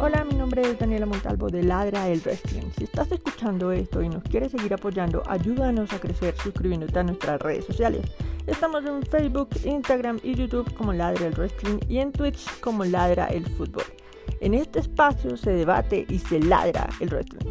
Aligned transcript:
Hola, 0.00 0.24
mi 0.24 0.34
nombre 0.34 0.62
es 0.62 0.78
Daniela 0.78 1.06
Montalvo 1.06 1.48
de 1.48 1.64
Ladra 1.64 2.08
el 2.08 2.20
Wrestling. 2.20 2.70
Si 2.76 2.84
estás 2.84 3.10
escuchando 3.10 3.72
esto 3.72 4.00
y 4.00 4.08
nos 4.08 4.22
quieres 4.22 4.52
seguir 4.52 4.72
apoyando, 4.72 5.24
ayúdanos 5.26 5.92
a 5.92 5.98
crecer 5.98 6.36
suscribiéndote 6.36 7.00
a 7.00 7.02
nuestras 7.02 7.40
redes 7.40 7.64
sociales. 7.64 8.02
Estamos 8.46 8.84
en 8.84 9.02
Facebook, 9.02 9.48
Instagram 9.64 10.20
y 10.22 10.36
YouTube 10.36 10.72
como 10.74 10.92
Ladra 10.92 11.26
el 11.26 11.34
Wrestling 11.34 11.80
y 11.88 11.98
en 11.98 12.12
Twitch 12.12 12.60
como 12.60 12.84
Ladra 12.84 13.26
el 13.26 13.44
Fútbol. 13.56 13.82
En 14.40 14.54
este 14.54 14.78
espacio 14.78 15.36
se 15.36 15.50
debate 15.50 16.06
y 16.08 16.20
se 16.20 16.38
ladra 16.38 16.88
el 17.00 17.08
wrestling. 17.08 17.50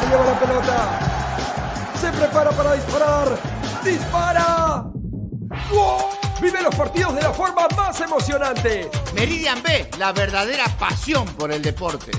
Se 0.00 0.06
lleva 0.08 0.24
la 0.24 0.40
pelota. 0.40 0.98
Se 2.00 2.10
prepara 2.12 2.50
para 2.50 2.72
disparar. 2.74 3.38
¡Dispara! 3.84 4.84
¡Gol! 5.70 6.02
Vive 6.40 6.62
los 6.62 6.74
partidos 6.74 7.14
de 7.16 7.22
la 7.22 7.32
forma 7.32 7.66
más 7.76 8.00
emocionante. 8.00 8.88
Meridian 9.14 9.62
B, 9.62 9.90
la 9.98 10.12
verdadera 10.12 10.64
pasión 10.78 11.26
por 11.34 11.50
el 11.50 11.60
deporte. 11.62 12.12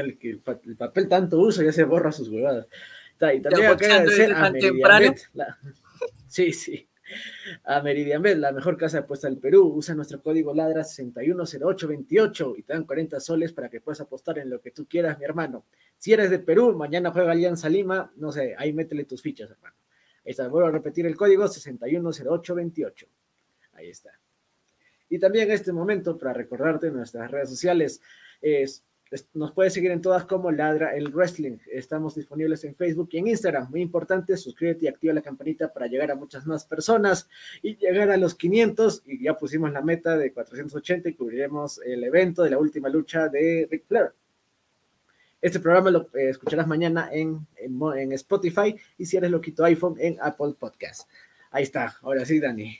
el, 0.00 0.18
el, 0.20 0.42
el, 0.64 0.76
papel 0.76 1.08
tanto 1.08 1.38
uso 1.38 1.62
ya 1.62 1.72
se 1.72 1.84
borra 1.84 2.12
sus 2.12 2.28
huevadas. 2.28 2.66
Y 3.30 3.40
también 3.40 3.70
acá 3.70 3.86
agradecer 3.86 4.32
a 4.32 4.50
Meridianbet. 4.50 5.20
La, 5.34 5.58
sí, 6.26 6.52
sí. 6.52 6.88
A 7.64 7.82
Meridianbet, 7.82 8.38
la 8.38 8.52
mejor 8.52 8.76
casa 8.76 8.98
de 8.98 9.04
apuesta 9.04 9.28
del 9.28 9.38
Perú. 9.38 9.72
Usa 9.76 9.94
nuestro 9.94 10.20
código 10.22 10.54
LADRA 10.54 10.82
610828 10.82 12.54
y 12.56 12.62
te 12.62 12.72
dan 12.72 12.84
40 12.84 13.20
soles 13.20 13.52
para 13.52 13.68
que 13.68 13.80
puedas 13.80 14.00
apostar 14.00 14.38
en 14.38 14.50
lo 14.50 14.60
que 14.60 14.70
tú 14.70 14.86
quieras, 14.86 15.18
mi 15.18 15.24
hermano. 15.24 15.64
Si 15.98 16.12
eres 16.12 16.30
de 16.30 16.38
Perú, 16.38 16.74
mañana 16.74 17.12
juega 17.12 17.32
Alianza 17.32 17.68
Lima, 17.68 18.10
no 18.16 18.32
sé, 18.32 18.54
ahí 18.58 18.72
métele 18.72 19.04
tus 19.04 19.22
fichas, 19.22 19.50
hermano. 19.50 19.76
Ahí 20.24 20.30
está, 20.30 20.48
vuelvo 20.48 20.68
a 20.68 20.72
repetir 20.72 21.06
el 21.06 21.16
código 21.16 21.46
610828. 21.46 23.06
Ahí 23.74 23.88
está. 23.88 24.18
Y 25.08 25.18
también 25.18 25.48
en 25.48 25.54
este 25.54 25.72
momento, 25.72 26.16
para 26.16 26.32
recordarte 26.32 26.90
nuestras 26.90 27.30
redes 27.30 27.50
sociales, 27.50 28.00
es 28.40 28.82
nos 29.34 29.52
puedes 29.52 29.74
seguir 29.74 29.90
en 29.90 30.00
todas 30.00 30.24
como 30.24 30.50
Ladra 30.50 30.96
el 30.96 31.08
Wrestling. 31.08 31.58
Estamos 31.70 32.14
disponibles 32.14 32.64
en 32.64 32.74
Facebook 32.74 33.08
y 33.12 33.18
en 33.18 33.28
Instagram. 33.28 33.70
Muy 33.70 33.82
importante, 33.82 34.36
suscríbete 34.36 34.86
y 34.86 34.88
activa 34.88 35.12
la 35.12 35.22
campanita 35.22 35.72
para 35.72 35.86
llegar 35.86 36.10
a 36.10 36.14
muchas 36.14 36.46
más 36.46 36.64
personas 36.64 37.28
y 37.62 37.76
llegar 37.76 38.10
a 38.10 38.16
los 38.16 38.34
500. 38.34 39.02
Y 39.06 39.24
ya 39.24 39.36
pusimos 39.36 39.72
la 39.72 39.82
meta 39.82 40.16
de 40.16 40.32
480 40.32 41.10
y 41.10 41.14
cubriremos 41.14 41.80
el 41.84 42.04
evento 42.04 42.42
de 42.42 42.50
la 42.50 42.58
última 42.58 42.88
lucha 42.88 43.28
de 43.28 43.68
Ric 43.70 43.86
Flair. 43.86 44.12
Este 45.42 45.58
programa 45.58 45.90
lo 45.90 46.02
eh, 46.14 46.30
escucharás 46.30 46.66
mañana 46.66 47.08
en, 47.12 47.46
en, 47.56 48.12
Spotify 48.12 48.76
y 48.96 49.06
si 49.06 49.16
eres 49.16 49.30
loquito 49.30 49.64
iPhone 49.64 49.96
en 49.98 50.16
Apple 50.20 50.54
Podcast. 50.58 51.08
Ahí 51.50 51.64
está, 51.64 51.96
ahora 52.02 52.24
sí, 52.24 52.38
Dani. 52.38 52.78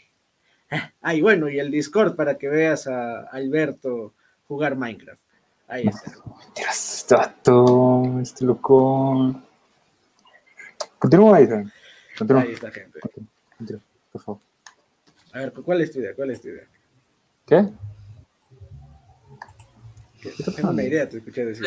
Ah, 1.02 1.14
y 1.14 1.20
bueno, 1.20 1.50
y 1.50 1.58
el 1.58 1.70
Discord 1.70 2.16
para 2.16 2.38
que 2.38 2.48
veas 2.48 2.86
a 2.86 3.24
Alberto 3.24 4.14
jugar 4.46 4.76
Minecraft. 4.76 5.20
Ahí 5.68 5.86
está. 5.86 6.12
Dios, 6.54 6.94
este 6.94 7.14
vato, 7.14 8.20
este 8.20 8.44
loco. 8.44 9.42
Continúa 10.98 11.38
ahí, 11.38 11.46
Juan. 11.46 11.72
Continúa. 12.18 12.42
Ahí 12.42 12.52
está, 12.52 12.70
gente. 12.70 13.00
Continúa, 13.56 13.82
por 14.12 14.22
favor. 14.22 14.40
A 15.32 15.38
ver, 15.38 15.52
¿cuál 15.52 15.80
es 15.80 15.92
tu 15.92 15.98
idea? 16.00 16.14
¿Cuál 16.14 16.30
es 16.30 16.40
tu 16.40 16.48
idea? 16.48 16.64
¿Qué? 17.46 17.68
Tengo 20.54 20.70
una 20.70 20.82
idea, 20.84 21.08
te 21.08 21.18
escuché 21.18 21.44
decir. 21.46 21.66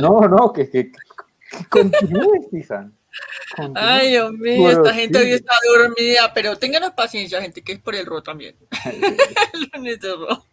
No, 0.00 0.20
no, 0.20 0.52
que, 0.52 0.70
que, 0.70 0.92
que 0.92 0.98
Continúes, 1.68 2.50
Tizan. 2.50 2.94
Ay, 3.74 4.10
Dios 4.10 4.32
mío, 4.32 4.62
Bueno, 4.62 4.82
esta 4.82 4.94
gente 4.94 5.18
sí. 5.18 5.24
hoy 5.24 5.32
está 5.32 5.54
dormida, 5.74 6.32
pero 6.34 6.56
ténganos 6.56 6.92
paciencia, 6.92 7.40
gente, 7.40 7.62
que 7.62 7.72
es 7.72 7.80
por 7.80 7.94
el 7.94 8.06
ro 8.06 8.22
también. 8.22 8.54
El 8.84 9.70
lunes 9.72 10.00
de 10.00 10.14
ro. 10.14 10.44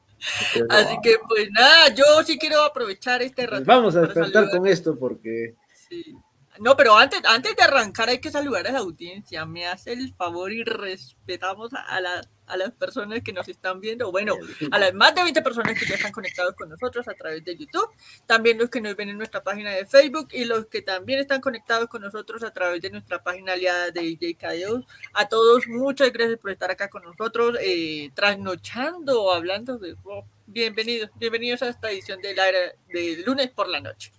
Así 0.69 0.97
que, 1.03 1.17
pues 1.27 1.49
nada, 1.51 1.89
yo 1.93 2.03
sí 2.25 2.37
quiero 2.39 2.61
aprovechar 2.63 3.21
este 3.21 3.47
Pues 3.47 3.49
rato. 3.51 3.63
vamos 3.65 3.95
a 3.95 4.01
despertar 4.01 4.49
con 4.49 4.65
esto 4.67 4.97
porque 4.97 5.55
Sí. 5.89 6.15
No, 6.59 6.75
pero 6.77 6.97
antes, 6.97 7.19
antes 7.25 7.53
de 7.55 7.63
arrancar 7.63 8.07
hay 8.09 8.19
que 8.19 8.31
saludar 8.31 8.65
a 8.67 8.71
la 8.71 8.79
audiencia. 8.79 9.45
Me 9.45 9.67
hace 9.67 9.91
el 9.93 10.13
favor 10.13 10.51
y 10.53 10.63
respetamos 10.63 11.73
a, 11.73 11.81
a 11.81 11.99
la- 12.01 12.21
a 12.47 12.57
las 12.57 12.71
personas 12.71 13.21
que 13.23 13.33
nos 13.33 13.47
están 13.47 13.79
viendo. 13.79 14.11
Bueno, 14.11 14.35
a 14.71 14.79
las 14.79 14.93
más 14.93 15.13
de 15.15 15.23
20 15.23 15.41
personas 15.41 15.77
que 15.77 15.85
ya 15.85 15.95
están 15.95 16.11
conectados 16.11 16.55
con 16.55 16.69
nosotros 16.69 17.07
a 17.07 17.13
través 17.13 17.43
de 17.43 17.55
YouTube. 17.55 17.89
También 18.25 18.57
los 18.57 18.69
que 18.69 18.81
nos 18.81 18.95
ven 18.95 19.09
en 19.09 19.17
nuestra 19.17 19.43
página 19.43 19.71
de 19.71 19.85
Facebook 19.85 20.29
y 20.31 20.45
los 20.45 20.67
que 20.67 20.81
también 20.81 21.19
están 21.19 21.41
conectados 21.41 21.87
con 21.87 22.01
nosotros 22.01 22.43
a 22.43 22.51
través 22.51 22.81
de 22.81 22.89
nuestra 22.89 23.23
página 23.23 23.53
aliada 23.53 23.91
de 23.91 24.01
DJ 24.01 24.35
KDO. 24.35 24.85
A 25.13 25.27
todos, 25.27 25.67
muchas 25.67 26.11
gracias 26.11 26.39
por 26.39 26.51
estar 26.51 26.71
acá 26.71 26.89
con 26.89 27.03
nosotros, 27.03 27.57
eh, 27.61 28.11
trasnochando, 28.13 29.31
hablando 29.31 29.77
de 29.77 29.95
rock. 30.03 30.25
Bienvenidos, 30.47 31.09
bienvenidos 31.15 31.61
a 31.63 31.69
esta 31.69 31.89
edición 31.89 32.21
del 32.21 32.39
aire 32.39 32.77
de 32.89 33.23
lunes 33.25 33.49
por 33.49 33.67
la 33.67 33.79
noche. 33.79 34.11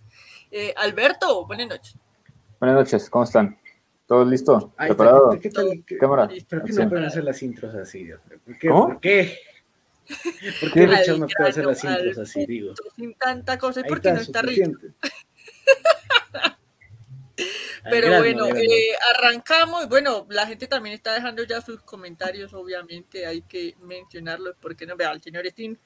Eh, 0.51 0.75
Alberto, 0.77 1.47
buenas 1.47 1.69
noches. 1.69 1.97
Buenas 2.59 2.79
noches, 2.79 3.11
¿cómo 3.11 3.25
están? 3.25 3.59
¿Todo 4.07 4.25
listo? 4.25 4.69
Está, 4.73 4.87
¿Preparado? 4.87 5.31
¿qué- 5.31 5.41
qué 5.41 5.51
tal? 5.51 5.85
¿Qué- 5.87 5.99
Cámara. 5.99 6.29
¿Por 6.29 6.37
qué 6.39 6.57
Acción. 6.57 6.85
no 6.85 6.89
pueden 6.91 7.05
hacer 7.07 7.25
las 7.25 7.43
intros 7.43 7.75
así, 7.75 8.05
Dios? 8.05 8.21
¿Por 8.45 8.59
qué? 8.59 8.69
¿Cómo? 8.69 8.87
¿Por 8.89 9.01
qué? 9.01 9.39
¿Por 10.61 10.73
¿Qué? 10.73 10.81
qué 10.81 10.87
Richard 10.87 11.19
no 11.19 11.27
puede 11.27 11.51
hacer 11.51 11.67
las 11.67 11.83
intros 11.83 12.19
así, 12.19 12.47
digo? 12.47 12.75
Sin 12.95 13.15
tanta 13.15 13.59
cosa, 13.59 13.81
es 13.81 13.85
Ahí 13.85 13.89
porque 13.89 14.13
no 14.13 14.21
está 14.21 14.43
rico. 14.43 14.71
Pero 17.89 18.09
grano, 18.09 18.19
bueno, 18.47 18.47
eh, 18.59 18.95
arrancamos. 19.17 19.89
Bueno, 19.89 20.27
la 20.31 20.47
gente 20.47 20.67
también 20.67 20.95
está 20.95 21.13
dejando 21.15 21.45
ya 21.45 21.61
sus 21.61 21.81
comentarios, 21.83 22.53
obviamente 22.55 23.27
hay 23.27 23.43
que 23.43 23.75
mencionarlos 23.83 24.57
porque 24.61 24.87
no 24.87 24.97
vea 24.97 25.11
al 25.11 25.23
señor 25.23 25.47
Steam, 25.49 25.77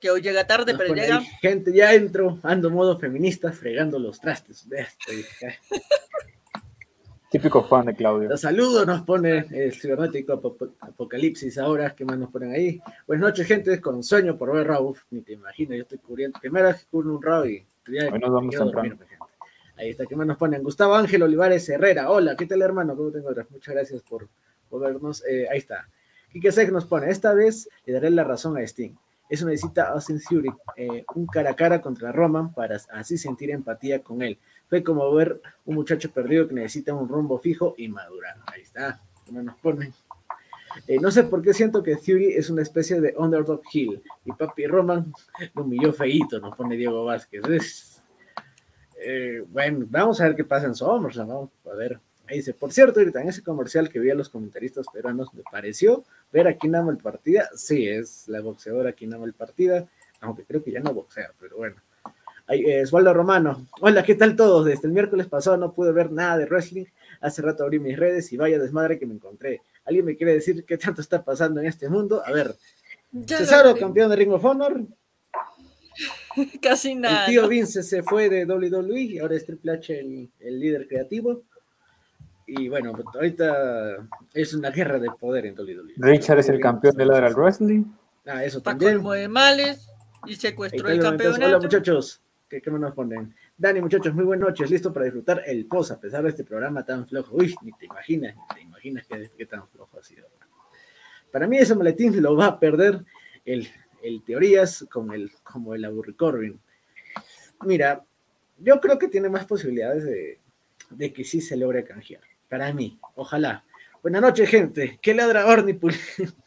que 0.00 0.10
hoy 0.10 0.22
llega 0.22 0.46
tarde, 0.46 0.72
Nos 0.72 0.80
pero 0.80 0.94
llega. 0.94 1.18
ahí, 1.18 1.26
gente, 1.42 1.70
ya 1.74 1.92
entro, 1.92 2.38
ando 2.42 2.70
modo 2.70 2.98
feminista, 2.98 3.52
fregando 3.52 3.98
los 3.98 4.18
trastes. 4.20 4.66
Vea, 4.68 4.84
estoy- 4.84 5.24
Típico 7.30 7.62
fan 7.62 7.86
de 7.86 7.94
Claudio. 7.94 8.28
Los 8.28 8.40
saludos 8.40 8.84
nos 8.88 9.02
pone 9.02 9.46
el 9.52 9.72
cibernético 9.72 10.32
apo- 10.32 10.72
apocalipsis 10.80 11.58
ahora, 11.58 11.94
¿qué 11.94 12.04
más 12.04 12.18
nos 12.18 12.28
ponen 12.30 12.50
ahí? 12.52 12.80
Buenas 13.06 13.28
noches, 13.28 13.46
gente, 13.46 13.80
con 13.80 14.02
sueño 14.02 14.36
por 14.36 14.52
ver 14.52 14.66
Raw, 14.66 14.92
ni 15.10 15.20
te 15.20 15.34
imaginas, 15.34 15.76
yo 15.76 15.82
estoy 15.82 15.98
cubriendo, 15.98 16.40
primera 16.40 16.68
vez 16.68 16.80
que 16.80 16.90
cubro 16.90 17.14
un 17.14 17.22
Raw 17.22 17.44
y 17.46 17.64
ya 17.86 18.12
Hoy 18.12 18.18
nos 18.18 18.32
vamos 18.32 18.54
dormirme, 18.56 19.06
gente. 19.06 19.24
Ahí 19.76 19.90
está, 19.90 20.06
¿qué 20.06 20.16
más 20.16 20.26
nos 20.26 20.38
ponen? 20.38 20.62
Gustavo 20.64 20.96
Ángel 20.96 21.22
Olivares 21.22 21.68
Herrera, 21.68 22.10
hola, 22.10 22.34
¿qué 22.36 22.46
tal 22.46 22.62
hermano? 22.62 22.96
¿Cómo 22.96 23.12
te 23.12 23.18
encuentras? 23.18 23.48
Muchas 23.52 23.74
gracias 23.74 24.02
por, 24.02 24.28
por 24.68 24.80
vernos, 24.80 25.24
Eh, 25.24 25.46
ahí 25.48 25.58
está. 25.58 25.88
Quique 26.32 26.50
Sec 26.50 26.72
nos 26.72 26.84
pone, 26.84 27.10
esta 27.10 27.32
vez 27.32 27.68
le 27.86 27.92
daré 27.92 28.10
la 28.10 28.24
razón 28.24 28.56
a 28.56 28.62
Sting. 28.62 28.92
Eso 29.28 29.46
necesita 29.46 29.90
Austin 29.90 30.20
Theory, 30.28 30.50
eh, 30.76 31.04
un 31.14 31.26
cara 31.26 31.50
a 31.50 31.54
cara 31.54 31.80
contra 31.80 32.10
Roman 32.10 32.52
para 32.52 32.76
así 32.90 33.16
sentir 33.16 33.52
empatía 33.52 34.02
con 34.02 34.22
él. 34.22 34.36
Fue 34.70 34.82
como 34.82 35.12
ver 35.12 35.42
un 35.66 35.74
muchacho 35.74 36.10
perdido 36.10 36.48
que 36.48 36.54
necesita 36.54 36.94
un 36.94 37.08
rumbo 37.08 37.38
fijo 37.38 37.74
y 37.76 37.88
madurar. 37.88 38.36
Ahí 38.46 38.62
está, 38.62 39.00
como 39.26 39.42
nos 39.42 39.56
ponen. 39.56 39.92
Eh, 40.86 40.98
no 41.00 41.10
sé 41.10 41.24
por 41.24 41.42
qué 41.42 41.52
siento 41.52 41.82
que 41.82 41.96
Theory 41.96 42.34
es 42.34 42.48
una 42.48 42.62
especie 42.62 43.00
de 43.00 43.14
underdog 43.16 43.60
heel 43.72 44.00
y 44.24 44.32
Papi 44.32 44.66
Roman 44.66 45.12
lo 45.54 45.64
humilló 45.64 45.92
feíto, 45.92 46.38
nos 46.38 46.56
pone 46.56 46.76
Diego 46.76 47.04
Vázquez. 47.04 48.00
Eh, 49.02 49.44
bueno, 49.48 49.86
vamos 49.88 50.20
a 50.20 50.24
ver 50.24 50.36
qué 50.36 50.44
pasa 50.44 50.66
en 50.66 50.74
SummerSlam, 50.74 51.28
vamos 51.28 51.50
a 51.70 51.74
ver. 51.74 51.98
Ahí 52.28 52.36
dice, 52.36 52.54
por 52.54 52.72
cierto, 52.72 53.00
ahorita 53.00 53.22
en 53.22 53.28
ese 53.28 53.42
comercial 53.42 53.88
que 53.88 53.98
vi 53.98 54.10
a 54.10 54.14
los 54.14 54.28
comentaristas 54.28 54.86
peruanos, 54.92 55.34
me 55.34 55.42
pareció 55.50 56.04
ver 56.30 56.46
a 56.46 56.56
Kinama 56.56 56.92
el 56.92 56.98
partida. 56.98 57.50
Sí, 57.56 57.88
es 57.88 58.28
la 58.28 58.40
boxeadora 58.40 58.92
Kinama 58.92 59.24
el 59.24 59.32
partida, 59.32 59.88
aunque 60.20 60.44
creo 60.44 60.62
que 60.62 60.70
ya 60.70 60.78
no 60.78 60.94
boxea, 60.94 61.32
pero 61.40 61.56
bueno. 61.56 61.76
Eh, 62.52 62.82
Osvaldo 62.82 63.14
Romano, 63.14 63.68
hola, 63.80 64.02
¿qué 64.02 64.16
tal 64.16 64.34
todos? 64.34 64.64
Desde 64.66 64.88
el 64.88 64.92
miércoles 64.92 65.28
pasado 65.28 65.56
no 65.56 65.72
pude 65.72 65.92
ver 65.92 66.10
nada 66.10 66.36
de 66.36 66.46
wrestling. 66.46 66.84
Hace 67.20 67.42
rato 67.42 67.62
abrí 67.62 67.78
mis 67.78 67.96
redes 67.96 68.32
y 68.32 68.36
vaya 68.36 68.58
desmadre 68.58 68.98
que 68.98 69.06
me 69.06 69.14
encontré. 69.14 69.62
¿Alguien 69.84 70.04
me 70.04 70.16
quiere 70.16 70.34
decir 70.34 70.64
qué 70.64 70.76
tanto 70.76 71.00
está 71.00 71.22
pasando 71.24 71.60
en 71.60 71.66
este 71.66 71.88
mundo? 71.88 72.22
A 72.24 72.32
ver, 72.32 72.56
Ya 73.12 73.38
Cesaro, 73.38 73.76
campeón 73.76 74.10
de 74.10 74.16
Ring 74.16 74.32
of 74.32 74.44
Honor. 74.44 74.80
Casi 76.62 76.94
nada. 76.96 77.26
El 77.26 77.30
tío 77.30 77.48
Vince 77.48 77.82
se 77.84 78.02
fue 78.02 78.28
de 78.28 78.44
WWE 78.44 79.00
y 79.00 79.18
ahora 79.18 79.36
es 79.36 79.46
Triple 79.46 79.72
H 79.72 80.00
el, 80.00 80.30
el 80.40 80.60
líder 80.60 80.88
creativo. 80.88 81.42
Y 82.48 82.68
bueno, 82.68 82.92
pues, 82.92 83.06
ahorita 83.14 84.08
es 84.34 84.54
una 84.54 84.70
guerra 84.70 84.98
de 84.98 85.08
poder 85.10 85.46
en 85.46 85.54
WWE. 85.56 85.92
Richard 85.98 86.40
es 86.40 86.48
el 86.48 86.58
campeón 86.58 86.96
de 86.96 87.06
Ladra 87.06 87.28
al 87.28 87.34
Wrestling. 87.34 87.84
Ah, 88.26 88.44
eso 88.44 88.58
Está 88.58 88.70
también. 88.72 89.02
de 89.04 89.28
males 89.28 89.88
y 90.26 90.34
secuestró 90.34 90.88
el 90.88 91.00
campeonato. 91.00 91.46
Hola 91.46 91.58
muchachos, 91.58 92.20
¿qué, 92.50 92.60
qué 92.60 92.70
me 92.70 92.78
nos 92.78 92.92
ponen? 92.94 93.34
Dani, 93.56 93.80
muchachos, 93.80 94.12
muy 94.12 94.24
buenas 94.24 94.48
noches, 94.48 94.70
listo 94.70 94.92
para 94.92 95.04
disfrutar 95.04 95.42
el 95.46 95.66
post 95.66 95.92
a 95.92 96.00
pesar 96.00 96.24
de 96.24 96.30
este 96.30 96.44
programa 96.44 96.84
tan 96.84 97.06
flojo. 97.06 97.36
Uy, 97.36 97.54
ni 97.62 97.72
te 97.72 97.86
imaginas, 97.86 98.34
ni 98.34 98.54
te 98.54 98.60
imaginas 98.62 99.06
qué, 99.38 99.46
tan 99.46 99.66
flojo 99.68 99.98
ha 99.98 100.02
sido. 100.02 100.28
Para 101.30 101.46
mí 101.46 101.58
ese 101.58 101.76
maletín 101.76 102.20
lo 102.20 102.36
va 102.36 102.46
a 102.46 102.60
perder 102.60 103.04
el, 103.44 103.68
el 104.02 104.24
teorías 104.24 104.84
como 104.90 105.14
el, 105.14 105.30
como 105.44 105.74
el 105.74 105.84
Aburri 105.84 106.14
Corbin. 106.14 106.60
Mira, 107.64 108.04
yo 108.58 108.80
creo 108.80 108.98
que 108.98 109.08
tiene 109.08 109.28
más 109.28 109.46
posibilidades 109.46 110.04
de, 110.04 110.40
de 110.90 111.12
que 111.12 111.22
sí 111.24 111.40
se 111.40 111.56
logre 111.56 111.84
canjear. 111.84 112.22
Para 112.48 112.72
mí, 112.72 112.98
ojalá. 113.14 113.64
Buenas 114.02 114.22
noches, 114.22 114.50
gente. 114.50 114.98
¿Qué 115.00 115.14
ladra 115.14 115.46
Ornipul? 115.46 115.94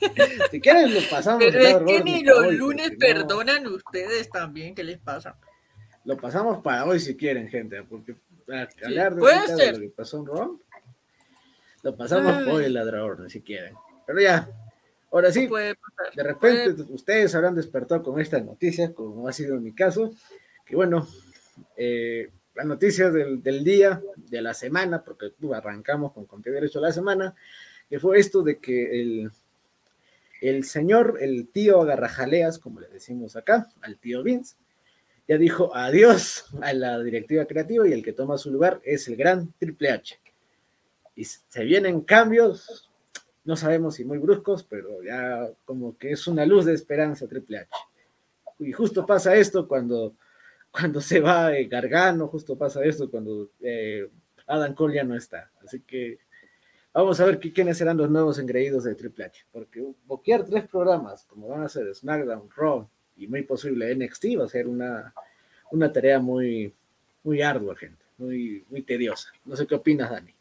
si 0.50 0.60
quieren, 0.60 0.94
lo 0.94 1.00
pasamos. 1.10 1.42
Pero 1.44 1.58
es 1.60 1.76
que 1.84 2.04
ni 2.04 2.22
los 2.22 2.38
hoy, 2.38 2.56
lunes 2.56 2.90
porque 2.90 3.14
no- 3.14 3.20
perdonan 3.26 3.66
ustedes 3.66 4.28
también, 4.30 4.74
¿qué 4.74 4.84
les 4.84 4.98
pasa? 4.98 5.38
Lo 6.04 6.16
pasamos 6.16 6.62
para 6.62 6.84
hoy 6.84 7.00
si 7.00 7.16
quieren, 7.16 7.48
gente, 7.48 7.82
porque 7.82 8.16
a 8.52 8.68
Sí, 8.70 8.84
hablar 8.84 9.14
de, 9.14 9.20
puede 9.20 9.34
ahorita 9.36 9.56
de 9.56 9.62
ser. 9.64 9.74
lo 9.74 9.80
que 9.80 9.88
pasó 9.90 10.18
en 10.18 10.26
Raw, 10.26 10.60
lo 11.82 11.96
pasamos 11.96 12.34
Ay. 12.38 12.44
por 12.50 12.62
el 12.62 12.74
ladrador, 12.74 13.30
si 13.30 13.40
quieren. 13.40 13.74
Pero 14.06 14.20
ya, 14.20 14.48
ahora 15.10 15.32
sí, 15.32 15.46
Puede 15.48 15.74
pasar. 15.76 16.14
de 16.14 16.22
repente 16.22 16.82
ustedes 16.92 17.34
habrán 17.34 17.54
despertado 17.54 18.02
con 18.02 18.20
esta 18.20 18.38
noticia, 18.40 18.92
como 18.92 19.26
ha 19.28 19.32
sido 19.32 19.58
mi 19.60 19.72
caso, 19.72 20.14
que 20.66 20.76
bueno, 20.76 21.08
eh, 21.76 22.30
la 22.54 22.64
noticia 22.64 23.10
del, 23.10 23.42
del 23.42 23.64
día, 23.64 24.02
de 24.16 24.42
la 24.42 24.54
semana, 24.54 25.02
porque 25.02 25.32
arrancamos 25.54 26.12
con 26.12 26.26
con 26.26 26.42
pie 26.42 26.52
derecho 26.52 26.80
la 26.80 26.92
semana, 26.92 27.34
que 27.88 27.98
fue 27.98 28.18
esto 28.18 28.42
de 28.42 28.58
que 28.58 29.00
el, 29.00 29.30
el 30.40 30.64
señor, 30.64 31.18
el 31.20 31.48
tío 31.48 31.80
agarrajaleas, 31.80 32.58
como 32.58 32.80
le 32.80 32.88
decimos 32.88 33.36
acá, 33.36 33.68
al 33.80 33.98
tío 33.98 34.22
Vince, 34.22 34.56
ya 35.26 35.38
dijo 35.38 35.74
adiós 35.74 36.46
a 36.60 36.72
la 36.72 37.02
directiva 37.02 37.46
creativa 37.46 37.88
y 37.88 37.92
el 37.92 38.02
que 38.02 38.12
toma 38.12 38.36
su 38.36 38.50
lugar 38.50 38.80
es 38.84 39.08
el 39.08 39.16
gran 39.16 39.52
Triple 39.58 39.90
H. 39.90 40.20
Y 41.16 41.24
se 41.24 41.64
vienen 41.64 42.02
cambios, 42.02 42.90
no 43.44 43.56
sabemos 43.56 43.94
si 43.94 44.04
muy 44.04 44.18
bruscos, 44.18 44.64
pero 44.64 45.02
ya 45.02 45.48
como 45.64 45.96
que 45.96 46.12
es 46.12 46.26
una 46.26 46.44
luz 46.44 46.64
de 46.66 46.74
esperanza 46.74 47.26
Triple 47.26 47.58
H. 47.58 47.70
Y 48.58 48.72
justo 48.72 49.06
pasa 49.06 49.34
esto 49.34 49.66
cuando, 49.66 50.14
cuando 50.70 51.00
se 51.00 51.20
va 51.20 51.56
eh, 51.56 51.64
Gargano, 51.66 52.28
justo 52.28 52.56
pasa 52.56 52.84
esto 52.84 53.10
cuando 53.10 53.50
eh, 53.60 54.08
Adam 54.46 54.74
Cole 54.74 54.96
ya 54.96 55.04
no 55.04 55.16
está. 55.16 55.50
Así 55.64 55.80
que 55.80 56.18
vamos 56.94 57.20
a 57.20 57.26
ver 57.26 57.38
qui- 57.40 57.52
quiénes 57.52 57.76
serán 57.78 57.96
los 57.96 58.08
nuevos 58.10 58.38
engreídos 58.38 58.84
de 58.84 58.94
Triple 58.94 59.24
H, 59.26 59.46
porque 59.52 59.84
boquear 60.06 60.44
tres 60.44 60.66
programas, 60.68 61.24
como 61.24 61.48
van 61.48 61.62
a 61.62 61.68
ser 61.68 61.92
SmackDown, 61.94 62.48
Raw 62.56 62.88
y 63.16 63.26
muy 63.26 63.42
posible 63.42 63.90
NXT, 63.94 64.36
va 64.38 64.44
a 64.44 64.48
ser 64.48 64.66
una, 64.66 65.12
una 65.70 65.92
tarea 65.92 66.18
muy, 66.20 66.72
muy 67.22 67.42
ardua, 67.42 67.76
gente, 67.76 68.04
muy, 68.18 68.64
muy 68.70 68.82
tediosa. 68.82 69.30
No 69.44 69.56
sé 69.56 69.66
qué 69.66 69.74
opinas, 69.74 70.10
Dani. 70.10 70.33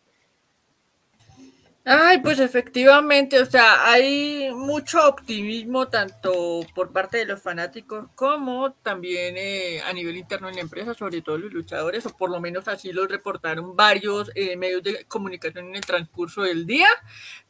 Ay, 1.86 2.20
pues 2.22 2.40
efectivamente, 2.40 3.42
o 3.42 3.46
sea, 3.46 3.92
hay 3.92 4.50
mucho 4.54 5.06
optimismo 5.06 5.90
tanto 5.90 6.62
por 6.74 6.94
parte 6.94 7.18
de 7.18 7.26
los 7.26 7.42
fanáticos 7.42 8.08
como 8.16 8.72
también 8.72 9.36
eh, 9.38 9.82
a 9.82 9.92
nivel 9.92 10.16
interno 10.16 10.48
en 10.48 10.56
la 10.56 10.62
empresa, 10.62 10.94
sobre 10.94 11.22
todo 11.22 11.38
los 11.38 11.52
luchadores, 11.52 12.06
o 12.06 12.16
por 12.16 12.30
lo 12.30 12.40
menos 12.40 12.70
así 12.70 12.94
lo 12.94 13.06
reportaron 13.06 13.76
varios 13.76 14.32
eh, 14.34 14.56
medios 14.56 14.82
de 14.82 15.04
comunicación 15.10 15.68
en 15.68 15.76
el 15.76 15.82
transcurso 15.82 16.44
del 16.44 16.66
día. 16.66 16.88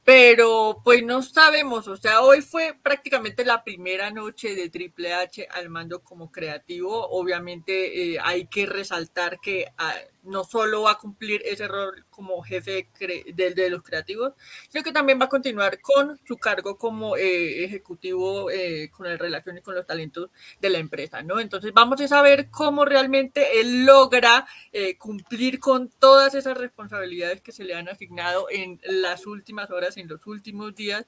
Pero 0.05 0.81
pues 0.83 1.03
no 1.03 1.21
sabemos, 1.21 1.87
o 1.87 1.95
sea, 1.95 2.21
hoy 2.21 2.41
fue 2.41 2.77
prácticamente 2.81 3.45
la 3.45 3.63
primera 3.63 4.11
noche 4.11 4.53
de 4.53 4.69
Triple 4.69 5.13
H 5.13 5.47
al 5.49 5.69
mando 5.69 6.03
como 6.03 6.31
creativo. 6.31 7.07
Obviamente 7.09 8.13
eh, 8.13 8.17
hay 8.21 8.47
que 8.47 8.65
resaltar 8.65 9.39
que 9.39 9.71
ah, 9.77 9.95
no 10.23 10.43
solo 10.43 10.83
va 10.83 10.91
a 10.91 10.97
cumplir 10.97 11.41
ese 11.45 11.67
rol 11.67 12.05
como 12.09 12.41
jefe 12.41 12.87
de, 13.33 13.69
los 13.69 13.83
creativos, 13.83 14.33
sino 14.69 14.83
que 14.83 14.91
también 14.91 15.19
va 15.19 15.25
a 15.25 15.29
continuar 15.29 15.79
con 15.81 16.19
su 16.25 16.37
cargo 16.37 16.77
como 16.77 17.17
eh, 17.17 17.63
ejecutivo 17.63 18.49
eh, 18.49 18.89
con 18.91 19.07
las 19.07 19.19
relaciones 19.19 19.63
con 19.63 19.75
los 19.75 19.85
talentos 19.85 20.29
de 20.59 20.69
la 20.69 20.79
empresa, 20.79 21.21
¿no? 21.21 21.39
Entonces 21.39 21.73
vamos 21.73 21.99
a 22.01 22.07
saber 22.07 22.49
cómo 22.49 22.85
realmente 22.85 23.59
él 23.59 23.85
logra 23.85 24.47
eh, 24.71 24.97
cumplir 24.97 25.59
con 25.59 25.89
todas 25.89 26.35
esas 26.35 26.57
responsabilidades 26.57 27.41
que 27.41 27.51
se 27.51 27.63
le 27.63 27.75
han 27.75 27.89
asignado 27.89 28.47
en 28.49 28.79
las 28.83 29.25
últimas 29.25 29.69
horas, 29.71 29.92
en 29.97 30.07
los 30.07 30.25
últimos 30.27 30.75
días. 30.75 31.05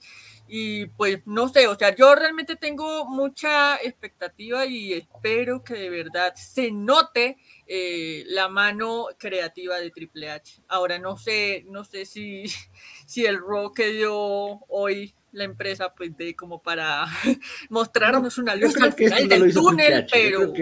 Y 0.47 0.85
pues 0.87 1.19
no 1.25 1.49
sé, 1.49 1.67
o 1.67 1.75
sea, 1.75 1.95
yo 1.95 2.15
realmente 2.15 2.55
tengo 2.55 3.05
mucha 3.05 3.77
expectativa 3.77 4.65
y 4.65 4.93
espero 4.93 5.63
que 5.63 5.75
de 5.75 5.89
verdad 5.89 6.33
se 6.35 6.71
note 6.71 7.37
eh, 7.67 8.23
la 8.27 8.47
mano 8.47 9.07
creativa 9.17 9.79
de 9.79 9.91
Triple 9.91 10.29
H. 10.29 10.61
Ahora 10.67 10.99
no 10.99 11.17
sé, 11.17 11.65
no 11.67 11.83
sé 11.83 12.05
si, 12.05 12.45
si 13.05 13.25
el 13.25 13.37
rol 13.37 13.71
que 13.73 13.91
dio 13.91 14.13
hoy 14.67 15.13
la 15.31 15.43
empresa, 15.43 15.93
pues 15.93 16.15
de 16.17 16.35
como 16.35 16.61
para 16.61 17.05
mostrarnos 17.69 18.37
una 18.37 18.55
luz 18.55 18.75
al 18.77 18.93
final 18.93 19.27
del 19.27 19.53
túnel, 19.53 20.07
pero 20.11 20.53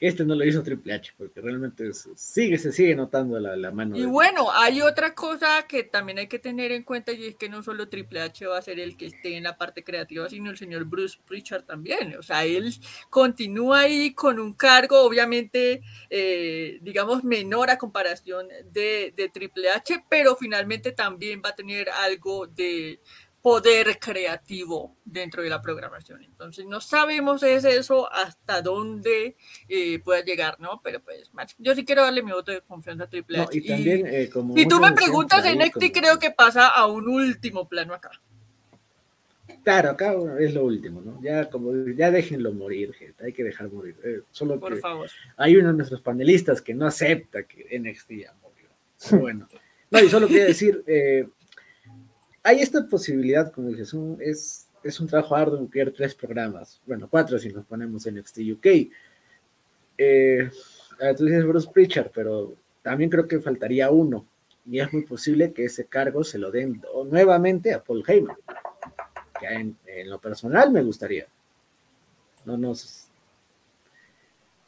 este 0.00 0.24
no 0.24 0.34
lo 0.34 0.44
hizo 0.44 0.62
Triple 0.62 0.94
H, 0.94 1.12
porque 1.16 1.40
realmente 1.40 1.90
sigue, 1.92 2.56
se 2.58 2.72
sigue 2.72 2.94
notando 2.94 3.38
la, 3.40 3.56
la 3.56 3.72
mano. 3.72 3.96
Y 3.96 4.04
bueno, 4.04 4.52
hay 4.52 4.80
otra 4.80 5.14
cosa 5.14 5.66
que 5.66 5.82
también 5.82 6.18
hay 6.18 6.28
que 6.28 6.38
tener 6.38 6.70
en 6.70 6.84
cuenta 6.84 7.12
y 7.12 7.26
es 7.26 7.36
que 7.36 7.48
no 7.48 7.62
solo 7.62 7.88
Triple 7.88 8.20
H 8.20 8.46
va 8.46 8.58
a 8.58 8.62
ser 8.62 8.78
el 8.78 8.96
que 8.96 9.06
esté 9.06 9.36
en 9.36 9.44
la 9.44 9.58
parte 9.58 9.82
creativa, 9.82 10.28
sino 10.28 10.50
el 10.50 10.56
señor 10.56 10.84
Bruce 10.84 11.18
Pritchard 11.26 11.64
también. 11.64 12.16
O 12.16 12.22
sea, 12.22 12.44
él 12.44 12.72
continúa 13.10 13.80
ahí 13.80 14.12
con 14.14 14.38
un 14.38 14.52
cargo, 14.52 15.02
obviamente, 15.02 15.82
eh, 16.10 16.78
digamos, 16.80 17.24
menor 17.24 17.70
a 17.70 17.78
comparación 17.78 18.46
de, 18.70 19.12
de 19.16 19.28
Triple 19.28 19.70
H, 19.70 20.04
pero 20.08 20.36
finalmente 20.36 20.92
también 20.92 21.42
va 21.44 21.50
a 21.50 21.54
tener 21.54 21.88
algo 21.90 22.46
de 22.46 23.00
poder 23.42 23.98
creativo 23.98 24.96
dentro 25.04 25.42
de 25.42 25.48
la 25.48 25.62
programación. 25.62 26.22
Entonces, 26.22 26.66
no 26.66 26.80
sabemos 26.80 27.42
es 27.42 27.64
eso 27.64 28.12
hasta 28.12 28.62
dónde 28.62 29.36
eh, 29.68 29.98
pueda 30.00 30.22
llegar, 30.22 30.58
¿no? 30.60 30.80
Pero 30.82 31.00
pues, 31.00 31.30
yo 31.58 31.74
sí 31.74 31.84
quiero 31.84 32.02
darle 32.02 32.22
mi 32.22 32.32
voto 32.32 32.52
de 32.52 32.60
confianza 32.62 33.04
a 33.04 33.08
Triple 33.08 33.40
H. 33.40 33.58
y 33.58 33.66
también, 33.66 34.06
eh, 34.06 34.28
como 34.28 34.56
si 34.56 34.66
tú 34.66 34.80
me 34.80 34.92
preguntas 34.92 35.44
en 35.46 35.58
NXT, 35.58 35.92
creo 35.92 36.18
que 36.18 36.30
pasa 36.30 36.68
a 36.68 36.86
un 36.86 37.08
último 37.08 37.68
plano 37.68 37.94
acá. 37.94 38.10
Claro, 39.64 39.90
acá 39.90 40.14
es 40.40 40.54
lo 40.54 40.64
último, 40.64 41.00
¿no? 41.00 41.20
Ya 41.22 41.48
como 41.50 41.72
ya 41.94 42.10
déjenlo 42.10 42.52
morir, 42.52 42.92
gente, 42.94 43.24
hay 43.24 43.32
que 43.32 43.44
dejar 43.44 43.70
morir. 43.70 43.96
Eh, 44.02 44.20
solo 44.30 44.58
Por 44.58 44.74
que 44.74 44.80
favor. 44.80 45.10
hay 45.36 45.56
uno 45.56 45.68
de 45.68 45.74
nuestros 45.74 46.00
panelistas 46.00 46.62
que 46.62 46.74
no 46.74 46.86
acepta 46.86 47.42
que 47.42 47.78
NXT 47.78 48.10
ya 48.12 48.34
murió. 48.42 49.20
Bueno, 49.20 49.48
no, 49.90 50.00
y 50.00 50.08
solo 50.08 50.26
quería 50.26 50.46
decir, 50.46 50.82
eh, 50.86 51.28
hay 52.48 52.62
esta 52.62 52.86
posibilidad, 52.86 53.52
como 53.52 53.68
dices, 53.68 53.94
es, 54.82 55.00
un 55.00 55.06
trabajo 55.06 55.36
arduo 55.36 55.60
incluir 55.60 55.92
tres 55.94 56.14
programas, 56.14 56.80
bueno, 56.86 57.06
cuatro 57.10 57.38
si 57.38 57.50
nos 57.52 57.66
ponemos 57.66 58.06
en 58.06 58.16
NXT 58.16 58.38
UK. 58.52 58.66
Eh, 59.98 60.50
tú 61.18 61.26
dices 61.26 61.44
Bruce 61.44 61.68
Pritchard, 61.70 62.10
pero 62.10 62.54
también 62.80 63.10
creo 63.10 63.28
que 63.28 63.38
faltaría 63.38 63.90
uno, 63.90 64.26
y 64.64 64.80
es 64.80 64.90
muy 64.90 65.04
posible 65.04 65.52
que 65.52 65.66
ese 65.66 65.84
cargo 65.84 66.24
se 66.24 66.38
lo 66.38 66.50
den 66.50 66.80
nuevamente 67.10 67.74
a 67.74 67.84
Paul 67.84 68.02
Heyman, 68.06 68.36
que 69.38 69.46
en, 69.46 69.76
en 69.84 70.08
lo 70.08 70.18
personal 70.18 70.70
me 70.70 70.82
gustaría. 70.82 71.26
No 72.46 72.56
nos... 72.56 73.08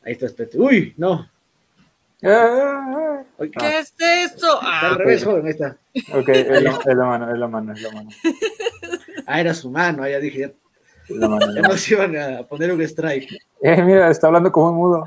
Ahí 0.02 0.12
está, 0.12 0.26
espérate. 0.26 0.58
Uy, 0.58 0.92
no, 0.99 1.30
Uy, 2.22 3.50
¿Qué 3.50 3.78
es? 3.78 3.94
Está 3.98 4.58
Ah, 4.62 4.90
al 4.90 4.96
revés, 4.96 5.24
joven, 5.24 5.46
ahí 5.46 5.52
está. 5.52 5.78
Ok, 6.14 6.28
es 6.28 6.62
la, 6.62 6.70
es 6.70 6.96
la 6.96 7.04
mano, 7.06 7.32
es 7.32 7.38
la 7.38 7.48
mano, 7.48 7.72
es 7.72 7.82
la 7.82 7.90
mano. 7.92 8.10
Ah, 9.26 9.40
era 9.40 9.54
su 9.54 9.70
mano, 9.70 10.02
ahí 10.02 10.12
ya 10.12 10.18
dije, 10.20 10.38
ya, 10.40 10.52
la 11.08 11.28
mano, 11.28 11.54
ya 11.54 11.62
nos 11.62 11.88
iban 11.90 12.16
a 12.16 12.42
poner 12.42 12.72
un 12.72 12.80
strike. 12.82 13.30
Eh, 13.62 13.82
mira, 13.82 14.10
está 14.10 14.26
hablando 14.26 14.52
como 14.52 14.70
un 14.70 14.76
mudo. 14.76 15.04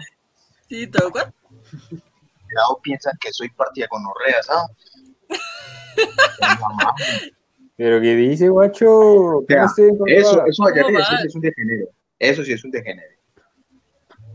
sí, 0.68 0.88
todo 0.88 1.12
cual. 1.12 1.34
Cuidado, 1.90 2.80
piensan 2.82 3.14
que 3.20 3.32
soy 3.32 3.50
partida 3.50 3.88
con 3.88 4.04
orreas, 4.06 4.48
¿ah? 4.50 4.68
Mamá. 6.60 6.94
Pero 7.76 8.00
¿qué 8.02 8.16
dice, 8.16 8.50
guacho? 8.50 9.44
¿Qué 9.48 9.56
Vea, 9.56 9.64
no 9.64 9.70
estoy 9.70 9.92
Eso, 10.08 10.46
eso 10.46 10.66
allá 10.66 10.82
¿Cómo 10.84 10.98
arriba, 10.98 11.02
eso 11.02 11.18
sí 11.18 11.28
es 11.28 11.36
un 11.36 11.42
degenero. 11.42 11.88
Eso 12.20 12.44
sí 12.44 12.54
es 12.54 12.64
un 12.64 12.72
degenero. 12.72 13.13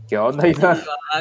¿Qué 0.09 0.17
onda, 0.17 0.47
Isaac? 0.47 0.79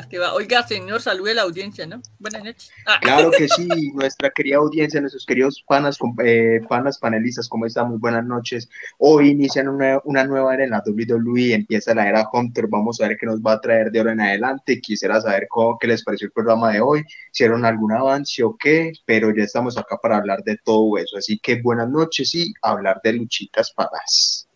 Que 0.09 0.19
va. 0.19 0.33
Oiga, 0.33 0.67
señor, 0.67 1.03
salude 1.03 1.33
a 1.33 1.35
la 1.35 1.43
audiencia, 1.43 1.87
¿no? 1.87 2.01
Buenas 2.19 2.43
noches. 2.43 2.71
Ah, 2.87 2.99
Claro 3.03 3.31
que 3.31 3.47
sí, 3.47 3.69
nuestra 3.93 4.31
querida 4.31 4.57
audiencia, 4.57 4.99
nuestros 5.01 5.27
queridos 5.27 5.63
panas, 5.69 5.99
eh, 6.25 6.61
panas 6.69 6.99
panelistas, 6.99 7.49
¿cómo 7.51 7.67
están? 7.67 7.89
Muy 7.91 7.99
buenas 7.99 8.25
noches. 8.25 8.69
Hoy 8.97 9.31
inician 9.31 9.69
una, 9.69 10.01
una 10.05 10.25
nueva 10.25 10.55
era 10.55 10.65
en 10.65 10.71
la 10.71 10.83
WWE, 10.87 11.53
empieza 11.53 11.95
la 11.95 12.09
era 12.09 12.27
Hunter, 12.33 12.67
vamos 12.69 12.99
a 13.01 13.09
ver 13.09 13.19
qué 13.19 13.27
nos 13.27 13.41
va 13.41 13.53
a 13.53 13.61
traer 13.61 13.91
de 13.91 13.99
ahora 13.99 14.13
en 14.13 14.23
adelante. 14.23 14.81
Quisiera 14.81 15.21
saber 15.21 15.47
cómo, 15.51 15.79
qué 15.79 15.87
les 15.87 16.03
pareció 16.03 16.27
el 16.27 16.33
programa 16.33 16.73
de 16.73 16.81
hoy, 16.81 17.03
si 17.03 17.45
hicieron 17.45 17.67
algún 17.67 17.93
avance 17.93 18.43
o 18.43 18.57
qué, 18.59 18.93
pero 19.05 19.35
ya 19.37 19.45
estamos 19.45 19.77
acá 19.77 19.99
para 20.03 20.17
hablar 20.17 20.43
de 20.45 20.57
todo 20.65 20.97
eso. 20.97 21.19
Así 21.19 21.39
que 21.39 21.61
buenas 21.61 21.91
noches 21.91 22.35
y 22.35 22.55
hablar 22.63 23.01
de 23.05 23.13
luchitas 23.13 23.71
padas. 23.73 24.48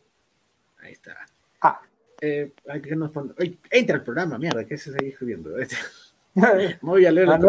Eh, 2.24 2.52
hay 2.68 2.80
que 2.80 2.94
nos 2.94 3.10
pon- 3.10 3.34
entra 3.68 3.96
el 3.96 4.02
programa, 4.04 4.38
mierda, 4.38 4.64
¿qué 4.64 4.78
se 4.78 4.92
sigue 4.92 5.08
escribiendo? 5.08 5.50
Voy 6.80 7.04
a 7.04 7.10
leer 7.10 7.28
Ah, 7.28 7.36
no. 7.36 7.48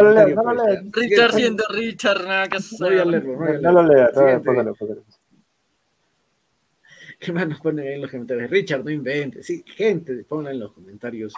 Richard 0.92 1.34
siendo 1.34 1.64
Richard, 1.70 2.24
nada 2.26 2.50
que 2.50 2.58
No 2.80 2.88
voy 2.88 2.98
a 2.98 3.06
leerlo, 3.06 3.62
no 3.62 3.84
lo 3.84 4.08
Siguiente. 4.10 4.40
póngalo, 4.44 4.74
póngalo. 4.76 5.04
¿Qué 7.20 7.32
más 7.32 7.48
nos 7.48 7.62
ponen 7.62 7.88
ahí 7.88 7.94
en 7.94 8.02
los 8.02 8.10
comentarios? 8.12 8.50
Richard, 8.50 8.84
no 8.84 8.90
inventes. 8.90 9.46
Sí, 9.46 9.64
gente, 9.68 10.26
pongan 10.28 10.54
en 10.54 10.60
los 10.62 10.74
comentarios. 10.74 11.34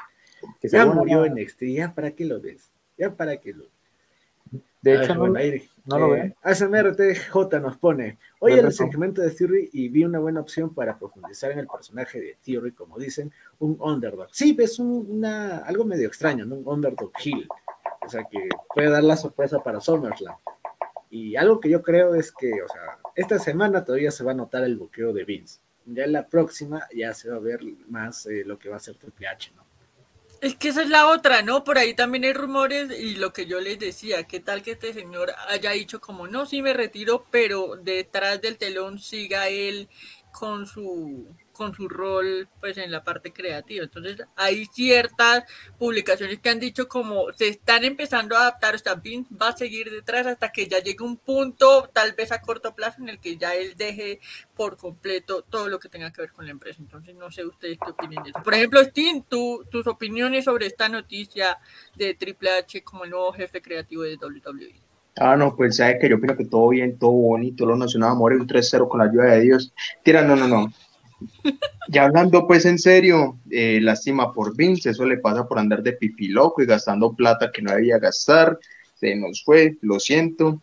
Que 0.62 0.70
Ya 0.70 0.86
murió 0.86 1.20
madre. 1.20 1.44
NXT, 1.44 1.64
ya 1.76 1.94
para 1.94 2.12
qué 2.12 2.24
lo 2.26 2.40
ves. 2.40 2.72
Ya 2.98 3.14
para 3.14 3.36
qué 3.38 3.54
lo 3.54 3.66
De 4.86 4.92
A 4.92 5.00
ver, 5.00 5.04
hecho, 5.06 5.16
no, 5.88 6.00
lo 6.00 6.16
eh. 6.16 6.36
ASMRTJ 6.44 7.60
nos 7.60 7.78
pone, 7.78 8.20
oye 8.40 8.60
el 8.60 8.72
segmento 8.72 9.22
de 9.22 9.32
Theory 9.32 9.70
y 9.74 9.90
vi 9.90 10.04
una 10.04 10.20
buena 10.20 10.42
opción 10.42 10.74
para 10.76 10.98
profundizar 10.98 11.52
en 11.52 11.58
el 11.60 11.68
personaje 11.68 12.20
de 12.22 12.38
Theory, 12.46 12.72
como 12.72 12.98
dicen, 13.00 13.32
un 13.60 13.78
underdog. 13.80 14.28
Sí, 14.32 14.56
es 14.60 14.78
un- 14.78 15.08
una, 15.10 15.58
algo 15.60 15.86
medio 15.86 16.08
extraño, 16.08 16.46
¿no? 16.46 16.56
Un 16.58 16.68
underdog 16.68 17.12
heel. 17.24 17.48
O 18.06 18.10
sea, 18.10 18.24
que 18.26 18.48
puede 18.76 18.90
dar 18.92 19.04
la 19.04 19.18
sorpresa 19.18 19.64
para 19.64 19.82
SummerSlam. 19.82 20.36
Y 21.10 21.36
algo 21.36 21.60
que 21.60 21.70
yo 21.70 21.82
creo 21.82 22.14
es 22.14 22.32
que, 22.32 22.52
o 22.62 22.68
sea, 22.68 23.00
esta 23.16 23.40
semana 23.40 23.84
todavía 23.84 24.12
se 24.12 24.24
va 24.24 24.32
a 24.32 24.36
notar 24.36 24.64
el 24.66 24.76
bloqueo 24.76 25.14
de 25.14 25.24
Vince. 25.24 25.62
Ya 25.86 26.04
en 26.04 26.12
la 26.14 26.28
próxima 26.28 26.84
ya 26.96 27.14
se 27.16 27.30
va 27.30 27.38
a 27.38 27.40
ver 27.40 27.62
más 27.88 28.28
eh, 28.28 28.44
lo 28.46 28.60
que 28.60 28.70
va 28.70 28.76
a 28.76 28.78
hacer 28.78 28.96
Triple 28.98 29.28
H, 29.28 29.52
¿no? 29.56 29.65
Es 30.46 30.54
que 30.54 30.68
esa 30.68 30.84
es 30.84 30.90
la 30.90 31.08
otra, 31.08 31.42
¿no? 31.42 31.64
Por 31.64 31.80
ahí 31.80 31.96
también 31.96 32.24
hay 32.24 32.34
rumores 32.34 32.92
y 32.92 33.16
lo 33.16 33.34
que 33.34 33.48
yo 33.48 33.60
les 33.60 33.80
decía, 33.80 34.26
¿qué 34.26 34.40
tal 34.40 34.62
que 34.62 34.74
este 34.74 34.94
señor 34.94 35.34
haya 35.50 35.72
dicho 35.72 36.00
como, 36.00 36.28
no, 36.28 36.46
sí 36.46 36.62
me 36.62 36.72
retiro, 36.72 37.26
pero 37.32 37.78
detrás 37.78 38.40
del 38.42 38.60
telón 38.60 39.00
siga 39.00 39.50
él 39.50 39.90
con 40.32 40.68
su 40.68 41.26
con 41.56 41.74
su 41.74 41.88
rol 41.88 42.48
pues 42.60 42.78
en 42.78 42.92
la 42.92 43.04
parte 43.04 43.34
creativa. 43.34 43.84
Entonces 43.84 44.18
hay 44.36 44.66
ciertas 44.66 45.44
publicaciones 45.80 46.40
que 46.40 46.50
han 46.50 46.60
dicho 46.60 46.88
como 46.88 47.32
se 47.32 47.48
están 47.48 47.84
empezando 47.84 48.36
a 48.36 48.42
adaptar, 48.42 48.76
o 48.76 48.78
sea, 48.78 48.96
Vince 48.96 49.34
va 49.34 49.50
a 49.50 49.58
seguir 49.58 49.90
detrás 49.90 50.28
hasta 50.28 50.52
que 50.52 50.68
ya 50.68 50.80
llegue 50.80 51.04
un 51.04 51.18
punto, 51.18 51.90
tal 51.94 52.14
vez 52.14 52.32
a 52.32 52.42
corto 52.42 52.76
plazo, 52.76 53.02
en 53.02 53.10
el 53.10 53.20
que 53.20 53.38
ya 53.38 53.56
él 53.56 53.74
deje 53.76 54.20
por 54.56 54.78
completo 54.78 55.42
todo 55.42 55.68
lo 55.68 55.80
que 55.80 55.90
tenga 55.90 56.12
que 56.12 56.22
ver 56.22 56.32
con 56.32 56.46
la 56.46 56.52
empresa. 56.52 56.80
Entonces 56.82 57.16
no 57.16 57.32
sé 57.32 57.46
ustedes 57.46 57.78
qué 57.84 57.92
opinan 57.92 58.24
de 58.24 58.32
eso. 58.32 58.44
Por 58.44 58.54
ejemplo, 58.54 58.84
Steam, 58.84 59.24
tú, 59.28 59.66
tus 59.72 59.88
opiniones 59.88 60.46
sobre 60.46 60.68
esta 60.68 60.90
noticia 60.90 61.58
de 61.96 62.14
Triple 62.14 62.52
H 62.52 62.84
como 62.84 63.06
el 63.06 63.12
nuevo 63.12 63.32
jefe 63.34 63.62
creativo 63.62 64.04
de 64.04 64.18
WWE. 64.18 64.86
Ah, 65.18 65.38
no, 65.38 65.56
pues 65.56 65.78
sabe 65.78 65.98
que 65.98 66.10
yo 66.10 66.18
opino 66.18 66.36
que 66.36 66.46
todo 66.46 66.68
bien, 66.70 67.00
todo 67.00 67.12
bonito, 67.12 67.66
lo 67.66 67.78
nacional 67.78 68.12
amor 68.12 68.34
un 68.34 68.48
3-0 68.48 68.90
con 68.90 69.00
la 69.00 69.06
ayuda 69.06 69.26
de 69.26 69.42
Dios. 69.42 69.74
Tira, 70.04 70.22
no, 70.24 70.36
no, 70.36 70.48
no. 70.48 70.74
Ya 71.90 72.06
hablando 72.06 72.48
pues 72.48 72.66
en 72.66 72.80
serio, 72.80 73.38
eh, 73.52 73.80
lástima 73.82 74.34
por 74.34 74.56
Vince, 74.56 74.90
eso 74.90 75.06
le 75.06 75.18
pasa 75.18 75.48
por 75.48 75.60
andar 75.60 75.84
de 75.84 75.94
pipi 75.94 76.30
loco 76.30 76.62
y 76.62 76.66
gastando 76.66 77.14
plata 77.14 77.52
que 77.52 77.62
no 77.62 77.74
debía 77.74 78.00
gastar, 78.00 78.58
se 78.96 79.16
nos 79.16 79.44
fue, 79.44 79.78
lo 79.82 80.00
siento, 80.00 80.62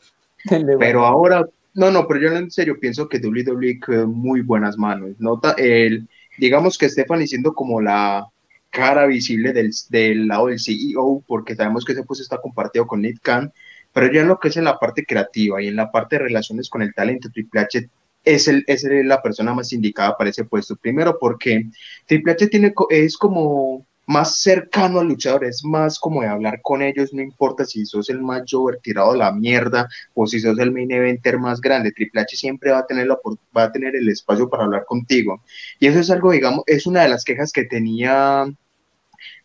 pero 0.78 1.06
ahora, 1.06 1.46
no, 1.74 1.90
no, 1.90 2.06
pero 2.08 2.20
yo 2.20 2.36
en 2.36 2.50
serio 2.50 2.78
pienso 2.80 3.08
que 3.08 3.18
WWE 3.18 3.78
quedó 3.84 4.08
muy 4.08 4.40
buenas 4.40 4.76
manos. 4.76 5.12
Nota, 5.18 5.52
el, 5.52 6.08
digamos 6.38 6.76
que 6.76 6.88
Stephanie 6.88 7.26
siendo 7.26 7.54
como 7.54 7.80
la 7.80 8.26
cara 8.70 9.06
visible 9.06 9.52
del, 9.52 9.70
del 9.90 10.26
lado 10.26 10.46
del 10.46 10.58
CEO, 10.58 11.22
porque 11.26 11.54
sabemos 11.54 11.84
que 11.84 11.92
ese 11.92 12.02
puesto 12.02 12.22
está 12.22 12.38
compartido 12.38 12.86
con 12.86 13.02
Nick 13.02 13.20
Khan, 13.22 13.52
Pero 13.92 14.10
ya 14.10 14.22
en 14.22 14.28
lo 14.28 14.40
que 14.40 14.48
es 14.48 14.56
en 14.56 14.64
la 14.64 14.78
parte 14.78 15.04
creativa 15.04 15.62
y 15.62 15.68
en 15.68 15.76
la 15.76 15.92
parte 15.92 16.16
de 16.16 16.24
relaciones 16.24 16.70
con 16.70 16.82
el 16.82 16.94
talento, 16.94 17.30
Triple 17.30 17.60
H 17.60 17.88
es, 18.24 18.48
el, 18.48 18.64
es 18.66 18.84
la 18.84 19.22
persona 19.22 19.54
más 19.54 19.72
indicada 19.72 20.16
para 20.16 20.30
ese 20.30 20.44
puesto. 20.44 20.76
Primero 20.76 21.18
porque 21.18 21.66
Triple 22.06 22.32
H 22.32 22.46
tiene, 22.48 22.72
es 22.90 23.16
como 23.16 23.86
más 24.06 24.38
cercano 24.38 25.00
al 25.00 25.08
luchador, 25.08 25.44
es 25.44 25.64
más 25.64 25.98
como 25.98 26.22
de 26.22 26.28
hablar 26.28 26.60
con 26.62 26.82
ellos, 26.82 27.14
no 27.14 27.22
importa 27.22 27.64
si 27.64 27.86
sos 27.86 28.10
el 28.10 28.20
más 28.20 28.42
Jover 28.48 28.78
tirado 28.82 29.12
a 29.12 29.16
la 29.16 29.32
mierda 29.32 29.88
o 30.14 30.26
si 30.26 30.40
sos 30.40 30.58
el 30.58 30.72
main 30.72 30.90
eventer 30.90 31.38
más 31.38 31.60
grande, 31.60 31.92
Triple 31.92 32.20
H 32.20 32.36
siempre 32.36 32.72
va 32.72 32.78
a 32.78 32.86
tener 32.86 33.06
la, 33.06 33.18
va 33.56 33.64
a 33.64 33.72
tener 33.72 33.94
el 33.94 34.08
espacio 34.08 34.48
para 34.50 34.64
hablar 34.64 34.84
contigo. 34.86 35.42
Y 35.78 35.86
eso 35.86 36.00
es 36.00 36.10
algo, 36.10 36.32
digamos, 36.32 36.64
es 36.66 36.86
una 36.86 37.02
de 37.02 37.08
las 37.08 37.24
quejas 37.24 37.52
que 37.52 37.64
tenía 37.64 38.46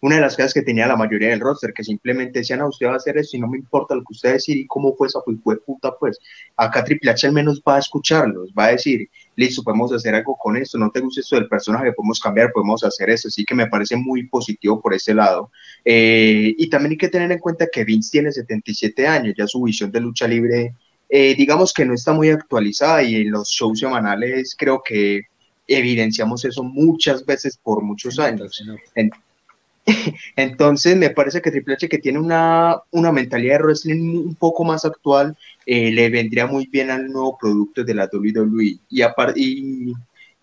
una 0.01 0.15
de 0.15 0.21
las 0.21 0.35
quejas 0.35 0.53
que 0.53 0.61
tenía 0.61 0.87
la 0.87 0.95
mayoría 0.95 1.29
del 1.29 1.39
roster, 1.39 1.73
que 1.73 1.83
simplemente 1.83 2.39
decían, 2.39 2.61
a 2.61 2.67
usted 2.67 2.87
va 2.87 2.93
a 2.93 2.97
hacer 2.97 3.17
eso 3.17 3.35
y 3.35 3.39
no 3.39 3.47
me 3.47 3.57
importa 3.57 3.95
lo 3.95 4.01
que 4.01 4.11
usted 4.13 4.33
decir 4.33 4.57
y 4.57 4.67
cómo 4.67 4.95
fue 4.95 5.07
esa 5.07 5.21
pues, 5.25 5.37
fue 5.43 5.59
puta, 5.59 5.91
pues 5.99 6.19
acá 6.55 6.83
Triple 6.83 7.11
H 7.11 7.27
al 7.27 7.33
menos 7.33 7.61
va 7.67 7.77
a 7.77 7.79
escucharlos, 7.79 8.51
va 8.57 8.65
a 8.65 8.71
decir, 8.71 9.09
listo, 9.35 9.63
podemos 9.63 9.91
hacer 9.91 10.13
algo 10.13 10.35
con 10.37 10.55
esto, 10.57 10.77
no 10.77 10.91
te 10.91 10.99
gusta 10.99 11.21
esto 11.21 11.35
del 11.35 11.47
personaje, 11.47 11.93
podemos 11.93 12.19
cambiar, 12.19 12.51
podemos 12.51 12.83
hacer 12.83 13.09
eso, 13.09 13.27
así 13.27 13.43
que 13.43 13.55
me 13.55 13.67
parece 13.67 13.95
muy 13.95 14.27
positivo 14.27 14.79
por 14.81 14.93
ese 14.93 15.13
lado. 15.13 15.51
Eh, 15.83 16.53
y 16.57 16.69
también 16.69 16.91
hay 16.91 16.97
que 16.97 17.09
tener 17.09 17.31
en 17.31 17.39
cuenta 17.39 17.67
que 17.71 17.83
Vince 17.83 18.11
tiene 18.11 18.31
77 18.31 19.07
años, 19.07 19.33
ya 19.37 19.47
su 19.47 19.61
visión 19.63 19.91
de 19.91 20.01
lucha 20.01 20.27
libre, 20.27 20.73
eh, 21.09 21.35
digamos 21.35 21.73
que 21.73 21.85
no 21.85 21.93
está 21.93 22.13
muy 22.13 22.29
actualizada 22.29 23.01
y 23.01 23.15
en 23.15 23.31
los 23.31 23.49
shows 23.49 23.79
semanales 23.79 24.55
creo 24.57 24.81
que 24.83 25.21
evidenciamos 25.67 26.45
eso 26.45 26.63
muchas 26.63 27.25
veces 27.25 27.57
por 27.57 27.81
muchos 27.81 28.19
años. 28.19 28.63
En- 28.95 29.11
entonces, 30.35 30.97
me 30.97 31.09
parece 31.09 31.41
que 31.41 31.51
Triple 31.51 31.75
H, 31.75 31.89
que 31.89 31.97
tiene 31.97 32.19
una, 32.19 32.81
una 32.91 33.11
mentalidad 33.11 33.59
de 33.59 33.63
wrestling 33.63 34.17
un 34.17 34.35
poco 34.35 34.63
más 34.63 34.85
actual, 34.85 35.35
eh, 35.65 35.91
le 35.91 36.09
vendría 36.09 36.45
muy 36.45 36.67
bien 36.67 36.91
al 36.91 37.07
nuevo 37.07 37.37
producto 37.39 37.83
de 37.83 37.93
la 37.93 38.09
WWE. 38.11 38.79
Y, 38.89 39.03
y, 39.35 39.93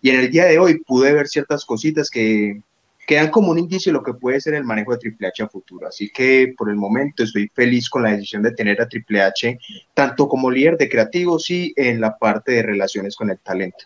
y 0.01 0.09
en 0.09 0.19
el 0.19 0.31
día 0.31 0.45
de 0.45 0.59
hoy 0.59 0.79
pude 0.79 1.13
ver 1.13 1.27
ciertas 1.27 1.63
cositas 1.63 2.09
que, 2.09 2.61
que 3.05 3.15
dan 3.15 3.29
como 3.29 3.51
un 3.51 3.59
indicio 3.59 3.91
de 3.91 3.99
lo 3.99 4.03
que 4.03 4.13
puede 4.13 4.41
ser 4.41 4.55
el 4.55 4.63
manejo 4.63 4.91
de 4.91 4.97
Triple 4.97 5.27
H 5.27 5.43
a 5.43 5.47
futuro. 5.47 5.87
Así 5.87 6.09
que 6.09 6.53
por 6.57 6.69
el 6.69 6.75
momento 6.75 7.23
estoy 7.23 7.49
feliz 7.53 7.89
con 7.89 8.03
la 8.03 8.11
decisión 8.11 8.41
de 8.41 8.51
tener 8.51 8.81
a 8.81 8.87
Triple 8.87 9.21
H, 9.21 9.59
tanto 9.93 10.27
como 10.27 10.49
líder 10.49 10.77
de 10.77 10.89
creativos 10.89 11.49
y 11.51 11.73
en 11.75 12.01
la 12.01 12.17
parte 12.17 12.53
de 12.53 12.63
relaciones 12.63 13.15
con 13.15 13.29
el 13.29 13.39
talento. 13.39 13.85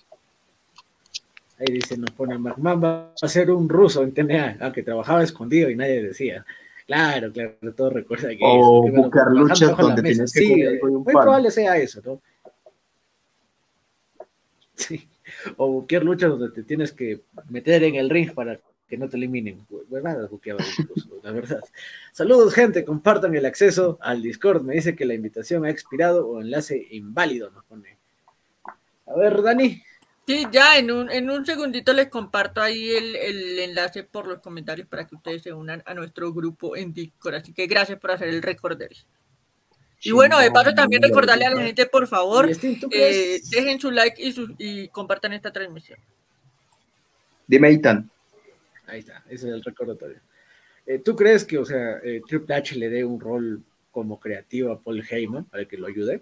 Ahí 1.60 1.74
dice, 1.74 1.98
nos 1.98 2.12
pone 2.12 2.38
McMahon 2.38 2.82
va 2.82 3.14
a 3.22 3.28
ser 3.28 3.52
un 3.52 3.68
ruso 3.68 4.02
en 4.02 4.14
TNA, 4.14 4.58
aunque 4.62 4.82
trabajaba 4.82 5.24
escondido 5.24 5.70
y 5.70 5.76
nadie 5.76 6.02
decía. 6.02 6.46
Claro, 6.88 7.32
claro, 7.32 7.74
todo 7.76 7.90
recuerda 7.90 8.30
que 8.30 8.40
O 8.42 8.88
eso, 8.88 8.96
que, 8.96 9.02
buscar 9.02 9.32
luchas 9.32 9.78
donde 9.78 10.02
tienes 10.02 10.34
que 10.34 10.40
Sí, 10.40 10.66
un 10.82 11.04
muy 11.04 11.14
probable 11.14 11.52
sea 11.52 11.78
eso, 11.78 12.02
¿no? 12.04 12.22
Sí. 14.76 15.08
O 15.58 15.74
cualquier 15.74 16.06
lucha 16.06 16.28
donde 16.28 16.50
te 16.50 16.64
tienes 16.64 16.94
que 16.94 17.22
meter 17.50 17.84
en 17.84 17.96
el 17.96 18.10
ring 18.10 18.34
para 18.34 18.58
que 18.88 18.98
no 18.98 19.10
te 19.10 19.18
eliminen. 19.18 19.68
Huevadas 19.70 20.30
buqueadas 20.30 20.80
incluso, 20.80 21.10
la 21.22 21.32
verdad. 21.32 21.62
Saludos, 22.14 22.54
gente. 22.54 22.86
Compartan 22.86 23.36
el 23.36 23.46
acceso 23.46 24.00
al 24.02 24.22
Discord. 24.22 24.64
Me 24.64 24.76
dice 24.76 24.96
que 24.96 25.06
la 25.06 25.14
invitación 25.14 25.66
ha 25.66 25.70
expirado 25.70 26.28
o 26.28 26.42
enlace 26.42 26.88
inválido, 26.92 27.52
nos 27.52 27.66
pone. 27.66 27.98
A 29.06 29.16
ver, 29.16 29.42
Dani. 29.42 29.84
Sí, 30.30 30.46
ya 30.52 30.78
en 30.78 30.92
un, 30.92 31.10
en 31.10 31.28
un 31.32 31.44
segundito 31.44 31.92
les 31.92 32.08
comparto 32.08 32.62
ahí 32.62 32.92
el, 32.92 33.16
el 33.16 33.58
enlace 33.58 34.04
por 34.04 34.28
los 34.28 34.38
comentarios 34.42 34.88
para 34.88 35.08
que 35.08 35.16
ustedes 35.16 35.42
se 35.42 35.52
unan 35.54 35.82
a 35.88 35.96
nuestro 35.96 36.32
grupo 36.32 36.76
en 36.76 36.94
Discord. 36.94 37.34
Así 37.34 37.52
que 37.52 37.66
gracias 37.66 37.98
por 37.98 38.12
hacer 38.12 38.28
el 38.28 38.44
recorder. 38.44 38.92
Y 40.04 40.12
bueno, 40.12 40.38
de 40.38 40.52
paso 40.52 40.72
también 40.76 41.02
recordarle 41.02 41.46
a 41.48 41.50
la 41.50 41.64
gente, 41.64 41.88
por 41.88 42.06
favor, 42.06 42.48
Y 42.48 42.54
Steam, 42.54 42.80
¿tú 42.80 42.90
eh, 42.92 43.42
dejen 43.50 43.80
su 43.80 43.90
like 43.90 44.22
y, 44.22 44.32
su- 44.32 44.54
y 44.60 44.90
compartan 44.90 45.34
esta 45.34 45.52
transmisión. 45.52 45.98
Dime, 47.48 47.72
Itan. 47.72 48.08
Ahí 48.86 49.00
está, 49.00 49.24
ese 49.30 49.48
es 49.48 49.56
el 49.56 49.64
recordatorio. 49.64 50.20
Eh, 50.86 51.00
¿Tú 51.00 51.16
crees 51.16 51.44
que, 51.44 51.58
o 51.58 51.66
sea, 51.66 51.98
eh, 52.04 52.22
Triple 52.28 52.54
H 52.54 52.76
le 52.76 52.90
dé 52.90 53.04
un 53.04 53.20
rol 53.20 53.64
como 53.90 54.20
creativo 54.20 54.72
a 54.72 54.80
Paul 54.80 55.04
Heyman 55.10 55.46
para 55.46 55.66
que 55.66 55.76
lo 55.76 55.88
ayude? 55.88 56.22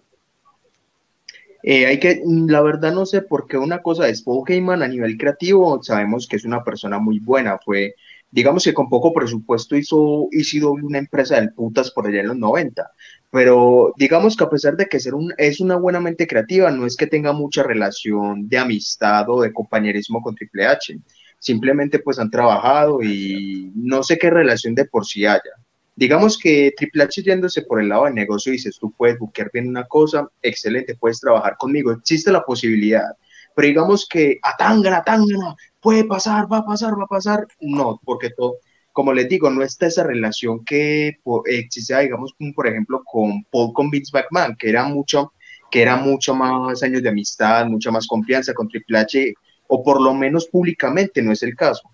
Eh, 1.63 1.85
hay 1.85 1.99
que, 1.99 2.21
la 2.25 2.61
verdad 2.61 2.93
no 2.93 3.05
sé 3.05 3.21
por 3.21 3.47
qué 3.47 3.57
una 3.57 3.81
cosa 3.81 4.07
es 4.07 4.21
Paul 4.21 4.43
Heyman 4.47 4.83
a 4.83 4.87
nivel 4.87 5.17
creativo, 5.17 5.81
sabemos 5.83 6.27
que 6.27 6.35
es 6.35 6.45
una 6.45 6.63
persona 6.63 6.99
muy 6.99 7.19
buena, 7.19 7.57
fue, 7.57 7.95
digamos 8.31 8.63
que 8.63 8.73
con 8.73 8.89
poco 8.89 9.13
presupuesto 9.13 9.75
hizo 9.75 10.27
ECW 10.31 10.85
una 10.85 10.99
empresa 10.99 11.35
del 11.35 11.53
putas 11.53 11.91
por 11.91 12.07
allá 12.07 12.21
en 12.21 12.27
los 12.27 12.37
90, 12.37 12.91
pero 13.31 13.93
digamos 13.97 14.35
que 14.37 14.43
a 14.43 14.49
pesar 14.49 14.77
de 14.77 14.85
que 14.85 14.99
ser 14.99 15.15
un, 15.15 15.33
es 15.37 15.59
una 15.59 15.75
buena 15.77 15.99
mente 15.99 16.27
creativa, 16.27 16.71
no 16.71 16.85
es 16.85 16.95
que 16.95 17.07
tenga 17.07 17.33
mucha 17.33 17.63
relación 17.63 18.47
de 18.47 18.57
amistad 18.57 19.29
o 19.29 19.41
de 19.41 19.53
compañerismo 19.53 20.21
con 20.21 20.35
Triple 20.35 20.67
H, 20.67 20.99
simplemente 21.39 21.99
pues 21.99 22.19
han 22.19 22.31
trabajado 22.31 23.01
y 23.01 23.71
no 23.75 24.03
sé 24.03 24.17
qué 24.17 24.29
relación 24.29 24.75
de 24.75 24.85
por 24.85 25.05
sí 25.05 25.25
haya. 25.25 25.51
Digamos 25.97 26.37
que 26.37 26.71
Triple 26.77 27.05
H 27.05 27.23
yéndose 27.23 27.63
por 27.63 27.81
el 27.81 27.89
lado 27.89 28.05
del 28.05 28.13
negocio, 28.13 28.51
dices, 28.51 28.77
tú 28.79 28.93
puedes 28.95 29.17
buquear 29.17 29.49
bien 29.51 29.67
una 29.67 29.83
cosa, 29.85 30.29
excelente, 30.43 30.95
puedes 30.95 31.19
trabajar 31.19 31.57
conmigo, 31.57 31.91
existe 31.91 32.31
la 32.31 32.43
posibilidad. 32.43 33.15
Pero 33.55 33.67
digamos 33.67 34.07
que 34.07 34.37
a 34.43 34.55
tangana, 34.55 35.03
tangana, 35.03 35.55
puede 35.81 36.03
pasar, 36.03 36.45
va 36.53 36.57
a 36.57 36.65
pasar, 36.65 36.93
va 36.99 37.05
a 37.05 37.07
pasar. 37.07 37.47
No, 37.59 37.99
porque 38.05 38.29
todo, 38.29 38.57
como 38.93 39.11
les 39.11 39.27
digo, 39.27 39.49
no 39.49 39.63
está 39.63 39.87
esa 39.87 40.03
relación 40.03 40.63
que 40.63 41.17
existe, 41.45 41.99
digamos, 41.99 42.35
por 42.55 42.67
ejemplo, 42.67 43.01
con 43.03 43.43
Paul 43.45 43.73
con 43.73 43.89
Vince 43.89 44.11
McMahon, 44.13 44.55
que 44.55 44.69
era 44.69 44.83
mucho, 44.83 45.33
que 45.71 45.81
era 45.81 45.95
mucho 45.95 46.35
más 46.35 46.83
años 46.83 47.01
de 47.01 47.09
amistad, 47.09 47.65
mucha 47.65 47.89
más 47.89 48.05
confianza 48.05 48.53
con 48.53 48.67
Triple 48.67 48.99
H, 48.99 49.33
o 49.67 49.83
por 49.83 49.99
lo 49.99 50.13
menos 50.13 50.45
públicamente 50.45 51.23
no 51.23 51.31
es 51.31 51.41
el 51.41 51.55
caso. 51.55 51.89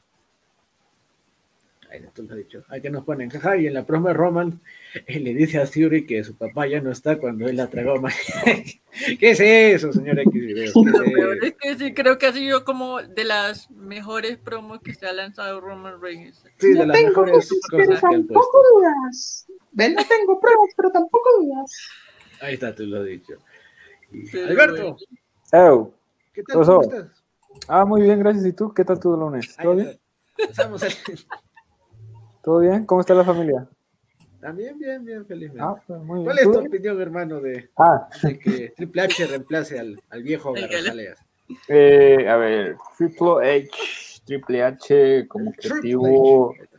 Ahí 1.94 2.04
tú 2.14 2.24
lo 2.24 2.32
has 2.32 2.38
dicho. 2.38 2.64
Ahí 2.70 2.82
que 2.82 2.90
nos 2.90 3.04
ponen, 3.06 3.30
jaja, 3.30 3.56
y 3.56 3.68
en 3.68 3.76
la 3.76 3.86
promo 3.86 4.08
de 4.08 4.16
Roman 4.16 4.60
él 5.06 5.24
le 5.26 5.34
dice 5.36 5.60
a 5.60 5.66
Theory 5.68 6.08
que 6.08 6.24
su 6.24 6.36
papá 6.36 6.66
ya 6.68 6.82
no 6.82 6.92
está 6.92 7.20
cuando 7.20 7.48
él 7.48 7.56
la 7.56 7.68
tragó. 7.70 8.02
¿Qué 9.20 9.30
es 9.32 9.40
eso, 9.40 9.94
señor 9.94 10.18
X 10.20 10.34
es 11.44 11.54
que 11.62 11.76
sí, 11.78 11.94
creo 11.94 12.18
que 12.18 12.26
ha 12.26 12.34
sido 12.34 12.66
como 12.66 13.02
de 13.02 13.24
las 13.26 13.70
mejores 13.72 14.38
promos 14.38 14.82
que 14.82 14.94
se 14.96 15.06
ha 15.06 15.14
lanzado 15.14 15.62
Roman 15.62 16.02
Reigns. 16.02 16.44
Sí, 16.58 16.74
de 16.74 16.86
las 16.86 17.00
mejores 17.00 17.50
cosas 17.70 18.00
que 18.02 18.16
han 18.16 18.26
puesto. 18.28 18.60
dudas. 18.74 19.46
Ven, 19.72 19.94
no 19.94 20.02
tengo 20.08 20.40
pruebas, 20.40 20.70
pero 20.76 20.92
tampoco 20.92 21.30
dudas. 21.42 21.72
Ahí 22.42 22.56
está, 22.56 22.74
tú 22.74 22.86
lo 22.88 23.02
has 23.02 23.06
dicho. 23.06 23.34
Pero 24.32 24.48
Alberto, 24.48 24.98
Oh. 25.56 25.94
¿qué 26.34 26.42
tal? 26.44 26.66
¿Cómo 26.66 26.82
estás? 26.82 27.24
Ah, 27.68 27.86
muy 27.86 28.02
bien, 28.02 28.18
gracias. 28.20 28.46
¿Y 28.48 28.54
tú? 28.54 28.74
¿Qué 28.74 28.84
tal 28.84 29.00
tu 29.00 29.16
lunes? 29.16 29.56
¿Todo 29.62 29.76
bien? 29.76 30.00
Pasamos 30.48 30.82
al- 30.82 30.92
¿Todo 32.44 32.60
bien? 32.60 32.86
¿Cómo 32.86 33.02
está 33.02 33.14
la 33.14 33.24
familia? 33.24 33.68
También 34.42 34.78
bien, 34.78 35.06
bien, 35.06 35.26
felizmente. 35.26 35.62
Ah, 35.64 35.82
pues, 35.88 36.02
muy 36.02 36.16
bien. 36.20 36.26
¿Cuál 36.26 36.38
es 36.40 36.44
¿Tú 36.44 36.52
tu 36.52 36.60
opinión, 36.60 37.02
hermano, 37.02 37.40
de, 37.40 37.70
Ah, 37.78 38.10
de 38.22 38.38
que 38.38 38.74
Triple 38.76 39.02
H 39.04 39.26
reemplace 39.28 39.80
al, 39.80 40.00
al 40.10 40.24
viejo 40.24 40.54
Garrafaleas? 40.54 41.18
eh, 41.70 42.28
a 42.28 42.36
ver, 42.36 42.76
Triple 42.98 43.50
H, 43.50 44.22
Triple 44.26 44.64
H 44.64 45.28
como 45.30 45.52
H. 45.52 46.70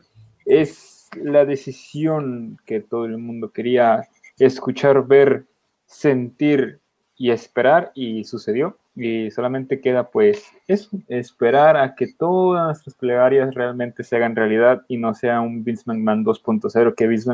es 0.45 1.07
la 1.15 1.45
decisión 1.45 2.59
que 2.65 2.81
todo 2.81 3.05
el 3.05 3.17
mundo 3.17 3.51
quería 3.51 4.07
escuchar, 4.37 5.07
ver, 5.07 5.45
sentir 5.87 6.79
y 7.17 7.31
esperar 7.31 7.91
y 7.95 8.23
sucedió. 8.25 8.77
Y 8.95 9.29
solamente 9.31 9.81
queda 9.81 10.09
pues 10.09 10.45
eso, 10.67 10.89
esperar 11.09 11.75
a 11.75 11.95
que 11.95 12.07
todas 12.13 12.65
nuestras 12.65 12.95
plegarias 12.95 13.53
realmente 13.53 14.03
se 14.03 14.15
hagan 14.15 14.35
realidad 14.35 14.83
y 14.87 14.97
no 14.97 15.13
sea 15.13 15.41
un 15.41 15.63
Vince 15.65 15.83
McMahon 15.85 16.23
2.0, 16.23 16.95
que 16.95 17.07
Vince 17.07 17.31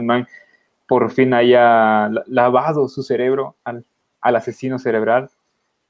por 0.87 1.11
fin 1.11 1.33
haya 1.33 2.09
la- 2.09 2.23
lavado 2.27 2.87
su 2.87 3.03
cerebro 3.03 3.55
al, 3.63 3.85
al 4.21 4.35
asesino 4.35 4.79
cerebral. 4.79 5.29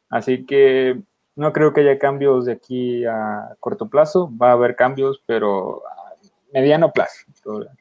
Así 0.10 0.46
que 0.46 1.02
no 1.36 1.54
creo 1.54 1.74
que 1.74 1.82
haya 1.82 1.98
cambios 1.98 2.46
de 2.46 2.52
aquí 2.52 3.06
a 3.06 3.56
corto 3.60 3.88
plazo, 3.88 4.30
va 4.38 4.50
a 4.50 4.54
haber 4.54 4.76
cambios, 4.76 5.24
pero 5.26 5.82
a 5.88 6.14
mediano 6.54 6.92
plazo. 6.92 7.26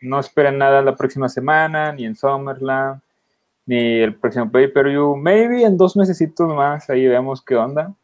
No 0.00 0.20
esperen 0.20 0.58
nada 0.58 0.80
la 0.80 0.94
próxima 0.94 1.28
semana, 1.28 1.92
ni 1.92 2.06
en 2.06 2.14
SummerSlam, 2.14 3.00
ni 3.70 4.00
el 4.00 4.16
próximo 4.16 4.50
pay-per-view. 4.50 5.14
Maybe 5.16 5.62
en 5.62 5.76
dos 5.76 5.96
mesecitos 5.96 6.52
más, 6.52 6.90
ahí 6.90 7.06
vemos 7.06 7.40
qué 7.44 7.54
onda, 7.54 7.94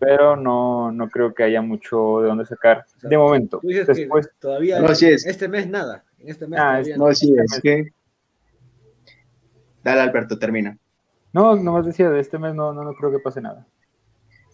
pero 0.00 0.34
no, 0.34 0.90
no 0.90 1.08
creo 1.08 1.32
que 1.32 1.44
haya 1.44 1.62
mucho 1.62 2.20
de 2.22 2.26
dónde 2.26 2.44
sacar 2.44 2.84
O 2.96 3.00
sea, 3.00 3.08
de 3.08 3.16
momento. 3.16 3.60
Tú 3.60 3.68
dices 3.68 3.86
Después, 3.86 4.26
que 4.26 4.32
todavía 4.40 4.80
No, 4.80 4.88
así 4.88 5.06
es. 5.06 5.24
este 5.24 5.46
mes 5.46 5.68
nada. 5.68 6.02
En 6.18 6.28
este 6.28 6.48
mes 6.48 6.58
Ah, 6.60 6.72
todavía 6.82 6.96
No, 6.96 7.14
sí, 7.14 7.32
es 7.38 7.60
que. 7.60 7.92
Dale, 9.84 10.00
Alberto, 10.00 10.38
termina. 10.40 10.76
no, 11.32 11.54
nomás 11.54 11.86
decía, 11.86 12.10
de 12.10 12.18
este 12.18 12.38
mes 12.38 12.52
no, 12.54 12.72
no, 12.72 12.82
no 12.82 12.92
creo 12.94 13.12
que 13.12 13.20
pase 13.20 13.40
nada. 13.40 13.64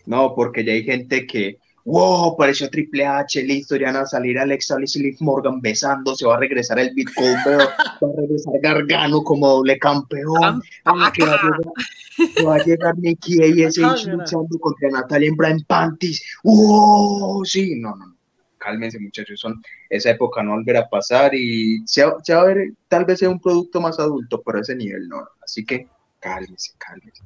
No, 0.04 0.34
porque 0.34 0.64
ya 0.64 0.72
hay 0.72 0.84
gente 0.84 1.26
que 1.26 1.58
wow, 1.90 2.36
pareció 2.36 2.68
Triple 2.68 3.06
H, 3.06 3.42
listo, 3.42 3.76
ya 3.76 3.86
van 3.86 3.96
a 4.02 4.06
salir 4.06 4.38
Alexa 4.38 4.76
Bliss 4.76 4.96
y 4.96 5.02
Liv 5.04 5.16
Morgan 5.20 5.60
besándose, 5.60 6.26
va 6.26 6.36
a 6.36 6.40
regresar 6.40 6.78
el 6.78 6.92
Goldberg, 6.94 7.68
va 8.02 8.08
a 8.08 8.20
regresar 8.20 8.54
Gargano 8.62 9.22
como 9.22 9.48
doble 9.48 9.78
campeón, 9.78 10.62
ah, 10.84 11.10
que 11.14 11.24
va 11.24 11.32
a 11.34 11.42
llegar, 11.42 12.46
va 12.46 12.54
a 12.56 12.64
llegar 12.64 12.98
Nikki 12.98 13.64
ASH 13.64 13.78
luchando 14.06 14.58
contra 14.60 14.90
Natalia 14.90 15.28
en 15.28 15.36
Brian 15.36 15.60
Panties, 15.66 16.22
wow, 16.44 17.44
sí, 17.44 17.74
no, 17.80 17.96
no, 17.96 18.06
no, 18.08 18.16
cálmense 18.58 18.98
muchachos, 19.00 19.40
son, 19.40 19.62
esa 19.88 20.10
época 20.10 20.42
no 20.42 20.52
volverá 20.52 20.80
a 20.80 20.88
pasar 20.90 21.34
y 21.34 21.82
se, 21.86 22.04
va- 22.04 22.16
se 22.22 22.34
va 22.34 22.42
a 22.42 22.44
ver, 22.44 22.72
tal 22.88 23.04
vez 23.06 23.18
sea 23.20 23.30
un 23.30 23.40
producto 23.40 23.80
más 23.80 23.98
adulto, 23.98 24.42
pero 24.44 24.60
ese 24.60 24.76
nivel 24.76 25.08
no, 25.08 25.26
así 25.42 25.64
que 25.64 25.86
cálmense, 26.20 26.72
cálmense. 26.78 27.22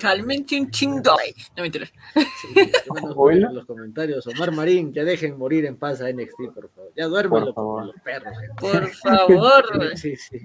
Cálmense 0.00 0.60
un 0.60 0.70
chingo. 0.70 1.16
No 1.56 1.60
me 1.62 1.66
interesa. 1.66 1.92
Sí, 2.14 2.54
que 2.54 2.70
no 2.94 3.08
nos 3.08 3.12
Oíla. 3.16 3.16
pongan 3.16 3.50
en 3.50 3.54
los 3.54 3.66
comentarios. 3.66 4.26
Omar 4.26 4.52
Marín, 4.52 4.92
ya 4.92 5.04
dejen 5.04 5.36
morir 5.38 5.64
en 5.66 5.76
paz 5.76 6.00
a 6.00 6.10
NXT, 6.10 6.52
por 6.54 6.70
favor. 6.70 6.92
Ya 6.96 7.08
favor. 7.08 7.54
como 7.54 7.80
los 7.82 8.00
perros. 8.00 8.38
gente. 8.38 8.54
Por 8.60 8.88
favor. 9.02 9.96
Sí, 9.96 10.16
sí. 10.16 10.38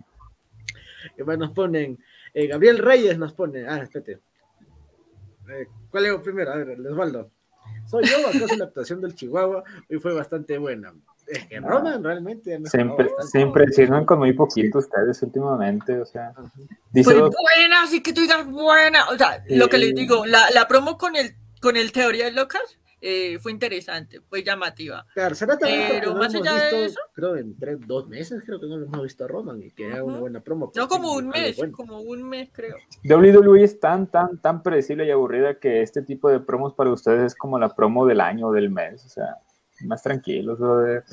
Y 1.17 1.23
más 1.23 1.37
nos 1.37 1.51
ponen, 1.51 1.97
eh, 2.33 2.47
Gabriel 2.47 2.77
Reyes 2.77 3.17
nos 3.17 3.33
pone, 3.33 3.65
ah, 3.67 3.77
espérate. 3.83 4.19
Eh, 5.49 5.67
¿Cuál 5.89 6.03
leo 6.03 6.21
primero? 6.21 6.51
A 6.51 6.57
ver, 6.57 6.79
Osvaldo. 6.81 7.31
Soy 7.85 8.03
yo, 8.05 8.27
acaso 8.27 8.55
la 8.55 8.65
actuación 8.65 9.01
del 9.01 9.15
Chihuahua 9.15 9.63
hoy 9.89 9.99
fue 9.99 10.13
bastante 10.13 10.57
buena. 10.57 10.93
Es 11.29 11.45
que 11.45 11.59
Roman 11.59 12.03
realmente 12.03 12.57
bastante. 12.57 13.09
se 13.31 13.39
impresionan 13.39 14.05
con 14.05 14.19
muy 14.19 14.33
poquito 14.33 14.79
ustedes 14.79 15.21
últimamente, 15.21 15.99
o 15.99 16.05
sea, 16.05 16.33
dice 16.91 17.11
Pues 17.13 17.31
buena, 17.57 17.83
así 17.83 18.01
que 18.01 18.13
tú 18.13 18.21
digas 18.21 18.45
buena. 18.47 19.09
O 19.09 19.17
sea, 19.17 19.43
lo 19.47 19.67
que 19.69 19.77
les 19.77 19.93
digo, 19.93 20.25
la, 20.25 20.49
la 20.51 20.67
promo 20.67 20.97
con 20.97 21.15
el, 21.15 21.35
con 21.61 21.77
el 21.77 21.91
Teorías 21.91 22.33
Locas 22.33 22.79
eh, 23.01 23.39
fue 23.39 23.51
interesante, 23.53 24.19
fue 24.27 24.43
llamativa. 24.43 25.05
Claro, 25.13 25.33
será 25.33 25.57
también 25.57 25.87
Pero 25.89 26.13
no 26.13 26.19
más 26.19 26.35
allá 26.35 26.55
de 26.55 26.85
eso- 26.85 26.99
creo 27.13 27.37
en 27.37 27.57
tres, 27.57 27.77
dos 27.87 28.07
meses, 28.09 28.43
creo 28.45 28.59
que 28.59 28.67
no 28.67 28.77
lo 28.77 28.85
hemos 28.87 29.03
visto 29.03 29.23
a 29.23 29.27
Roman 29.27 29.61
y 29.63 29.71
que 29.71 29.89
haga 29.91 30.03
una 30.03 30.19
buena 30.19 30.39
promo. 30.41 30.65
No 30.65 30.71
pues, 30.73 30.87
como 30.87 31.11
sí, 31.11 31.17
un 31.19 31.29
mes, 31.29 31.57
bueno. 31.57 31.73
como 31.77 32.01
un 32.01 32.23
mes 32.23 32.49
creo. 32.51 32.75
WWE 33.05 33.63
es 33.63 33.79
tan, 33.79 34.07
tan, 34.07 34.41
tan 34.41 34.63
predecible 34.63 35.05
y 35.05 35.11
aburrida 35.11 35.59
que 35.59 35.81
este 35.81 36.01
tipo 36.01 36.27
de 36.29 36.39
promos 36.41 36.73
para 36.73 36.89
ustedes 36.91 37.23
es 37.23 37.35
como 37.35 37.57
la 37.57 37.69
promo 37.69 38.05
del 38.05 38.19
año 38.19 38.47
o 38.47 38.51
del 38.51 38.69
mes, 38.69 39.05
o 39.05 39.09
sea, 39.09 39.37
más 39.85 40.03
tranquilos, 40.03 40.59
brother. 40.59 41.03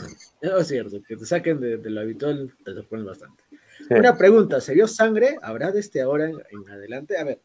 No, 0.43 0.59
es 0.59 0.67
cierto, 0.69 1.03
que 1.03 1.17
te 1.17 1.25
saquen 1.27 1.61
de, 1.61 1.77
de 1.79 1.91
lo 1.91 2.01
habitual, 2.01 2.53
te 2.65 2.75
sorprende 2.75 3.09
bastante. 3.09 3.43
Sí. 3.89 3.95
Una 3.95 4.17
pregunta, 4.17 4.61
¿se 4.61 4.75
vio 4.75 4.89
sangre? 4.89 5.37
¿Habrá 5.43 5.71
desde 5.71 6.01
ahora 6.03 6.27
en, 6.29 6.37
en 6.51 6.71
adelante? 6.71 7.19
A 7.19 7.25
ver, 7.25 7.41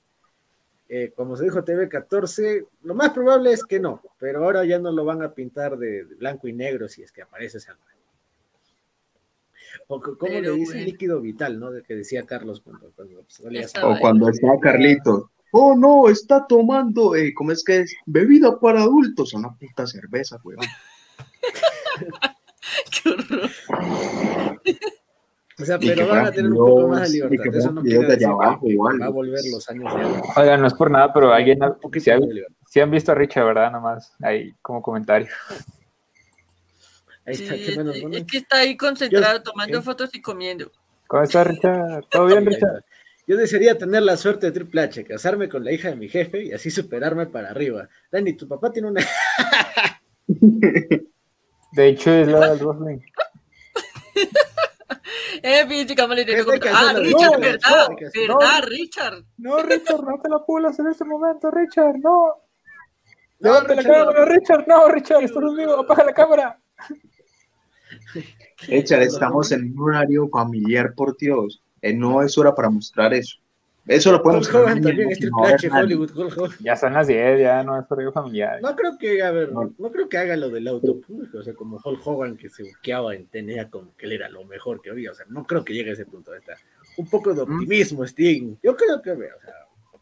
eh, 0.89 1.11
como 1.15 1.35
se 1.37 1.43
dijo 1.43 1.63
TV14, 1.63 2.65
lo 2.83 2.95
más 2.95 3.11
probable 3.11 3.51
es 3.53 3.63
que 3.63 3.79
no, 3.79 4.01
pero 4.19 4.43
ahora 4.43 4.65
ya 4.65 4.79
no 4.79 4.91
lo 4.91 5.05
van 5.05 5.21
a 5.21 5.33
pintar 5.33 5.77
de, 5.77 6.05
de 6.05 6.15
blanco 6.15 6.47
y 6.47 6.53
negro 6.53 6.87
si 6.87 7.03
es 7.03 7.11
que 7.11 7.21
aparece 7.21 7.59
sangre. 7.59 7.83
O 9.87 10.01
co- 10.01 10.17
como 10.17 10.33
le 10.39 10.51
dicen 10.51 10.75
bueno. 10.77 10.85
líquido 10.85 11.21
vital, 11.21 11.59
¿no? 11.59 11.71
De 11.71 11.81
que 11.83 11.95
decía 11.95 12.23
Carlos 12.25 12.61
cuando, 12.61 12.91
cuando 12.95 13.23
sangre. 13.27 13.65
O 13.83 13.97
cuando 13.99 14.29
está 14.29 14.47
Carlitos. 14.61 15.25
Oh 15.53 15.75
no, 15.75 16.07
está 16.09 16.45
tomando, 16.47 17.13
eh, 17.15 17.33
¿cómo 17.33 17.51
es 17.51 17.63
que 17.63 17.81
es? 17.81 17.93
Bebida 18.05 18.57
para 18.59 18.81
adultos, 18.83 19.33
una 19.33 19.53
puta 19.53 19.85
cerveza, 19.85 20.39
weón. 20.43 20.59
Qué 22.91 23.09
horror. 23.09 23.49
O 25.59 25.65
sea, 25.65 25.77
pero 25.77 26.07
van 26.07 26.25
a 26.27 26.31
tener 26.31 26.49
un 26.51 26.57
poco 26.57 26.87
más 26.87 27.11
de 27.11 27.17
videos- 27.19 27.33
y 27.33 27.37
que 27.37 27.43
libertad. 27.43 27.59
Eso 27.59 27.71
no 27.71 27.81
quiere 27.81 27.99
de 27.99 28.05
decir 28.07 28.27
allá 28.27 28.37
que 28.37 28.45
abajo 28.45 28.67
igual. 28.67 29.01
va 29.01 29.05
a 29.05 29.09
volver 29.09 29.39
los 29.51 29.69
años 29.69 29.93
de. 29.95 30.21
Oigan, 30.41 30.61
no 30.61 30.67
es 30.67 30.73
por 30.73 30.89
nada, 30.89 31.13
pero 31.13 31.31
alguien, 31.33 31.61
ha- 31.63 31.77
si, 31.93 32.09
libertad. 32.09 32.55
si 32.67 32.79
han 32.79 32.89
visto 32.91 33.11
a 33.11 33.15
Richard, 33.15 33.45
¿verdad? 33.45 33.71
Nomás 33.71 34.13
ahí 34.21 34.53
como 34.61 34.81
comentario. 34.81 35.27
Ahí 37.25 37.35
Sí, 37.35 37.43
está, 37.43 37.55
¿qué 37.55 37.77
menos 37.77 37.95
es, 37.95 38.25
que 38.25 38.37
está 38.39 38.57
ahí 38.57 38.75
concentrado 38.75 39.37
Yo- 39.37 39.43
tomando 39.43 39.77
¿qué? 39.79 39.83
fotos 39.85 40.09
y 40.13 40.21
comiendo. 40.21 40.71
¿Cómo 41.07 41.21
está 41.23 41.43
Richard? 41.43 42.05
¿Todo 42.09 42.25
bien, 42.25 42.45
Richard? 42.45 42.83
Yo 43.27 43.37
desearía 43.37 43.77
tener 43.77 44.01
la 44.01 44.17
suerte 44.17 44.47
de 44.47 44.51
Triple 44.51 44.81
H, 44.81 45.03
casarme 45.05 45.47
con 45.47 45.63
la 45.63 45.71
hija 45.71 45.89
de 45.89 45.95
mi 45.95 46.09
jefe 46.09 46.43
y 46.43 46.53
así 46.53 46.71
superarme 46.71 47.27
para 47.27 47.51
arriba. 47.51 47.87
Dani, 48.11 48.33
tu 48.33 48.47
papá 48.47 48.71
tiene 48.71 48.87
una. 48.89 49.01
De 51.71 51.87
hecho, 51.87 52.11
es 52.11 52.27
la 52.27 52.53
del 52.53 52.65
wrestling. 52.65 52.99
Eh, 55.43 55.65
que 55.67 55.85
que 55.87 56.69
Ah. 56.69 56.93
Richard, 56.95 57.31
No, 57.31 57.39
¿verdad? 57.39 57.87
¿Verdad, 58.13 58.63
Richard? 58.67 59.23
No, 59.37 59.57
Richard, 59.63 60.03
no 60.03 60.19
te 60.21 60.29
la 60.29 60.45
pulas 60.45 60.77
en 60.79 60.87
este 60.87 61.03
momento, 61.03 61.49
Richard, 61.49 61.97
no. 61.97 62.35
No, 63.39 63.49
Levanta 63.49 63.73
la 63.75 63.81
Richard, 63.81 64.05
cámara, 64.05 64.25
Richard, 64.25 64.67
no, 64.67 64.87
Richard, 64.89 65.23
estás 65.23 65.43
conmigo, 65.43 65.79
apaga 65.79 66.05
la 66.05 66.13
cámara. 66.13 66.59
Richard, 68.67 69.01
estamos 69.01 69.51
en 69.51 69.73
un 69.73 69.89
horario 69.89 70.29
familiar, 70.29 70.93
por 70.95 71.17
Dios. 71.17 71.63
Eh, 71.81 71.93
no 71.93 72.21
es 72.21 72.37
hora 72.37 72.53
para 72.53 72.69
mostrar 72.69 73.13
eso. 73.13 73.37
Eso 73.87 74.11
lo 74.11 74.21
podemos 74.21 74.47
Hulk 74.47 74.55
Hogan 74.55 74.81
también 74.81 75.09
es 75.11 75.19
Triple 75.19 75.53
H. 75.53 75.69
Hollywood, 75.69 76.11
Hulk 76.15 76.37
Hogan. 76.37 76.57
Ya 76.59 76.75
son 76.75 76.93
las 76.93 77.07
10, 77.07 77.39
ya 77.39 77.63
no 77.63 77.79
es 77.79 77.85
horario 77.89 78.11
familiar. 78.11 78.61
No 78.61 78.75
creo 78.75 78.97
que, 78.97 79.23
a 79.23 79.31
ver, 79.31 79.51
No. 79.51 79.73
no 79.77 79.91
creo 79.91 80.07
que 80.07 80.17
haga 80.17 80.35
lo 80.37 80.49
del 80.49 80.67
auto 80.67 81.01
público, 81.01 81.39
o 81.39 81.43
sea, 81.43 81.53
como 81.55 81.79
Hulk 81.83 82.05
Hogan 82.05 82.37
que 82.37 82.49
se 82.49 82.63
buqueaba 82.63 83.15
en 83.15 83.25
tenía 83.27 83.69
como 83.69 83.95
que 83.97 84.05
él 84.05 84.11
era 84.13 84.29
lo 84.29 84.45
mejor 84.45 84.81
que 84.81 84.91
había, 84.91 85.11
o 85.11 85.15
sea, 85.15 85.25
no 85.29 85.45
creo 85.45 85.65
que 85.65 85.73
llegue 85.73 85.89
a 85.89 85.93
ese 85.93 86.05
punto. 86.05 86.33
Está. 86.35 86.55
Un 86.97 87.09
poco 87.09 87.33
de 87.33 87.41
optimismo, 87.41 88.03
Sting. 88.05 88.55
Yo 88.61 88.75
creo 88.75 89.01
que, 89.01 89.11
o 89.11 89.17
sea, 89.17 89.53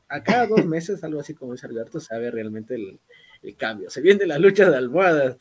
a 0.09 0.23
cada 0.23 0.47
dos 0.47 0.65
meses, 0.65 1.03
algo 1.03 1.21
así 1.21 1.33
como 1.33 1.53
dice 1.53 1.67
Alberto, 1.67 1.99
se 1.99 2.17
ve 2.17 2.31
realmente 2.31 2.75
el, 2.75 2.99
el 3.43 3.55
cambio. 3.55 3.89
Se 3.89 4.01
viene 4.01 4.25
la 4.25 4.39
lucha 4.39 4.69
de 4.69 4.75
almohadas. 4.75 5.37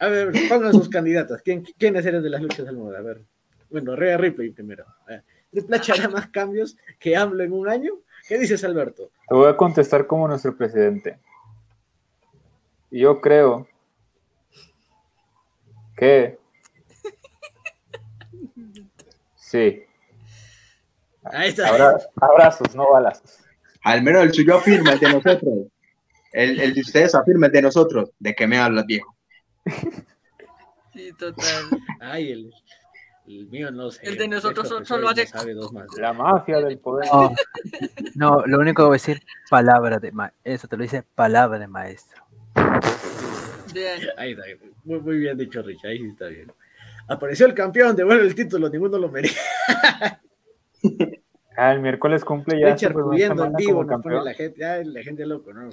A 0.00 0.08
ver, 0.08 0.32
pongan 0.48 0.72
sus 0.72 0.88
candidatas. 0.88 1.42
¿Quién, 1.42 1.62
¿Quiénes 1.78 2.04
eran 2.06 2.22
de 2.22 2.30
las 2.30 2.42
luchas 2.42 2.64
de 2.64 2.68
almohadas? 2.68 3.00
A 3.00 3.02
ver. 3.02 3.22
Bueno, 3.70 3.96
Rhea 3.96 4.16
Ripley 4.16 4.50
primero. 4.50 4.84
A 5.06 5.10
ver, 5.10 5.24
¿Triple 5.50 5.76
H 5.76 5.92
hará 5.92 6.08
más 6.08 6.28
cambios 6.28 6.76
que 6.98 7.16
AMLO 7.16 7.42
en 7.44 7.52
un 7.52 7.68
año? 7.68 7.92
¿Qué 8.26 8.38
dices, 8.38 8.62
Alberto? 8.64 9.10
Te 9.28 9.34
voy 9.34 9.48
a 9.48 9.56
contestar 9.56 10.06
como 10.06 10.28
nuestro 10.28 10.56
presidente. 10.56 11.18
Yo 12.90 13.20
creo 13.20 13.66
que 15.96 16.38
sí. 19.36 19.82
Ahí 21.24 21.48
está. 21.50 21.68
Abra- 21.68 21.98
abrazos, 22.20 22.74
no 22.74 22.90
balazos. 22.90 23.40
Al 23.82 24.02
menos 24.02 24.22
el 24.22 24.32
suyo 24.32 24.56
afirma, 24.56 24.92
el 24.92 25.00
de 25.00 25.12
nosotros. 25.12 25.66
El, 26.32 26.60
el 26.60 26.74
de 26.74 26.80
ustedes 26.80 27.14
afirma, 27.14 27.46
el 27.46 27.52
de 27.52 27.62
nosotros. 27.62 28.10
¿De 28.18 28.34
qué 28.34 28.46
me 28.46 28.58
hablas, 28.58 28.86
viejo? 28.86 29.16
Sí, 30.92 31.12
total. 31.18 31.64
Ay, 32.00 32.32
el, 32.32 32.54
el 33.36 33.46
mío 33.48 33.70
no 33.70 33.90
sé. 33.90 34.06
El 34.06 34.16
de 34.16 34.28
nosotros 34.28 34.70
El 34.78 34.86
solo 34.86 35.08
hace- 35.08 35.24
no 35.24 35.30
sabe 35.40 35.54
dos 35.54 35.72
más. 35.72 35.86
La 35.98 36.12
mafia 36.12 36.60
del 36.60 36.78
poder. 36.80 37.08
No, 37.12 37.32
no, 38.14 38.46
lo 38.46 38.58
único 38.58 38.82
que 38.82 38.86
voy 38.86 38.92
a 38.94 39.00
decir, 39.00 39.22
palabra 39.50 39.98
de 39.98 40.12
maestro. 40.12 40.40
Eso 40.44 40.68
te 40.68 40.76
lo 40.76 40.82
dice 40.82 41.02
palabra 41.14 41.58
de 41.58 41.66
maestro. 41.68 42.22
Vean. 43.74 44.00
Ahí 44.16 44.32
está. 44.32 44.42
Muy, 44.84 45.00
muy 45.00 45.18
bien 45.18 45.36
dicho, 45.36 45.60
Rich. 45.62 45.84
Ahí 45.84 45.98
sí 45.98 46.08
está 46.08 46.26
bien. 46.26 46.50
Apareció 47.08 47.46
el 47.46 47.54
campeón, 47.54 47.94
devuelve 47.96 48.26
el 48.26 48.34
título, 48.34 48.68
ninguno 48.68 48.98
lo 48.98 49.08
merece. 49.08 49.38
Ah, 51.60 51.72
el 51.72 51.80
miércoles 51.80 52.24
cumple 52.24 52.60
ya. 52.60 52.70
Richard 52.72 52.92
pudiendo 52.92 53.44
en 53.44 53.52
vivo, 53.54 53.82
nos 53.82 54.00
pone 54.00 54.22
la 54.22 54.32
gente, 54.32 54.60
ya, 54.60 54.76
la 54.84 55.02
gente 55.02 55.26
loco, 55.26 55.52
¿no? 55.52 55.68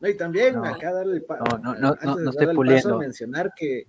No, 0.00 0.08
y 0.08 0.16
también 0.16 0.56
No. 0.56 0.64
acá 0.64 0.92
darle 0.92 1.18
el 1.18 1.24
No, 1.28 1.58
no, 1.58 1.74
no, 1.94 2.16
no, 2.16 2.30
estoy 2.30 2.52
puliendo. 2.56 2.88
paso, 2.88 2.98
mencionar 2.98 3.52
que 3.54 3.86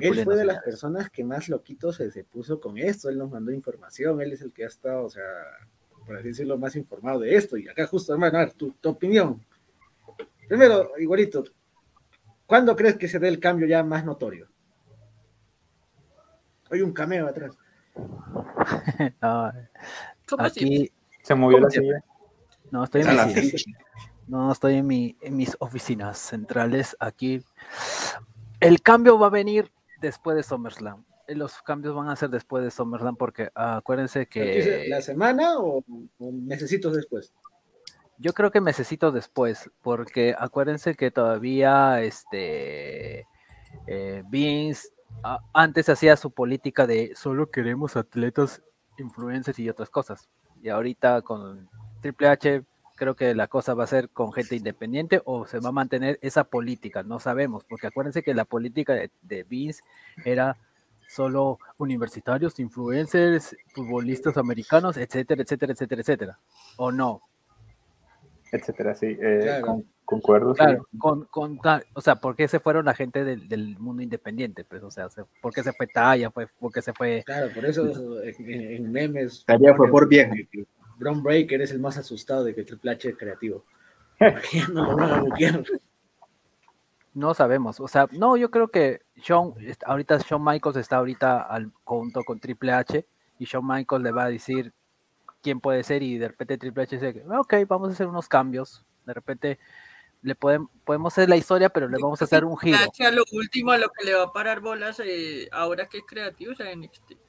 él 0.00 0.24
fue 0.24 0.36
de 0.36 0.44
las 0.44 0.62
personas 0.62 1.10
que 1.10 1.24
más 1.24 1.48
loquito 1.48 1.92
se, 1.92 2.10
se 2.10 2.24
puso 2.24 2.60
con 2.60 2.78
esto, 2.78 3.08
él 3.08 3.18
nos 3.18 3.30
mandó 3.30 3.52
información, 3.52 4.20
él 4.20 4.32
es 4.32 4.40
el 4.42 4.52
que 4.52 4.64
ha 4.64 4.68
estado, 4.68 5.04
o 5.04 5.10
sea, 5.10 5.22
por 6.06 6.16
así 6.16 6.28
decirlo, 6.28 6.56
más 6.58 6.74
informado 6.76 7.20
de 7.20 7.34
esto. 7.36 7.56
Y 7.56 7.68
acá 7.68 7.86
justo, 7.86 8.12
hermano, 8.12 8.38
a 8.38 8.40
ver, 8.46 8.52
tu, 8.54 8.72
tu 8.72 8.88
opinión. 8.88 9.44
Primero, 10.48 10.92
igualito, 10.98 11.44
¿cuándo 12.46 12.74
crees 12.74 12.96
que 12.96 13.08
se 13.08 13.18
dé 13.18 13.28
el 13.28 13.38
cambio 13.40 13.66
ya 13.66 13.82
más 13.84 14.04
notorio? 14.04 14.48
Hay 16.70 16.80
un 16.82 16.92
cameo 16.92 17.26
atrás. 17.26 17.56
No, 19.22 19.52
¿Cómo 20.28 20.42
así? 20.44 20.60
aquí 20.64 20.92
Se 21.22 21.34
movió 21.34 21.58
¿Cómo 21.58 21.66
la 21.66 21.70
silla. 21.70 22.04
no 22.70 22.84
estoy 22.84 23.00
en 23.02 23.08
mi 23.08 23.14
la 23.16 23.28
silla. 23.28 23.42
fecha. 23.50 23.70
No, 24.26 24.52
estoy 24.52 24.74
en, 24.74 24.86
mi, 24.86 25.16
en 25.22 25.36
mis 25.36 25.56
oficinas 25.60 26.18
centrales 26.18 26.96
aquí. 27.00 27.42
El 28.60 28.82
cambio 28.82 29.18
va 29.18 29.28
a 29.28 29.30
venir 29.30 29.70
después 30.00 30.36
de 30.36 30.42
SummerSlam. 30.42 31.04
Los 31.28 31.60
cambios 31.62 31.94
van 31.94 32.08
a 32.08 32.16
ser 32.16 32.30
después 32.30 32.64
de 32.64 32.70
SummerSlam 32.70 33.16
porque 33.16 33.50
ah, 33.54 33.76
acuérdense 33.76 34.26
que 34.26 34.86
¿La 34.88 35.02
semana 35.02 35.58
o, 35.58 35.84
o 36.18 36.32
necesitos 36.32 36.96
después? 36.96 37.32
yo 38.18 38.32
creo 38.32 38.50
que 38.50 38.60
necesito 38.60 39.12
después 39.12 39.70
porque 39.80 40.34
acuérdense 40.36 40.94
que 40.94 41.10
todavía 41.10 42.02
este 42.02 43.26
eh, 43.86 44.22
Vince 44.28 44.88
antes 45.52 45.88
hacía 45.88 46.16
su 46.16 46.30
política 46.30 46.86
de 46.86 47.12
solo 47.14 47.50
queremos 47.50 47.96
atletas, 47.96 48.62
influencers 48.98 49.58
y 49.58 49.68
otras 49.68 49.90
cosas. 49.90 50.28
Y 50.62 50.68
ahorita 50.68 51.22
con 51.22 51.68
Triple 52.00 52.28
H 52.28 52.62
creo 52.98 53.14
que 53.14 53.34
la 53.34 53.46
cosa 53.46 53.74
va 53.74 53.84
a 53.84 53.86
ser 53.86 54.10
con 54.10 54.32
gente 54.32 54.56
independiente 54.56 55.22
o 55.24 55.46
se 55.46 55.60
va 55.60 55.68
a 55.70 55.72
mantener 55.72 56.18
esa 56.20 56.44
política, 56.44 57.02
no 57.02 57.20
sabemos, 57.20 57.64
porque 57.64 57.86
acuérdense 57.86 58.22
que 58.22 58.34
la 58.34 58.44
política 58.44 58.92
de, 58.94 59.10
de 59.22 59.44
Vince 59.44 59.82
era 60.24 60.56
solo 61.08 61.58
universitarios, 61.78 62.58
influencers, 62.60 63.56
futbolistas 63.74 64.36
americanos, 64.36 64.96
etcétera, 64.98 65.42
etcétera, 65.42 65.72
etcétera, 65.72 66.00
etcétera. 66.02 66.38
¿O 66.76 66.92
no? 66.92 67.22
etcétera, 68.50 68.94
sí. 68.94 69.06
eh, 69.20 69.40
Claro. 69.42 69.66
con- 69.66 69.84
concuerdo, 70.06 70.54
sí. 70.54 70.58
Claro, 70.58 70.86
con, 70.98 71.24
con, 71.26 71.58
ta- 71.58 71.82
o 71.94 72.00
sea, 72.00 72.16
¿por 72.16 72.34
qué 72.34 72.48
se 72.48 72.60
fueron 72.60 72.86
la 72.86 72.94
gente 72.94 73.22
del, 73.24 73.46
del 73.46 73.78
mundo 73.78 74.02
independiente? 74.02 74.64
Pues, 74.64 74.82
o 74.82 74.90
sea, 74.90 75.10
se- 75.10 75.24
¿por 75.42 75.52
qué 75.52 75.62
se 75.62 75.72
fue 75.74 75.86
Taya? 75.86 76.30
Pues, 76.30 76.48
¿Por 76.58 76.72
qué 76.72 76.80
se 76.80 76.94
fue? 76.94 77.22
Claro, 77.26 77.52
por 77.54 77.66
eso 77.66 78.22
en, 78.22 78.48
en 78.48 78.90
memes. 78.90 79.44
Fue 79.46 79.90
por 79.90 80.08
viejo. 80.08 80.32
Bron 80.98 81.22
Breaker 81.22 81.62
es 81.62 81.70
el 81.70 81.78
más 81.78 81.96
asustado 81.96 82.44
de 82.44 82.54
que 82.54 82.64
Triple 82.64 82.90
H 82.92 83.08
es 83.08 83.16
creativo. 83.16 83.64
Porque 84.18 84.48
ya 84.52 84.68
no 84.68 84.84
lo 84.84 84.96
van 84.96 85.12
a 85.12 85.20
buquear. 85.20 85.64
No 87.14 87.34
sabemos. 87.34 87.80
O 87.80 87.88
sea, 87.88 88.08
no, 88.12 88.36
yo 88.36 88.50
creo 88.50 88.68
que 88.68 89.02
Shawn, 89.16 89.54
ahorita 89.86 90.18
Shawn 90.18 90.44
Michaels 90.44 90.76
está 90.76 90.96
ahorita 90.96 91.42
al, 91.42 91.72
junto 91.84 92.22
con 92.22 92.38
Triple 92.38 92.72
H 92.72 93.06
y 93.38 93.44
Shawn 93.44 93.66
Michaels 93.66 94.04
le 94.04 94.12
va 94.12 94.24
a 94.24 94.30
decir 94.30 94.72
quién 95.42 95.60
puede 95.60 95.82
ser 95.82 96.02
y 96.02 96.18
de 96.18 96.28
repente 96.28 96.58
Triple 96.58 96.82
H 96.84 96.96
dice, 96.98 97.24
ok, 97.28 97.54
vamos 97.66 97.88
a 97.90 97.92
hacer 97.92 98.06
unos 98.06 98.28
cambios. 98.28 98.84
De 99.06 99.14
repente 99.14 99.58
le 100.22 100.34
podemos, 100.34 100.70
podemos 100.84 101.12
hacer 101.12 101.28
la 101.28 101.36
historia, 101.36 101.68
pero 101.68 101.88
le 101.88 101.98
vamos 102.00 102.20
a 102.20 102.24
hacer 102.24 102.44
un 102.44 102.56
giro. 102.58 102.78
H 102.78 103.04
a 103.04 103.10
lo 103.10 103.24
último, 103.32 103.70
a 103.72 103.78
lo 103.78 103.88
que 103.88 104.04
le 104.04 104.14
va 104.14 104.24
a 104.24 104.32
parar 104.32 104.60
bolas 104.60 105.00
eh, 105.04 105.48
ahora 105.52 105.86
que 105.86 105.98
es 105.98 106.04
creativo 106.06 106.52
es 106.52 106.60
a 106.60 106.74
NXT. 106.74 107.27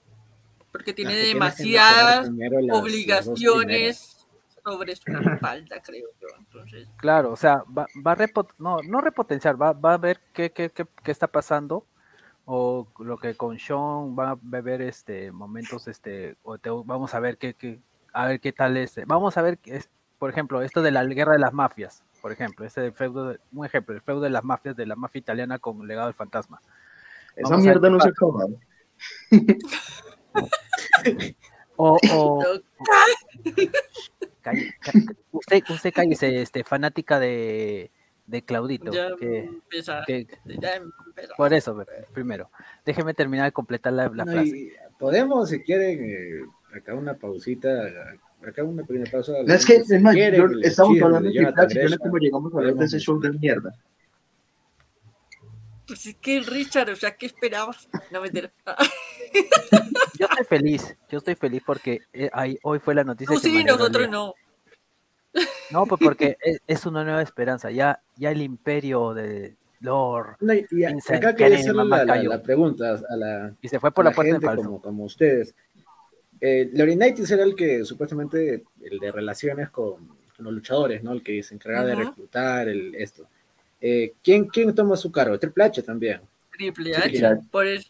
Porque 0.72 0.94
tiene 0.94 1.16
demasiadas 1.16 2.30
obligaciones 2.72 4.28
sobre 4.64 4.96
su 4.96 5.12
espalda, 5.12 5.82
creo 5.82 6.08
yo. 6.22 6.28
Entonces, 6.38 6.88
Claro, 6.98 7.32
o 7.32 7.36
sea, 7.36 7.64
va, 7.76 7.88
va 8.06 8.12
a 8.12 8.18
repot- 8.18 8.54
no, 8.60 8.78
no 8.84 9.02
repotenciar, 9.02 9.60
va, 9.60 9.72
va 9.74 9.94
a 9.94 9.98
ver 9.98 10.20
qué, 10.34 10.52
qué, 10.52 10.70
qué, 10.70 10.86
qué 11.04 11.12
está 11.12 11.28
pasando 11.28 11.86
o 12.46 12.88
lo 13.00 13.18
que 13.18 13.36
con 13.36 13.58
Sean 13.60 14.18
va 14.18 14.32
a 14.32 14.38
ver 14.42 14.82
este 14.82 15.32
momentos 15.32 15.88
este 15.88 16.36
o 16.44 16.58
te- 16.58 16.70
vamos 16.72 17.14
a 17.14 17.20
ver 17.20 17.38
qué, 17.38 17.54
qué 17.54 17.80
a 18.12 18.26
ver 18.26 18.40
qué 18.40 18.52
tal 18.52 18.76
es 18.76 19.00
vamos 19.06 19.38
a 19.38 19.44
ver 19.44 19.60
qué 19.60 19.76
es 19.78 19.90
por 20.18 20.32
ejemplo 20.32 20.64
esto 20.64 20.82
de 20.82 20.90
la 20.90 21.06
guerra 21.06 21.34
de 21.34 21.40
las 21.40 21.54
mafias 21.54 22.04
por 22.24 22.32
ejemplo 22.32 22.66
ese 22.66 22.82
del 22.82 22.94
feudo 22.94 23.30
de- 23.30 23.40
un 23.54 23.66
ejemplo 23.68 23.94
el 23.94 24.02
feudo 24.02 24.22
de 24.22 24.32
las 24.32 24.44
mafias 24.44 24.76
de 24.76 24.88
la 24.88 24.96
mafia 24.96 25.20
italiana 25.20 25.60
con 25.60 25.86
legado 25.88 26.08
del 26.08 26.16
fantasma 26.16 26.60
Esa 27.36 27.50
Vamos 27.50 27.62
mierda 27.66 27.88
no 27.88 28.00
se 28.00 28.10
acaba. 28.10 28.46
o, 31.76 31.98
o 32.12 32.44
calle- 34.42 34.74
usted 35.32 35.64
usted 35.70 35.94
cállese 35.94 36.42
este 36.42 36.64
fanática 36.64 37.20
de 37.20 37.92
de 38.28 38.44
Claudito 38.44 38.92
ya 38.92 39.10
que, 39.18 39.40
empezar. 39.46 40.06
que- 40.06 40.28
Ya 40.46 40.76
empezar. 40.76 41.36
por 41.36 41.54
eso 41.54 41.84
primero 42.14 42.52
déjeme 42.86 43.14
terminar 43.14 43.46
de 43.46 43.52
completar 43.52 43.94
la, 43.94 44.08
la 44.10 44.26
No, 44.26 44.32
frase 44.32 44.74
podemos, 45.00 45.50
si 45.50 45.62
quieren, 45.64 46.04
eh, 46.04 46.42
acá 46.78 46.94
una 46.94 47.14
pausita, 47.16 47.70
acá 48.46 48.64
una 48.66 48.84
pequeña 48.84 49.10
pausa. 49.10 49.32
No, 49.46 49.54
es 49.54 49.66
que, 49.66 49.82
si 49.86 49.96
es 49.96 50.02
más, 50.02 50.14
quieren, 50.14 50.42
yo- 50.42 50.60
estamos 50.62 51.02
hablando 51.02 51.30
de 51.30 51.36
Jonathan 51.36 51.98
cómo 52.00 52.18
llegamos 52.18 52.54
a 52.54 52.58
hablar 52.58 52.76
de 52.76 52.86
ese 52.86 53.00
show 53.00 53.18
de 53.20 53.32
mierda. 53.32 53.74
Pues 55.88 56.06
es 56.06 56.16
que 56.18 56.42
Richard, 56.42 56.90
o 56.92 56.96
sea, 56.98 57.16
¿qué 57.16 57.26
esperabas? 57.28 57.88
No 58.12 58.22
me 58.22 58.30
Yo 60.18 60.26
estoy 60.30 60.46
feliz, 60.46 60.96
yo 61.10 61.18
estoy 61.20 61.36
feliz 61.36 61.62
porque 61.66 62.02
eh, 62.14 62.30
hoy 62.64 62.80
fue 62.80 62.94
la 62.96 63.04
noticia. 63.04 63.36
Tú 63.36 63.42
que 63.42 63.48
me 63.50 63.54
sí, 63.56 63.60
el 63.62 63.66
nosotros 63.68 64.10
no. 64.10 64.34
No, 65.72 65.86
pues 65.86 66.02
porque 66.04 66.38
es, 66.42 66.60
es 66.68 66.86
una 66.86 67.04
nueva 67.04 67.22
esperanza. 67.22 67.72
Ya, 67.72 68.02
ya 68.18 68.32
el 68.32 68.42
imperio 68.42 69.14
de 69.14 69.56
Lord 69.82 70.38
No, 70.42 70.54
y, 70.54 70.66
y 70.72 70.76
Vincent 70.76 71.24
acá 71.24 71.36
quería 71.36 71.58
Kennedy, 71.58 71.62
hacerle 71.62 71.78
mamá 71.84 72.04
la, 72.04 72.16
la- 72.16 72.24
la 72.24 72.42
pregunta 72.42 73.00
a 73.10 73.16
la, 73.16 73.54
y 73.62 73.68
se 73.70 73.80
fue 73.80 73.92
por 73.92 74.04
la, 74.04 74.12
la 74.12 74.16
puerta 74.16 74.34
de 74.40 74.48
gente 74.48 74.56
como, 74.64 74.82
como 74.82 75.04
ustedes. 75.06 75.56
Eh, 76.42 76.70
Laurinaitis 76.74 77.30
era 77.32 77.44
el 77.44 77.56
que 77.56 77.84
supuestamente, 77.86 78.64
el 78.82 79.00
de 79.00 79.12
relaciones 79.12 79.70
con, 79.70 80.08
con 80.08 80.46
los 80.46 80.54
luchadores, 80.54 81.04
¿no? 81.04 81.12
El 81.14 81.22
que 81.22 81.44
se 81.44 81.54
encargaba 81.56 81.86
de 81.86 81.96
reclutar 81.96 82.68
el, 82.70 82.96
esto. 82.96 83.28
Eh, 83.82 84.14
¿quién, 84.24 84.48
¿Quién 84.48 84.74
toma 84.76 84.96
su 84.98 85.12
cargo? 85.12 85.38
Triple 85.40 85.66
H 85.66 85.82
también. 85.84 86.22
Triple 86.52 86.96
H. 86.96 87.12
claro. 87.20 87.42
Por, 87.52 87.68
eso, 87.68 87.90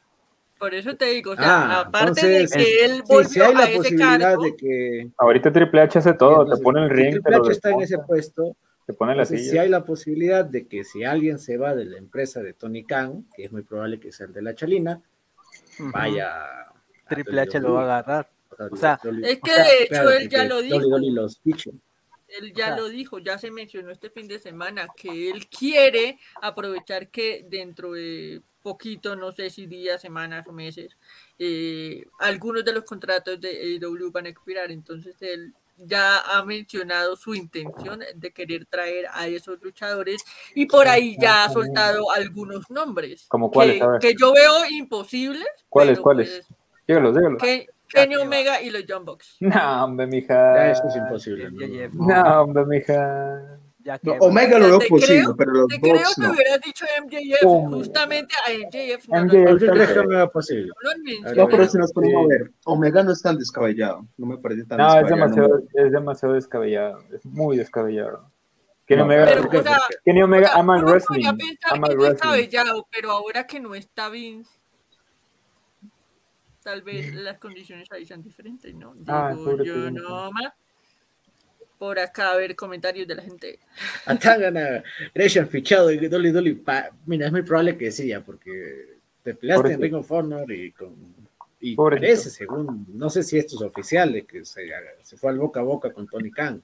por 0.60 0.76
eso 0.76 0.95
te 0.95 1.06
digo, 1.06 1.32
o 1.32 1.36
sea, 1.36 1.45
Ah, 1.62 1.80
aparte 1.82 2.22
entonces, 2.22 2.50
de 2.52 2.58
que 2.58 2.86
él 2.86 2.91
Sí, 2.98 3.02
volvió 3.08 3.30
si 3.30 3.41
hay 3.41 3.54
la 3.54 3.60
a 3.62 3.63
ese 3.69 3.78
posibilidad 3.78 4.19
cargo, 4.19 4.43
de 4.43 4.56
que... 4.56 5.12
Ahorita 5.17 5.52
Triple 5.52 5.82
H 5.82 6.00
hace 6.00 6.13
todo, 6.13 6.32
entonces, 6.43 6.58
te 6.60 6.63
pone 6.63 6.82
el 6.84 6.89
si 6.89 6.93
ring, 6.95 7.06
te 7.06 7.12
Triple 7.22 7.38
lo 7.38 7.43
H 7.43 7.52
está 7.52 7.69
en 7.72 7.82
ese 7.82 7.98
puesto, 8.00 8.58
te 8.86 8.93
pone 8.93 9.15
la 9.15 9.24
Entonces, 9.24 9.39
silla. 9.41 9.52
si 9.52 9.58
hay 9.60 9.69
la 9.69 9.86
posibilidad 9.86 10.45
de 10.45 10.67
que 10.67 10.84
si 10.84 11.04
alguien 11.04 11.39
se 11.39 11.58
va 11.58 11.76
de 11.76 11.86
la 11.86 11.98
empresa 11.98 12.41
de 12.43 12.54
Tony 12.54 12.84
Khan, 12.86 13.26
que 13.36 13.45
es 13.45 13.52
muy 13.52 13.63
probable 13.63 14.00
que 14.00 14.12
sea 14.12 14.28
el 14.28 14.34
de 14.34 14.41
la 14.41 14.54
Chalina, 14.56 15.02
vaya. 15.80 16.45
Triple 17.08 17.41
H 17.41 17.60
lo 17.60 17.74
va 17.74 17.82
a 17.82 18.00
agarrar. 18.00 18.30
O 18.72 18.76
sea, 18.76 19.00
es 19.24 19.39
que 19.39 19.52
de 19.52 19.84
hecho 19.84 19.89
Claro, 19.89 20.12
él 20.12 20.30
ya 20.30 20.43
lo 20.43 20.62
dijo. 20.62 20.80
Los. 20.80 21.41
Él 22.28 22.54
ya 22.54 22.67
sea, 22.67 22.78
lo 22.78 22.89
dijo, 22.89 23.17
ya 23.19 23.38
se 23.39 23.50
mencionó 23.50 23.89
este 23.89 24.10
fin 24.10 24.28
de 24.28 24.38
semana 24.38 24.88
que 24.95 25.32
él 25.32 25.48
quiere 25.48 26.19
aprovechar 26.41 27.10
que 27.10 27.45
dentro 27.50 27.93
de 27.93 28.41
poquito, 28.62 29.15
no 29.15 29.32
sé 29.32 29.50
si 29.50 29.65
días, 29.65 30.02
semanas 30.02 30.48
o 30.48 30.52
meses, 30.52 30.95
eh, 31.38 32.04
algunos 32.19 32.63
de 32.65 32.74
los 32.74 32.84
contratos 32.84 33.39
de 33.39 33.50
AEW 33.82 34.12
van 34.12 34.26
a 34.26 34.30
expirar. 34.30 34.72
Entonces 34.72 35.15
él 35.22 35.54
ya 35.78 36.19
ha 36.19 36.43
mencionado 36.43 37.15
su 37.15 37.34
intención 37.34 38.02
de 38.15 38.32
querer 38.32 38.65
traer 38.65 39.06
a 39.13 39.28
esos 39.28 39.62
luchadores 39.62 40.22
y 40.54 40.65
por 40.65 40.88
ahí 40.89 41.15
ya 41.17 41.45
ha 41.45 41.50
soltado 41.50 42.12
algunos 42.12 42.69
nombres 42.69 43.28
¿Como 43.30 43.50
cuáles? 43.50 43.82
que, 44.02 44.10
que 44.10 44.15
yo 44.19 44.34
veo 44.34 44.65
imposibles. 44.69 45.48
¿Cuáles, 45.69 45.93
pero, 45.93 46.04
cuáles? 46.04 46.30
pues, 46.48 46.60
Dígalos, 46.86 47.15
dígalos. 47.15 47.41
Ke- 47.41 47.67
Kenny 47.88 48.17
Omega 48.17 48.62
y 48.62 48.69
los 48.69 48.84
John 48.88 49.06
Box. 49.06 49.38
No, 49.39 49.86
hombre, 49.86 50.06
mija. 50.06 50.69
eso 50.69 50.84
es 50.89 50.95
imposible. 50.98 51.50
No, 51.93 52.41
hombre, 52.43 52.65
mija. 52.65 53.60
Ya 53.89 53.97
que 53.99 54.08
No, 54.08 54.13
Omega 54.19 54.60
lo 54.60 54.65
veo 54.67 54.80
posible, 54.89 55.21
creo- 55.23 55.36
pero 55.36 55.52
los 55.52 55.67
Te 55.67 55.80
creo 55.80 55.93
que 55.93 56.21
no. 56.21 56.32
hubieras 56.32 56.62
dicho 56.62 56.86
MJF, 57.04 57.39
¿Cómo? 57.43 57.78
justamente 57.78 58.36
a 58.45 58.52
MJF 58.52 59.08
no, 59.10 59.15
MJF. 59.25 59.34
no, 59.63 59.73
perfecto. 59.73 60.04
no 60.04 60.12
era 60.15 60.28
posible. 60.30 60.71
no. 61.23 61.34
No, 61.36 61.47
pero 61.49 61.67
si 61.67 61.78
nos 61.80 61.91
ponemos 61.93 62.25
Sí. 62.28 62.36
a 62.36 62.38
ver, 62.38 62.52
Omega 62.65 63.04
no 63.04 63.12
es 63.12 63.21
tan 63.21 63.38
descabellado. 63.38 64.06
No 64.17 64.25
me 64.28 64.38
parece 64.38 64.63
tan 64.65 64.78
No, 64.78 64.88
es 64.89 64.93
descabellado. 65.02 65.47
demasiado, 65.47 65.63
es 65.86 65.91
demasiado 65.91 66.34
descabellado. 66.36 67.04
Es 67.13 67.25
muy 67.25 67.58
descabellado. 67.58 68.32
Kenny 68.86 68.99
No, 68.99 69.06
Omega, 69.06 69.25
Pero, 69.25 69.43
¿por 69.49 69.56
o 69.58 69.63
sea, 69.63 69.78
Kenny 70.06 70.21
Omega 70.23 70.47
o 70.47 70.52
sea, 70.52 70.60
ama 70.60 70.78
el 70.78 70.84
wrestling. 70.86 71.15
podría 71.23 71.34
pensar 71.34 71.73
Ama 71.73 71.88
que 71.88 71.93
el 71.93 71.99
es 71.99 72.06
wrestling. 72.08 72.30
descabellado, 72.32 72.88
pero 72.91 73.12
ahora 73.12 73.45
que 73.47 73.60
no 73.60 73.75
está 73.75 74.10
Vince, 74.10 74.52
tal 76.63 76.82
vez 76.82 77.13
las 77.13 77.38
condiciones 77.39 77.88
ahí 77.91 78.06
sean 78.06 78.21
diferentes, 78.21 78.73
¿no? 78.75 78.93
Digo 78.95 79.06
Ah, 79.08 79.34
yo 79.63 79.91
no 79.91 80.32
más. 80.32 80.54
Por 81.80 81.98
acá 81.98 82.34
a 82.34 82.38
ver 82.38 82.56
comentarios 82.56 83.08
de 83.08 83.15
la 83.15 83.24
gente. 83.24 83.58
Atacan 84.06 84.56
a 84.58 84.84
Gresham 85.15 85.48
fichado 85.48 85.89
y 85.92 86.08
Dolly 86.08 86.30
Dolly. 86.32 86.54
pa- 86.56 86.92
Mira, 87.08 87.26
es 87.28 87.32
muy 87.32 87.42
probable 87.42 87.78
que 87.78 87.89
sí, 87.92 88.08
ya, 88.10 88.22
porque 88.22 88.98
te 89.24 89.34
peleaste 89.34 89.74
en. 89.74 89.82
Ring 89.82 89.96
of 89.96 90.12
Honor 90.12 90.52
y 90.52 90.72
con. 90.74 90.94
Y 91.62 91.76
Pobrecito. 91.76 92.06
parece, 92.08 92.30
según, 92.30 92.86
no 92.94 93.10
sé 93.10 93.24
si 93.24 93.38
esto 93.38 93.56
es 93.56 93.62
oficial, 93.63 94.13
de 94.13 94.24
que 94.26 94.46
se, 94.46 94.62
se 95.04 95.18
fue 95.18 95.32
al 95.32 95.39
boca 95.39 95.60
a 95.60 95.63
boca 95.63 95.92
con 95.92 96.08
Tony 96.08 96.32
Khan. 96.32 96.62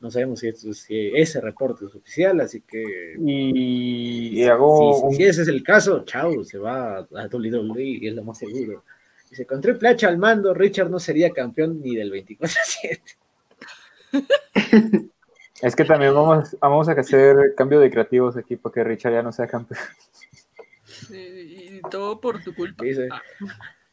No 0.00 0.10
sabemos 0.10 0.40
si, 0.40 0.48
esto, 0.48 0.72
si 0.74 1.10
ese 1.14 1.40
reporte 1.40 1.86
es 1.86 1.94
oficial, 1.94 2.38
así 2.40 2.60
que 2.60 3.14
Y, 3.18 3.52
si, 3.52 4.38
y 4.40 4.44
hago 4.44 4.98
si- 5.00 5.06
un- 5.06 5.14
si 5.14 5.24
ese 5.24 5.42
es 5.42 5.48
el 5.48 5.62
caso, 5.62 6.04
chao, 6.04 6.44
se 6.44 6.56
va 6.58 6.98
a 6.98 7.26
WWE 7.26 7.82
y 7.82 8.06
es 8.06 8.14
lo 8.14 8.22
más 8.22 8.38
seguro. 8.38 8.84
Dice, 9.30 9.44
con 9.46 9.60
Triple 9.60 9.88
H 9.90 10.06
al 10.06 10.18
mando, 10.18 10.52
Richard 10.54 10.88
no 10.90 10.98
sería 11.00 11.30
campeón 11.30 11.80
ni 11.82 11.96
del 11.96 12.10
24-7. 12.12 13.00
Es 15.60 15.74
que 15.74 15.84
también 15.84 16.14
vamos, 16.14 16.56
vamos 16.60 16.88
a 16.88 16.92
hacer 16.92 17.36
cambio 17.56 17.80
de 17.80 17.90
creativos 17.90 18.36
aquí 18.36 18.54
para 18.54 18.72
que 18.72 18.84
Richard 18.84 19.14
ya 19.14 19.22
no 19.24 19.32
sea 19.32 19.48
campeón. 19.48 19.80
Y, 21.10 21.16
y 21.16 21.80
todo 21.90 22.20
por 22.20 22.40
tu 22.44 22.54
culpa. 22.54 22.84
Dice, 22.84 23.08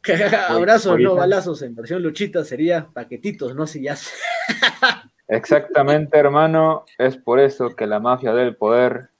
Ah, 0.08 0.46
abrazos, 0.54 0.92
ahorita. 0.92 1.08
no 1.08 1.16
balazos, 1.16 1.62
en 1.62 1.74
versión 1.74 2.02
luchita 2.02 2.44
sería 2.44 2.86
paquetitos, 2.92 3.54
no 3.54 3.66
sillas. 3.66 4.12
Exactamente, 5.28 6.16
hermano. 6.16 6.84
Es 6.98 7.16
por 7.16 7.40
eso 7.40 7.74
que 7.74 7.86
la 7.86 7.98
mafia 7.98 8.32
del 8.32 8.56
poder 8.56 9.10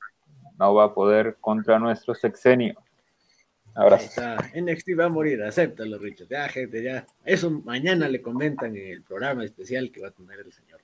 no 0.59 0.75
va 0.75 0.85
a 0.85 0.95
poder 0.95 1.37
contra 1.41 1.79
nuestro 1.79 2.15
sexenio. 2.15 2.81
Ahí 3.75 3.93
está, 4.05 4.37
NXT 4.55 4.91
va 4.99 5.05
a 5.05 5.09
morir, 5.11 5.43
acéptalo, 5.43 5.99
Richard. 5.99 6.29
Ya, 6.31 6.49
gente, 6.49 6.83
ya. 6.83 7.05
Eso 7.25 7.51
mañana 7.51 8.09
le 8.09 8.23
comentan 8.23 8.75
en 8.75 8.93
el 8.93 9.03
programa 9.03 9.45
especial 9.45 9.91
que 9.93 10.01
va 10.01 10.09
a 10.09 10.13
tener 10.13 10.39
el 10.41 10.53
señor. 10.53 10.76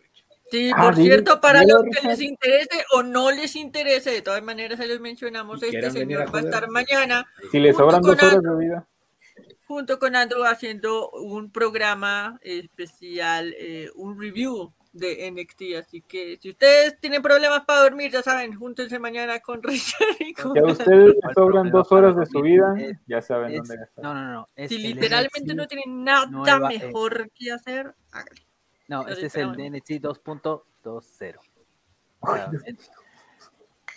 Sí, 0.53 0.71
Ah, 0.77 0.83
por 0.85 0.97
cierto, 0.97 1.41
para 1.41 1.65
los 1.65 1.83
que 1.91 2.07
les 2.09 2.21
interese 2.21 2.85
o 2.95 3.03
no 3.03 3.31
les 3.33 3.57
interese, 3.57 4.11
de 4.11 4.23
todas 4.23 4.43
maneras 4.43 4.79
se 4.79 4.87
les 4.87 5.01
mencionamos, 5.01 5.63
este 5.63 5.91
señor 5.91 6.23
a 6.23 6.31
va 6.31 6.39
a 6.39 6.43
estar 6.43 6.69
mañana 6.71 7.27
Si 7.51 7.59
le 7.59 7.73
Junto 7.73 7.85
sobran 7.85 8.03
con 8.03 8.11
dos 8.17 8.23
horas 8.23 8.35
Andrew. 8.37 8.59
de 8.59 8.65
vida. 8.67 8.87
junto 9.67 9.99
con 9.99 10.15
Andrew 10.15 10.45
haciendo 10.45 11.09
un 11.11 11.51
programa 11.51 12.39
especial, 12.43 13.55
eh, 13.59 13.89
un 13.95 14.21
review 14.21 14.73
de 14.93 15.27
NXT. 15.31 15.75
Así 15.79 16.03
que 16.03 16.37
si 16.43 16.51
ustedes 16.51 17.01
tienen 17.01 17.23
problemas 17.23 17.65
para 17.65 17.81
dormir, 17.85 18.11
ya 18.13 18.21
saben, 18.23 18.53
júntense 18.55 18.99
mañana 18.99 19.41
con 19.41 19.63
Richard 19.63 20.17
y 20.21 20.35
con 20.35 20.55
Ya 20.55 20.65
ustedes 20.65 21.15
les 21.23 21.35
sobran 21.35 21.71
dos 21.71 21.91
horas 21.91 22.15
de 22.15 22.27
su 22.27 22.43
vida, 22.43 22.75
ya 23.07 23.23
saben 23.23 23.53
Es- 23.53 23.59
dónde 23.61 23.77
gastar. 23.79 24.05
no, 24.05 24.13
no, 24.15 24.33
no. 24.33 24.47
es 24.55 24.69
Si 24.69 24.77
literalmente 24.77 25.55
NXT 25.55 25.57
no 25.57 25.67
tienen 25.67 26.05
nada 26.05 26.27
nueva- 26.27 26.69
mejor 26.69 27.31
que 27.35 27.53
hacer, 27.53 27.95
háganlo. 28.11 28.43
No, 28.89 29.03
Pero 29.05 29.15
este 29.15 29.27
es 29.27 29.35
el 29.37 29.49
bueno. 29.49 29.77
NXT 29.77 29.91
2.20. 30.03 30.61
O 32.21 32.37
sea, 32.37 32.51
en- 32.67 32.79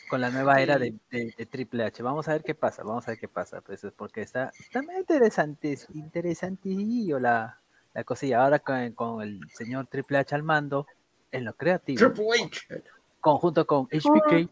con 0.09 0.21
la 0.21 0.29
nueva 0.29 0.61
era 0.61 0.77
de, 0.77 0.93
de- 1.09 1.33
de 1.35 1.45
Triple 1.47 1.83
H. 1.83 2.03
Vamos 2.03 2.27
a 2.27 2.33
ver 2.33 2.43
qué 2.43 2.53
pasa, 2.53 2.83
vamos 2.83 3.07
a 3.07 3.11
ver 3.11 3.19
qué 3.19 3.27
pasa. 3.27 3.61
Pues 3.61 3.83
es 3.83 3.91
porque 3.91 4.21
está, 4.21 4.51
está 4.59 4.81
muy 4.83 4.95
interesante, 4.97 5.77
interesantillo 5.93 7.19
la, 7.19 7.59
la 7.93 8.03
cosilla. 8.03 8.43
Ahora 8.43 8.59
con, 8.59 8.91
con 8.91 9.21
el 9.21 9.39
señor 9.53 9.87
Triple 9.87 10.19
H 10.19 10.35
al 10.35 10.43
mando, 10.43 10.85
en 11.31 11.43
lo 11.45 11.53
creativo, 11.55 12.11
Triple 12.11 12.43
H. 12.43 12.83
conjunto 13.19 13.65
con 13.65 13.87
HBK, 13.91 14.49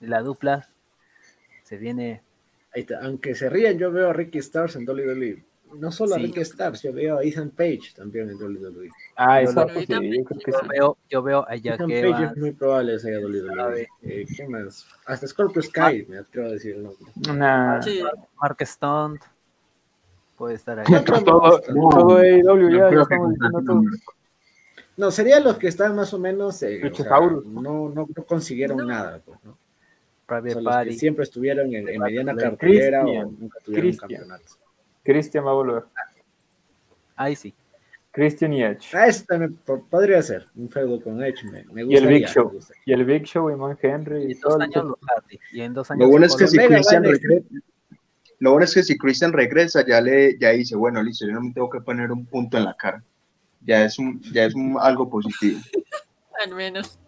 la 0.00 0.20
dupla, 0.22 0.68
se 1.64 1.76
viene 1.78 2.22
Ahí 2.74 2.82
está. 2.82 3.00
Aunque 3.02 3.34
se 3.34 3.48
rían, 3.48 3.78
yo 3.78 3.90
veo 3.90 4.10
a 4.10 4.12
Ricky 4.12 4.38
Stars 4.38 4.76
en 4.76 4.86
WWE. 4.86 5.42
No 5.76 5.90
solo 5.92 6.14
a 6.14 6.18
Sí. 6.18 6.24
Ricky 6.26 6.40
Stars, 6.40 6.82
yo 6.82 6.92
veo 6.92 7.18
a 7.18 7.22
Ethan 7.24 7.50
Page 7.50 7.92
también 7.94 8.30
en 8.30 8.36
WWE. 8.36 8.88
Ah, 9.16 9.40
pues 9.42 9.50
sí, 9.50 9.86
yo 9.88 9.98
creo 10.24 10.40
que 10.40 10.50
yo 10.52 10.58
sí. 10.60 10.66
veo, 10.68 10.96
yo 11.08 11.22
veo 11.22 11.46
a 11.48 11.56
Jack 11.56 11.74
Ethan 11.80 11.88
Page 11.88 12.24
es 12.24 12.36
muy 12.36 12.52
probable 12.52 12.92
que 12.94 12.98
sea 13.00 13.18
WWE. 13.20 13.88
Eh, 14.02 14.26
¿Quién 14.34 14.50
más? 14.50 14.86
Hasta 15.06 15.26
Scorpio 15.26 15.62
Sky, 15.62 16.06
me 16.08 16.18
atrevo 16.18 16.48
a 16.48 16.52
decir 16.52 16.74
el 16.76 16.82
nombre. 16.84 17.12
Una- 17.30 17.82
Sí. 17.82 18.02
Mark 18.40 18.56
Stunt, 18.64 19.20
puede 20.36 20.54
estar 20.54 20.78
ahí. 20.78 20.84
todo, 21.24 21.60
No, 21.74 21.88
todo 21.90 22.22
ya, 22.22 22.90
ya 22.90 23.02
estamos 23.02 23.30
diciendo 23.34 23.62
todo. 23.66 23.82
No, 24.96 25.10
serían 25.12 25.44
los 25.44 25.58
que 25.58 25.68
están 25.68 25.94
más 25.94 26.12
o 26.12 26.18
menos. 26.18 26.60
eh, 26.64 26.80
o 26.90 26.94
sea, 26.94 27.10
no, 27.20 27.42
no, 27.44 27.92
no 27.94 28.24
consiguieron 28.26 28.78
No. 28.78 28.84
nada. 28.84 29.20
Pues, 29.24 29.38
¿no? 29.44 29.56
Los 30.28 30.54
que 30.56 30.62
Party, 30.62 30.92
siempre 30.92 31.22
estuvieron 31.24 31.72
en, 31.74 31.88
en 31.88 32.00
mediana 32.02 32.34
cartelera 32.36 33.02
o 33.02 33.30
nunca 33.30 33.58
tuvieron 33.64 33.86
Christian. 33.90 34.10
un 34.10 34.28
campeonato. 34.28 34.52
Christian 35.12 35.46
va 35.46 35.50
a 35.50 35.54
volver. 35.54 35.84
ahí 37.16 37.34
sí. 37.34 37.54
Christian 38.10 38.52
y 38.52 38.62
Edge. 38.62 38.88
Ah, 38.94 39.06
eso 39.06 39.24
también 39.28 39.54
po- 39.64 39.84
podría 39.88 40.20
ser 40.22 40.46
un 40.56 40.68
feudo 40.68 41.00
con 41.00 41.22
Edge. 41.22 41.44
Me, 41.44 41.62
me 41.72 41.82
Y 41.82 41.94
el 41.96 42.02
gustaría, 42.02 42.08
Big 42.18 42.28
Show. 42.28 42.50
gustaría. 42.50 42.82
Y 42.86 42.92
el 42.92 43.04
Big 43.04 43.24
Show 43.24 43.50
y 43.50 43.56
Man 43.56 43.78
Henry. 43.80 44.24
Y 44.24 44.28
Y 44.28 44.32
en 44.32 44.40
todo 44.40 44.52
dos 44.58 44.62
años 44.62 44.84
los 44.84 44.96
y 45.52 45.60
en 45.60 45.74
dos 45.74 45.90
años 45.90 46.00
Lo 46.04 46.08
bueno 46.10 46.26
es 46.26 46.36
que 46.36 46.46
si 46.48 46.58
Christian 46.58 47.04
regresa, 47.04 47.46
lo 48.40 48.50
bueno 48.52 48.64
es 48.64 48.74
que 48.74 48.82
si 48.82 48.98
Christian 48.98 49.32
regresa, 49.32 49.84
ya 49.86 50.00
le, 50.00 50.36
ya 50.38 50.50
dice, 50.50 50.74
bueno, 50.76 51.02
listo, 51.02 51.26
yo 51.26 51.32
no 51.32 51.40
me 51.42 51.52
tengo 51.52 51.70
que 51.70 51.80
poner 51.80 52.10
un 52.12 52.26
punto 52.26 52.56
en 52.58 52.64
la 52.64 52.74
cara. 52.74 53.02
Ya 53.62 53.84
es 53.84 53.98
un, 53.98 54.20
ya 54.32 54.44
es 54.44 54.54
un 54.54 54.76
algo 54.80 55.08
positivo. 55.08 55.60
Al 56.44 56.54
menos. 56.54 56.98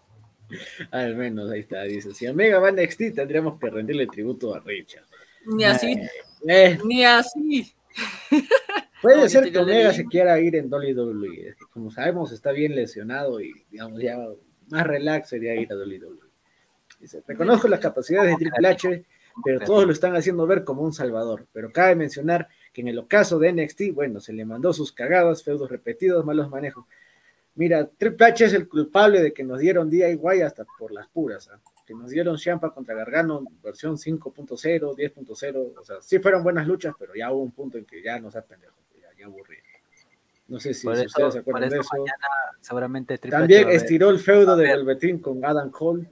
Al 0.90 1.14
menos 1.16 1.50
ahí 1.50 1.60
está. 1.60 1.82
Dice: 1.84 2.12
Si 2.14 2.26
Omega 2.26 2.58
va 2.58 2.68
a 2.68 2.72
NXT, 2.72 3.14
tendríamos 3.14 3.58
que 3.60 3.70
rendirle 3.70 4.06
tributo 4.08 4.54
a 4.54 4.60
Richard. 4.60 5.04
Ni 5.46 5.64
así, 5.64 5.94
Eh, 6.48 6.78
ni 6.84 7.04
así. 7.04 7.72
Puede 9.02 9.22
No, 9.22 9.28
ser 9.28 9.50
que 9.50 9.58
Omega 9.58 9.92
se 9.92 10.04
quiera 10.04 10.38
ir 10.40 10.56
en 10.56 10.72
WWE. 10.72 11.54
Como 11.72 11.90
sabemos, 11.90 12.32
está 12.32 12.52
bien 12.52 12.74
lesionado 12.74 13.40
y, 13.40 13.52
digamos, 13.70 14.00
ya 14.00 14.18
más 14.68 14.86
relax 14.86 15.30
sería 15.30 15.54
ir 15.54 15.72
a 15.72 15.76
WWE. 15.76 16.18
Dice, 17.00 17.22
reconozco 17.26 17.66
las 17.66 17.80
capacidades 17.80 18.32
de 18.32 18.36
Triple 18.44 18.68
H, 18.68 19.04
pero 19.42 19.60
todos 19.60 19.86
lo 19.86 19.92
están 19.92 20.14
haciendo 20.16 20.46
ver 20.46 20.64
como 20.64 20.82
un 20.82 20.92
salvador. 20.92 21.46
Pero 21.52 21.72
cabe 21.72 21.94
mencionar 21.96 22.48
que 22.74 22.82
en 22.82 22.88
el 22.88 22.98
ocaso 22.98 23.38
de 23.38 23.52
NXT, 23.52 23.94
bueno, 23.94 24.20
se 24.20 24.34
le 24.34 24.44
mandó 24.44 24.74
sus 24.74 24.92
cagadas, 24.92 25.42
feudos 25.42 25.70
repetidos, 25.70 26.26
malos 26.26 26.50
manejos. 26.50 26.84
Mira, 27.54 27.86
Triple 27.86 28.26
H 28.26 28.44
es 28.44 28.52
el 28.52 28.68
culpable 28.68 29.22
de 29.22 29.32
que 29.32 29.42
nos 29.42 29.58
dieron 29.58 29.90
DIY 29.90 30.42
hasta 30.44 30.64
por 30.78 30.92
las 30.92 31.08
puras, 31.08 31.48
¿ah? 31.52 31.60
que 31.86 31.94
nos 31.94 32.10
dieron 32.10 32.36
Champa 32.36 32.72
contra 32.72 32.94
Gargano 32.94 33.44
versión 33.62 33.96
5.0, 33.96 34.94
10.0, 34.94 35.72
o 35.78 35.84
sea, 35.84 35.96
sí 36.00 36.18
fueron 36.20 36.42
buenas 36.42 36.66
luchas, 36.66 36.94
pero 36.98 37.14
ya 37.14 37.32
hubo 37.32 37.42
un 37.42 37.50
punto 37.50 37.78
en 37.78 37.84
que 37.84 38.02
ya 38.02 38.20
nos 38.20 38.36
ha 38.36 38.42
pendejo, 38.42 38.76
ya, 39.00 39.08
ya 39.18 39.26
aburrí. 39.26 39.56
No 40.46 40.58
sé 40.58 40.74
si, 40.74 40.88
eso, 40.88 41.02
ustedes 41.04 41.32
se 41.34 41.38
acuerdan 41.40 41.70
de 41.70 41.78
eso 41.78 41.88
mañana 41.92 42.26
seguramente 42.60 43.18
Triple 43.18 43.38
También 43.38 43.68
H 43.68 43.76
estiró 43.76 44.10
el 44.10 44.18
feudo 44.18 44.56
de. 44.56 44.66
Velvetín 44.66 45.18
con 45.18 45.44
Adam 45.44 45.70
Cole, 45.70 46.10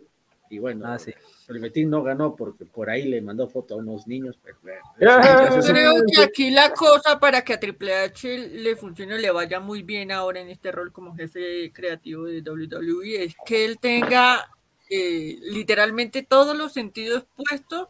y 0.51 0.59
bueno, 0.59 0.87
Ah, 0.87 0.99
sí. 0.99 1.13
Velvetín 1.49 1.89
no 1.89 2.03
ganó 2.03 2.37
porque 2.37 2.67
por 2.67 2.91
ahí 2.91 3.05
le 3.09 3.23
mandó 3.23 3.49
foto 3.49 3.75
a 3.75 3.79
unos 3.79 4.07
niños, 4.07 4.39
pero 4.43 4.59
Creo 4.99 6.03
que 6.07 6.23
aquí 6.23 6.51
la 6.51 6.75
cosa 6.75 7.19
para 7.19 7.43
que 7.43 7.55
a 7.55 7.61
Triple 7.61 7.95
H 7.95 8.39
le 8.39 8.77
funcione, 8.77 9.19
le 9.19 9.31
vaya 9.31 9.59
muy 9.59 9.83
bien 9.83 10.13
ahora 10.13 10.41
en 10.41 10.51
este 10.51 10.71
rol 10.71 10.93
como 10.93 11.17
jefe 11.17 11.73
creativo 11.73 12.25
de 12.25 12.43
WWE, 12.43 13.25
es 13.25 13.35
que 13.47 13.65
él 13.65 13.79
tenga 13.79 14.51
eh, 14.91 15.39
literalmente 15.41 16.23
todos 16.23 16.55
los 16.55 16.75
sentidos 16.75 17.27
puestos 17.35 17.89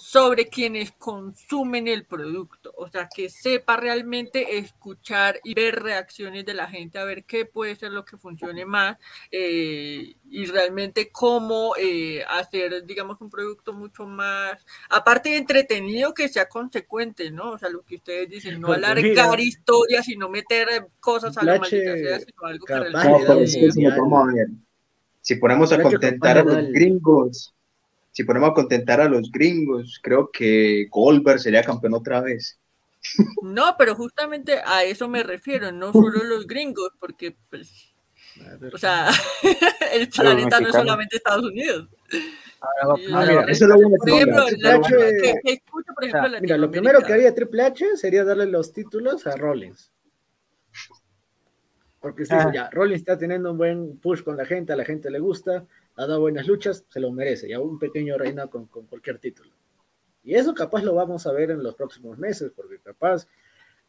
sobre 0.00 0.48
quienes 0.48 0.92
consumen 0.92 1.86
el 1.86 2.06
producto, 2.06 2.72
o 2.74 2.88
sea, 2.88 3.08
que 3.14 3.28
sepa 3.28 3.76
realmente 3.76 4.56
escuchar 4.56 5.38
y 5.44 5.52
ver 5.52 5.82
reacciones 5.82 6.46
de 6.46 6.54
la 6.54 6.68
gente, 6.68 6.98
a 6.98 7.04
ver 7.04 7.24
qué 7.24 7.44
puede 7.44 7.76
ser 7.76 7.92
lo 7.92 8.04
que 8.06 8.16
funcione 8.16 8.64
más 8.64 8.96
eh, 9.30 10.14
y 10.30 10.44
realmente 10.46 11.10
cómo 11.12 11.74
eh, 11.78 12.24
hacer, 12.24 12.86
digamos, 12.86 13.20
un 13.20 13.28
producto 13.28 13.74
mucho 13.74 14.06
más, 14.06 14.64
aparte 14.88 15.28
de 15.28 15.36
entretenido, 15.36 16.14
que 16.14 16.28
sea 16.28 16.48
consecuente, 16.48 17.30
¿no? 17.30 17.50
O 17.50 17.58
sea, 17.58 17.68
lo 17.68 17.82
que 17.82 17.96
ustedes 17.96 18.30
dicen, 18.30 18.58
no 18.58 18.68
Porque 18.68 18.86
alargar 18.86 19.38
mira, 19.38 19.42
historias 19.42 20.08
y 20.08 20.16
no 20.16 20.30
meter 20.30 20.86
cosas 20.98 21.36
a 21.36 21.42
H 21.42 21.58
maldita 21.58 21.96
sea, 21.96 22.20
sino 22.20 22.42
algo 22.44 22.64
que 22.64 22.74
realmente 22.74 23.08
No, 23.08 23.40
es 23.40 23.40
que 23.40 23.46
si, 23.46 23.60
mundial. 23.60 23.98
vamos 23.98 24.28
a 24.28 24.32
ver, 24.34 24.46
si 25.20 25.34
ponemos 25.36 25.72
a 25.72 25.82
contentar 25.82 26.38
a 26.38 26.42
los 26.42 26.72
gringos, 26.72 27.54
si 28.12 28.24
ponemos 28.24 28.50
a 28.50 28.54
contentar 28.54 29.00
a 29.00 29.08
los 29.08 29.30
gringos, 29.30 30.00
creo 30.02 30.30
que 30.30 30.86
Goldberg 30.90 31.40
sería 31.40 31.62
campeón 31.62 31.94
otra 31.94 32.20
vez. 32.20 32.58
No, 33.42 33.76
pero 33.78 33.94
justamente 33.94 34.60
a 34.64 34.84
eso 34.84 35.08
me 35.08 35.22
refiero, 35.22 35.72
no 35.72 35.92
solo 35.92 36.22
los 36.24 36.46
gringos, 36.46 36.90
porque, 36.98 37.34
pues, 37.48 37.94
o 38.72 38.78
sea, 38.78 39.08
el 39.92 40.08
planeta 40.08 40.60
no 40.60 40.68
es 40.68 40.74
solamente 40.74 41.16
Estados 41.16 41.44
Unidos. 41.46 41.88
Ah, 42.60 42.94
mira, 42.98 43.44
eso 43.48 43.66
lo 43.66 43.76
por 43.76 44.10
ejemplo, 44.10 44.44
Mira, 46.42 46.70
primero 46.70 47.00
que 47.00 47.12
haría 47.14 47.34
Triple 47.34 47.62
H 47.62 47.96
sería 47.96 48.22
darle 48.22 48.46
los 48.46 48.72
títulos 48.72 49.26
a 49.26 49.34
Rollins. 49.36 49.90
Porque 52.00 52.22
usted 52.22 52.36
Ah. 52.36 52.44
dice, 52.46 52.54
ya, 52.56 52.70
Rollins 52.70 53.00
está 53.00 53.16
teniendo 53.18 53.50
un 53.52 53.58
buen 53.58 53.98
push 53.98 54.22
con 54.22 54.36
la 54.36 54.44
gente, 54.44 54.72
a 54.72 54.76
la 54.76 54.84
gente 54.84 55.10
le 55.10 55.18
gusta, 55.18 55.64
ha 56.02 56.06
dado 56.06 56.20
buenas 56.20 56.46
luchas, 56.46 56.84
se 56.88 57.00
lo 57.00 57.10
merece, 57.12 57.48
ya 57.48 57.60
un 57.60 57.78
pequeño 57.78 58.16
reino 58.16 58.48
con, 58.48 58.66
con 58.66 58.86
cualquier 58.86 59.18
título. 59.18 59.50
Y 60.22 60.34
eso 60.34 60.54
capaz 60.54 60.82
lo 60.82 60.94
vamos 60.94 61.26
a 61.26 61.32
ver 61.32 61.50
en 61.50 61.62
los 61.62 61.74
próximos 61.74 62.18
meses, 62.18 62.52
porque 62.54 62.78
capaz 62.78 63.26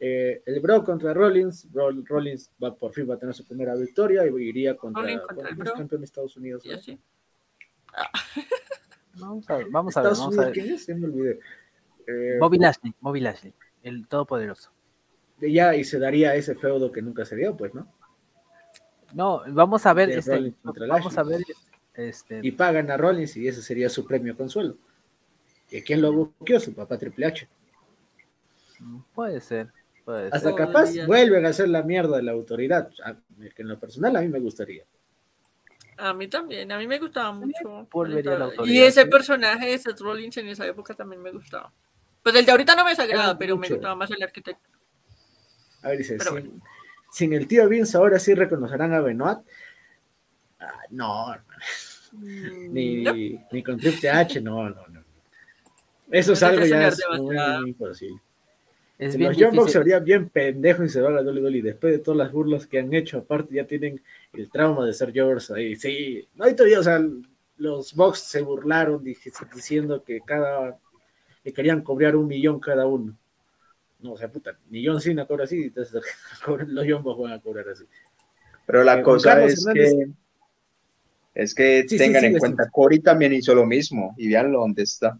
eh, 0.00 0.42
el 0.46 0.60
Bro 0.60 0.84
contra 0.84 1.14
Rollins, 1.14 1.68
Roll- 1.72 2.04
Rollins 2.06 2.50
va, 2.62 2.74
por 2.74 2.92
fin 2.92 3.08
va 3.08 3.14
a 3.14 3.18
tener 3.18 3.34
su 3.34 3.44
primera 3.46 3.74
victoria 3.74 4.26
y 4.26 4.30
iría 4.42 4.76
contra, 4.76 5.02
contra 5.22 5.48
el 5.50 5.54
¿quién 5.54 5.66
es 5.66 5.72
Bro. 5.72 5.72
campeón 5.78 6.00
de 6.00 6.04
Estados 6.06 6.36
Unidos. 6.36 6.64
Y 6.66 6.70
¿no? 6.70 6.76
Vamos 9.14 9.48
a 9.50 9.56
ver, 9.58 9.66
vamos 9.70 9.96
a 9.96 10.02
ver, 10.02 10.12
Estados 10.12 10.18
vamos 10.20 10.38
a 10.38 10.40
Unidos, 10.40 10.44
ver. 10.44 10.52
¿quién 10.54 10.74
es? 10.74 10.86
Ya 10.86 10.94
me 10.94 11.04
olvidé. 11.06 11.38
Eh, 12.06 12.36
Bobby 12.40 12.58
Lashley, 12.58 12.94
Bobby 13.00 13.20
Lashley, 13.20 13.54
el 13.82 14.08
todopoderoso. 14.08 14.70
ya, 15.40 15.74
y 15.76 15.84
se 15.84 15.98
daría 15.98 16.34
ese 16.34 16.54
feudo 16.54 16.90
que 16.90 17.02
nunca 17.02 17.24
se 17.26 17.36
dio, 17.36 17.54
pues, 17.56 17.74
¿no? 17.74 17.86
No, 19.12 19.42
vamos 19.48 19.84
a 19.84 19.92
ver, 19.92 20.08
este, 20.10 20.54
vamos 20.88 21.18
a 21.18 21.22
ver. 21.22 21.42
Este, 21.94 22.40
y 22.42 22.52
pagan 22.52 22.90
a 22.90 22.96
Rollins 22.96 23.36
y 23.36 23.46
ese 23.48 23.62
sería 23.62 23.88
su 23.88 24.06
premio 24.06 24.36
consuelo. 24.36 24.76
¿Y 25.70 25.82
quién 25.82 26.02
lo 26.02 26.12
buscó? 26.12 26.60
Su 26.60 26.74
papá 26.74 26.98
Triple 26.98 27.26
H. 27.26 27.48
puede 29.14 29.40
ser, 29.40 29.72
puede 30.04 30.24
ser. 30.24 30.34
Hasta 30.34 30.54
capaz 30.54 30.92
ya. 30.92 31.06
vuelven 31.06 31.46
a 31.46 31.50
hacer 31.50 31.68
la 31.68 31.82
mierda 31.82 32.16
de 32.16 32.22
la 32.22 32.32
autoridad, 32.32 32.90
a- 33.04 33.14
que 33.54 33.62
en 33.62 33.68
lo 33.68 33.78
personal 33.78 34.16
a 34.16 34.20
mí 34.20 34.28
me 34.28 34.40
gustaría. 34.40 34.84
A 35.98 36.14
mí 36.14 36.26
también, 36.28 36.72
a 36.72 36.78
mí 36.78 36.86
me 36.86 36.98
gustaba 36.98 37.32
mucho. 37.32 37.88
a 37.92 38.66
Y 38.66 38.80
ese 38.80 39.06
personaje 39.06 39.66
de 39.66 39.78
Seth 39.78 40.00
Rollins 40.00 40.36
en 40.38 40.48
esa 40.48 40.66
época 40.66 40.94
también 40.94 41.22
me 41.22 41.30
gustaba. 41.30 41.72
Pues 42.22 42.34
el 42.34 42.44
de 42.46 42.52
ahorita 42.52 42.74
no 42.74 42.84
me 42.84 42.90
desagrada, 42.90 43.36
pero 43.38 43.56
me 43.56 43.68
gustaba 43.68 43.94
más 43.94 44.10
el 44.10 44.22
arquitecto. 44.22 44.68
A 45.82 45.88
ver, 45.88 45.98
dice, 45.98 46.16
sin 47.10 47.32
el 47.32 47.46
tío 47.46 47.68
Vince 47.68 47.96
ahora 47.96 48.18
sí 48.18 48.34
reconocerán 48.34 48.94
a 48.94 49.00
Benoit. 49.00 49.38
Ah, 50.62 50.80
no, 50.90 51.34
Mm, 52.14 52.72
ni, 52.74 53.02
no. 53.02 53.12
ni 53.50 53.62
con 53.62 53.78
Triple 53.78 54.10
H, 54.10 54.40
no, 54.42 54.68
no, 54.68 54.86
no. 54.88 55.02
Eso 56.10 56.34
es 56.34 56.42
algo 56.42 56.62
ya 56.66 56.88
es 56.88 57.00
muy 57.18 57.36
imposible. 57.70 58.20
Es 58.98 59.18
los 59.18 59.34
Young 59.36 59.56
Bucks 59.56 59.72
se 59.72 59.78
difícil. 59.78 59.80
verían 59.80 60.04
bien 60.04 60.28
pendejos 60.28 60.86
y 60.86 60.88
se 60.90 61.00
van 61.00 61.16
a 61.16 61.22
WWE 61.22 61.62
después 61.62 61.92
de 61.94 61.98
todas 62.00 62.18
las 62.18 62.30
burlas 62.30 62.66
que 62.66 62.78
han 62.80 62.92
hecho, 62.92 63.18
aparte 63.18 63.54
ya 63.54 63.66
tienen 63.66 64.00
el 64.34 64.50
trauma 64.50 64.84
de 64.84 64.92
ser 64.92 65.10
Jovers 65.18 65.50
ahí. 65.52 65.74
Sí, 65.74 66.28
no 66.34 66.44
hay 66.44 66.54
todavía, 66.54 66.80
o 66.80 66.82
sea, 66.82 67.00
los 67.56 67.94
Bucks 67.94 68.18
se 68.20 68.42
burlaron 68.42 69.02
diciendo 69.02 70.04
que 70.04 70.20
cada 70.20 70.78
que 71.42 71.52
querían 71.52 71.80
cobrar 71.82 72.14
un 72.14 72.26
millón 72.28 72.60
cada 72.60 72.86
uno. 72.86 73.16
No, 74.00 74.12
o 74.12 74.16
sea, 74.18 74.30
puta, 74.30 74.56
millón 74.68 75.00
sin 75.00 75.24
cobra 75.24 75.44
así, 75.44 75.62
entonces 75.64 76.02
los 76.68 76.86
Young 76.86 77.02
Bucks 77.02 77.22
van 77.22 77.32
a 77.32 77.40
cobrar 77.40 77.68
así. 77.70 77.84
Pero 78.66 78.84
la 78.84 79.00
Eh, 79.00 79.02
cosa 79.02 79.42
es 79.44 79.66
Hernández- 79.66 79.74
que 79.74 80.21
es 81.34 81.54
que 81.54 81.84
Sí, 81.88 81.96
tengan 81.98 82.20
sí, 82.20 82.26
en 82.26 82.34
sí. 82.34 82.38
cuenta, 82.40 82.68
Cory 82.70 83.00
también 83.00 83.32
hizo 83.32 83.54
lo 83.54 83.64
mismo 83.66 84.14
y 84.18 84.28
veanlo 84.28 84.60
dónde 84.60 84.82
está. 84.82 85.18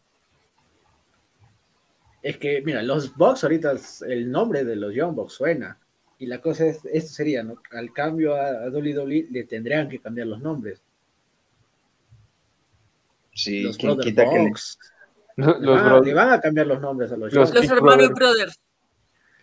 Es 2.23 2.37
que, 2.37 2.63
mira, 2.65 2.83
los 2.83 3.17
Bucks 3.17 3.43
ahorita, 3.45 3.73
es- 3.73 4.03
el 4.03 4.31
nombre 4.31 4.65
de 4.65 4.77
los 4.77 4.95
Young 4.95 5.15
Bucks 5.15 5.33
suena. 5.35 5.79
Y 6.19 6.27
la 6.27 6.41
cosa 6.41 6.67
es, 6.67 6.79
esto 6.85 7.13
sería, 7.13 7.43
¿no? 7.43 7.57
Al 7.73 7.93
cambio 7.93 8.37
a, 8.37 8.67
a 8.67 8.69
WWE 8.71 9.27
le 9.31 9.45
tendrían 9.45 9.89
que 9.89 9.99
cambiar 9.99 10.29
los 10.29 10.41
nombres. 10.41 10.81
Sí, 13.35 13.63
los 13.63 13.77
¿quién 13.77 13.95
Brother 13.95 14.05
quita 14.13 14.31
que 14.31 14.39
Bucks. 14.39 14.79
Los, 15.37 15.61
Le, 15.61 15.67
los 15.67 15.77
van, 15.77 15.87
a- 15.87 15.89
bro- 15.95 16.03
le 16.05 16.15
van 16.15 16.31
a 16.31 16.41
cambiar 16.41 16.67
los 16.67 16.81
nombres 16.81 17.11
a 17.11 17.17
los 17.17 17.33
Los 17.33 17.49
Young 17.51 17.55
Los 17.63 17.71
hermanos 17.73 17.97
Brothers. 18.11 18.15
Brothers. 18.15 18.61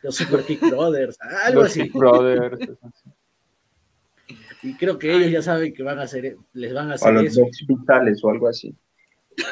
Los 0.01 0.15
Super 0.15 0.43
Kick 0.45 0.61
Brothers, 0.69 1.17
algo 1.45 1.61
los 1.63 1.71
así. 1.71 1.81
Kick 1.83 1.93
Brothers. 1.93 2.59
Y 4.61 4.75
creo 4.75 4.99
que 4.99 5.13
ellos 5.13 5.31
ya 5.31 5.41
saben 5.41 5.73
que 5.73 5.83
van 5.83 5.99
a 5.99 6.03
hacer, 6.03 6.35
les 6.53 6.73
van 6.73 6.87
a 6.89 6.91
o 6.91 6.95
hacer 6.95 7.13
los 7.13 7.23
eso. 7.25 7.41
Box 7.41 7.65
Vitales 7.67 8.23
o 8.23 8.29
algo 8.29 8.47
así. 8.49 8.75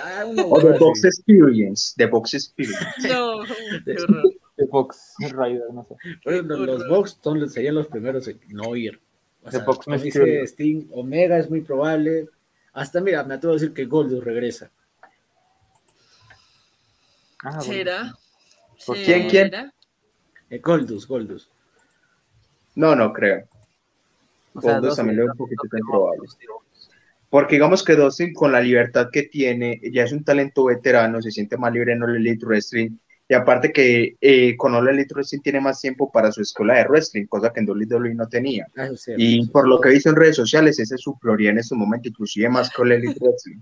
Ah, 0.04 0.26
O 0.26 0.60
The 0.60 0.78
Box. 0.80 1.06
Experience, 1.06 1.94
The 1.96 2.08
Box 2.08 2.34
Experience. 2.34 2.86
No. 3.08 3.42
De 4.58 4.66
Fox 4.68 5.14
Rider, 5.20 5.62
no 5.72 5.84
sé. 5.84 5.96
Pero 6.26 6.42
los, 6.42 6.60
los 6.60 6.88
Bucks 6.90 7.20
son, 7.24 7.40
los- 7.40 7.54
serían 7.54 7.76
los 7.76 7.88
primeros 7.88 8.28
en 8.28 8.40
no 8.50 8.76
ir. 8.76 9.00
O 9.44 9.50
The 9.52 9.58
sea, 9.60 9.66
Mysterio. 9.86 10.02
dice 10.42 10.44
Sting, 10.48 10.88
Omega 10.92 11.38
es 11.38 11.48
muy 11.50 11.62
probable. 11.62 12.28
Hasta, 12.74 13.00
mira, 13.00 13.24
me 13.24 13.36
atrevo 13.36 13.54
a 13.54 13.60
decir 13.60 13.74
que 13.74 13.86
Goldust 13.86 14.24
regresa. 14.24 14.72
Ah, 17.44 17.50
bueno. 17.58 17.62
¿Será? 17.64 18.14
¿Por 18.86 18.98
quién, 18.98 19.30
quién? 19.30 19.52
Eh, 20.50 20.58
Goldust, 20.60 21.08
Goldust. 21.08 21.50
No, 22.76 22.96
no 22.96 23.14
creo. 23.14 23.48
O 24.58 24.62
sea, 24.62 24.74
Goldust 24.74 24.90
dos- 24.90 24.96
también 24.98 25.18
lo 25.18 25.24
veo 25.24 25.32
un 25.34 25.38
poquito 25.38 25.62
improbable. 25.78 26.28
Porque 27.30 27.56
digamos 27.56 27.84
que 27.84 27.96
Dustin, 27.96 28.34
con 28.34 28.52
la 28.52 28.62
libertad 28.62 29.10
que 29.12 29.24
tiene, 29.24 29.82
ya 29.92 30.04
es 30.04 30.12
un 30.14 30.24
talento 30.24 30.66
veterano, 30.66 31.22
se 31.22 31.32
siente 31.32 31.58
más 31.58 31.74
libre 31.74 31.94
en 31.94 32.04
All 32.04 32.16
Elite 32.16 32.46
Wrestling. 32.46 32.92
Y 33.30 33.34
aparte 33.34 33.74
que 33.74 34.16
eh, 34.22 34.56
con 34.56 34.74
All 34.74 34.88
Elite 34.88 35.14
Wrestling 35.14 35.42
tiene 35.42 35.60
más 35.60 35.82
tiempo 35.82 36.10
para 36.10 36.32
su 36.32 36.42
escuela 36.42 36.76
de 36.76 36.86
wrestling, 36.88 37.26
cosa 37.26 37.52
que 37.52 37.60
en 37.60 37.70
WWE 37.70 38.16
no 38.16 38.30
tenía. 38.30 38.66
Ah, 38.78 38.88
Y 39.18 39.46
por 39.48 39.68
lo 39.68 39.82
que 39.82 39.90
he 39.90 39.94
visto 39.94 40.10
en 40.10 40.16
redes 40.16 40.38
sociales, 40.38 40.80
ese 40.80 40.96
es 40.96 41.02
su 41.02 41.20
prioridad 41.20 41.52
en 41.52 41.58
este 41.60 41.76
momento, 41.76 42.08
inclusive 42.08 42.48
más 42.48 42.70
que 42.70 42.82
All 42.82 42.94
Elite 42.94 43.20
Wrestling. 43.20 43.58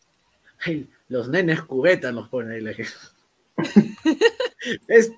Ay, 0.64 0.88
los 1.08 1.28
nenes 1.28 1.60
cubeta 1.62 2.12
nos 2.12 2.28
ponen 2.30 2.52
ahí 2.52 2.60
la 2.62 2.72
gente. 2.74 2.90
es, 4.88 5.12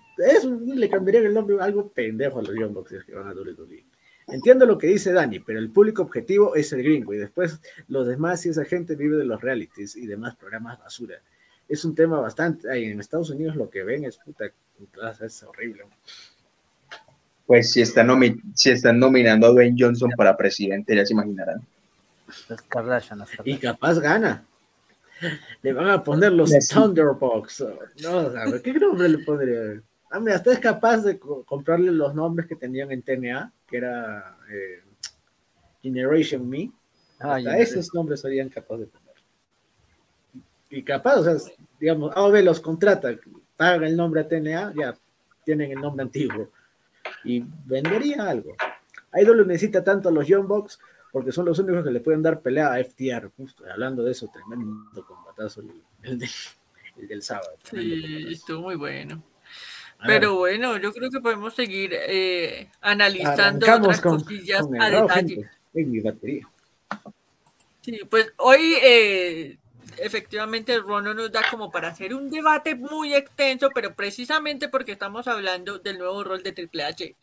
le 0.67 0.89
cambiarían 0.91 1.27
el 1.27 1.35
nombre 1.35 1.57
algo 1.61 1.89
pendejo 1.89 2.41
a 2.41 2.43
los 2.43 2.55
Young 2.57 2.77
es 2.91 3.05
que 3.05 3.15
van 3.15 3.29
a 3.29 3.33
WWE. 3.33 3.85
Entiendo 4.29 4.67
lo 4.67 4.79
que 4.79 4.87
dice 4.87 5.13
Dani, 5.13 5.41
pero 5.41 5.59
el 5.59 5.71
público 5.71 6.03
objetivo 6.03 6.55
es 6.55 6.73
el 6.73 6.83
gringo 6.83 7.13
y 7.13 7.19
después 7.19 7.61
los 7.89 8.07
demás 8.07 8.45
y 8.47 8.51
esa 8.51 8.65
gente 8.65 8.95
vive 8.95 9.17
de 9.17 9.25
los 9.25 9.41
realities 9.41 9.97
y 9.97 10.07
demás 10.07 10.37
programas 10.37 10.79
basura. 10.79 11.17
Es 11.69 11.85
un 11.85 11.95
tema 11.95 12.21
bastante, 12.21 12.71
ay, 12.71 12.85
en 12.85 13.01
Estados 13.01 13.31
Unidos 13.31 13.57
lo 13.57 13.69
que 13.71 13.83
ven 13.83 14.05
es 14.05 14.19
puta, 14.19 14.45
es 15.25 15.43
horrible. 15.43 15.85
Pues 17.47 17.71
si 17.73 17.81
están, 17.83 18.09
nomi- 18.09 18.41
si 18.55 18.71
están 18.71 18.99
nominando 18.99 19.47
a 19.47 19.51
Dwayne 19.51 19.77
Johnson 19.79 20.11
para 20.17 20.37
presidente, 20.37 20.95
ya 20.95 21.05
se 21.05 21.13
imaginarán. 21.13 21.61
Las 22.49 22.63
Kardashian, 22.63 23.19
las 23.19 23.31
Y 23.45 23.59
capaz 23.59 23.99
gana. 23.99 24.45
Le 25.63 25.73
van 25.73 25.89
a 25.91 26.03
poner 26.03 26.33
los 26.33 26.51
Messi. 26.51 26.75
Thunderbox. 26.75 27.65
No, 28.03 28.17
o 28.27 28.33
sea, 28.33 28.45
¿qué 28.63 28.73
nombre 28.75 29.09
le 29.09 29.19
pondría? 29.19 29.83
Ah, 30.11 30.21
mira, 30.21 30.37
usted 30.37 30.53
es 30.53 30.59
capaz 30.59 30.99
de 30.99 31.19
co- 31.19 31.45
comprarle 31.45 31.91
los 31.91 32.15
nombres 32.15 32.49
que 32.49 32.57
tenían 32.57 32.91
en 32.93 33.03
TNA, 33.03 33.53
que 33.73 33.79
era 33.79 34.37
eh, 34.51 34.83
Generation 35.83 36.49
Me. 36.49 36.71
Ah, 37.19 37.37
Hasta 37.37 37.41
ya. 37.41 37.57
esos 37.59 37.93
nombres 37.95 38.21
serían 38.21 38.49
capaces 38.51 38.87
de 38.93 38.99
poner. 38.99 39.15
Y 40.71 40.83
capaz, 40.83 41.17
o 41.17 41.25
sea, 41.25 41.53
digamos, 41.81 42.15
AOB 42.17 42.43
los 42.45 42.61
contrata, 42.61 43.11
pagan 43.57 43.85
el 43.85 43.97
nombre 43.97 44.21
a 44.21 44.29
TNA, 44.29 44.75
ya 44.77 44.95
tienen 45.45 45.73
el 45.73 45.81
nombre 45.81 46.03
antiguo. 46.03 46.51
Y 47.25 47.43
vendería 47.65 48.29
algo. 48.29 48.55
Idol 49.15 49.47
necesita 49.47 49.83
tanto 49.83 50.09
a 50.09 50.13
los 50.13 50.27
Young 50.27 50.47
Bucks 50.47 50.79
porque 51.13 51.33
son 51.33 51.45
los 51.47 51.59
únicos 51.59 51.85
que 51.85 51.91
le 51.91 52.01
pueden 52.01 52.23
dar 52.23 52.41
pelea 52.41 52.73
a 52.73 52.79
FTR. 52.85 53.31
Justo, 53.37 53.65
hablando 53.71 54.03
de 54.03 54.13
eso, 54.13 54.29
tremendo 54.33 55.05
combatazo 55.07 55.61
el, 55.63 55.83
el 56.03 56.19
de- 56.19 56.29
el 56.99 57.09
del 57.09 57.23
sábado. 57.23 57.53
Sí, 57.65 58.01
combatazo. 58.01 58.29
estuvo 58.31 58.61
muy 58.63 58.77
bueno. 58.77 59.23
Pero 60.07 60.37
bueno, 60.37 60.77
yo 60.79 60.93
creo 60.93 61.11
que 61.11 61.21
podemos 61.21 61.55
seguir 61.55 61.91
eh, 61.93 62.69
analizando 62.81 63.67
arrancamos 63.67 63.99
otras 63.99 64.01
cosillas 64.01 64.67
a 64.81 64.91
detalle. 64.91 65.35
gente, 65.35 65.51
en 65.75 65.91
mi 65.91 66.01
batería. 66.01 66.49
Sí, 67.81 68.01
pues 68.09 68.33
hoy 68.37 68.75
eh, 68.83 69.59
efectivamente 69.99 70.73
el 70.75 70.87
Raw 70.87 71.01
no 71.01 71.15
nos 71.15 71.33
da 71.33 71.43
como 71.51 71.71
para 71.71 71.89
hacer 71.89 72.15
un 72.15 72.31
debate 72.31 72.75
muy 72.75 73.15
extenso, 73.15 73.71
pero 73.75 73.95
precisamente 73.95 74.69
porque 74.69 74.93
estamos 74.93 75.27
hablando 75.29 75.79
del 75.79 75.99
nuevo 75.99 76.23
rol 76.25 76.43
de 76.43 76.53
Triple 76.53 76.85
H. 76.85 77.17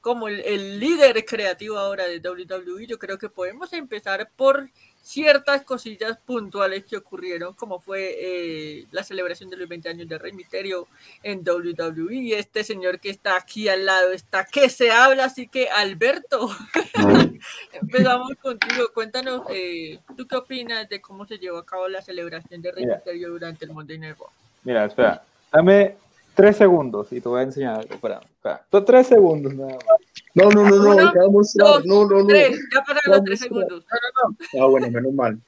Como 0.00 0.28
el, 0.28 0.40
el 0.40 0.78
líder 0.78 1.24
creativo 1.24 1.78
ahora 1.78 2.04
de 2.04 2.18
WWE, 2.20 2.86
yo 2.86 2.98
creo 2.98 3.18
que 3.18 3.28
podemos 3.28 3.72
empezar 3.72 4.30
por 4.36 4.70
ciertas 5.04 5.62
cosillas 5.64 6.16
puntuales 6.24 6.84
que 6.86 6.96
ocurrieron, 6.96 7.52
como 7.52 7.78
fue 7.78 8.14
eh, 8.18 8.86
la 8.90 9.04
celebración 9.04 9.50
de 9.50 9.58
los 9.58 9.68
20 9.68 9.90
años 9.90 10.08
de 10.08 10.16
Rey 10.18 10.32
Misterio 10.32 10.88
en 11.22 11.46
WWE. 11.46 12.14
Y 12.14 12.32
este 12.32 12.64
señor 12.64 12.98
que 12.98 13.10
está 13.10 13.36
aquí 13.36 13.68
al 13.68 13.84
lado 13.84 14.12
está 14.12 14.46
que 14.46 14.70
se 14.70 14.90
habla, 14.90 15.26
así 15.26 15.46
que 15.46 15.68
Alberto. 15.68 16.48
Empezamos 17.72 18.30
contigo. 18.40 18.86
Cuéntanos, 18.94 19.42
eh, 19.50 20.00
¿tú 20.16 20.26
qué 20.26 20.36
opinas 20.36 20.88
de 20.88 21.02
cómo 21.02 21.26
se 21.26 21.38
llevó 21.38 21.58
a 21.58 21.66
cabo 21.66 21.86
la 21.86 22.00
celebración 22.00 22.62
de 22.62 22.72
Rey 22.72 22.86
Mira. 22.86 23.28
Durante 23.28 23.66
el 23.66 23.72
Monday 23.72 23.98
Night 23.98 24.16
Raw? 24.18 24.30
Mira, 24.64 24.86
espera. 24.86 25.22
Dame 25.52 25.96
tres 26.34 26.56
segundos 26.56 27.12
y 27.12 27.20
te 27.20 27.28
voy 27.28 27.40
a 27.40 27.44
enseñar 27.44 27.80
algo. 27.80 27.94
Espera, 27.94 28.20
espera. 28.20 28.84
Tres 28.84 29.06
segundos 29.06 29.54
nada 29.54 29.74
más. 29.74 29.84
No, 30.34 30.50
no, 30.50 30.68
no, 30.68 30.76
no, 30.76 30.90
Uno, 30.96 31.12
te 31.12 31.18
va 31.18 31.24
a 31.26 31.28
mostrar. 31.30 31.68
dos, 31.68 31.86
No, 31.86 32.06
no, 32.08 32.18
no. 32.20 32.26
Tres, 32.26 32.58
ya 32.72 32.80
pasaron 32.80 33.00
los 33.16 33.24
tres 33.24 33.40
segundos. 33.40 33.86
Ah, 34.60 34.66
bueno, 34.66 34.90
menos 34.90 35.12
mal. 35.12 35.38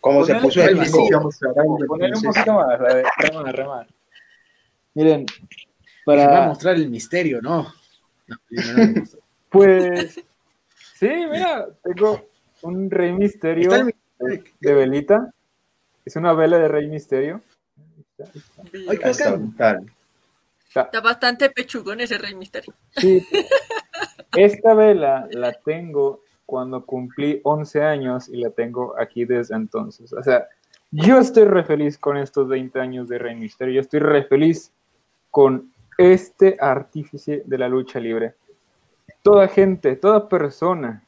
Como 0.00 0.24
se 0.24 0.34
puso 0.36 0.62
el 0.62 0.76
ponele- 0.76 0.78
vacío, 0.78 1.18
vamos 1.18 1.42
a 1.42 1.52
dar 1.52 1.66
un- 1.66 1.86
Poner 1.86 2.14
un 2.14 2.22
poquito 2.22 2.52
más, 2.54 2.78
re- 2.78 3.04
remar, 3.18 3.56
remar. 3.56 3.86
Miren, 4.94 5.26
Va 6.08 6.12
a 6.12 6.16
para. 6.16 6.46
mostrar 6.48 6.74
el 6.76 6.88
misterio, 6.88 7.40
¿no? 7.42 7.72
No, 8.28 8.36
no, 8.50 8.72
no, 8.76 8.86
no. 8.86 9.02
Pues. 9.50 10.20
Sí, 10.94 11.08
mira, 11.08 11.66
tengo 11.82 12.20
un 12.62 12.90
Rey 12.90 13.12
Misterio 13.12 13.70
de, 14.60 14.74
velita. 14.74 15.32
Es 16.04 16.16
una 16.16 16.32
vela 16.32 16.58
de 16.58 16.68
Rey 16.68 16.88
Misterio. 16.88 17.42
Ay, 18.88 18.98
qué 18.98 19.14
está 20.68 21.00
bastante 21.00 21.50
pechugón 21.50 22.00
ese 22.00 22.18
Rey 22.18 22.34
Misterio. 22.34 22.74
Sí. 22.96 23.26
Esta 24.36 24.74
vela 24.74 25.26
la 25.30 25.52
tengo 25.52 26.22
cuando 26.44 26.84
cumplí 26.84 27.40
11 27.42 27.82
años 27.82 28.28
y 28.28 28.36
la 28.36 28.50
tengo 28.50 28.94
aquí 28.98 29.24
desde 29.24 29.56
entonces. 29.56 30.12
O 30.12 30.22
sea, 30.22 30.46
yo 30.90 31.18
estoy 31.18 31.44
re 31.44 31.64
feliz 31.64 31.98
con 31.98 32.16
estos 32.16 32.48
20 32.48 32.80
años 32.80 33.08
de 33.08 33.18
Rey 33.18 33.34
Misterio. 33.34 33.74
Yo 33.74 33.80
estoy 33.80 34.00
re 34.00 34.24
feliz 34.24 34.72
con 35.30 35.70
este 35.98 36.56
artífice 36.60 37.42
de 37.44 37.58
la 37.58 37.68
lucha 37.68 37.98
libre. 37.98 38.34
Toda 39.22 39.48
gente, 39.48 39.96
toda 39.96 40.28
persona 40.28 41.02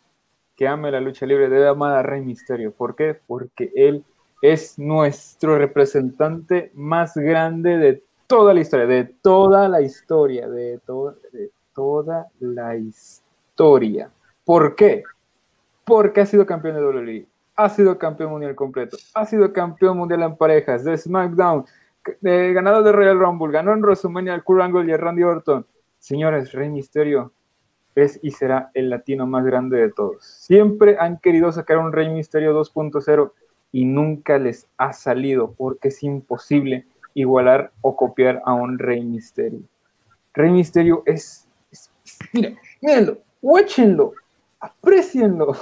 que 0.57 0.67
ame 0.67 0.91
la 0.91 1.01
lucha 1.01 1.25
libre 1.25 1.49
debe 1.49 1.69
amar 1.69 1.97
a 1.97 2.03
Rey 2.03 2.21
Misterio. 2.21 2.73
¿Por 2.73 2.97
qué? 2.97 3.17
Porque 3.27 3.71
él 3.77 4.05
es 4.43 4.79
nuestro 4.79 5.57
representante 5.57 6.71
más 6.75 7.15
grande 7.15 7.77
de 7.79 8.03
toda 8.29 8.55
la 8.55 8.61
historia, 8.61 8.87
de 8.87 9.05
toda 9.22 9.68
la 9.68 9.81
historia, 9.81 10.49
de, 10.49 10.79
to- 10.87 11.14
de 11.33 11.51
toda 11.74 12.29
la 12.39 12.76
historia. 12.76 14.11
¿Por 14.45 14.76
qué? 14.76 15.03
Porque 15.85 16.20
ha 16.20 16.26
sido 16.26 16.47
campeón 16.47 16.76
de 16.76 16.85
WWE, 16.85 17.26
ha 17.57 17.68
sido 17.70 17.99
campeón 17.99 18.31
mundial 18.31 18.55
completo, 18.55 18.97
ha 19.14 19.24
sido 19.26 19.53
campeón 19.53 19.97
mundial 19.97 20.22
en 20.22 20.37
parejas, 20.37 20.85
de 20.85 20.97
SmackDown, 20.97 21.64
eh, 22.22 22.53
ganador 22.55 22.85
de 22.85 22.93
Royal 22.93 23.18
Rumble, 23.18 23.51
ganó 23.53 23.72
en 23.72 23.81
WrestleMania 23.81 24.35
al 24.35 24.45
Kurt 24.45 24.62
Angle 24.62 24.87
y 24.87 24.93
a 24.93 24.97
Randy 24.99 25.22
Orton. 25.22 25.66
Señores, 25.99 26.53
Rey 26.53 26.68
Misterio 26.68 27.33
es 27.95 28.20
y 28.22 28.31
será 28.31 28.70
el 28.74 28.91
latino 28.91 29.26
más 29.26 29.45
grande 29.45 29.79
de 29.79 29.91
todos. 29.91 30.22
Siempre 30.22 30.97
han 31.01 31.18
querido 31.18 31.51
sacar 31.51 31.79
un 31.79 31.93
Rey 31.93 32.09
Misterio 32.11 32.55
2.0 32.55 33.33
y 33.72 33.85
nunca 33.87 34.39
les 34.39 34.68
ha 34.76 34.93
salido 34.93 35.53
porque 35.57 35.89
es 35.89 36.03
imposible 36.03 36.85
igualar 37.21 37.73
o 37.83 37.97
copiar 37.97 38.41
a 38.45 38.53
un 38.55 38.79
Rey 38.79 39.03
Misterio. 39.05 39.61
Rey 40.35 40.51
Misterio 40.51 41.03
es, 41.07 41.47
es- 41.71 41.91
es- 42.05 42.19
mira, 42.33 42.53
mírenlo, 42.81 43.19
watchenlo, 43.43 44.12
aprecienlo. 44.61 45.57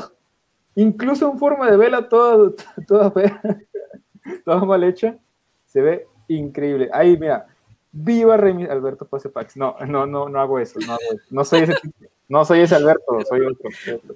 Incluso 0.75 1.31
en 1.33 1.39
forma 1.39 1.71
de 1.71 1.77
vela 1.79 2.09
toda, 2.09 2.53
toda 2.87 3.11
fea, 3.11 3.41
toda 4.45 4.65
mal 4.65 4.85
hecha, 4.85 5.17
se 5.67 5.81
ve 5.81 6.07
increíble. 6.29 6.91
Ahí, 6.93 7.17
mira, 7.17 7.47
viva 7.93 8.37
Rey 8.37 8.53
Misterio. 8.53 8.79
Alberto 8.79 9.07
Pase 9.07 9.29
Pax. 9.31 9.57
No, 9.57 9.77
no, 9.87 10.07
no, 10.07 10.29
no 10.29 10.41
hago 10.41 10.59
eso, 10.59 10.79
no 10.81 10.93
hago 10.93 11.03
eso. 11.13 11.23
No 11.31 11.45
soy 11.45 11.61
ese, 11.63 11.75
tipo. 11.81 11.97
no 12.29 12.45
soy 12.45 12.61
ese 12.61 12.75
Alberto, 12.75 13.19
soy 13.27 13.41
otro. 13.47 13.71
soy 13.83 13.95
otro. 13.95 14.15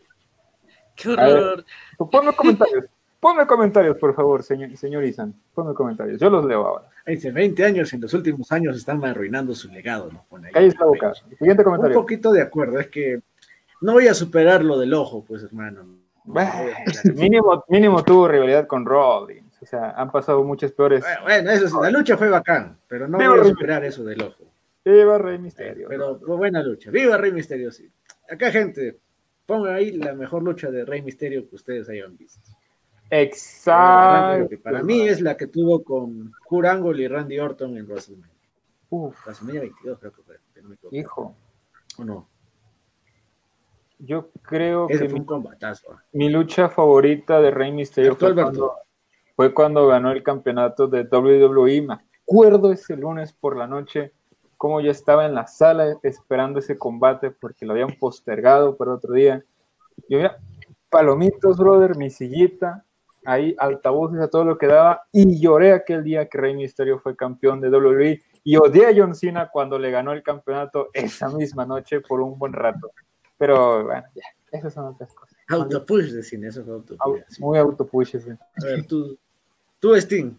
Qué 0.97 1.09
ver. 1.09 1.18
horror. 1.18 1.64
Ponme 2.11 2.32
comentarios. 2.34 2.84
Ponme 3.21 3.47
comentarios, 3.47 3.99
por 3.99 4.14
favor, 4.14 4.43
señor, 4.43 4.75
señor 4.79 5.05
Isan. 5.05 5.35
Ponme 5.55 5.75
comentarios. 5.75 6.18
Yo 6.18 6.31
los 6.31 6.45
leo 6.45 6.66
ahora. 6.66 6.87
Dice, 7.07 7.31
20 7.31 7.64
años 7.64 7.93
en 7.93 8.01
los 8.01 8.14
últimos 8.14 8.51
años 8.51 8.77
están 8.77 9.05
arruinando 9.05 9.55
su 9.55 9.68
legado. 9.71 10.11
Nos 10.11 10.25
pone 10.25 10.47
ahí. 10.49 10.53
Cállese 10.55 10.79
la 10.79 10.87
boca. 10.87 11.12
Siguiente 11.14 11.62
Un 11.62 11.64
comentario. 11.64 11.95
poquito 12.01 12.33
de 12.33 12.41
acuerdo, 12.41 12.79
es 12.81 12.87
que 12.89 13.21
no 13.83 13.93
voy 13.93 14.09
a 14.09 14.14
superar 14.14 14.64
lo 14.64 14.79
del 14.79 14.95
ojo, 14.95 15.23
pues 15.27 15.43
hermano. 15.43 15.83
No 15.83 15.99
voy 16.25 16.43
a 16.43 16.47
Bah, 16.47 16.53
superar. 16.93 17.16
mínimo, 17.18 17.64
mínimo 17.68 18.03
tuvo 18.05 18.27
rivalidad 18.27 18.66
con 18.66 18.87
Rollins. 18.87 19.53
O 19.62 19.66
sea, 19.66 19.91
han 19.91 20.11
pasado 20.11 20.43
muchas 20.43 20.73
peores. 20.73 21.01
Bueno, 21.03 21.21
Bueno, 21.25 21.51
eso 21.51 21.68
sí, 21.68 21.75
la 21.83 21.91
lucha 21.91 22.16
fue 22.16 22.31
bacán, 22.31 22.79
pero 22.89 23.07
no 23.07 23.18
Viva 23.18 23.31
voy 23.33 23.41
a 23.41 23.43
Rey 23.43 23.51
superar 23.53 23.85
eso 23.85 24.03
del 24.05 24.23
ojo. 24.23 24.45
Eva 24.83 25.18
Rey 25.18 25.39
Misterio. 25.39 25.89
Pero 25.91 26.18
fue 26.18 26.37
buena 26.37 26.62
lucha. 26.62 26.91
Viva 26.91 27.18
Rey 27.18 27.33
Misterio, 27.33 27.71
sí. 27.71 27.87
Acá, 28.31 28.51
gente, 28.51 28.97
pongan 29.45 29.75
ahí 29.75 29.93
la 29.93 30.14
mejor 30.14 30.43
lucha 30.43 30.71
de 30.71 30.87
Rey 30.87 31.03
Misterio 31.03 31.47
que 31.51 31.57
ustedes 31.57 31.87
hayan 31.91 32.16
visto. 32.16 32.41
Exacto. 33.11 34.48
Que 34.48 34.58
para 34.58 34.82
mí 34.82 35.08
es 35.08 35.20
la 35.20 35.36
que 35.36 35.46
tuvo 35.46 35.82
con 35.82 36.32
Kurt 36.44 36.66
Angle 36.66 37.02
y 37.02 37.08
Randy 37.08 37.38
Orton 37.38 37.76
en 37.76 37.86
WrestleMania. 37.86 38.34
Uf, 38.90 39.16
WrestleMania 39.24 39.61
22, 39.62 39.98
creo 39.98 40.12
que 40.12 40.22
fue. 40.22 40.36
no 40.62 40.68
me 40.68 40.76
hijo. 40.92 41.34
¿O 41.98 42.04
no? 42.04 42.28
Yo 43.98 44.30
creo 44.42 44.88
Ese 44.88 45.02
que 45.02 45.08
fue 45.11 45.14
mi, 45.14 45.20
un 45.20 45.26
combatazo. 45.26 45.92
ah. 45.92 46.02
mi 46.12 46.30
lucha 46.30 46.68
favorita 46.70 47.40
de 47.40 47.50
Rey 47.50 47.70
Misterio 47.70 48.16
fue 48.16 48.34
cuando, 48.34 48.74
fue 49.36 49.52
cuando 49.52 49.86
ganó 49.88 50.11
el 50.12 50.22
campeonato 50.22 50.86
de 50.86 51.02
WWE. 51.02 51.82
Me 51.82 51.98
acuerdo 52.22 52.72
ese 52.72 52.96
lunes 52.96 53.32
por 53.32 53.56
la 53.56 53.66
noche 53.66 54.12
cómo 54.56 54.80
yo 54.80 54.90
estaba 54.90 55.26
en 55.26 55.34
la 55.34 55.46
sala 55.46 55.96
esperando 56.02 56.58
ese 56.58 56.78
combate 56.78 57.30
porque 57.30 57.64
lo 57.66 57.72
habían 57.72 57.92
postergado 57.98 58.76
para 58.76 58.92
otro 58.92 59.14
día. 59.14 59.42
Yo 60.08 60.18
había 60.18 60.38
palomitos, 60.90 61.56
brother, 61.56 61.96
mi 61.96 62.11
sillita, 62.11 62.84
ahí 63.25 63.55
altavoces 63.59 64.21
a 64.21 64.29
todo 64.29 64.45
lo 64.45 64.59
que 64.59 64.66
daba 64.66 65.03
y 65.12 65.41
lloré 65.41 65.73
aquel 65.73 66.03
día 66.05 66.29
que 66.29 66.39
Rey 66.39 66.55
Misterio 66.55 66.99
fue 66.99 67.16
campeón 67.16 67.61
de 67.61 67.68
WWE 67.68 68.23
y 68.45 68.57
odié 68.57 68.87
a 68.87 68.95
John 68.97 69.14
Cena 69.14 69.51
cuando 69.53 69.79
le 69.79 69.91
ganó 69.91 70.12
el 70.12 70.23
campeonato 70.23 70.89
esa 70.93 71.29
misma 71.29 71.66
noche 71.66 72.01
por 72.01 72.21
un 72.21 72.39
buen 72.39 72.53
rato. 72.53 72.91
Pero 73.37 73.85
bueno, 73.85 74.05
ya, 74.14 74.23
esas 74.53 74.75
son 74.75 74.87
otras 74.87 75.12
cosas. 75.14 75.37
Autopush 75.49 76.11
de 76.11 76.23
cine, 76.23 76.49
eso 76.49 76.64
fue 76.64 76.75
autopush. 76.75 76.99
Au- 77.01 77.25
sí. 77.29 77.43
Muy 77.43 77.59
autopush 77.59 78.16
ese. 78.16 78.33
A 78.33 78.64
ver, 78.64 78.87
tú, 78.87 79.18
tú 79.79 79.95
Sting. 79.97 80.33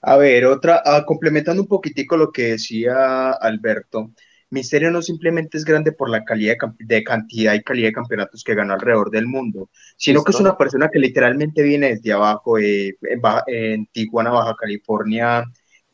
A 0.00 0.16
ver, 0.16 0.46
otra, 0.46 0.82
ah, 0.84 1.04
complementando 1.04 1.62
un 1.62 1.68
poquitico 1.68 2.16
lo 2.16 2.30
que 2.30 2.52
decía 2.52 3.32
Alberto, 3.32 4.10
Misterio 4.50 4.90
no 4.90 5.02
simplemente 5.02 5.58
es 5.58 5.64
grande 5.64 5.92
por 5.92 6.08
la 6.10 6.24
calidad 6.24 6.54
de, 6.78 6.86
de 6.96 7.04
cantidad 7.04 7.54
y 7.54 7.62
calidad 7.62 7.88
de 7.88 7.92
campeonatos 7.92 8.42
que 8.44 8.54
ganó 8.54 8.74
alrededor 8.74 9.10
del 9.10 9.26
mundo, 9.26 9.70
sino 9.96 10.24
que 10.24 10.32
es 10.32 10.40
una 10.40 10.56
persona 10.56 10.88
que 10.90 10.98
literalmente 10.98 11.62
viene 11.62 11.90
desde 11.90 12.12
abajo, 12.12 12.58
eh, 12.58 12.96
en, 13.02 13.20
Baja- 13.20 13.44
en 13.46 13.86
Tijuana, 13.88 14.30
Baja 14.30 14.54
California, 14.58 15.44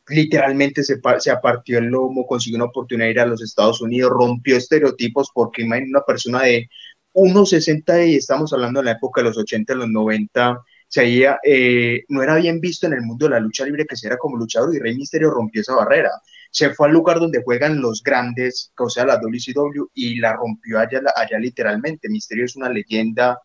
literalmente 0.07 0.83
se, 0.83 0.99
se 1.19 1.31
apartió 1.31 1.79
el 1.79 1.85
lomo, 1.85 2.25
consiguió 2.27 2.57
una 2.57 2.65
oportunidad 2.65 3.07
de 3.07 3.11
ir 3.11 3.19
a 3.19 3.25
los 3.25 3.41
Estados 3.41 3.81
Unidos, 3.81 4.11
rompió 4.11 4.55
estereotipos, 4.57 5.29
porque 5.33 5.63
imagínate 5.63 5.89
una 5.91 6.01
persona 6.05 6.41
de 6.43 6.69
1,60 7.13 8.05
y 8.05 8.15
estamos 8.15 8.53
hablando 8.53 8.79
de 8.81 8.85
la 8.85 8.91
época 8.93 9.21
de 9.21 9.27
los 9.29 9.37
80, 9.37 9.73
los 9.75 9.89
90, 9.89 10.59
se 10.87 11.25
eh, 11.43 12.03
no 12.09 12.21
era 12.23 12.35
bien 12.35 12.59
visto 12.61 12.85
en 12.87 12.93
el 12.93 13.01
mundo 13.01 13.25
de 13.25 13.31
la 13.31 13.39
lucha 13.39 13.65
libre 13.65 13.85
que 13.85 13.95
se 13.95 14.07
era 14.07 14.17
como 14.17 14.37
luchador 14.37 14.73
y 14.75 14.79
Rey 14.79 14.95
Misterio 14.95 15.31
rompió 15.31 15.61
esa 15.61 15.75
barrera. 15.75 16.11
Se 16.55 16.73
fue 16.73 16.87
al 16.87 16.93
lugar 16.93 17.19
donde 17.19 17.43
juegan 17.43 17.81
los 17.81 18.01
grandes, 18.01 18.71
o 18.79 18.89
sea, 18.89 19.05
la 19.05 19.17
WCW, 19.17 19.89
y 19.93 20.19
la 20.19 20.37
rompió 20.37 20.79
allá, 20.79 21.01
allá 21.13 21.37
literalmente. 21.37 22.07
Misterio 22.07 22.45
es 22.45 22.55
una 22.55 22.69
leyenda 22.69 23.37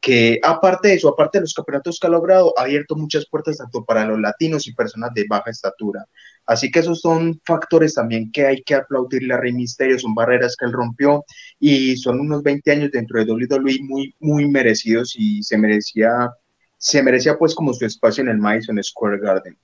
que, 0.00 0.40
aparte 0.42 0.88
de 0.88 0.94
eso, 0.94 1.08
aparte 1.08 1.38
de 1.38 1.42
los 1.42 1.54
campeonatos 1.54 2.00
que 2.00 2.08
ha 2.08 2.10
logrado, 2.10 2.52
ha 2.58 2.62
abierto 2.62 2.96
muchas 2.96 3.28
puertas 3.30 3.58
tanto 3.58 3.84
para 3.84 4.04
los 4.06 4.18
latinos 4.18 4.66
y 4.66 4.74
personas 4.74 5.14
de 5.14 5.24
baja 5.28 5.52
estatura. 5.52 6.04
Así 6.46 6.68
que 6.72 6.80
esos 6.80 7.00
son 7.00 7.40
factores 7.46 7.94
también 7.94 8.32
que 8.32 8.44
hay 8.44 8.60
que 8.64 8.74
aplaudirle 8.74 9.34
a 9.34 9.36
Rey 9.36 9.52
Misterio, 9.52 9.96
son 9.96 10.16
barreras 10.16 10.56
que 10.58 10.66
él 10.66 10.72
rompió 10.72 11.24
y 11.60 11.96
son 11.96 12.18
unos 12.18 12.42
20 12.42 12.72
años 12.72 12.90
dentro 12.90 13.24
de 13.24 13.32
WWE 13.32 13.78
muy, 13.82 14.16
muy 14.18 14.48
merecidos 14.50 15.14
y 15.16 15.44
se 15.44 15.56
merecía 15.56 16.28
se 16.76 17.02
merecía 17.02 17.36
pues 17.36 17.54
como 17.54 17.72
su 17.72 17.84
espacio 17.84 18.22
en 18.22 18.30
el 18.30 18.38
Madison 18.38 18.82
Square 18.82 19.18
Garden. 19.20 19.56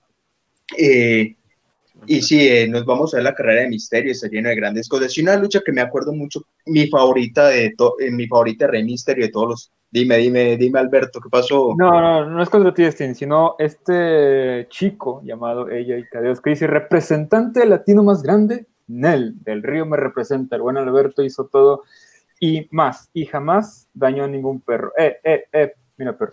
Eh, 0.78 1.36
y 2.06 2.22
sí, 2.22 2.48
eh, 2.48 2.68
nos 2.68 2.84
vamos 2.84 3.12
a 3.12 3.18
ver 3.18 3.24
la 3.24 3.34
carrera 3.34 3.62
de 3.62 3.68
Misterio, 3.68 4.12
está 4.12 4.28
lleno 4.28 4.48
de 4.48 4.56
grandes 4.56 4.88
cosas. 4.88 5.16
Y 5.16 5.22
una 5.22 5.36
lucha 5.36 5.60
que 5.64 5.72
me 5.72 5.80
acuerdo 5.80 6.12
mucho, 6.12 6.42
mi 6.66 6.86
favorita 6.88 7.48
de 7.48 7.74
to- 7.76 7.96
eh, 8.00 8.10
mi 8.10 8.26
favorita 8.26 8.66
de 8.66 8.72
Rey 8.72 8.84
Misterio 8.84 9.26
de 9.26 9.32
todos 9.32 9.48
los. 9.48 9.72
Dime, 9.90 10.16
dime, 10.18 10.56
dime, 10.56 10.80
Alberto, 10.80 11.20
¿qué 11.20 11.28
pasó? 11.30 11.72
No, 11.78 12.00
no, 12.00 12.28
no 12.28 12.42
es 12.42 12.50
contra 12.50 12.74
ti, 12.74 12.82
Sting, 12.82 13.14
sino 13.14 13.54
este 13.60 14.66
chico 14.68 15.22
llamado 15.24 15.70
ella 15.70 15.96
y 15.96 16.04
Cadeos 16.08 16.40
que 16.40 16.50
dice 16.50 16.66
representante 16.66 17.64
latino 17.64 18.02
más 18.02 18.20
grande, 18.22 18.66
Nel, 18.88 19.34
del 19.44 19.62
Río 19.62 19.86
me 19.86 19.96
representa, 19.96 20.56
el 20.56 20.62
buen 20.62 20.76
Alberto 20.78 21.22
hizo 21.22 21.46
todo 21.46 21.84
y 22.40 22.66
más, 22.72 23.08
y 23.14 23.26
jamás 23.26 23.88
dañó 23.94 24.24
a 24.24 24.28
ningún 24.28 24.60
perro. 24.60 24.92
Eh, 24.98 25.16
eh, 25.22 25.44
eh, 25.52 25.72
mira 25.96 26.16
perro. 26.16 26.30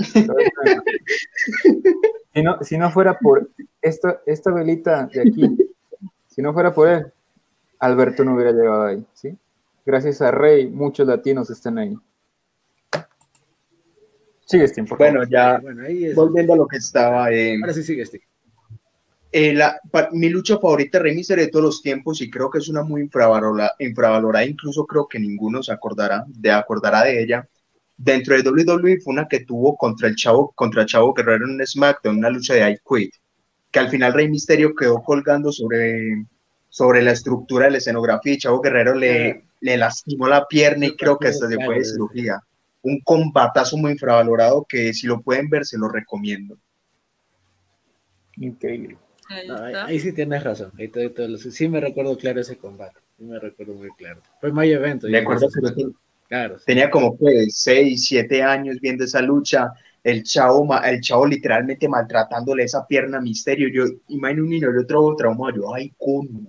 Si 2.34 2.41
no, 2.41 2.64
si 2.64 2.78
no 2.78 2.91
fuera 2.91 3.18
por 3.20 3.49
esta, 3.82 4.22
esta 4.26 4.51
velita 4.51 5.05
de 5.14 5.22
aquí, 5.22 5.57
si 6.28 6.41
no 6.41 6.53
fuera 6.53 6.74
por 6.74 6.88
él, 6.88 7.05
Alberto 7.80 8.24
no 8.24 8.36
hubiera 8.36 8.51
llegado 8.51 8.84
ahí, 8.86 9.05
¿sí? 9.14 9.38
Gracias 9.86 10.22
a 10.22 10.32
Rey, 10.32 10.68
muchos 10.68 11.07
latinos 11.07 11.49
están 11.49 11.78
ahí. 11.78 11.97
Sigue, 14.45 14.66
Sting, 14.68 14.86
por 14.86 14.97
favor. 14.97 15.14
Bueno, 15.14 15.30
ya 15.30 15.59
Bueno, 15.59 15.84
ahí 15.86 16.05
es. 16.05 16.16
volviendo 16.16 16.53
a 16.53 16.57
lo 16.57 16.68
que 16.68 16.78
estaba. 16.78 17.32
eh, 17.32 17.57
Ahora 17.62 17.74
sí 17.74 17.84
sigue 17.84 18.03
Sting. 18.05 18.20
eh, 19.32 19.53
la- 19.53 19.80
pa- 19.89 20.09
mi 20.12 20.30
lucha 20.30 20.57
favorita 20.57 20.97
de 20.97 21.03
Rey 21.05 21.16
Misterio 21.16 21.45
de 21.45 21.51
todos 21.51 21.64
los 21.66 21.82
tiempos 21.82 22.22
y 22.22 22.30
creo 22.30 22.49
que 22.49 22.57
es 22.59 22.68
una 22.68 22.84
muy 22.84 23.01
infravalorada, 23.01 23.74
infravalorada, 23.80 24.45
incluso 24.45 24.86
creo 24.86 25.07
que 25.07 25.20
ninguno 25.20 25.64
se 25.64 25.72
acordará 25.72 26.26
de, 26.28 26.51
acordará 26.51 27.03
de 27.03 27.24
ella. 27.24 27.47
Dentro 28.04 28.36
de 28.36 28.41
WWE 28.49 28.99
fue 29.02 29.14
una 29.14 29.28
que 29.28 29.41
tuvo 29.45 29.78
contra 29.78 30.08
el 30.08 30.16
Chavo, 30.16 30.52
contra 30.56 30.86
Chavo 30.88 31.14
Guerrero 31.14 31.45
en 31.47 31.66
SmackDown, 31.66 32.18
una 32.18 32.32
lucha 32.32 32.56
de 32.56 32.72
I 32.72 32.78
Quit, 32.88 33.14
que 33.70 33.80
al 33.80 33.89
final 33.89 34.14
Rey 34.14 34.28
Misterio 34.28 34.74
quedó 34.74 35.04
colgando 35.04 35.52
sobre, 35.52 36.26
sobre 36.70 37.04
la 37.04 37.12
estructura 37.12 37.66
de 37.66 37.72
la 37.72 37.78
escenografía 37.78 38.34
y 38.34 38.38
Chavo 38.39 38.60
Guerrero 38.60 38.95
le, 38.95 39.43
le 39.60 39.78
lastimó 39.78 40.28
la 40.28 40.47
pierna 40.47 40.88
y 40.88 40.95
creo 40.95 41.20
que 41.20 41.28
hasta 41.28 41.47
se 41.47 41.56
fue 41.64 41.78
de 41.78 41.86
cirugía. 41.86 42.39
Un 42.82 42.99
combatazo 43.02 43.78
muy 43.78 43.91
infravalorado 43.91 44.66
que 44.68 44.91
si 44.95 45.06
lo 45.06 45.22
pueden 45.22 45.47
ver 45.49 45.64
se 45.66 45.78
lo 45.78 45.88
recomiendo. 45.88 46.58
Increíble. 48.38 48.97
Ahí 49.30 49.47
No, 49.47 49.56
ahí, 49.58 49.68
está. 49.74 49.86
ahí 49.86 49.99
sí 49.99 50.12
tienes 50.12 50.43
razón. 50.43 50.72
Ahí 50.80 50.88
te 50.88 51.28
lo- 51.28 51.38
sí 51.38 51.68
me 51.68 51.80
recuerdo 51.80 52.18
claro 52.18 52.41
ese 52.41 52.58
combate. 52.58 52.97
Sí 53.18 53.24
me 53.26 53.38
recuerdo 53.39 53.74
muy 53.76 53.89
claro. 53.91 54.22
Fue 54.39 54.52
My 54.52 54.70
Evento. 54.72 55.08
Me 55.08 55.20
acuerdo 55.20 55.47
que. 55.49 55.86
Claro. 56.32 56.57
sí. 56.59 56.63
tenía 56.65 56.89
como 56.89 57.17
pues 57.17 57.57
6, 57.57 58.05
7 58.05 58.41
años 58.41 58.77
viendo 58.79 59.03
esa 59.03 59.21
lucha, 59.21 59.73
el 60.01 60.23
chavo, 60.23 60.65
el 60.82 61.01
chavo 61.01 61.27
literalmente 61.27 61.89
maltratándole 61.89 62.63
esa 62.63 62.88
pierna 62.88 63.17
a 63.17 63.21
misterio, 63.21 63.67
yo 63.67 63.84
imagino 64.07 64.43
un 64.43 64.49
niño 64.49 64.71
de 64.71 64.79
otro 64.79 65.13
trauma, 65.17 65.53
yo, 65.53 65.75
ay, 65.75 65.93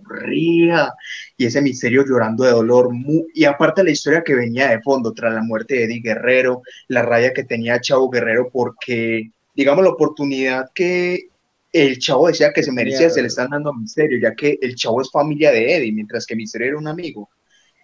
ría 0.08 0.94
y 1.36 1.46
ese 1.46 1.60
misterio 1.60 2.04
llorando 2.06 2.44
de 2.44 2.52
dolor, 2.52 2.90
y 3.34 3.44
aparte 3.44 3.82
la 3.82 3.90
historia 3.90 4.22
que 4.22 4.36
venía 4.36 4.68
de 4.68 4.80
fondo 4.82 5.12
tras 5.12 5.34
la 5.34 5.42
muerte 5.42 5.74
de 5.74 5.84
Eddie 5.84 6.00
Guerrero, 6.00 6.62
la 6.86 7.02
raya 7.02 7.32
que 7.32 7.42
tenía 7.42 7.80
Chavo 7.80 8.08
Guerrero 8.08 8.50
porque, 8.52 9.32
digamos, 9.56 9.82
la 9.82 9.90
oportunidad 9.90 10.70
que 10.72 11.26
el 11.72 11.98
chavo 11.98 12.28
decía 12.28 12.52
que 12.52 12.62
se 12.62 12.70
merecía, 12.70 13.10
se 13.10 13.20
le 13.20 13.26
están 13.26 13.50
dando 13.50 13.70
a 13.70 13.76
Misterio, 13.76 14.20
ya 14.20 14.32
que 14.36 14.58
el 14.62 14.76
chavo 14.76 15.00
es 15.02 15.10
familia 15.10 15.50
de 15.50 15.74
Eddie, 15.74 15.90
mientras 15.90 16.24
que 16.24 16.36
Misterio 16.36 16.68
era 16.68 16.78
un 16.78 16.86
amigo 16.86 17.28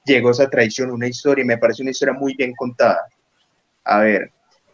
llegó 0.08 0.30
esa 0.30 0.50
traición, 0.50 0.90
una 0.90 1.06
historia, 1.06 1.42
y 1.44 1.46
me 1.46 1.58
parece 1.58 1.82
una 1.82 1.92
historia 1.92 2.14
muy 2.14 2.34
bien 2.34 2.52
contada. 2.56 3.06
A 3.84 4.00
ver, 4.00 4.30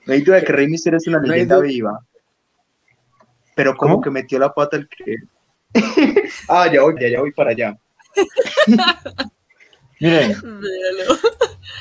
no 0.07 0.15
hay 0.15 0.23
duda 0.23 0.37
de 0.37 0.45
que 0.45 0.53
Rey 0.53 0.67
Misterio 0.69 0.97
es 0.97 1.07
una 1.07 1.19
No 1.21 1.27
leyenda 1.27 1.59
viva, 1.59 1.99
pero 3.55 3.77
como 3.77 3.95
¿Cómo? 3.95 4.03
que 4.03 4.11
metió 4.11 4.39
la 4.39 4.53
pata 4.53 4.77
el 4.77 4.89
que... 4.89 5.17
ah, 6.49 6.73
ya 6.73 6.83
voy, 6.83 6.95
ya, 7.01 7.09
ya 7.09 7.21
voy 7.21 7.33
para 7.33 7.51
allá. 7.51 7.77
Miren, 10.01 10.37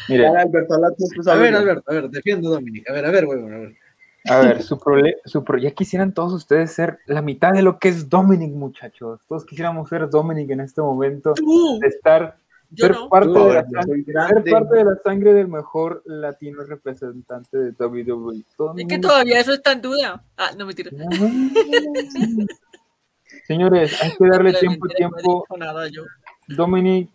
miren. 0.07 0.37
Alberto, 0.37 0.75
A 0.75 1.35
ver. 1.35 1.55
Alberto, 1.55 1.91
a 1.91 1.93
ver, 1.93 2.09
defiendo 2.09 2.49
a 2.49 2.51
Dominic. 2.53 2.89
A 2.89 2.93
ver, 2.93 3.05
a 3.05 3.11
ver, 3.11 3.25
huevón, 3.25 3.53
a 3.53 3.57
ver. 3.57 3.75
A 4.29 4.39
ver, 4.39 4.63
su 4.63 4.79
problema, 4.79 5.17
su 5.25 5.43
pro- 5.43 5.57
ya 5.57 5.71
quisieran 5.71 6.13
todos 6.13 6.31
ustedes 6.31 6.71
ser 6.71 6.99
la 7.07 7.21
mitad 7.21 7.51
de 7.51 7.61
lo 7.61 7.79
que 7.79 7.89
es 7.89 8.07
Dominic, 8.09 8.53
muchachos. 8.53 9.19
Todos 9.27 9.45
quisiéramos 9.45 9.89
ser 9.89 10.07
Dominic 10.09 10.49
en 10.51 10.61
este 10.61 10.79
momento, 10.81 11.33
Tú, 11.33 11.79
de 11.81 11.87
estar, 11.89 12.37
yo 12.73 12.87
ser 12.87 12.95
no. 12.95 13.09
parte 13.09 13.29
de 13.29 13.53
la 13.53 13.63
sangre, 13.63 13.83
soy 13.85 14.03
ser 14.05 14.43
parte 14.51 14.75
de 14.77 14.83
la 14.85 14.95
sangre 15.03 15.33
del 15.33 15.47
mejor 15.47 16.01
latino 16.05 16.63
representante 16.63 17.57
de 17.57 17.71
WWE. 17.71 18.43
Todo 18.57 18.73
el 18.73 18.81
Es 18.81 18.87
que 18.87 18.99
todavía 18.99 19.39
eso 19.39 19.53
está 19.53 19.71
en 19.71 19.81
duda. 19.81 20.23
Ah, 20.37 20.51
no 20.57 20.65
mentira. 20.65 20.91
Señores, 23.47 24.01
hay 24.01 24.11
que 24.11 24.27
darle 24.27 24.53
tiempo 24.53 24.85
a 24.85 24.89
Realmente 24.89 25.23
no 25.23 25.43
tiempo. 25.43 25.57
nada 25.57 25.87
yo. 25.89 26.03
Dominic 26.47 27.09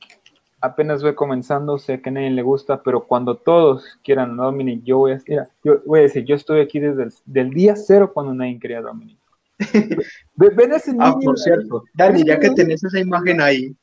apenas 0.61 1.02
voy 1.02 1.14
comenzando, 1.14 1.78
sé 1.78 2.00
que 2.00 2.09
a 2.11 2.12
nadie 2.12 2.30
le 2.30 2.42
gusta, 2.42 2.82
pero 2.82 3.06
cuando 3.06 3.36
todos 3.36 3.84
quieran 4.02 4.38
a 4.40 4.44
Dominic, 4.44 4.82
yo 4.84 4.98
voy 4.98 5.12
a, 5.12 5.22
mira, 5.26 5.48
yo 5.62 5.80
voy 5.86 6.00
a 6.00 6.02
decir, 6.02 6.24
yo 6.24 6.34
estoy 6.34 6.61
aquí 6.61 6.80
desde 6.80 7.04
el 7.04 7.12
del 7.26 7.50
día 7.50 7.76
cero 7.76 8.11
cuando 8.12 8.34
nadie 8.34 8.59
quería 8.59 8.78
a 8.78 8.82
Dominic. 8.82 9.18
Ve- 10.34 10.50
Ven 10.50 10.72
ese 10.72 10.92
niño. 10.92 11.04
Ah, 11.04 11.16
por 11.22 11.38
cierto, 11.38 11.84
Dani, 11.94 12.24
ya 12.24 12.38
que 12.40 12.50
tenés 12.50 12.82
esa 12.82 12.98
imagen 12.98 13.40
ahí, 13.40 13.74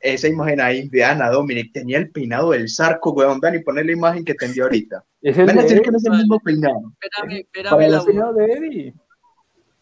esa 0.00 0.28
imagen 0.28 0.60
ahí, 0.60 0.88
vean 0.88 1.20
a 1.22 1.30
Dominic, 1.30 1.72
tenía 1.72 1.98
el 1.98 2.10
peinado 2.10 2.50
del 2.52 2.68
zarco, 2.70 3.12
weón. 3.12 3.38
Dani, 3.40 3.58
poner 3.60 3.86
la 3.86 3.92
imagen 3.92 4.24
que 4.24 4.34
te 4.34 4.46
envió 4.46 4.64
ahorita. 4.64 5.04
Es 5.22 5.36
el 5.36 5.44
Van 5.46 5.58
a 5.58 5.62
de 5.62 5.68
decir 5.68 5.82
que 5.82 5.90
no 5.90 5.98
es 5.98 6.04
el 6.06 6.10
Vale. 6.12 6.22
mismo 6.22 6.40
peinado. 6.40 6.92
Espérame, 7.00 7.40
espérame 7.40 7.70
Para 7.70 7.88
la 7.88 8.32
de 8.32 8.52
Eddie. 8.52 8.94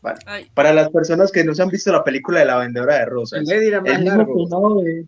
Vale. 0.03 0.51
Para 0.55 0.73
las 0.73 0.91
personas 0.91 1.31
que 1.31 1.45
no 1.45 1.55
se 1.55 1.63
han 1.63 1.69
visto 1.69 1.93
la 1.93 2.03
película 2.03 2.41
de 2.41 2.47
la 2.47 2.57
vendedora 2.59 2.99
de 2.99 3.05
rosas, 3.07 3.41
El 3.41 3.51
Eddie 3.51 3.69
era 3.69 3.81
más 3.81 3.91
el 3.93 3.99
mismo 4.03 4.17
largo. 4.17 4.35
peinado 4.35 4.81
de... 4.83 5.07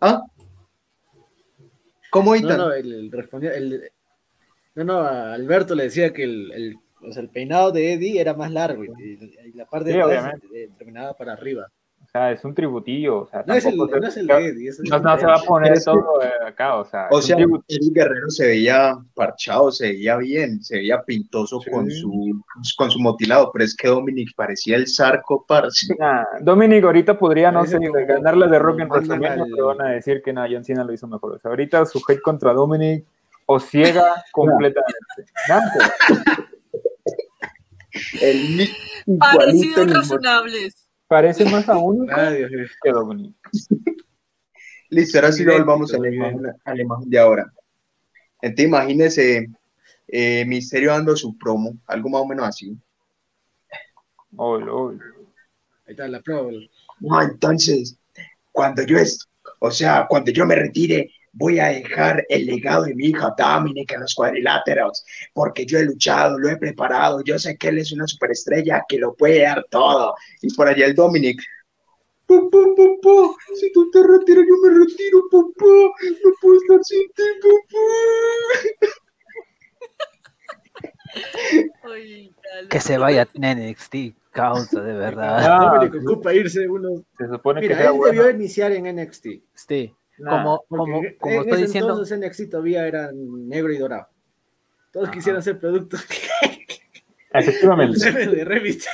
¿Ah? 0.00 0.22
¿Cómo 2.10 2.34
No, 2.34 2.40
Ethan? 2.44 2.56
no, 2.58 2.72
el, 2.72 2.92
el 2.92 3.10
respondía, 3.12 3.52
el- 3.54 3.90
no, 4.74 4.84
no, 4.84 4.98
a 4.98 5.32
Alberto 5.34 5.74
le 5.74 5.84
decía 5.84 6.12
que 6.12 6.24
el, 6.24 6.52
el, 6.52 6.76
o 7.02 7.12
sea, 7.12 7.22
el 7.22 7.28
peinado 7.30 7.72
de 7.72 7.94
Eddie 7.94 8.20
era 8.20 8.34
más 8.34 8.50
largo 8.52 8.84
y, 8.84 8.88
y 8.98 9.52
la 9.54 9.64
parte 9.66 9.90
Sí, 9.92 9.96
de 9.96 10.02
atrás 10.02 10.34
eh, 10.54 10.68
terminaba 10.76 11.14
para 11.14 11.32
arriba. 11.32 11.66
O 12.16 12.18
sea, 12.18 12.32
es 12.32 12.42
un 12.46 12.54
tributillo. 12.54 13.18
O 13.24 13.26
sea, 13.28 13.44
No 13.46 13.52
es 13.52 13.66
el, 13.66 13.72
se- 13.74 14.00
no 14.00 14.06
es 14.08 14.16
el 14.16 14.30
Eddie, 14.30 14.68
es 14.70 14.78
el 14.80 14.88
no, 14.88 14.98
no 15.00 15.18
se 15.18 15.26
va 15.26 15.34
a 15.34 15.42
poner 15.42 15.82
todo 15.84 16.18
acá, 16.46 16.76
o 16.76 16.84
sea, 16.86 17.08
O 17.10 17.20
sea. 17.20 17.36
Eddie 17.36 17.90
Guerrero 17.92 18.30
se 18.30 18.46
veía 18.46 18.96
parchado, 19.14 19.70
se 19.70 19.88
veía 19.88 20.16
bien, 20.16 20.62
se 20.62 20.76
veía 20.76 21.02
pintoso 21.02 21.60
Sí. 21.60 21.70
con 21.70 21.90
su 21.90 22.40
con 22.78 22.90
su 22.90 22.98
motilado, 23.00 23.50
pero 23.52 23.66
es 23.66 23.76
que 23.76 23.88
Dominic 23.88 24.30
parecía 24.34 24.76
el 24.76 24.88
zarco, 24.88 25.44
parce. 25.46 25.94
Nah, 25.98 26.24
Dominic 26.40 26.84
ahorita 26.84 27.18
podría, 27.18 27.52
no 27.52 27.66
sé, 27.66 27.78
ganar 28.06 28.34
la 28.36 28.46
de 28.46 28.58
Rock 28.58 28.80
en 28.80 28.88
WrestleMania, 28.88 29.44
pero 29.50 29.66
van 29.66 29.82
a 29.82 29.90
decir 29.90 30.22
que 30.24 30.32
no, 30.32 30.42
John 30.50 30.64
Cena 30.64 30.84
lo 30.84 30.92
hizo 30.94 31.06
mejor. 31.06 31.32
O 31.34 31.38
sea, 31.38 31.50
ahorita 31.50 31.84
su 31.84 32.00
hate 32.08 32.22
contra 32.22 32.54
Dominic 32.54 33.04
o 33.44 33.60
ciega 33.60 34.24
completamente. 34.32 34.94
Nada, 35.50 35.72
El 38.20 38.60
igualito 39.06 39.36
parecidos 39.36 39.92
razonables. 39.92 40.85
Parece 41.08 41.44
más 41.46 41.68
a 41.68 41.74
mío. 41.80 42.06
que 42.82 42.90
Dominic. 42.90 43.34
Listo, 44.90 45.18
ahora 45.18 45.32
sí 45.32 45.44
lo 45.44 45.52
volvamos 45.52 45.92
a 45.92 45.98
la 45.98 46.08
imagen, 46.12 46.46
a 46.64 46.74
la 46.74 46.82
imagen 46.82 47.10
de 47.10 47.18
ahora. 47.18 47.52
Entonces, 48.40 48.66
imagínese 48.66 49.48
eh, 50.08 50.44
Misterio 50.46 50.90
dando 50.90 51.16
su 51.16 51.36
promo, 51.36 51.76
algo 51.86 52.08
más 52.08 52.22
o 52.22 52.26
menos 52.26 52.46
así. 52.46 52.76
Oh, 54.36 54.58
Lord. 54.58 55.00
Ahí 55.86 55.92
está 55.92 56.06
la 56.06 56.20
prueba. 56.20 56.50
No, 57.00 57.22
entonces, 57.22 57.98
cuando 58.52 58.84
yo 58.84 58.98
es, 58.98 59.28
o 59.58 59.70
sea, 59.70 60.06
cuando 60.08 60.30
yo 60.30 60.46
me 60.46 60.54
retire, 60.54 61.10
voy 61.36 61.60
a 61.60 61.66
dejar 61.66 62.24
el 62.28 62.46
legado 62.46 62.84
de 62.84 62.94
mi 62.94 63.08
hija 63.08 63.34
Dominic 63.36 63.92
en 63.92 64.00
los 64.00 64.14
cuadriláteros, 64.14 65.04
porque 65.34 65.66
yo 65.66 65.78
he 65.78 65.84
luchado, 65.84 66.38
lo 66.38 66.48
he 66.48 66.56
preparado, 66.56 67.22
yo 67.24 67.38
sé 67.38 67.56
que 67.58 67.68
él 67.68 67.78
es 67.78 67.92
una 67.92 68.06
superestrella 68.06 68.84
que 68.88 68.98
lo 68.98 69.14
puede 69.14 69.42
dar 69.42 69.64
todo. 69.70 70.14
Y 70.40 70.52
por 70.54 70.68
allá 70.68 70.86
el 70.86 70.94
Dominic. 70.94 71.42
Papá, 72.26 72.58
papá, 72.76 73.36
si 73.54 73.70
tú 73.72 73.90
te 73.90 74.02
retiras, 74.02 74.44
yo 74.48 74.56
me 74.62 74.70
retiro, 74.78 75.22
papá. 75.30 75.66
No 76.24 76.30
puedo 76.40 76.60
estar 76.60 76.80
sin 76.82 77.06
ti, 77.14 77.22
papá. 77.42 77.78
Que 82.68 82.80
se 82.80 82.98
vaya 82.98 83.28
NXT, 83.34 83.94
causa 84.32 84.80
de 84.80 84.92
verdad. 84.94 85.38
Ah, 85.38 85.78
Dominic 85.78 86.02
ocupa 86.02 86.34
irse 86.34 86.66
uno. 86.66 87.04
Se 87.16 87.28
supone 87.28 87.60
Mira, 87.60 87.76
que 87.76 87.84
él 87.84 87.92
bueno. 87.92 88.22
debió 88.22 88.30
iniciar 88.30 88.72
en 88.72 88.96
NXT. 88.96 89.26
Sí, 89.54 89.94
Nah, 90.18 90.30
como, 90.30 90.64
como, 90.68 91.04
en- 91.04 91.16
como 91.18 91.34
en 91.34 91.40
estoy 91.40 91.52
ese 91.54 91.66
diciendo, 91.66 91.90
Entonces 91.90 92.18
NXT 92.18 92.50
todavía 92.50 92.86
era 92.86 93.10
negro 93.12 93.72
y 93.72 93.78
dorado. 93.78 94.08
Todos 94.92 95.08
Ajá. 95.08 95.14
quisieran 95.14 95.42
ser 95.42 95.58
productos 95.58 96.04
Efectivamente. 97.32 98.12
de 98.12 98.44
revista. 98.44 98.90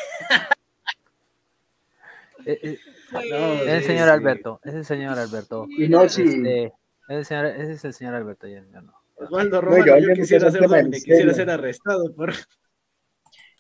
eh, 2.44 2.58
eh, 2.62 2.78
No, 3.12 3.52
es 3.54 3.68
el 3.68 3.82
señor 3.84 4.06
sí. 4.08 4.10
Alberto, 4.12 4.60
es 4.64 4.74
el 4.74 4.84
señor 4.84 5.18
Alberto. 5.18 5.66
Y 5.78 5.88
no, 5.88 6.08
sí. 6.08 6.22
Este, 6.22 6.64
es 6.66 6.72
el 7.08 7.24
señor, 7.24 7.46
ese 7.46 7.72
es 7.72 7.84
el 7.84 7.94
señor 7.94 8.14
Alberto, 8.14 8.48
yo- 8.48 8.64
yo 8.72 8.80
no. 8.82 8.94
Osvaldo 9.14 9.56
yo 9.56 9.60
Romano, 9.60 9.94
ahí 9.94 10.02
yo, 10.02 10.08
puse 10.08 10.20
quisiera 10.22 10.50
ser 10.50 10.60
tema 10.62 10.76
de 10.76 10.82
Dominic, 10.82 11.04
quisiera 11.04 11.34
ser 11.34 11.50
arrestado 11.50 12.12
por 12.14 12.32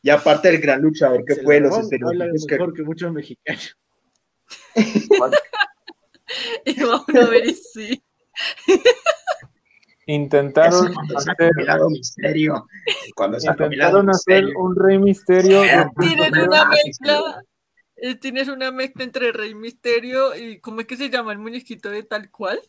Y 0.02 0.10
aparte 0.10 0.48
el 0.48 0.60
gran 0.60 0.82
luchador 0.82 1.24
que 1.24 1.34
el 1.34 1.44
fue, 1.44 1.60
los 1.60 1.78
estereotipos 1.78 2.46
que 2.48 2.54
mejor 2.56 2.74
que 2.74 2.82
muchos 2.82 3.12
mexicanos. 3.12 3.76
Y 6.64 6.80
vamos 6.82 7.06
a 7.08 7.26
ver 7.30 7.46
y 7.46 7.54
sí. 7.54 8.02
Intentaron 10.06 10.92
hacer, 11.16 11.50
misterio. 11.90 12.66
Cuando 13.14 13.38
intentaron 13.38 14.10
hacer 14.10 14.42
misterio. 14.44 14.58
un 14.64 14.76
Rey 14.76 14.98
Misterio. 14.98 15.64
Eh, 15.64 15.86
Tienes 16.00 16.30
Pero 16.32 16.44
una 16.46 16.64
mezcla. 16.66 17.42
eh, 17.96 18.14
Tienes 18.16 18.48
una 18.48 18.70
mezcla 18.72 19.04
entre 19.04 19.30
Rey 19.32 19.54
Misterio 19.54 20.34
y 20.36 20.58
¿cómo 20.60 20.80
es 20.80 20.86
que 20.88 20.96
se 20.96 21.08
llama 21.08 21.32
el 21.32 21.38
muñequito 21.38 21.88
de 21.90 22.02
tal 22.02 22.30
cual? 22.30 22.60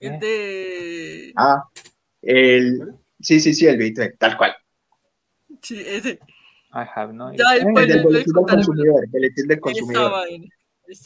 Es 0.00 0.20
de 0.20 1.32
Ah, 1.36 1.64
el. 2.22 2.94
Sí, 3.20 3.38
sí, 3.40 3.52
sí, 3.54 3.66
el 3.66 3.76
Vito, 3.76 4.02
tal 4.18 4.36
cual. 4.36 4.54
sí, 5.62 5.82
ese. 5.86 6.18
I 6.74 6.86
have 6.96 7.12
no 7.12 7.30
Ya, 7.34 7.56
idea. 7.56 7.62
el- 7.62 7.68
El 7.68 7.74
del 7.88 7.96
le- 7.98 8.02
boletín 8.02 8.24
del 8.24 8.32
contaré. 8.34 8.56
consumidor. 8.64 9.08
Boletín 9.08 9.46
del 9.48 9.58
Esa 9.58 9.60
consumidor. 9.60 10.12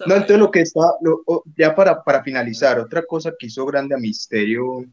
No, 0.07 0.15
entonces 0.15 0.39
lo 0.39 0.51
que 0.51 0.61
está, 0.61 0.81
lo- 1.01 1.23
ya 1.57 1.75
para, 1.75 2.03
para 2.03 2.23
finalizar, 2.23 2.79
otra 2.79 3.05
cosa 3.05 3.33
que 3.39 3.47
hizo 3.47 3.65
grande 3.67 3.95
a 3.95 3.99
Misterio, 3.99 4.85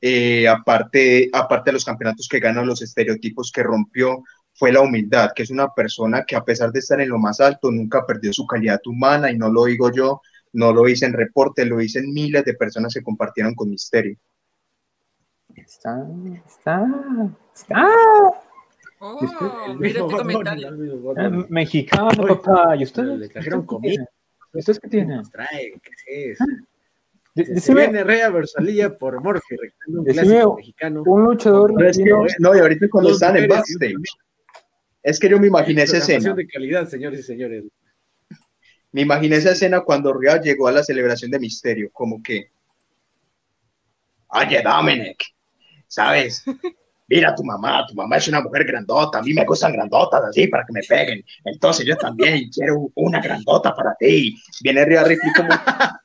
eh, 0.00 0.46
aparte, 0.48 1.30
aparte 1.32 1.70
de 1.70 1.74
los 1.74 1.84
campeonatos 1.84 2.28
que 2.28 2.40
ganan 2.40 2.66
los 2.66 2.82
estereotipos 2.82 3.50
que 3.50 3.62
rompió, 3.62 4.22
fue 4.52 4.70
la 4.70 4.80
humildad, 4.80 5.30
que 5.34 5.42
es 5.42 5.50
una 5.50 5.72
persona 5.72 6.24
que 6.24 6.36
a 6.36 6.44
pesar 6.44 6.70
de 6.70 6.78
estar 6.78 7.00
en 7.00 7.08
lo 7.08 7.18
más 7.18 7.40
alto, 7.40 7.70
nunca 7.70 8.06
perdió 8.06 8.32
su 8.32 8.46
calidad 8.46 8.80
humana, 8.86 9.30
y 9.30 9.36
no 9.36 9.50
lo 9.50 9.64
digo 9.64 9.90
yo, 9.90 10.20
no 10.52 10.72
lo 10.72 10.88
hice 10.88 11.06
en 11.06 11.12
reporte, 11.14 11.64
lo 11.64 11.78
dicen 11.78 12.12
miles 12.12 12.44
de 12.44 12.54
personas 12.54 12.94
que 12.94 13.02
compartieron 13.02 13.54
con 13.54 13.70
Misterio. 13.70 14.16
Está, 15.56 16.06
está, 16.46 16.86
está. 17.54 17.88
Oh, 19.00 19.18
El 19.68 19.78
mira 19.78 20.00
este 20.00 20.16
comentario. 20.16 20.68
Eh. 21.16 21.46
Mexicano, 21.48 22.26
papá. 22.26 22.76
¿Y 22.76 22.84
ustedes? 22.84 23.18
le 23.18 23.28
trajeron 23.28 23.66
comida. 23.66 24.08
¿Ustedes 24.54 24.80
qué 24.80 24.88
tienen? 24.88 25.16
Nos 25.16 25.30
trae, 25.30 25.72
¿qué 26.06 26.30
es? 26.30 26.38
D- 27.34 27.44
Se 27.46 27.52
Decime 27.54 27.82
viene 27.82 28.04
Rea 28.04 28.30
Versalilla 28.30 28.96
por 28.96 29.20
Morphy, 29.20 29.56
un 29.88 30.04
Decime 30.04 30.24
clásico 30.26 30.56
mexicano. 30.56 31.02
un 31.04 31.24
luchador 31.24 31.70
No, 31.72 31.76
Pero 31.78 31.90
es 31.90 31.98
que, 31.98 32.04
latino. 32.04 32.26
no, 32.38 32.54
y 32.56 32.58
ahorita 32.60 32.86
cuando 32.88 33.10
están 33.10 33.36
en 33.36 33.48
backstage, 33.48 33.94
es 35.02 35.18
que 35.18 35.28
yo 35.28 35.38
me 35.40 35.48
imaginé 35.48 35.82
esa 35.82 35.98
escena. 35.98 36.32
De 36.34 36.46
calidad, 36.46 36.88
señores 36.88 37.20
y 37.20 37.22
señores. 37.24 37.64
Me 38.92 39.02
imaginé 39.02 39.36
esa 39.36 39.50
escena 39.50 39.80
cuando 39.80 40.12
Rhea 40.12 40.40
llegó 40.40 40.68
a 40.68 40.72
la 40.72 40.84
celebración 40.84 41.30
de 41.32 41.40
Misterio, 41.40 41.90
como 41.92 42.22
que, 42.22 42.50
oye, 44.28 44.62
Dominic, 44.62 45.24
¿sabes? 45.88 46.44
Mira 47.06 47.30
a 47.30 47.34
tu 47.34 47.44
mamá, 47.44 47.84
tu 47.86 47.94
mamá 47.94 48.16
es 48.16 48.28
una 48.28 48.40
mujer 48.40 48.64
grandota, 48.64 49.18
a 49.18 49.22
mí 49.22 49.34
me 49.34 49.44
gustan 49.44 49.72
grandotas 49.72 50.22
así 50.24 50.46
para 50.46 50.64
que 50.64 50.72
me 50.72 50.80
peguen. 50.88 51.22
Entonces 51.44 51.84
yo 51.86 51.96
también 51.96 52.48
quiero 52.54 52.90
una 52.94 53.20
grandota 53.20 53.74
para 53.74 53.94
ti. 53.98 54.34
Viene 54.62 54.84
Rhea 54.84 55.04
Ripley 55.04 55.32
como, 55.34 55.48
papá, 55.48 56.00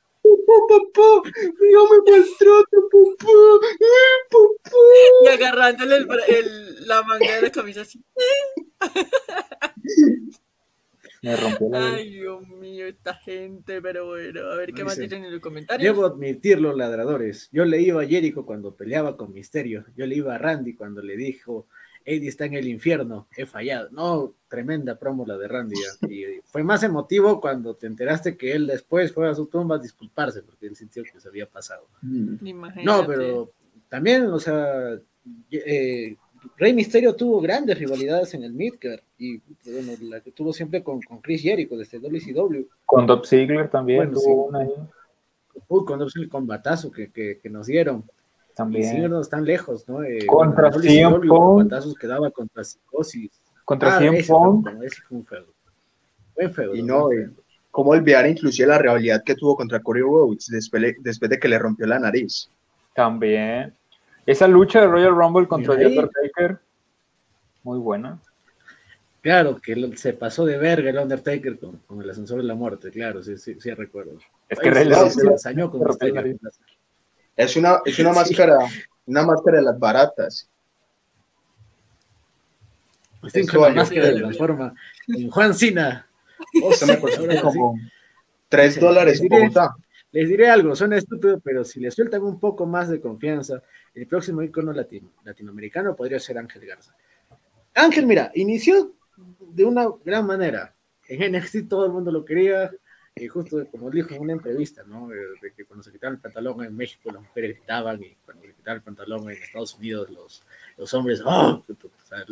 papá, 0.68 1.30
Rhea 1.32 1.80
me 1.90 1.98
maltrata, 2.12 2.78
papá, 2.92 3.32
eh, 3.80 4.20
papá. 4.30 4.76
Y 5.24 5.28
agarrándole 5.28 5.96
el, 5.96 6.06
el- 6.28 6.86
la 6.86 7.02
manga 7.02 7.34
de 7.36 7.42
la 7.42 7.50
camisa 7.50 7.80
así. 7.82 8.02
Me 11.22 11.36
rompió 11.36 11.68
la 11.68 11.94
Ay, 11.94 12.10
Dios 12.10 12.48
mío, 12.48 12.86
esta 12.86 13.14
gente, 13.14 13.82
pero 13.82 14.06
bueno, 14.06 14.40
a 14.40 14.56
ver 14.56 14.72
qué 14.72 14.84
más 14.84 14.96
Dice, 14.96 15.02
dicen 15.02 15.24
en 15.24 15.32
los 15.32 15.40
comentarios. 15.40 15.94
Debo 15.94 16.06
admitirlo, 16.06 16.74
ladradores. 16.74 17.48
Yo 17.52 17.64
le 17.64 17.80
iba 17.82 18.02
a 18.02 18.06
Jericho 18.06 18.46
cuando 18.46 18.74
peleaba 18.74 19.16
con 19.16 19.32
Misterio. 19.32 19.84
Yo 19.96 20.06
le 20.06 20.16
iba 20.16 20.34
a 20.34 20.38
Randy 20.38 20.74
cuando 20.74 21.02
le 21.02 21.16
dijo, 21.16 21.66
Eddie 22.04 22.28
está 22.28 22.46
en 22.46 22.54
el 22.54 22.68
infierno, 22.68 23.28
he 23.36 23.44
fallado. 23.44 23.90
No, 23.90 24.34
tremenda 24.48 24.98
promo 24.98 25.26
la 25.26 25.36
de 25.36 25.48
Randy. 25.48 25.76
¿eh? 25.76 26.08
Y 26.08 26.40
fue 26.46 26.62
más 26.62 26.82
emotivo 26.82 27.40
cuando 27.40 27.74
te 27.74 27.86
enteraste 27.86 28.36
que 28.36 28.52
él 28.52 28.66
después 28.66 29.12
fue 29.12 29.28
a 29.28 29.34
su 29.34 29.46
tumba 29.46 29.76
a 29.76 29.78
disculparse 29.78 30.42
porque 30.42 30.66
él 30.66 30.76
sintió 30.76 31.02
que 31.02 31.20
se 31.20 31.28
había 31.28 31.46
pasado. 31.46 31.86
Imagínate. 32.02 32.84
No, 32.84 33.06
pero 33.06 33.52
también, 33.88 34.24
o 34.26 34.40
sea, 34.40 34.98
eh, 35.50 36.16
Rey 36.56 36.72
Misterio 36.72 37.14
tuvo 37.14 37.40
grandes 37.40 37.78
rivalidades 37.78 38.34
en 38.34 38.44
el 38.44 38.52
Midcard 38.52 39.00
y 39.18 39.38
bueno, 39.64 39.92
la 40.02 40.20
que 40.20 40.30
tuvo 40.32 40.52
siempre 40.52 40.82
con, 40.82 41.00
con 41.02 41.20
Chris 41.20 41.42
Jericho 41.42 41.76
desde 41.76 41.98
WCW. 41.98 42.62
Con 42.86 43.06
Dolph 43.06 43.26
Ziggler 43.26 43.68
también 43.68 43.98
Bueno, 43.98 44.12
tuvo 44.14 44.44
sí. 44.44 44.48
una 44.48 44.58
ahí. 44.60 44.70
Uy, 45.68 45.84
cuando 45.86 46.06
es 46.06 46.16
el 46.16 46.28
combatazo 46.28 46.90
que, 46.90 47.10
que, 47.12 47.38
que 47.42 47.50
nos 47.50 47.66
dieron. 47.66 48.04
Y 48.50 48.54
También. 48.54 48.90
sí, 48.90 48.98
no 49.00 49.20
están 49.20 49.44
lejos, 49.44 49.88
¿no? 49.88 50.02
Eh, 50.02 50.26
Contra 50.26 50.70
bueno, 50.70 50.78
WCW, 50.82 51.28
Punk. 51.28 51.28
combatazos 51.28 51.94
que 51.94 52.06
daba 52.06 52.30
contra 52.30 52.64
Psicosis. 52.64 53.30
Contra 53.64 53.96
Ah, 53.98 54.04
ese 54.04 54.22
fue 54.24 54.38
un 55.18 55.24
feudo. 55.24 55.46
Buen 56.34 56.52
feudo. 56.52 56.74
Y 56.74 56.82
no, 56.82 57.12
eh, 57.12 57.30
cómo 57.70 57.90
olvidar 57.90 58.26
inclusive 58.28 58.66
la 58.68 58.78
rivalidad 58.78 59.22
que 59.24 59.34
tuvo 59.34 59.54
contra 59.56 59.80
Cody 59.80 60.00
Rhodes 60.00 60.46
después, 60.48 60.82
de- 60.82 60.96
después 61.00 61.30
de 61.30 61.38
que 61.38 61.48
le 61.48 61.58
rompió 61.58 61.86
la 61.86 61.98
nariz. 62.00 62.48
También. 62.94 63.72
Esa 64.30 64.46
lucha 64.46 64.80
de 64.80 64.86
Royal 64.86 65.14
Rumble 65.14 65.48
contra 65.48 65.76
The. 65.76 65.86
Undertaker, 65.86 66.58
muy 67.64 67.78
buena. 67.78 68.18
Claro, 69.22 69.60
que 69.60 69.96
se 69.96 70.12
pasó 70.12 70.44
de 70.46 70.56
verga 70.56 70.88
el 70.90 70.98
Undertaker 70.98 71.58
con, 71.58 71.78
con 71.78 72.00
el 72.00 72.08
ascensor 72.08 72.38
de 72.38 72.44
la 72.44 72.54
muerte, 72.54 72.90
claro, 72.92 73.22
sí, 73.24 73.36
sí, 73.38 73.56
sí 73.60 73.74
recuerdo. 73.74 74.12
Es 74.48 74.58
que 74.60 74.70
Rey 74.70 74.88
se- 74.88 75.10
se 75.10 75.26
ensañó 75.26 75.68
con 75.68 75.80
se 75.80 75.86
Undertaker. 75.86 76.36
Es 77.36 77.56
una, 77.56 77.80
es 77.84 77.98
una 77.98 78.12
Sí. 78.12 78.18
máscara, 78.20 78.58
una 79.06 79.22
máscara 79.24 79.56
de 79.58 79.64
las 79.64 79.78
baratas. 79.78 80.48
Estoy 83.24 83.42
Eso 83.42 83.52
con 83.58 83.62
la 83.62 83.74
máscara 83.82 84.06
de 84.06 84.20
la 84.20 84.32
forma. 84.32 84.74
Juan 85.30 85.54
Cena. 85.54 86.06
Oh, 86.62 86.70
Eso 86.72 86.86
me 86.86 86.98
costó 87.00 87.26
como 87.42 87.78
3 88.48 88.74
Sí, 88.74 88.80
dólares. 88.80 89.20
Bogotá. 89.28 89.74
Les 90.12 90.28
diré 90.28 90.48
algo, 90.48 90.74
suena 90.74 90.96
estúpido, 90.96 91.38
pero 91.40 91.64
si 91.64 91.78
le 91.78 91.90
sueltan 91.90 92.22
un 92.22 92.40
poco 92.40 92.66
más 92.66 92.88
de 92.88 93.00
confianza, 93.00 93.62
el 93.94 94.06
próximo 94.08 94.42
icono 94.42 94.72
latino, 94.72 95.12
latinoamericano 95.24 95.94
podría 95.94 96.18
ser 96.18 96.38
Ángel 96.38 96.66
Garza. 96.66 96.96
Ángel, 97.74 98.06
mira, 98.06 98.32
inició 98.34 98.94
de 99.40 99.64
una 99.64 99.86
gran 100.04 100.26
manera. 100.26 100.74
En 101.08 101.32
NXT 101.32 101.68
todo 101.68 101.86
el 101.86 101.92
mundo 101.92 102.10
lo 102.10 102.24
quería, 102.24 102.72
y 103.14 103.28
justo 103.28 103.66
como 103.70 103.88
dijo 103.90 104.14
en 104.14 104.22
una 104.22 104.32
entrevista, 104.32 104.82
¿no? 104.84 105.08
De, 105.08 105.52
que 105.56 105.64
cuando 105.64 105.84
se 105.84 105.92
quitaban 105.92 106.16
el 106.16 106.20
pantalón 106.20 106.64
en 106.64 106.76
México 106.76 107.10
las 107.12 107.22
mujeres 107.22 107.56
gritaban, 107.56 108.02
y 108.02 108.16
cuando 108.24 108.46
le 108.46 108.54
quitaban 108.54 108.78
el 108.78 108.82
pantalón 108.82 109.30
en 109.30 109.42
Estados 109.42 109.74
Unidos 109.74 110.10
los, 110.10 110.42
los 110.76 110.92
hombres, 110.92 111.22
¡oh! 111.24 111.64
O 111.68 111.74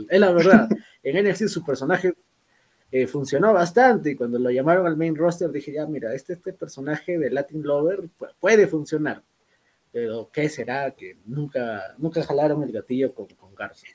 es 0.08 0.20
la 0.20 0.32
verdad. 0.32 0.68
En 1.04 1.28
NXT 1.28 1.46
su 1.46 1.64
personaje 1.64 2.12
eh, 2.90 3.06
funcionó 3.06 3.52
bastante 3.52 4.10
y 4.12 4.14
cuando 4.16 4.38
lo 4.38 4.50
llamaron 4.50 4.86
al 4.86 4.96
main 4.96 5.14
roster 5.14 5.50
dije, 5.50 5.72
ya 5.72 5.86
mira, 5.86 6.14
este, 6.14 6.32
este 6.34 6.52
personaje 6.52 7.18
de 7.18 7.30
Latin 7.30 7.62
Lover 7.62 8.00
pu- 8.18 8.32
puede 8.40 8.66
funcionar, 8.66 9.22
pero 9.92 10.28
¿qué 10.32 10.48
será? 10.48 10.90
Que 10.92 11.16
nunca, 11.26 11.94
nunca 11.98 12.22
jalaron 12.22 12.62
el 12.62 12.72
gatillo 12.72 13.14
con, 13.14 13.26
con 13.26 13.54
Garza. 13.54 13.86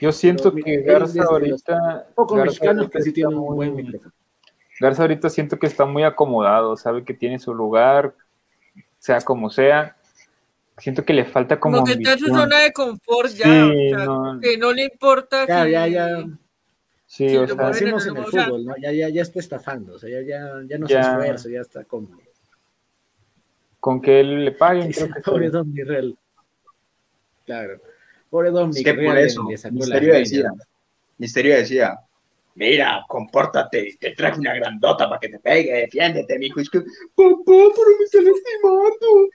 Yo 0.00 0.12
siento 0.12 0.52
Pero, 0.52 0.64
que 0.64 0.78
mira, 0.78 0.92
Garza 0.98 1.22
ahorita. 1.22 2.06
Pocos 2.14 2.38
mexicanos 2.44 2.82
ahorita 2.82 2.98
que 2.98 3.04
sí 3.04 3.12
tienen 3.12 3.34
un 3.38 3.44
muy- 3.44 3.54
buen 3.70 3.74
micrófono. 3.76 4.12
Garza 4.80 5.02
ahorita 5.02 5.30
siento 5.30 5.58
que 5.58 5.66
está 5.66 5.84
muy 5.84 6.02
acomodado, 6.02 6.76
sabe 6.76 7.04
que 7.04 7.14
tiene 7.14 7.38
su 7.38 7.54
lugar, 7.54 8.14
sea 8.98 9.20
como 9.20 9.48
sea. 9.48 9.96
Siento 10.78 11.04
que 11.04 11.12
le 11.12 11.24
falta 11.24 11.60
como. 11.60 11.76
Como 11.76 11.86
que 11.86 11.92
está 11.92 12.14
en 12.14 12.18
su 12.18 12.26
zona 12.26 12.58
de 12.60 12.72
confort 12.72 13.30
ya. 13.30 13.44
Sí, 13.44 13.92
o 13.92 13.96
sea, 13.96 14.04
no. 14.06 14.40
que 14.40 14.58
no 14.58 14.72
le 14.72 14.84
importa. 14.84 15.46
Ya, 15.46 15.64
si- 15.64 15.70
ya, 15.70 15.86
ya, 15.86 16.24
Sí, 17.14 17.28
Sí, 17.28 17.36
o 17.36 17.42
lo 17.46 17.54
sea, 17.54 17.66
decimos 17.68 18.06
en 18.06 18.16
el- 18.16 18.24
fútbol, 18.24 18.64
¿no? 18.64 18.74
Ya, 18.78 18.90
ya, 18.90 19.08
ya 19.10 19.20
está 19.20 19.38
estafando, 19.38 19.96
o 19.96 19.98
sea, 19.98 20.08
ya, 20.08 20.22
ya, 20.22 20.62
ya 20.66 20.78
no 20.78 20.86
Ya. 20.88 21.02
se 21.02 21.10
esfuerza, 21.10 21.48
ya 21.50 21.60
está 21.60 21.84
cómodo. 21.84 22.18
con 23.80 24.00
que 24.00 24.20
él 24.20 24.44
le 24.46 24.52
paguen, 24.52 24.90
creo 24.92 25.08
que 25.14 25.20
Pobre 25.20 25.50
Dominic 25.50 25.86
Real. 25.86 26.16
Claro. 27.44 27.80
Pobre 28.30 28.48
Es 28.48 28.82
que 28.84 28.94
por 28.94 29.18
eso, 29.18 29.42
Misterio 29.42 30.14
decía, 30.14 30.52
Misterio 31.18 31.56
decía, 31.56 31.98
mira, 32.54 33.04
compórtate, 33.08 33.94
te 34.00 34.12
traje 34.12 34.38
una 34.40 34.54
grandota 34.54 35.06
para 35.08 35.20
que 35.20 35.28
te 35.28 35.38
pegue, 35.38 35.70
defiéndete, 35.80 36.38
mijo. 36.38 36.60
Es 36.60 36.70
que, 36.70 36.80
papá, 36.80 36.92
pero 37.44 37.90
me 37.98 38.04
está 38.04 38.20
lastimando. 38.22 39.28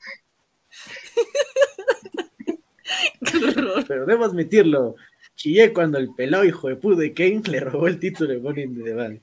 Qué 3.29 3.37
horror. 3.61 3.85
Pero 3.87 4.05
debo 4.05 4.25
admitirlo, 4.25 4.95
chillé 5.37 5.71
cuando 5.71 5.97
el 5.99 6.13
pelado 6.13 6.43
hijo 6.43 6.67
de 6.67 6.75
pude 6.75 7.13
Kane 7.13 7.43
le 7.49 7.61
robó 7.61 7.87
el 7.87 7.99
título 7.99 8.33
de 8.33 8.39
Money 8.39 8.63
in 8.63 8.83
the 8.83 8.93
Bank. 8.93 9.21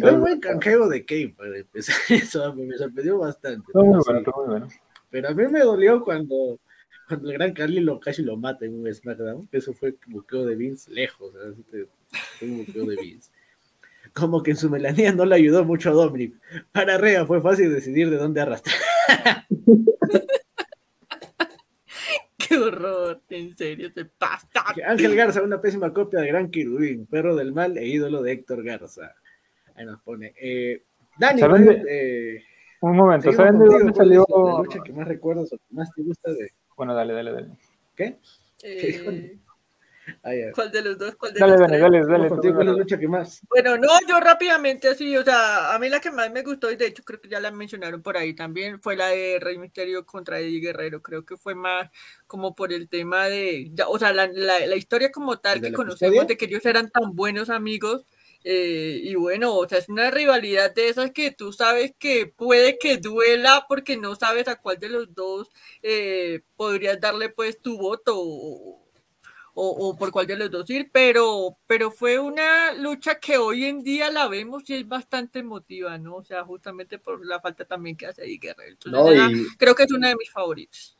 Fue 0.00 0.12
un 0.12 0.20
buen 0.20 0.40
canjeo 0.40 0.88
de 0.88 1.04
Kane 1.06 1.34
para 1.36 1.56
empezar 1.56 1.94
eso, 2.10 2.54
me 2.54 2.76
sorprendió 2.76 3.18
bastante. 3.18 3.64
Está 3.68 3.80
muy 3.80 4.02
pero, 4.04 4.04
bueno, 4.04 4.18
sí. 4.18 4.18
está 4.18 4.32
muy 4.36 4.46
bueno. 4.46 4.68
Pero 5.10 5.28
a 5.28 5.32
mí 5.32 5.46
me 5.46 5.60
dolió 5.60 6.02
cuando, 6.02 6.58
cuando 7.08 7.30
el 7.30 7.34
gran 7.34 7.54
Carly 7.54 7.80
lo 7.80 8.00
casi 8.00 8.22
lo 8.22 8.36
mata 8.36 8.66
en 8.66 8.74
un 8.74 8.92
SmackDown, 8.92 9.46
que 9.46 9.58
eso 9.58 9.72
fue 9.72 9.96
buqueo 10.08 10.44
de 10.44 10.56
Vince 10.56 10.90
lejos, 10.90 11.32
así 11.36 11.62
que 11.62 11.86
fue 12.38 12.48
un 12.48 12.58
buqueo 12.58 12.84
de 12.86 12.96
Vince. 12.96 13.30
Como 14.12 14.42
que 14.42 14.50
en 14.50 14.56
su 14.56 14.68
melanía 14.68 15.12
no 15.12 15.24
le 15.24 15.36
ayudó 15.36 15.64
mucho 15.64 15.90
a 15.90 15.92
Dominic. 15.92 16.34
Para 16.72 16.98
Rea 16.98 17.24
fue 17.26 17.40
fácil 17.40 17.72
decidir 17.72 18.10
de 18.10 18.16
dónde 18.16 18.40
arrastrar. 18.40 18.76
Qué 22.48 22.56
horror. 22.56 23.20
En 23.30 23.56
serio, 23.56 23.92
te 23.92 24.04
pasa. 24.04 24.48
Ángel 24.86 25.14
Garza, 25.14 25.42
una 25.42 25.60
pésima 25.60 25.92
copia 25.92 26.20
de 26.20 26.28
Gran 26.28 26.50
Querubín, 26.50 27.06
perro 27.06 27.34
del 27.36 27.52
mal 27.52 27.76
e 27.78 27.86
ídolo 27.86 28.22
de 28.22 28.32
Héctor 28.32 28.62
Garza. 28.64 29.14
Ahí 29.74 29.84
nos 29.84 30.00
pone. 30.02 30.32
Eh, 30.40 30.82
Dani, 31.18 31.40
¿Saben 31.40 31.64
de- 31.64 31.82
eh, 32.36 32.42
Un 32.80 32.96
momento, 32.96 33.32
¿saben 33.32 33.58
de 33.58 33.66
dónde 33.66 33.78
¿cuál 33.78 33.90
es 33.90 33.96
salió? 33.96 34.26
La 34.28 34.58
lucha 34.62 34.78
que 34.84 34.92
más 34.92 35.06
recuerdas 35.08 35.52
o 35.52 35.56
que 35.56 35.64
más 35.74 35.90
te 35.94 36.02
gusta 36.02 36.32
de. 36.32 36.50
Bueno, 36.76 36.94
dale, 36.94 37.12
dale, 37.14 37.32
dale. 37.32 37.48
¿Qué? 37.96 38.16
Eh, 38.62 39.38
Ah. 40.22 40.32
¿Cuál 40.54 40.70
de 40.72 40.82
los 40.82 40.98
dos? 40.98 41.16
¿Cuál 41.16 41.32
de 41.34 41.40
Dale, 41.40 41.52
los 41.52 41.58
dale, 41.58 41.78
dale, 41.78 42.00
dale. 42.06 42.28
contigo, 42.28 42.40
tú, 42.40 42.54
¿cuál 42.54 42.68
es 42.68 42.74
la 42.74 42.78
lucha 42.78 42.98
que 42.98 43.08
más? 43.08 43.40
Bueno, 43.48 43.76
no, 43.78 43.88
yo 44.08 44.20
rápidamente 44.20 44.88
así, 44.88 45.16
o 45.16 45.22
sea, 45.24 45.74
a 45.74 45.78
mí 45.78 45.88
la 45.88 46.00
que 46.00 46.10
más 46.10 46.30
me 46.32 46.42
gustó, 46.42 46.70
y 46.72 46.76
de 46.76 46.86
hecho 46.86 47.04
creo 47.04 47.20
que 47.20 47.28
ya 47.28 47.40
la 47.40 47.50
mencionaron 47.50 48.02
por 48.02 48.16
ahí 48.16 48.34
también, 48.34 48.80
fue 48.82 48.96
la 48.96 49.08
de 49.08 49.38
Rey 49.40 49.58
Misterio 49.58 50.06
contra 50.06 50.40
Eddie 50.40 50.60
Guerrero. 50.60 51.02
Creo 51.02 51.24
que 51.24 51.36
fue 51.36 51.54
más 51.54 51.90
como 52.26 52.54
por 52.54 52.72
el 52.72 52.88
tema 52.88 53.26
de, 53.28 53.70
ya, 53.72 53.88
o 53.88 53.98
sea, 53.98 54.12
la, 54.12 54.26
la- 54.28 54.66
la 54.66 54.76
historia 54.76 55.12
como 55.12 55.38
tal 55.40 55.60
¿De 55.60 55.68
que 55.68 55.72
conocemos 55.72 56.26
custodia? 56.26 56.26
de 56.26 56.36
que 56.36 56.46
ellos 56.46 56.64
eran 56.66 56.90
tan 56.90 57.14
buenos 57.14 57.50
amigos. 57.50 58.04
eh, 58.44 59.00
y 59.02 59.14
bueno, 59.14 59.54
o 59.56 59.68
sea, 59.68 59.78
es 59.78 59.88
una 59.88 60.10
rivalidad 60.10 60.74
de 60.74 60.88
esas 60.88 61.12
que 61.12 61.30
tú 61.30 61.52
sabes 61.52 61.94
que 61.98 62.26
puede 62.26 62.78
que 62.78 62.98
duela 62.98 63.64
porque 63.68 63.96
no 63.96 64.16
sabes 64.16 64.48
a 64.48 64.56
cuál 64.60 64.78
de 64.78 64.88
los 64.90 65.14
dos 65.14 65.50
eh, 65.82 66.42
podrías 66.56 67.00
darle 67.00 67.30
pues 67.30 67.60
tu 67.62 67.78
voto 67.78 68.14
o, 68.18 68.83
o, 69.54 69.68
o 69.90 69.96
por 69.96 70.10
cuál 70.10 70.26
de 70.26 70.36
los 70.36 70.50
dos 70.50 70.68
ir, 70.70 70.90
pero, 70.92 71.56
pero 71.66 71.90
fue 71.90 72.18
una 72.18 72.72
lucha 72.74 73.16
que 73.20 73.38
hoy 73.38 73.64
en 73.64 73.82
día 73.84 74.10
la 74.10 74.28
vemos 74.28 74.68
y 74.68 74.74
es 74.74 74.88
bastante 74.88 75.38
emotiva, 75.40 75.96
¿no? 75.98 76.16
O 76.16 76.24
sea, 76.24 76.44
justamente 76.44 76.98
por 76.98 77.24
la 77.24 77.40
falta 77.40 77.64
también 77.64 77.96
que 77.96 78.06
hace 78.06 78.22
Eddie 78.24 78.38
Guerrero. 78.38 78.72
Entonces, 78.72 78.92
No, 78.92 79.10
esa 79.12 79.30
y, 79.30 79.46
creo 79.56 79.74
que 79.74 79.84
es 79.84 79.92
una 79.92 80.08
de 80.08 80.16
mis 80.16 80.30
favoritos. 80.30 80.98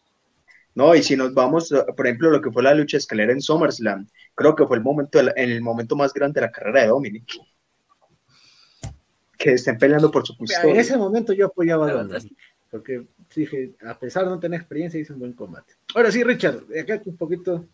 no, 0.74 0.94
y 0.94 1.02
si 1.02 1.16
nos 1.16 1.32
vamos, 1.34 1.72
por 1.96 2.06
ejemplo, 2.06 2.30
lo 2.30 2.40
que 2.40 2.50
fue 2.50 2.62
la 2.62 2.74
lucha 2.74 2.96
escalera 2.96 3.32
en 3.32 3.40
SummerSlam, 3.40 4.08
creo 4.34 4.54
que 4.56 4.66
fue 4.66 4.76
el 4.76 4.82
momento, 4.82 5.20
en 5.20 5.32
el 5.50 5.62
momento 5.62 5.96
más 5.96 6.12
grande 6.12 6.40
de 6.40 6.46
la 6.46 6.52
carrera 6.52 6.82
de 6.82 6.88
Dominic. 6.88 7.26
Que 9.38 9.52
estén 9.54 9.78
peleando 9.78 10.10
por 10.10 10.26
su 10.26 10.34
En 10.38 10.38
custodia. 10.38 10.80
ese 10.80 10.96
momento 10.96 11.32
yo 11.32 11.46
apoyaba 11.46 11.86
a 11.88 11.90
Dominic, 11.90 12.32
porque 12.70 13.06
dije, 13.34 13.76
a 13.86 13.98
pesar 13.98 14.24
de 14.24 14.30
no 14.30 14.38
tener 14.40 14.60
experiencia, 14.60 14.98
hice 15.00 15.12
un 15.12 15.18
buen 15.20 15.32
combate. 15.32 15.74
Ahora 15.94 16.10
sí, 16.10 16.22
Richard, 16.24 16.66
de 16.66 16.80
acá 16.80 17.00
un 17.04 17.16
poquito. 17.16 17.64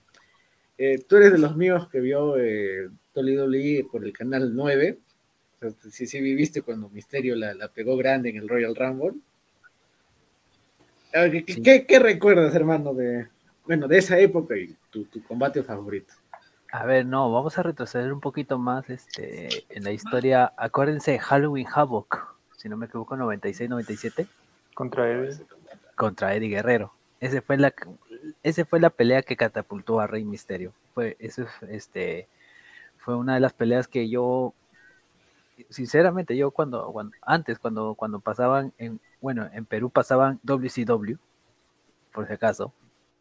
Eh, 0.82 1.04
tú 1.06 1.16
eres 1.16 1.32
de 1.32 1.38
los 1.38 1.56
míos 1.56 1.88
que 1.90 2.00
vio 2.00 2.36
eh, 2.38 2.88
WWE 3.14 3.86
por 3.92 4.02
el 4.04 4.12
canal 4.12 4.54
9. 4.56 4.98
O 5.56 5.58
sea, 5.60 5.70
sí, 5.90 6.06
sí 6.06 6.20
viviste 6.20 6.62
cuando 6.62 6.88
Misterio 6.88 7.36
la, 7.36 7.52
la 7.54 7.68
pegó 7.68 7.96
grande 7.96 8.30
en 8.30 8.38
el 8.38 8.48
Royal 8.48 8.74
Rumble. 8.74 9.12
A 11.14 11.20
ver, 11.22 11.30
¿Qué, 11.32 11.44
qué- 11.44 11.62
qué- 11.62 11.86
qué 11.86 11.98
recuerdas, 11.98 12.54
hermano, 12.54 12.94
de, 12.94 13.26
bueno, 13.66 13.88
de 13.88 13.98
esa 13.98 14.18
época 14.18 14.56
y 14.56 14.74
tu, 14.90 15.04
tu 15.04 15.22
combate 15.24 15.62
favorito? 15.62 16.14
A 16.72 16.86
ver, 16.86 17.04
no, 17.04 17.30
vamos 17.32 17.58
a 17.58 17.62
retroceder 17.64 18.12
un 18.12 18.20
poquito 18.20 18.56
más 18.58 18.88
este, 18.90 19.64
en 19.70 19.82
la 19.82 19.90
historia. 19.90 20.52
Acuérdense 20.56 21.10
de 21.10 21.18
Halloween 21.18 21.66
Havoc, 21.72 22.36
si 22.56 22.68
no 22.68 22.76
me 22.76 22.86
equivoco, 22.86 23.16
96-97, 23.16 24.26
Contra 24.74 25.10
él. 25.10 25.36
contra 25.96 26.34
Eddie 26.34 26.48
Guerrero. 26.48 26.92
Ese 27.20 27.40
fue 27.42 27.56
la, 27.58 27.74
ese 28.42 28.64
fue 28.64 28.80
la 28.80 28.90
pelea 28.90 29.22
que 29.22 29.36
catapultó 29.36 30.00
a 30.00 30.06
Rey 30.06 30.24
Misterio. 30.24 30.72
Fue, 30.94 31.16
eso, 31.20 31.42
es, 31.42 31.48
este, 31.70 32.28
fue 32.98 33.16
una 33.16 33.34
de 33.34 33.40
las 33.40 33.52
peleas 33.52 33.88
que 33.88 34.08
yo, 34.08 34.54
sinceramente, 35.70 36.36
yo 36.36 36.50
cuando, 36.50 36.92
cuando 36.92 37.16
antes, 37.22 37.58
cuando, 37.58 37.94
cuando 37.94 38.20
pasaban, 38.20 38.72
en, 38.78 39.00
bueno, 39.20 39.48
en 39.52 39.64
Perú 39.66 39.90
pasaban 39.90 40.40
WCW, 40.42 41.16
por 42.12 42.26
si 42.26 42.32
acaso. 42.32 42.72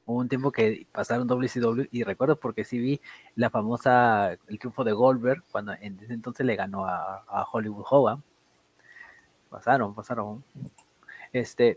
Hubo 0.06 0.20
un 0.20 0.30
tiempo 0.30 0.52
que 0.52 0.88
pasaron 0.92 1.28
WCW 1.28 1.88
y 1.92 2.04
recuerdo 2.04 2.36
porque 2.36 2.64
sí 2.64 2.80
vi 2.80 3.02
la 3.36 3.50
famosa, 3.50 4.34
el 4.48 4.60
triunfo 4.60 4.84
de 4.84 4.92
Goldberg, 4.94 5.44
cuando 5.52 5.74
en 5.74 6.00
ese 6.00 6.14
entonces 6.14 6.46
le 6.46 6.56
ganó 6.56 6.86
a, 6.86 7.48
Hollywood 7.52 7.86
Hogan. 7.90 8.24
Pasaron, 9.50 9.94
pasaron. 9.94 10.44
Este, 11.34 11.76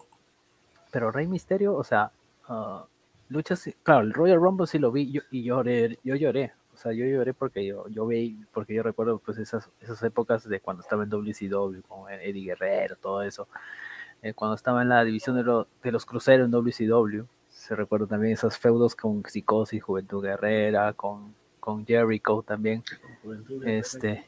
pero 0.90 1.10
Rey 1.10 1.26
Misterio, 1.26 1.74
o 1.74 1.84
sea, 1.84 2.10
ah, 2.48 2.86
luchas, 3.32 3.68
claro, 3.82 4.02
el 4.02 4.12
Royal 4.12 4.38
Rumble 4.40 4.66
sí 4.66 4.78
lo 4.78 4.92
vi 4.92 5.10
yo, 5.10 5.22
y 5.30 5.42
lloré, 5.44 5.98
yo 6.04 6.14
lloré. 6.16 6.52
O 6.74 6.76
sea, 6.76 6.92
yo 6.92 7.04
lloré 7.04 7.34
porque 7.34 7.64
yo, 7.66 7.86
yo 7.88 8.06
vi, 8.06 8.38
porque 8.52 8.74
yo 8.74 8.82
recuerdo 8.82 9.18
pues 9.18 9.38
esas, 9.38 9.68
esas 9.80 10.02
épocas 10.02 10.48
de 10.48 10.60
cuando 10.60 10.82
estaba 10.82 11.04
en 11.04 11.10
WCW, 11.10 11.82
con 11.86 12.10
Eddie 12.10 12.46
Guerrero, 12.46 12.96
todo 12.96 13.22
eso. 13.22 13.46
Eh, 14.22 14.32
cuando 14.34 14.54
estaba 14.56 14.82
en 14.82 14.88
la 14.88 15.04
división 15.04 15.36
de, 15.36 15.42
lo- 15.42 15.66
de 15.82 15.92
los 15.92 16.06
cruceros 16.06 16.46
en 16.46 16.50
WCW, 16.52 17.24
se 17.50 17.76
recuerdo 17.76 18.06
también 18.06 18.32
esos 18.34 18.56
feudos 18.58 18.94
con 18.96 19.22
Psicosis, 19.24 19.82
Juventud 19.82 20.22
Guerrera, 20.22 20.92
con, 20.94 21.34
con 21.60 21.84
Jericho 21.86 22.42
también. 22.46 22.82
Este. 23.66 24.24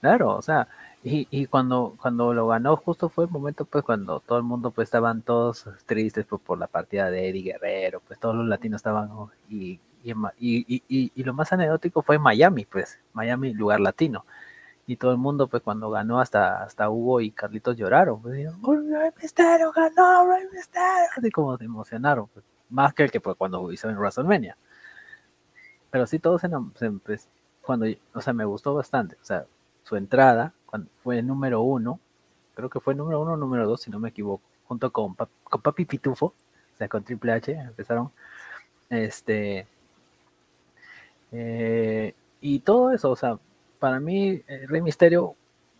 Claro, 0.00 0.36
o 0.36 0.42
sea, 0.42 0.66
y, 1.02 1.26
y 1.30 1.46
cuando, 1.46 1.94
cuando 2.00 2.34
lo 2.34 2.46
ganó, 2.48 2.76
justo 2.76 3.08
fue 3.08 3.24
el 3.24 3.30
momento, 3.30 3.64
pues, 3.64 3.84
cuando 3.84 4.20
todo 4.20 4.38
el 4.38 4.44
mundo, 4.44 4.70
pues, 4.70 4.86
estaban 4.88 5.22
todos 5.22 5.64
tristes 5.86 6.26
pues, 6.26 6.42
por 6.42 6.58
la 6.58 6.66
partida 6.66 7.10
de 7.10 7.28
Eddie 7.30 7.42
Guerrero, 7.52 8.00
pues, 8.06 8.18
todos 8.20 8.34
los 8.36 8.46
latinos 8.46 8.80
estaban, 8.80 9.10
y, 9.48 9.80
y, 10.04 10.12
y, 10.38 11.12
y, 11.14 11.24
lo 11.24 11.32
más 11.34 11.52
anecdótico 11.52 12.02
fue 12.02 12.18
Miami, 12.18 12.66
pues, 12.66 12.98
Miami, 13.14 13.54
lugar 13.54 13.80
latino. 13.80 14.24
Y 14.86 14.96
todo 14.96 15.12
el 15.12 15.18
mundo, 15.18 15.48
pues, 15.48 15.62
cuando 15.62 15.90
ganó, 15.90 16.20
hasta, 16.20 16.62
hasta 16.64 16.90
Hugo 16.90 17.20
y 17.20 17.30
Carlitos 17.32 17.76
lloraron. 17.76 18.20
Pues, 18.22 18.34
dijeron, 18.36 18.58
"Oh, 18.62 18.74
Rey 18.76 19.10
Mysterio 19.22 19.72
ganó, 19.72 20.26
Rey 20.30 20.44
Mysterio. 20.52 21.08
Así 21.16 21.30
como 21.30 21.56
se 21.58 21.64
emocionaron, 21.64 22.28
pues, 22.28 22.44
más 22.70 22.94
que 22.94 23.04
el 23.04 23.10
que 23.10 23.20
fue 23.20 23.34
cuando 23.36 23.70
hizo 23.72 23.88
en 23.88 23.96
WrestleMania. 23.98 24.56
Pero 25.90 26.06
sí, 26.06 26.18
todos 26.18 26.40
se, 26.40 26.48
se 26.48 26.90
empe- 26.90 27.20
cuando, 27.62 27.86
o 28.14 28.20
sea, 28.20 28.32
me 28.32 28.44
gustó 28.44 28.74
bastante. 28.74 29.16
O 29.20 29.24
sea, 29.24 29.44
su 29.84 29.96
entrada 29.96 30.52
cuando 30.70 30.88
fue 31.02 31.22
número 31.22 31.62
uno, 31.62 32.00
creo 32.54 32.70
que 32.70 32.80
fue 32.80 32.94
número 32.94 33.20
uno 33.20 33.32
o 33.32 33.36
número 33.36 33.66
dos, 33.68 33.82
si 33.82 33.90
no 33.90 33.98
me 33.98 34.10
equivoco, 34.10 34.42
junto 34.66 34.90
con, 34.92 35.14
con 35.44 35.60
Papi 35.62 35.84
Pitufo, 35.84 36.26
o 36.26 36.34
sea, 36.78 36.88
con 36.88 37.02
Triple 37.04 37.32
H, 37.32 37.52
empezaron. 37.52 38.10
Este. 38.90 39.66
eh, 41.32 42.14
y 42.40 42.60
todo 42.60 42.92
eso, 42.92 43.10
o 43.10 43.16
sea, 43.16 43.38
para 43.78 44.00
mí, 44.00 44.42
eh, 44.48 44.66
Rey 44.66 44.80
Misterio, 44.80 45.34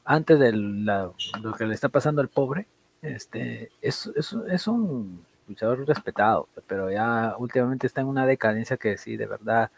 antes 0.05 0.39
de 0.39 0.53
lo 0.53 1.15
que 1.57 1.67
le 1.67 1.75
está 1.75 1.89
pasando 1.89 2.21
al 2.21 2.29
pobre, 2.29 2.67
este, 3.03 3.71
es, 3.81 4.07
es, 4.17 4.33
es 4.49 4.67
un 4.67 5.25
luchador 5.49 5.87
respetado, 5.87 6.49
pero 6.67 6.91
ya 6.91 7.35
últimamente 7.39 7.87
está 7.87 8.01
en 8.03 8.09
una 8.09 8.27
decadencia 8.27 8.77
que 8.77 8.97
sí, 8.99 9.17
de 9.17 9.27
verdad, 9.27 9.71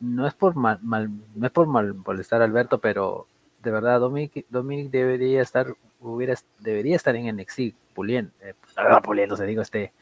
no 0.00 0.26
es 0.26 0.34
por 0.34 0.54
mal, 0.56 0.78
mal- 0.82 1.10
no 1.34 1.46
es 1.46 1.52
por 1.52 1.66
mal 1.66 1.94
molestar 1.94 2.42
a 2.42 2.44
Alberto, 2.44 2.78
pero 2.78 3.26
de 3.66 3.72
verdad 3.72 3.98
Dominic, 3.98 4.46
Dominic 4.48 4.92
debería 4.92 5.42
estar, 5.42 5.66
hubiera, 5.98 6.34
debería 6.60 6.94
estar 6.94 7.16
en 7.16 7.36
NXT 7.36 7.74
puliendo, 7.94 8.30
eh, 8.40 8.54
ah, 8.76 9.02
puliendo, 9.02 9.36
se 9.36 9.44
digo, 9.44 9.60
este, 9.60 9.92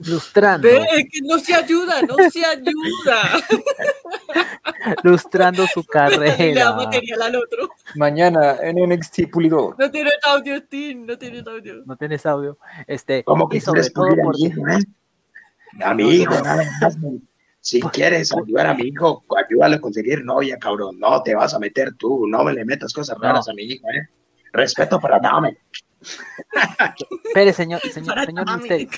lustrando, 0.00 0.68
Ve, 0.68 1.08
que 1.10 1.20
no 1.22 1.38
se 1.38 1.54
ayuda, 1.54 2.02
no 2.02 2.14
se 2.30 2.44
ayuda. 2.44 3.22
lustrando 5.02 5.66
su 5.68 5.80
Le 5.82 5.86
da 5.86 6.10
carrera. 6.10 6.72
material 6.74 7.22
al 7.22 7.36
otro. 7.36 7.70
Mañana 7.96 8.56
en 8.60 8.76
NXT 8.76 9.30
Pulido. 9.32 9.74
No 9.78 9.90
tienes 9.90 10.12
audio, 10.22 10.62
Tim, 10.64 11.06
no 11.06 11.16
tienes 11.16 11.46
audio. 11.46 11.82
No 11.86 11.96
tienes 11.96 12.26
audio. 12.26 12.58
Este, 12.86 13.24
¿Cómo 13.24 13.48
que 13.48 13.62
sobre 13.62 13.88
todo 13.88 14.08
pulir 14.08 14.22
a 14.22 14.28
mi 14.28 14.44
hijo? 14.44 14.62
A 15.82 15.94
mi 15.94 16.10
hijo, 16.16 16.34
nada 16.42 16.64
más. 16.82 16.98
Si 17.60 17.80
quieres 17.80 18.32
ayudar 18.34 18.68
a 18.68 18.74
mi 18.74 18.84
hijo, 18.88 19.22
ayúdalo 19.36 19.76
a 19.76 19.80
conseguir 19.80 20.24
novia, 20.24 20.58
cabrón. 20.58 20.98
No 20.98 21.22
te 21.22 21.34
vas 21.34 21.52
a 21.54 21.58
meter 21.58 21.94
tú, 21.94 22.26
no 22.26 22.42
me 22.44 22.52
le 22.54 22.64
metas 22.64 22.92
cosas 22.92 23.18
raras 23.18 23.48
a 23.48 23.52
mi 23.54 23.62
hijo, 23.64 23.86
¿eh? 23.90 24.08
Respeto 24.52 24.98
para 24.98 25.18
Dame. 25.20 25.58
Espere, 27.24 27.52
señor, 27.52 27.80
señor. 27.80 28.16
Misterio, 28.56 28.88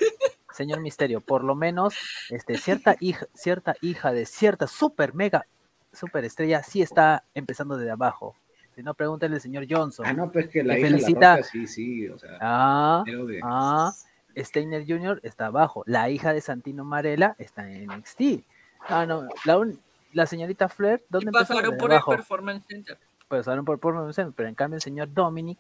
señor 0.52 0.80
Misterio, 0.80 1.20
por 1.20 1.42
lo 1.44 1.54
menos, 1.54 1.94
este, 2.30 2.56
cierta 2.56 2.96
hija, 3.00 3.26
cierta 3.34 3.74
hija 3.80 4.12
de 4.12 4.26
cierta 4.26 4.66
super 4.66 5.14
mega 5.14 5.44
super 5.92 6.24
estrella 6.24 6.62
sí 6.62 6.80
está 6.80 7.24
empezando 7.34 7.76
desde 7.76 7.90
abajo. 7.90 8.34
Si 8.74 8.82
no, 8.82 8.94
pregúntale 8.94 9.34
al 9.34 9.40
señor 9.42 9.66
Johnson. 9.68 10.06
Ah, 10.06 10.14
no, 10.14 10.30
pues 10.32 10.48
que 10.48 10.62
la 10.62 10.78
hija 10.78 10.86
de 10.86 10.92
felicita. 10.92 11.20
la 11.20 11.36
roca, 11.36 11.48
sí, 11.52 11.66
sí, 11.66 12.08
o 12.08 12.18
sea, 12.18 12.38
Ah, 12.40 13.02
pero 13.04 13.26
de- 13.26 13.40
ah, 13.42 13.92
Steiner 14.34 14.86
Jr. 14.86 15.20
está 15.22 15.46
abajo. 15.46 15.82
La 15.86 16.08
hija 16.08 16.32
de 16.32 16.40
Santino 16.40 16.82
Marella 16.84 17.34
está 17.38 17.70
en 17.70 17.90
NXT. 17.90 18.42
Ah, 18.88 19.06
no, 19.06 19.28
la, 19.44 19.58
un- 19.58 19.78
la 20.12 20.26
señorita 20.26 20.68
Flair, 20.68 21.00
Y 21.02 21.06
¿dónde 21.08 21.26
empezó? 21.28 21.54
pasaron 21.54 21.76
por 21.78 21.90
el 21.90 21.96
abajo. 21.96 22.10
Performance 22.12 22.64
Center. 22.68 22.98
pasaron 23.28 23.64
por 23.64 23.78
Performance 23.78 24.14
Center, 24.16 24.34
pero 24.36 24.48
en 24.48 24.54
cambio 24.54 24.76
el 24.76 24.82
señor 24.82 25.12
Dominic 25.12 25.58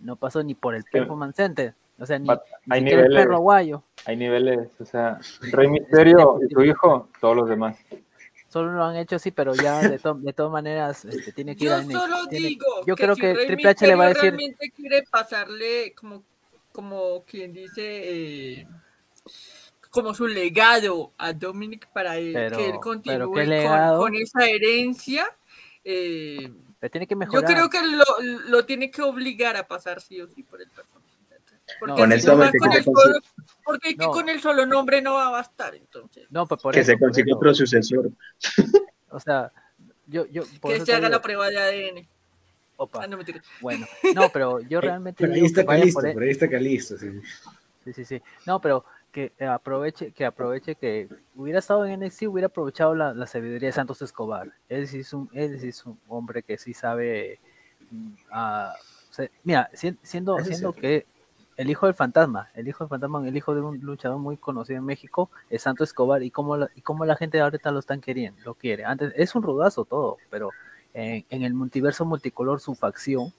no 0.00 0.16
pasó 0.16 0.42
ni 0.42 0.54
por 0.54 0.74
el 0.74 0.84
Performance 0.84 1.36
Center. 1.36 1.74
O 2.00 2.06
sea, 2.06 2.18
ni, 2.18 2.28
hay 2.70 2.86
el 2.86 3.08
perro 3.12 3.36
aguayo. 3.36 3.82
Hay 4.04 4.16
niveles, 4.16 4.68
o 4.78 4.84
sea, 4.84 5.18
Rey 5.50 5.66
Misterio 5.68 6.38
y 6.48 6.52
su 6.52 6.62
hijo, 6.62 7.08
todos 7.20 7.34
los 7.34 7.48
demás. 7.48 7.76
Solo 8.50 8.72
lo 8.72 8.84
han 8.84 8.96
hecho 8.96 9.16
así, 9.16 9.30
pero 9.32 9.52
ya 9.54 9.80
de, 9.80 9.98
to- 9.98 10.14
de 10.14 10.32
todas 10.32 10.52
maneras 10.52 11.04
este, 11.04 11.32
tiene 11.32 11.56
que 11.56 11.64
ir 11.64 11.70
Yo 11.70 11.76
a 11.76 11.82
NXT, 11.82 11.92
solo 11.92 12.26
tiene- 12.28 12.48
digo 12.48 12.66
yo 12.86 12.94
creo 12.96 13.14
si 13.16 13.20
que 13.20 13.34
Rey 13.34 13.46
Triple 13.48 13.68
H 13.70 13.86
le 13.86 13.94
va 13.96 14.04
a 14.04 14.08
decir- 14.08 14.22
realmente 14.22 14.70
quiere 14.70 15.02
pasarle 15.10 15.92
como, 15.94 16.22
como 16.72 17.24
quien 17.24 17.52
dice, 17.52 17.82
eh, 18.60 18.66
como 19.90 20.14
su 20.14 20.26
legado 20.26 21.12
a 21.18 21.32
Dominic 21.32 21.88
para 21.92 22.16
él, 22.16 22.32
Pero- 22.32 22.56
que 22.58 22.66
él 22.70 22.78
continúe 22.80 23.32
¿qué 23.34 23.66
con- 23.98 24.14
esa 24.14 24.46
herencia. 24.46 25.26
eh, 25.84 26.50
tiene 26.92 27.06
que 27.06 27.14
yo 27.14 27.18
mejorar. 27.18 27.44
creo 27.52 27.70
que 27.70 27.82
lo, 27.82 28.04
lo 28.48 28.64
tiene 28.64 28.90
que 28.90 29.02
obligar 29.02 29.56
a 29.56 29.66
pasar 29.66 30.00
sí 30.00 30.20
o 30.20 30.28
sí 30.28 30.42
por 30.44 30.60
el 30.60 30.68
Center. 30.68 30.84
Porque 31.80 31.90
No, 31.90 31.96
si 31.96 32.26
no 32.26 32.38
va 32.38 32.48
honestamente, 32.48 32.58
con 32.58 32.70
que 32.70 32.76
el 32.78 32.84
solo, 32.84 33.18
porque 33.64 33.88
es 33.90 33.94
que 33.96 34.04
No. 34.06 34.10
con 34.12 34.28
el 34.28 34.40
solo 34.40 34.64
nombre 34.66 35.02
no 35.02 35.14
va 35.14 35.26
a 35.26 35.30
bastar, 35.30 35.74
entonces. 35.74 36.26
No, 36.30 36.46
pues 36.46 36.60
por 36.62 36.72
Que 36.74 36.80
eso, 36.80 36.92
se 36.92 36.98
consiga 36.98 37.34
otro 37.34 37.54
sucesor. 37.54 38.10
O 39.10 39.18
sea, 39.20 39.50
yo, 40.06 40.26
yo, 40.26 40.42
por 40.60 40.70
Que 40.70 40.76
eso 40.76 40.86
se 40.86 40.92
haga 40.92 41.06
digo, 41.08 41.12
la 41.16 41.22
prueba 41.22 41.48
de 41.48 41.58
ADN. 41.58 42.06
opa, 42.76 43.04
Ah, 43.04 43.06
no, 43.06 43.18
bueno, 43.62 43.86
no, 44.14 44.28
pero 44.30 44.60
yo 44.60 44.80
realmente 44.82 45.16
Pero 45.24 45.32
ahí 45.34 45.44
está 45.46 45.64
Calisto, 45.64 46.00
por 46.12 46.22
ahí 46.22 46.30
está 46.30 46.48
Calisto, 46.50 46.98
sí. 46.98 47.08
Sí, 47.84 47.92
sí, 47.94 48.04
sí. 48.04 48.22
No, 48.46 48.60
pero 48.60 48.84
que 49.18 49.32
eh, 49.38 49.46
aproveche, 49.46 50.12
que 50.12 50.24
aproveche 50.24 50.74
que 50.76 51.08
hubiera 51.34 51.58
estado 51.60 51.84
en 51.84 51.92
NXT, 51.92 52.28
hubiera 52.28 52.46
aprovechado 52.48 52.94
la, 52.94 53.12
la 53.14 53.26
sabiduría 53.26 53.68
de 53.68 53.72
Santos 53.72 54.00
Escobar. 54.02 54.52
Él 54.68 54.86
sí 54.88 55.00
es 55.00 55.12
un, 55.12 55.28
él 55.32 55.58
sí 55.60 55.68
es 55.68 55.84
un 55.86 55.98
hombre 56.08 56.42
que 56.42 56.58
sí 56.58 56.74
sabe. 56.74 57.40
mm, 57.90 58.14
se- 59.10 59.30
mira, 59.44 59.70
si- 59.74 59.96
siendo, 60.02 60.42
siendo 60.44 60.72
que 60.72 61.06
el 61.56 61.70
hijo 61.70 61.86
del 61.86 61.94
fantasma, 61.94 62.50
el 62.54 62.68
hijo 62.68 62.84
del 62.84 62.88
fantasma, 62.88 63.26
el 63.26 63.36
hijo 63.36 63.54
de 63.54 63.60
un 63.62 63.80
luchador 63.80 64.18
muy 64.18 64.36
conocido 64.36 64.78
en 64.78 64.84
México, 64.84 65.30
es 65.50 65.62
Santos 65.62 65.88
Escobar, 65.90 66.22
y 66.22 66.30
cómo 66.30 66.56
la, 66.56 66.68
y 66.74 66.82
cómo 66.82 67.04
la 67.04 67.16
gente 67.16 67.40
ahorita 67.40 67.70
lo 67.72 67.80
están 67.80 68.00
queriendo, 68.00 68.40
lo 68.44 68.54
quiere. 68.54 68.84
Antes 68.84 69.12
es 69.16 69.34
un 69.34 69.42
rudazo 69.42 69.84
todo, 69.84 70.20
pero 70.30 70.56
en, 70.94 71.24
en 71.30 71.42
el 71.42 71.54
multiverso 71.54 72.04
multicolor, 72.04 72.60
su 72.60 72.74
facción, 72.76 73.32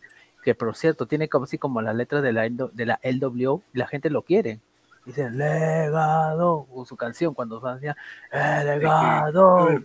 que 0.43 0.55
por 0.55 0.75
cierto 0.75 1.05
tiene 1.07 1.29
como 1.29 1.45
así 1.45 1.57
como 1.57 1.81
las 1.81 1.95
letras 1.95 2.23
de 2.23 2.33
la, 2.33 2.45
LW 2.45 2.69
de 2.73 2.85
la 2.85 2.99
LWO, 3.03 3.63
y 3.73 3.77
la 3.77 3.87
gente 3.87 4.09
lo 4.09 4.23
quiere. 4.23 4.59
Dice 5.05 5.29
legado, 5.31 6.67
o 6.71 6.85
su 6.85 6.95
canción 6.95 7.33
cuando 7.33 7.65
hacía 7.65 7.95
el 8.31 8.67
legado, 8.67 9.79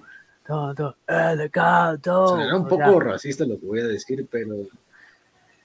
todo, 0.46 0.96
el 1.06 1.38
legado. 1.38 2.28
Sonará 2.28 2.56
un 2.56 2.66
o 2.66 2.68
sea, 2.68 2.78
poco 2.78 3.00
racista 3.00 3.44
lo 3.46 3.58
que 3.58 3.66
voy 3.66 3.80
a 3.80 3.86
decir, 3.86 4.26
pero 4.30 4.56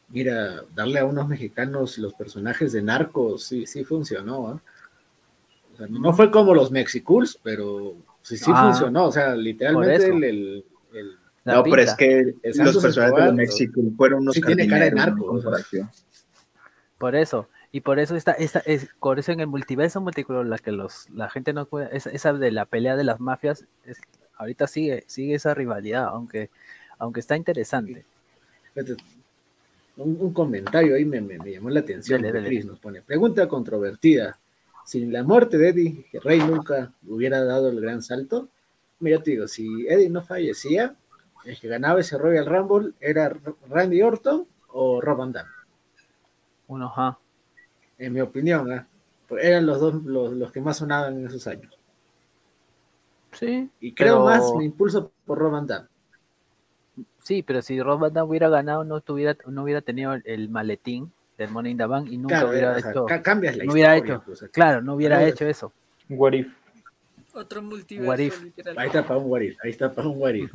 mira, 0.10 0.62
darle 0.74 1.00
a 1.00 1.06
unos 1.06 1.28
mexicanos 1.28 1.98
los 1.98 2.14
personajes 2.14 2.72
de 2.72 2.82
narcos 2.82 3.44
sí, 3.44 3.66
sí 3.66 3.84
funcionó. 3.84 4.40
O 4.40 4.62
sea, 5.78 5.88
no 5.90 6.14
fue 6.14 6.32
como 6.32 6.54
los 6.54 6.72
Mexicools, 6.72 7.40
pero 7.44 7.94
sí, 8.22 8.38
sí 8.38 8.52
Ah, 8.54 8.66
funcionó. 8.66 9.06
O 9.08 9.12
sea, 9.12 9.36
literalmente 9.36 9.96
eso. 9.96 10.14
el, 10.14 10.24
el- 10.24 10.66
el- 10.94 11.16
la 11.46 11.56
no, 11.56 11.64
pero 11.64 11.82
es 11.82 11.94
que 11.96 12.36
los 12.56 12.78
personajes 12.78 13.26
de 13.26 13.32
México 13.32 13.82
fueron 13.96 14.22
unos 14.22 14.36
sí 14.36 14.42
tiene 14.42 14.68
cara 14.68 14.86
de 14.86 14.92
narco. 14.92 15.42
Por 16.98 17.16
eso, 17.16 17.48
y 17.72 17.82
por 17.82 18.00
eso 18.00 18.16
está, 18.16 18.32
esta, 18.34 18.60
es, 18.60 18.88
por 19.00 19.20
eso 19.20 19.32
en 19.32 19.40
el 19.42 19.48
multiverso 19.48 20.02
multicolor 20.02 20.46
la 20.46 20.58
que 20.58 20.72
los, 20.72 21.10
la 21.12 21.30
gente 21.30 21.54
no 21.54 21.66
puede, 21.66 21.96
esa, 21.96 22.10
esa 22.12 22.34
de 22.34 22.52
la 22.52 22.66
pelea 22.66 22.96
de 22.96 23.04
las 23.04 23.20
mafias, 23.20 23.66
es- 23.86 24.02
ahorita 24.38 24.68
sigue, 24.68 25.04
sigue 25.08 25.36
esa 25.36 25.54
rivalidad, 25.54 26.06
aunque, 26.06 26.50
aunque 26.98 27.20
está 27.20 27.36
interesante. 27.36 28.06
Un, 29.98 30.18
un 30.20 30.34
comentario 30.34 30.96
ahí 30.96 31.04
me, 31.06 31.20
me- 31.22 31.38
me 31.38 31.52
llamó 31.52 31.70
la 31.70 31.82
atención. 31.82 32.22
Dale. 32.22 32.44
Chris 32.48 32.66
nos 32.66 32.80
pone. 32.80 33.02
Pregunta 33.02 33.48
controvertida. 33.48 34.38
Sin 34.86 35.14
la 35.14 35.24
muerte 35.24 35.58
de 35.60 35.70
Eddie, 35.70 36.06
que 36.12 36.20
Rey 36.20 36.40
nunca 36.40 36.92
hubiera 37.08 37.44
dado 37.44 37.70
el 37.70 37.80
gran 37.80 38.02
salto. 38.02 38.48
Mira, 39.00 39.22
te 39.22 39.32
digo, 39.32 39.48
si 39.48 39.86
Eddie 39.88 40.10
no 40.10 40.24
fallecía, 40.24 40.96
el 41.46 41.60
que 41.60 41.68
ganaba 41.68 42.00
ese 42.00 42.18
Royal 42.18 42.46
Rumble 42.48 42.94
era 43.00 43.32
Randy 43.70 44.02
Orton 44.02 44.48
o 44.70 45.00
Rob 45.00 45.18
Van 45.20 45.32
Damme, 45.32 45.50
Uno, 46.68 46.88
ajá. 46.88 47.18
En 48.00 48.14
mi 48.14 48.22
opinión. 48.22 48.68
Pues 49.28 49.46
eran 49.46 49.66
los 49.68 49.80
dos 49.80 50.04
los, 50.06 50.34
los 50.34 50.52
que 50.52 50.60
más 50.62 50.78
sonaban 50.78 51.18
en 51.18 51.28
esos 51.28 51.46
años. 51.46 51.72
Sí, 53.34 53.70
Y 53.80 53.94
creo 53.94 54.16
pero- 54.16 54.26
más 54.26 54.42
me 54.58 54.66
impulso 54.66 55.12
por 55.26 55.38
Rob 55.38 55.52
Van 55.52 55.68
Damme. 55.68 55.88
sí, 57.24 57.44
pero 57.44 57.62
si 57.62 57.80
Rob 57.82 58.00
Van 58.00 58.14
Damme 58.14 58.30
hubiera 58.30 58.50
ganado, 58.50 58.84
no 58.84 59.02
tuviera, 59.02 59.38
no 59.48 59.64
hubiera 59.64 59.82
tenido 59.82 60.14
el, 60.14 60.24
el 60.26 60.50
maletín 60.50 61.12
del 61.38 61.52
Money 61.52 61.74
in 61.74 61.78
the 61.78 61.86
Bank 61.86 62.08
y 62.12 62.18
nunca 62.18 62.36
Claro, 62.40 62.50
hubiera 62.50 62.72
o 62.76 62.80
sea, 62.80 62.90
hecho, 62.92 63.06
ca- 63.06 63.22
cambias 63.22 63.56
la 63.56 63.64
no 63.66 63.72
hubiera 63.74 63.96
hecho, 63.96 64.24
pues, 64.26 64.44
claro, 64.52 64.82
no 64.82 64.96
hubiera 64.96 65.24
hecho 65.28 65.46
eso. 65.48 65.72
What 66.10 66.34
if? 66.34 66.48
Otro 67.34 67.62
What 67.62 67.68
multiverso, 67.70 68.24
if? 68.24 68.42
literal. 68.44 68.78
Ahí 68.80 68.88
está 68.88 69.06
para 69.06 69.20
un 69.20 69.30
what 69.32 69.42
if, 69.42 69.58
ahí 69.64 69.70
está 69.70 69.94
para 69.94 70.08
un 70.08 70.20
what 70.20 70.34
if. 70.34 70.52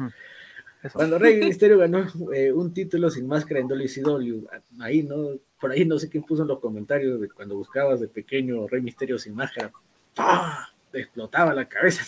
Eso. 0.83 0.99
Cuando 0.99 1.19
Rey 1.19 1.39
Misterio 1.43 1.79
ganó 1.79 2.05
eh, 2.35 2.53
un 2.53 2.75
título 2.75 3.09
sin 3.09 3.27
máscara 3.27 3.61
en 3.61 3.69
WCW, 3.69 4.47
ahí 4.81 5.03
no, 5.05 5.29
por 5.65 5.73
ahí 5.73 5.87
no 5.87 5.99
sé 5.99 6.11
quién 6.11 6.23
puso 6.25 6.43
en 6.43 6.49
los 6.49 6.61
comentarios 6.61 7.19
de 7.23 7.31
cuando 7.31 7.57
buscabas 7.57 7.99
de 7.99 8.07
pequeño 8.07 8.67
Rey 8.69 8.83
Misterio 8.83 9.19
sin 9.19 9.35
máscara, 9.35 9.73
¡pah! 10.15 10.69
te 10.93 11.01
explotaba 11.01 11.55
la 11.55 11.65
cabeza. 11.65 12.03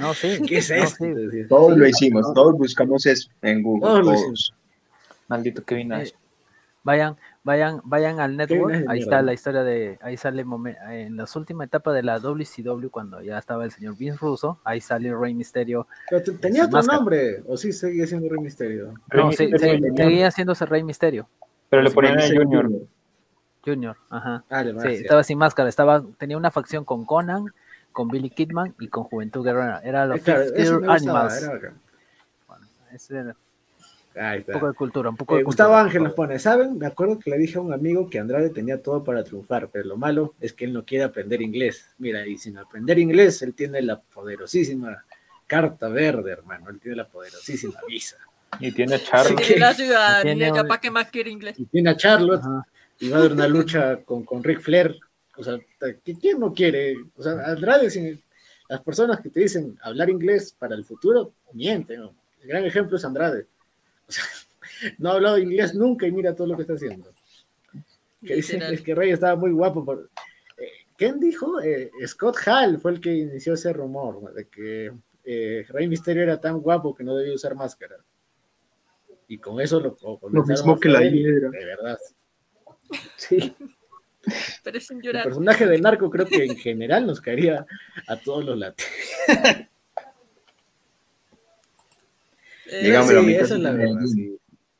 No, 0.00 0.14
sí. 0.14 0.40
¿Qué 0.48 0.56
es 0.56 0.70
no, 0.70 0.76
esto? 0.76 1.04
sí. 1.04 1.44
Todos 1.50 1.74
Sí, 1.74 1.78
lo 1.80 1.86
hicimos, 1.86 2.32
todos 2.32 2.56
buscamos 2.56 3.04
eso 3.04 3.28
en 3.42 3.62
Google. 3.62 3.82
Todos 3.82 3.98
lo 3.98 4.04
todos. 4.06 4.18
hicimos. 4.20 4.54
Maldito 5.28 5.62
Kevin 5.64 5.88
Nash. 5.88 6.08
Eh, 6.08 6.14
vayan, 6.82 7.16
vayan, 7.44 7.80
vayan 7.84 8.20
al 8.20 8.36
network. 8.38 8.84
Ahí 8.88 9.00
está 9.00 9.20
la 9.20 9.34
historia 9.34 9.62
de, 9.64 9.98
ahí 10.00 10.16
sale 10.16 10.46
momen- 10.46 10.78
en 10.90 11.14
las 11.18 11.36
últimas 11.36 11.66
etapas 11.66 11.94
de 11.94 12.02
la 12.02 12.18
WCW 12.20 12.88
cuando 12.90 13.20
ya 13.20 13.36
estaba 13.38 13.64
el 13.66 13.70
señor 13.70 13.98
Vince 13.98 14.16
Russo. 14.18 14.58
Ahí 14.64 14.80
sale 14.80 15.14
Rey 15.14 15.34
Misterio. 15.34 15.86
Pero 16.08 16.22
te- 16.22 16.32
tenía 16.32 16.64
otro 16.64 16.78
máscara. 16.78 16.96
nombre, 16.98 17.42
o 17.46 17.58
sí 17.58 17.72
seguía 17.74 18.06
siendo 18.06 18.30
Rey 18.30 18.40
Misterio. 18.40 18.94
Rey 19.08 19.24
No, 19.24 19.32
sí, 19.32 19.50
seguía 19.96 20.28
haciéndose 20.28 20.64
Rey 20.64 20.82
Misterio 20.82 21.28
pero 21.68 21.82
le 21.82 21.90
ponían 21.90 22.18
el 22.18 22.36
Junior. 22.36 22.68
Junior. 23.64 23.96
Ajá. 24.10 24.44
Ah, 24.50 24.64
Sí, 24.82 24.88
estaba 24.88 25.22
sin 25.24 25.38
máscara. 25.38 25.68
Estaba, 25.68 26.02
tenía 26.18 26.36
una 26.36 26.50
facción 26.50 26.84
con 26.84 27.04
Conan, 27.04 27.46
con 27.92 28.08
Billy 28.08 28.30
Kidman 28.30 28.74
y 28.78 28.88
con 28.88 29.04
Juventud 29.04 29.44
Guerrera. 29.44 29.80
Era 29.84 30.06
los 30.06 30.18
Eh, 30.18 30.22
claro, 30.22 30.44
gustaba, 30.44 30.94
Animals. 30.94 31.42
era 31.42 31.52
bacán. 31.52 31.74
Ese 32.92 33.18
era 33.18 33.36
Ahí 34.16 34.38
un 34.48 34.52
poco 34.54 34.66
de 34.68 34.74
cultura, 34.74 35.10
un 35.10 35.16
poco 35.16 35.34
Eh, 35.34 35.38
de 35.38 35.44
Gustavo 35.44 35.68
cultura. 35.70 35.84
Ángel 35.84 36.02
nos 36.04 36.12
pone, 36.14 36.38
¿saben? 36.38 36.78
Me 36.78 36.86
acuerdo 36.86 37.18
que 37.20 37.30
le 37.30 37.38
dije 37.38 37.58
a 37.58 37.60
un 37.60 37.72
amigo 37.72 38.08
que 38.10 38.18
Andrade 38.18 38.50
tenía 38.50 38.82
todo 38.82 39.04
para 39.04 39.22
triunfar, 39.22 39.68
pero 39.70 39.84
lo 39.86 39.96
malo 39.96 40.34
es 40.40 40.52
que 40.54 40.64
él 40.64 40.72
no 40.72 40.84
quiere 40.84 41.04
aprender 41.04 41.40
inglés. 41.42 41.86
Mira, 41.98 42.26
y 42.26 42.36
sin 42.38 42.56
aprender 42.58 42.98
inglés, 42.98 43.42
él 43.42 43.54
tiene 43.54 43.80
la 43.82 44.00
poderosísima 44.00 45.04
carta 45.46 45.88
verde, 45.88 46.32
hermano. 46.32 46.68
Él 46.70 46.80
tiene 46.80 46.96
la 46.96 47.06
poderosísima 47.06 47.78
visa. 47.86 48.16
Y 48.60 48.72
tiene 48.72 48.96
a 48.96 48.98
Charlo. 49.02 49.38
Sí. 49.38 49.44
Tiene 49.44 49.60
la 49.60 49.74
ciudadanía, 49.74 50.34
Tiene 50.52 50.64
para 50.64 50.80
qué 50.80 50.90
más 50.90 51.10
quiere 51.10 51.30
inglés. 51.30 51.58
Y 51.58 51.64
tiene 51.66 51.90
a 51.90 51.96
Charlotte, 51.96 52.40
Ajá. 52.40 52.66
y 53.00 53.08
va 53.08 53.16
a 53.16 53.20
haber 53.20 53.32
una 53.32 53.46
lucha 53.48 53.96
con, 54.04 54.24
con 54.24 54.42
Ric 54.42 54.60
Flair. 54.60 54.98
O 55.36 55.44
sea, 55.44 55.54
¿qui- 56.04 56.18
¿quién 56.20 56.40
no 56.40 56.52
quiere? 56.52 56.96
O 57.16 57.22
sea, 57.22 57.32
Andrade, 57.46 57.90
sin- 57.90 58.20
las 58.68 58.80
personas 58.82 59.20
que 59.20 59.30
te 59.30 59.40
dicen 59.40 59.78
hablar 59.82 60.10
inglés 60.10 60.54
para 60.58 60.74
el 60.74 60.84
futuro, 60.84 61.32
mienten. 61.52 62.00
¿no? 62.00 62.14
El 62.42 62.48
gran 62.48 62.64
ejemplo 62.64 62.96
es 62.96 63.04
Andrade. 63.04 63.46
O 64.08 64.12
sea, 64.12 64.24
no 64.98 65.10
ha 65.10 65.14
hablado 65.14 65.38
inglés 65.38 65.74
nunca 65.74 66.06
y 66.06 66.12
mira 66.12 66.34
todo 66.34 66.46
lo 66.48 66.56
que 66.56 66.62
está 66.62 66.74
haciendo. 66.74 67.12
que 68.24 68.34
dice 68.34 68.54
Literal. 68.54 68.74
es 68.74 68.80
que 68.82 68.94
Rey 68.94 69.10
estaba 69.12 69.36
muy 69.36 69.52
guapo. 69.52 69.84
Por... 69.84 70.08
eh, 70.58 70.68
¿Quién 70.96 71.20
dijo? 71.20 71.60
Eh, 71.60 71.90
Scott 72.06 72.36
Hall 72.46 72.80
fue 72.80 72.92
el 72.92 73.00
que 73.00 73.14
inició 73.14 73.54
ese 73.54 73.72
rumor 73.72 74.32
de 74.34 74.46
que 74.48 74.92
eh, 75.24 75.64
Rey 75.68 75.86
Misterio 75.86 76.22
era 76.24 76.40
tan 76.40 76.58
guapo 76.58 76.94
que 76.94 77.04
no 77.04 77.14
debía 77.16 77.34
usar 77.34 77.54
máscara. 77.54 77.96
Y 79.28 79.38
con 79.38 79.60
eso 79.60 79.78
lo, 79.78 79.90
lo 80.00 80.18
comenzaron 80.18 80.48
mismo 80.48 80.80
que 80.80 80.88
la 80.88 81.02
hiedra. 81.02 81.50
De 81.50 81.64
verdad. 81.64 81.98
Sí, 83.16 83.54
Pero 84.62 84.80
sin 84.80 84.98
el 84.98 85.02
llorar. 85.04 85.24
personaje 85.24 85.66
de 85.66 85.78
narco 85.78 86.10
creo 86.10 86.26
que 86.26 86.44
en 86.44 86.56
general 86.56 87.06
nos 87.06 87.20
caería 87.20 87.66
a 88.06 88.16
todos 88.16 88.44
los 88.44 88.58
latinos. 88.58 88.90
Eh, 92.66 92.84
Dígamelo, 92.84 93.22
sí, 93.24 93.34
esa 93.34 93.54
es 93.54 93.60
la 93.60 93.72
verdad. 93.72 94.00
Sí. 94.06 94.38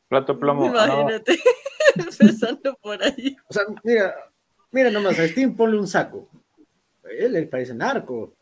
Plato 0.09 0.39
plomo. 0.39 0.73
Ah, 0.77 0.87
no. 0.87 1.01
Imagínate, 1.03 1.39
empezando 1.97 2.79
por 2.83 3.03
ahí. 3.03 3.37
O 3.49 3.53
sea, 3.53 3.65
mira, 3.83 4.15
mira 4.71 4.91
nomás, 4.91 5.19
a 5.19 5.27
Steam 5.29 5.57
ponle 5.57 5.79
un 5.79 5.87
saco. 5.87 6.29
Él 7.19 7.33
le 7.33 7.47
parece 7.47 7.75
narco. 7.75 8.35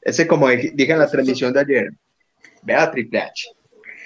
Ese 0.00 0.26
como 0.26 0.48
dije 0.48 0.72
dije 0.74 0.92
en 0.92 0.98
la 0.98 1.10
transmisión 1.10 1.52
de 1.52 1.60
ayer, 1.60 1.90
vea 2.62 2.90
Triple 2.90 3.20
H. 3.20 3.48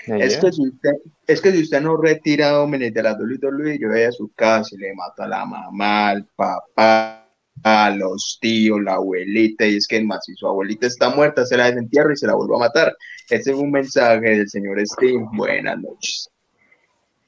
Es 0.06 0.36
que, 0.36 0.52
si 0.52 0.62
usted, 0.68 0.92
es 1.26 1.40
que 1.40 1.50
si 1.50 1.62
usted 1.62 1.80
no 1.80 1.96
retira 1.96 2.50
a 2.50 2.52
Dominic 2.52 2.94
de 2.94 3.02
la 3.02 3.14
WWE, 3.14 3.78
yo 3.78 3.88
voy 3.88 4.02
a 4.02 4.12
su 4.12 4.30
casa 4.34 4.68
y 4.72 4.78
le 4.78 4.94
mato 4.94 5.22
a 5.22 5.28
la 5.28 5.44
mamá, 5.44 6.10
al 6.10 6.24
papá, 6.36 7.28
a 7.64 7.90
los 7.90 8.38
tíos, 8.40 8.80
la 8.82 8.94
abuelita, 8.94 9.66
y 9.66 9.76
es 9.76 9.88
que 9.88 10.00
más, 10.04 10.24
si 10.24 10.34
su 10.34 10.46
abuelita 10.46 10.86
está 10.86 11.10
muerta, 11.10 11.44
se 11.44 11.56
la 11.56 11.66
desentierra 11.66 12.12
y 12.12 12.16
se 12.16 12.28
la 12.28 12.34
vuelvo 12.34 12.56
a 12.56 12.66
matar. 12.66 12.96
Ese 13.28 13.50
es 13.50 13.56
un 13.56 13.72
mensaje 13.72 14.20
del 14.20 14.48
señor 14.48 14.78
Steam. 14.86 15.28
Buenas 15.32 15.80
noches. 15.80 16.30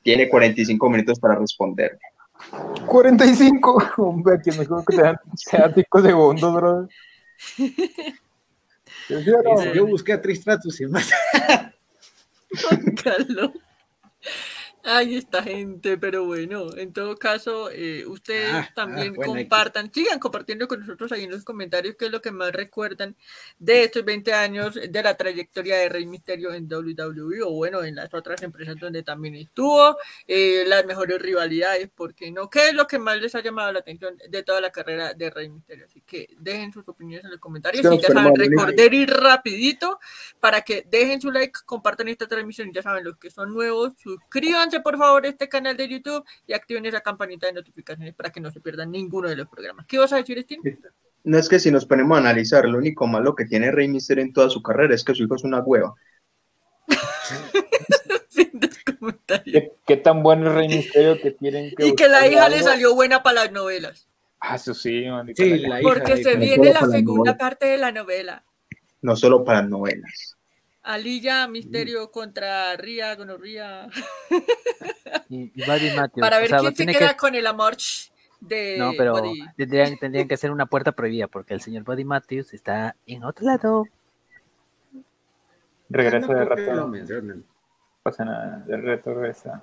Tiene 0.04 0.28
45 0.28 0.90
minutos 0.90 1.18
para 1.18 1.34
responder. 1.34 1.98
45. 2.86 3.92
Hombre, 3.98 4.38
que 4.42 4.52
mejor 4.52 4.84
que 4.84 4.96
te 4.96 5.02
dan 5.02 5.16
sea 5.34 5.72
5 5.74 6.02
segundos, 6.02 6.54
bro. 6.54 6.88
¿Sí 9.08 9.14
o 9.16 9.42
no? 9.42 9.60
Dice, 9.60 9.72
Yo 9.74 9.86
busqué 9.86 10.12
a 10.12 10.22
Tristratus 10.22 10.80
y 10.80 10.86
más. 10.86 11.10
Carlos. 12.96 13.52
Ay, 14.90 15.16
esta 15.16 15.42
gente, 15.42 15.98
pero 15.98 16.24
bueno, 16.24 16.74
en 16.74 16.94
todo 16.94 17.18
caso, 17.18 17.70
eh, 17.70 18.06
ustedes 18.06 18.48
Ah, 18.50 18.68
también 18.74 19.14
ah, 19.20 19.24
compartan, 19.24 19.92
sigan 19.92 20.18
compartiendo 20.18 20.66
con 20.66 20.80
nosotros 20.80 21.12
ahí 21.12 21.24
en 21.24 21.30
los 21.30 21.44
comentarios 21.44 21.94
qué 21.98 22.06
es 22.06 22.10
lo 22.10 22.22
que 22.22 22.30
más 22.30 22.52
recuerdan 22.52 23.14
de 23.58 23.84
estos 23.84 24.02
20 24.02 24.32
años 24.32 24.74
de 24.74 25.02
la 25.02 25.14
trayectoria 25.14 25.76
de 25.76 25.90
Rey 25.90 26.06
Misterio 26.06 26.54
en 26.54 26.72
WWE 26.72 27.42
o 27.42 27.50
bueno, 27.50 27.84
en 27.84 27.96
las 27.96 28.14
otras 28.14 28.42
empresas 28.42 28.76
donde 28.80 29.02
también 29.02 29.34
estuvo, 29.34 29.98
eh, 30.26 30.64
las 30.66 30.86
mejores 30.86 31.20
rivalidades, 31.20 31.90
porque 31.94 32.30
no, 32.30 32.48
qué 32.48 32.68
es 32.68 32.74
lo 32.74 32.86
que 32.86 32.98
más 32.98 33.20
les 33.20 33.34
ha 33.34 33.42
llamado 33.42 33.70
la 33.72 33.80
atención 33.80 34.16
de 34.28 34.42
toda 34.42 34.62
la 34.62 34.70
carrera 34.70 35.12
de 35.12 35.28
Rey 35.28 35.50
Misterio. 35.50 35.84
Así 35.84 36.00
que 36.00 36.28
dejen 36.38 36.72
sus 36.72 36.88
opiniones 36.88 37.26
en 37.26 37.32
los 37.32 37.40
comentarios 37.40 37.84
y 37.84 38.00
ya 38.00 38.08
saben, 38.08 38.34
recordar 38.34 38.94
ir 38.94 39.10
rapidito 39.10 40.00
para 40.40 40.62
que 40.62 40.86
dejen 40.88 41.20
su 41.20 41.30
like, 41.30 41.60
compartan 41.66 42.08
esta 42.08 42.26
transmisión, 42.26 42.72
ya 42.72 42.80
saben, 42.80 43.04
los 43.04 43.18
que 43.18 43.28
son 43.28 43.52
nuevos, 43.52 43.92
suscríbanse 43.98 44.77
por 44.80 44.98
favor 44.98 45.24
a 45.24 45.28
este 45.28 45.48
canal 45.48 45.76
de 45.76 45.88
YouTube 45.88 46.24
y 46.46 46.52
activen 46.52 46.86
esa 46.86 47.00
campanita 47.00 47.46
de 47.46 47.54
notificaciones 47.54 48.14
para 48.14 48.30
que 48.30 48.40
no 48.40 48.50
se 48.50 48.60
pierdan 48.60 48.90
ninguno 48.90 49.28
de 49.28 49.36
los 49.36 49.48
programas. 49.48 49.86
¿Qué 49.86 49.98
vas 49.98 50.12
a 50.12 50.16
decir, 50.16 50.40
Steam? 50.42 50.62
No 51.24 51.38
es 51.38 51.48
que 51.48 51.58
si 51.58 51.70
nos 51.70 51.86
ponemos 51.86 52.16
a 52.16 52.20
analizar, 52.20 52.64
lo 52.64 52.78
único 52.78 53.06
malo 53.06 53.34
que 53.34 53.44
tiene 53.44 53.70
Rey 53.70 53.88
Misterio 53.88 54.24
en 54.24 54.32
toda 54.32 54.50
su 54.50 54.62
carrera 54.62 54.94
es 54.94 55.04
que 55.04 55.14
su 55.14 55.24
hijo 55.24 55.34
es 55.34 55.44
una 55.44 55.60
hueva. 55.60 55.94
¿Qué, 59.44 59.72
qué 59.86 59.96
tan 59.96 60.22
bueno 60.22 60.48
es 60.48 60.54
Rey 60.54 60.68
Misterio 60.68 61.20
que 61.20 61.32
tienen 61.32 61.74
que 61.74 61.88
Y 61.88 61.94
que 61.94 62.08
la 62.08 62.26
hija 62.26 62.48
le 62.48 62.62
salió 62.62 62.94
buena 62.94 63.22
para 63.22 63.44
las 63.44 63.52
novelas, 63.52 64.06
Ah, 64.40 64.54
eso 64.54 64.72
sí, 64.72 65.04
man. 65.06 65.28
Sí, 65.34 65.58
la 65.58 65.80
hija 65.80 65.88
porque 65.88 66.22
se 66.22 66.36
viene 66.36 66.72
la 66.72 66.86
segunda 66.86 67.36
parte 67.36 67.66
de 67.66 67.76
la 67.76 67.90
novela. 67.90 68.44
No 69.02 69.16
solo 69.16 69.44
para 69.44 69.62
novelas. 69.62 70.37
Alilla 70.92 71.46
Misterio 71.48 72.10
contra 72.10 72.74
Ría, 72.76 73.14
Gonorría, 73.14 73.88
Y, 75.28 75.52
y 75.54 75.62
para 76.20 76.38
o 76.38 76.40
ver 76.40 76.48
sea, 76.48 76.58
quién 76.60 76.74
se 76.74 76.86
queda 76.86 77.10
que- 77.10 77.16
con 77.16 77.34
el 77.34 77.46
amor 77.46 77.76
de 78.40 78.76
No, 78.78 78.92
pero 78.96 79.20
tendrían, 79.56 79.98
tendrían 79.98 80.26
que 80.28 80.34
hacer 80.34 80.50
una 80.50 80.64
puerta 80.66 80.92
prohibida 80.92 81.26
porque 81.26 81.52
el 81.54 81.60
señor 81.60 81.82
Buddy 81.84 82.04
Matthews 82.04 82.54
está 82.54 82.96
en 83.06 83.24
otro 83.24 83.44
lado. 83.44 83.86
Regresa 85.90 86.26
No 86.26 86.32
de 86.34 86.38
que 86.40 86.44
rato. 86.66 86.88
No 87.22 87.42
pasa 88.02 88.24
nada. 88.24 88.58
De 88.66 88.76
reto 88.76 89.14
regresa. 89.14 89.62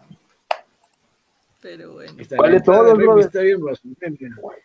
Pero 1.61 1.93
bueno. 1.93 2.13
¿Cuál 2.35 2.51
de 2.51 2.61
todos. 2.61 2.97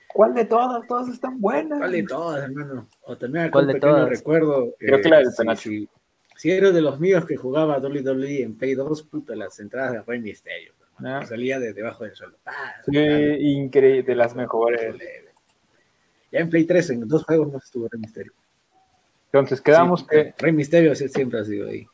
¿Cuál 0.09 0.35
de 0.35 0.45
todas? 0.45 0.87
Todas 0.87 1.09
están 1.09 1.41
buenas. 1.41 1.79
¿Cuál 1.79 1.93
de 1.93 2.03
todas, 2.03 2.45
hermano? 2.45 2.87
O 3.05 3.17
también 3.17 3.51
¿Cuál 3.51 3.67
de 3.69 3.81
todas? 3.81 4.09
recuerdo. 4.09 4.65
eh, 4.67 4.75
Creo 4.81 5.01
que 5.01 5.09
la 5.09 5.19
del 5.19 5.31
si- 5.31 5.37
penacho. 5.39 5.71
Si, 5.71 5.89
si 6.41 6.51
eres 6.51 6.73
de 6.73 6.81
los 6.81 6.99
míos 6.99 7.27
que 7.27 7.37
jugaba 7.37 7.79
WWE 7.79 8.43
en 8.43 8.57
Play 8.57 8.75
2, 8.75 9.03
puta, 9.03 9.37
las 9.37 9.61
entradas 9.61 9.93
de 9.93 10.01
Rey 10.03 10.21
Misterio. 10.21 10.73
Ah. 11.05 11.23
Salía 11.27 11.59
de 11.59 11.75
debajo 11.75 12.05
del 12.05 12.15
suelo. 12.17 12.37
Ah, 12.47 12.75
Sí, 12.87 12.97
increíble, 12.99 14.03
de 14.03 14.15
las 14.15 14.35
mejores. 14.35 14.95
Ya 16.33 16.41
en 16.41 16.49
Play 16.49 16.65
3, 16.65 16.91
en 16.91 17.09
dos 17.09 17.25
juegos 17.25 17.53
no 17.53 17.59
estuvo 17.59 17.89
Rey 17.89 18.01
Misterio. 18.01 18.33
Entonces, 19.27 19.61
quedamos 19.61 20.01
Sí, 20.01 20.07
que 20.11 20.35
Rey 20.39 20.53
Misterio 20.53 20.95
siempre 20.95 21.41
ha 21.41 21.45
sido 21.45 21.69
ahí. 21.69 21.87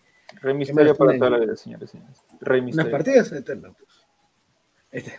Rey 0.42 0.54
Misterio 0.54 0.94
para 0.96 1.18
toda 1.18 1.30
la 1.30 1.38
vida, 1.38 1.56
señores 1.56 1.88
y 1.88 1.92
señores. 1.98 2.16
Rey 2.40 2.60
Unas 2.60 2.66
Misterio. 2.76 2.90
partidas 2.92 3.32
eternas. 3.32 3.72
Pues. 3.78 4.06
Este. 4.92 5.18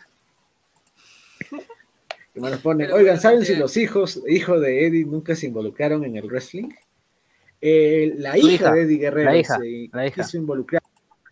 Y 2.36 2.40
me 2.40 2.52
nos 2.52 2.62
ponen, 2.62 2.92
oigan, 2.92 3.20
¿saben 3.20 3.40
que- 3.40 3.46
si 3.48 3.56
los 3.56 3.76
hijos, 3.78 4.22
hijos 4.28 4.62
de 4.62 4.86
Eddie 4.86 5.06
nunca 5.06 5.36
se 5.36 5.48
involucraron 5.48 6.04
en 6.06 6.18
el 6.18 6.28
wrestling? 6.28 6.70
Eh, 7.62 8.14
la 8.18 8.38
hija, 8.38 8.52
hija, 8.52 8.72
de 8.74 8.82
Eddie 8.84 8.98
Guerrero 8.98 9.32
la 9.32 9.38
hija, 9.38 9.58
se 9.58 9.90
la 9.92 10.08
hija. 10.08 10.24
quiso 10.24 10.38
involucrar. 10.38 10.82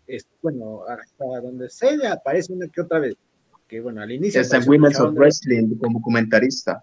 Es- 0.06 0.26
bueno, 0.42 0.80
hasta 0.88 1.24
donde 1.40 1.68
sé, 1.70 1.90
ella 1.90 2.14
aparece 2.14 2.52
una 2.52 2.66
que 2.68 2.80
otra 2.80 2.98
vez. 2.98 3.14
Que 3.68 3.80
bueno, 3.80 4.00
al 4.00 4.10
inicio. 4.12 4.40
Está 4.40 4.58
en 4.58 4.68
Women's 4.68 4.98
of 5.00 5.14
Wrestling 5.14 5.76
como 5.78 6.00
comentarista. 6.00 6.82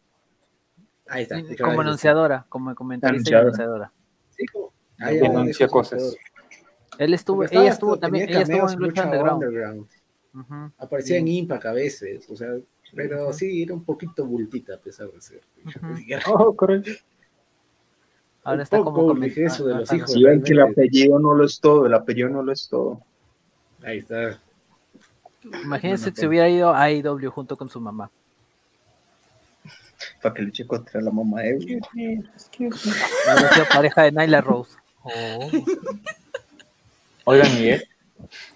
Ahí 1.07 1.23
está. 1.23 1.41
Como 1.61 1.81
anunciadora, 1.81 2.45
como 2.49 2.73
comentarista 2.75 3.29
y 3.29 3.33
Anunciadora. 3.33 3.91
anunciadora. 3.91 3.93
Sí, 4.37 4.45
como- 4.47 4.73
ahí- 4.99 5.19
anuncia 5.19 5.67
cosas. 5.67 6.15
Él 6.97 7.13
estuvo, 7.13 7.43
ella 7.43 7.69
estuvo 7.69 7.97
también, 7.97 8.29
ella 8.29 8.41
estuvo 8.41 8.69
en 8.69 8.79
Lucha 8.79 9.05
Underground. 9.05 9.43
Underground. 9.43 9.87
Ujú. 10.33 10.71
Aparecía 10.77 11.17
en 11.17 11.27
Impact 11.27 11.65
a 11.65 11.73
veces, 11.73 12.27
o 12.29 12.35
sea, 12.35 12.49
pero 12.95 13.31
sí, 13.33 13.63
era 13.63 13.73
un 13.73 13.83
poquito 13.83 14.25
bultita 14.25 14.75
a 14.75 14.77
pesar 14.77 15.07
de 15.11 15.21
ser. 15.21 15.41
Ujú. 15.65 16.33
Oh, 16.33 16.55
correcto. 16.55 16.91
Ahora 18.43 18.57
Un 18.57 18.61
está 18.61 18.77
poco 18.77 18.93
como 18.93 19.13
dije 19.15 19.45
eso 19.45 19.65
de 19.65 19.75
los 19.75 19.91
ah, 19.91 19.95
hijos. 19.95 20.11
Si 20.11 20.23
ven 20.23 20.43
que 20.43 20.53
el 20.53 20.61
apellido 20.61 21.17
no 21.17 21.33
lo 21.33 21.45
es 21.45 21.59
todo, 21.59 21.85
el 21.85 21.93
apellido 21.93 22.29
no 22.29 22.43
lo 22.43 22.51
es 22.51 22.67
todo. 22.67 23.01
Ahí 23.83 23.99
está. 23.99 24.39
Imagínense 25.63 26.05
Bueno, 26.05 26.17
si 26.17 26.25
hubiera 26.25 26.49
ido 26.49 26.69
a 26.69 26.83
AEW 26.83 27.31
junto 27.31 27.55
con 27.55 27.69
su 27.69 27.79
mamá. 27.79 28.09
Para 30.21 30.35
que 30.35 30.41
luche 30.41 30.67
contra 30.67 31.01
la 31.01 31.11
mamá 31.11 31.41
de 31.41 31.49
él. 31.51 31.83
Sido 32.51 33.65
pareja 33.73 34.03
de 34.03 34.11
Nyla 34.11 34.41
Rose. 34.41 34.75
Oh. 35.03 35.49
Oigan, 37.25 37.53
Miguel. 37.55 37.87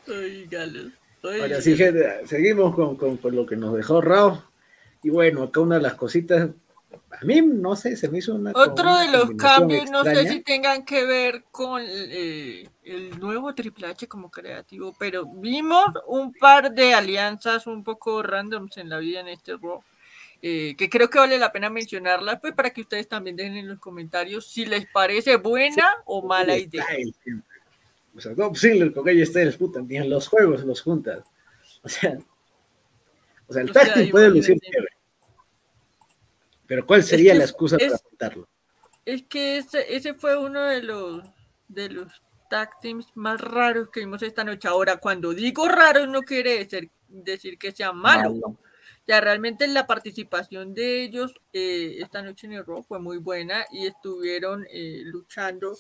Oígalo. 0.08 0.92
Ahora 1.24 1.62
sí, 1.62 1.76
gente, 1.76 2.26
seguimos 2.26 2.74
con, 2.76 2.96
con, 2.96 3.18
con 3.18 3.36
lo 3.36 3.46
que 3.46 3.58
nos 3.58 3.76
dejó 3.76 4.02
Rao. 4.02 4.44
Y 5.04 5.10
bueno, 5.10 5.44
acá 5.44 5.60
una 5.60 5.76
de 5.76 5.82
las 5.82 5.96
cositas 5.96 6.50
a 7.10 7.26
mí, 7.26 7.42
no 7.42 7.76
sé, 7.76 7.96
se 7.96 8.10
me 8.10 8.20
hizo 8.20 8.36
una. 8.36 8.52
Otro 8.52 8.84
una 8.84 9.02
de 9.02 9.12
los 9.12 9.32
cambios, 9.32 9.90
no 9.90 10.04
sé 10.04 10.28
si 10.28 10.42
tengan 10.42 10.86
que 10.86 11.06
ver 11.06 11.46
con 11.52 11.82
eh, 11.86 12.68
el 12.84 13.20
nuevo 13.20 13.54
Triple 13.56 13.88
H 13.88 14.08
como 14.08 14.30
creativo, 14.30 14.96
pero 15.00 15.26
vimos 15.26 15.86
un 16.08 16.34
par 16.34 16.72
de 16.72 16.94
alianzas 16.94 17.66
un 17.66 17.84
poco 17.84 18.22
randoms 18.22 18.78
en 18.78 18.90
la 18.90 19.00
vida 19.00 19.20
en 19.22 19.30
este 19.30 19.58
Raw. 19.58 19.82
eh, 20.42 20.76
que 20.78 20.90
creo 20.90 21.10
que 21.10 21.18
vale 21.18 21.40
la 21.40 21.52
pena 21.52 21.70
mencionarlas, 21.70 22.40
pues 22.40 22.54
para 22.54 22.70
que 22.70 22.82
ustedes 22.82 23.08
también 23.08 23.36
dejen 23.36 23.58
en 23.58 23.68
los 23.68 23.80
comentarios 23.80 24.48
si 24.48 24.66
les 24.66 24.86
parece 24.86 25.38
buena 25.38 25.96
o 26.06 26.22
mala 26.22 26.58
idea. 26.58 26.86
O 28.16 28.22
sea, 28.22 28.34
Dolph 28.34 28.58
Ziggler 28.58 28.94
con 28.94 29.08
AJ 29.08 29.26
Styles, 29.28 29.58
puta, 29.58 29.82
ni 29.82 29.98
en 29.98 30.10
los 30.10 30.28
juegos 30.28 30.64
los 30.64 30.82
juntas. 30.82 31.24
O 31.84 31.90
sea, 31.90 32.18
o 33.48 33.54
sea 33.54 33.62
el 33.62 33.70
O 33.70 33.74
sea, 33.74 33.94
team 33.94 34.10
puede 34.10 34.30
lucir 34.30 34.60
chévere. 34.60 34.97
Pero 36.68 36.86
¿cuál 36.86 37.04
sería 37.04 37.32
que 37.34 37.38
la 37.40 37.44
es- 37.46 37.50
excusa 37.52 37.78
para 37.78 37.98
juntarlo? 37.98 38.48
Es 39.06 39.24
que 39.24 39.58
ese, 39.58 39.96
ese 39.96 40.14
fue 40.14 40.38
uno 40.38 40.64
de 40.66 40.84
los 40.84 41.24
de 41.70 41.90
los 41.90 42.08
tag 42.50 42.80
teams 42.82 43.08
más 43.16 43.40
raros 43.42 43.90
que 43.90 44.02
vimos 44.02 44.22
esta 44.22 44.44
noche. 44.44 44.68
Ahora, 44.68 44.98
cuando 44.98 45.34
digo 45.34 45.68
raros 45.68 46.08
no 46.08 46.24
quiere 46.24 46.58
decir, 46.66 46.90
decir 47.08 47.58
que 47.58 47.72
sea 47.72 47.92
malo. 47.94 48.34
Malo. 48.34 48.58
Ya 49.06 49.22
realmente 49.22 49.66
la 49.68 49.88
participación 49.88 50.74
de 50.74 51.04
ellos 51.04 51.34
eh, 51.54 51.96
esta 52.00 52.22
noche 52.22 52.48
en 52.48 52.54
el 52.54 52.66
Raw 52.66 52.84
fue 52.84 53.00
muy 53.00 53.18
buena 53.18 53.66
y 53.72 53.86
estuvieron 53.88 54.66
eh, 54.70 55.02
luchando 55.06 55.78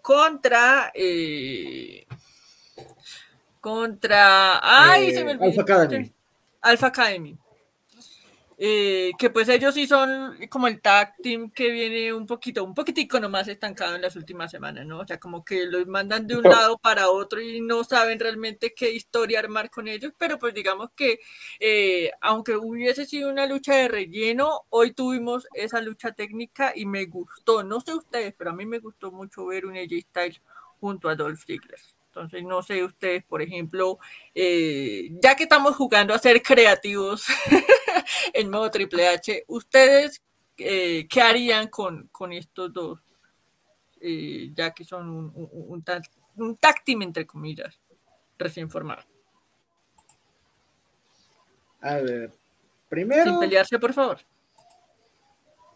contra 0.00 0.92
eh, 0.94 2.06
contra 3.60 4.60
ay 4.62 5.08
Eh, 5.10 5.14
se 5.14 5.24
me 5.24 5.32
olvidó. 5.32 5.44
Alpha 5.46 5.62
Academy. 5.62 6.12
Alpha 6.60 6.86
Academy. 6.88 7.38
Eh, 8.60 9.12
que 9.16 9.30
pues 9.30 9.48
ellos 9.48 9.72
sí 9.72 9.86
son 9.86 10.36
como 10.50 10.66
el 10.66 10.80
tag 10.80 11.14
team 11.22 11.48
que 11.52 11.70
viene 11.70 12.12
un 12.12 12.26
poquito, 12.26 12.64
un 12.64 12.74
poquitico 12.74 13.20
nomás 13.20 13.46
estancado 13.46 13.94
en 13.94 14.02
las 14.02 14.16
últimas 14.16 14.50
semanas, 14.50 14.84
¿no? 14.84 14.98
O 14.98 15.06
sea, 15.06 15.20
como 15.20 15.44
que 15.44 15.64
los 15.66 15.86
mandan 15.86 16.26
de 16.26 16.36
un 16.36 16.42
lado 16.42 16.76
para 16.76 17.08
otro 17.08 17.40
y 17.40 17.60
no 17.60 17.84
saben 17.84 18.18
realmente 18.18 18.74
qué 18.74 18.90
historia 18.90 19.38
armar 19.38 19.70
con 19.70 19.86
ellos, 19.86 20.12
pero 20.18 20.40
pues 20.40 20.54
digamos 20.54 20.90
que 20.96 21.20
eh, 21.60 22.10
aunque 22.20 22.56
hubiese 22.56 23.06
sido 23.06 23.30
una 23.30 23.46
lucha 23.46 23.76
de 23.76 23.86
relleno, 23.86 24.62
hoy 24.70 24.92
tuvimos 24.92 25.46
esa 25.54 25.80
lucha 25.80 26.10
técnica 26.12 26.72
y 26.74 26.84
me 26.84 27.04
gustó, 27.06 27.62
no 27.62 27.80
sé 27.80 27.94
ustedes, 27.94 28.34
pero 28.36 28.50
a 28.50 28.54
mí 28.54 28.66
me 28.66 28.80
gustó 28.80 29.12
mucho 29.12 29.46
ver 29.46 29.66
un 29.66 29.76
AJ 29.76 30.00
Styles 30.10 30.42
junto 30.80 31.08
a 31.08 31.14
Dolph 31.14 31.44
Ziggler. 31.46 31.78
Entonces, 32.18 32.42
no 32.42 32.62
sé 32.62 32.82
ustedes, 32.82 33.22
por 33.24 33.40
ejemplo, 33.40 33.98
eh, 34.34 35.10
ya 35.22 35.36
que 35.36 35.44
estamos 35.44 35.76
jugando 35.76 36.12
a 36.12 36.18
ser 36.18 36.42
creativos 36.42 37.26
en 38.32 38.50
modo 38.50 38.70
Triple 38.72 39.06
H, 39.06 39.44
¿ustedes 39.46 40.20
eh, 40.56 41.06
qué 41.08 41.22
harían 41.22 41.68
con, 41.68 42.08
con 42.08 42.32
estos 42.32 42.72
dos? 42.72 42.98
Eh, 44.00 44.50
ya 44.52 44.72
que 44.72 44.84
son 44.84 45.08
un, 45.08 45.84
un, 46.36 46.58
team, 46.84 47.02
entre 47.02 47.24
comillas, 47.24 47.78
recién 48.36 48.68
formado. 48.68 49.02
A 51.80 51.94
ver, 51.98 52.32
primero. 52.88 53.24
Sin 53.24 53.38
pelearse, 53.38 53.78
por 53.78 53.92
favor. 53.92 54.18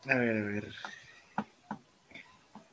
A 0.09 0.15
ver, 0.17 0.37
a 0.37 0.45
ver. 0.45 0.75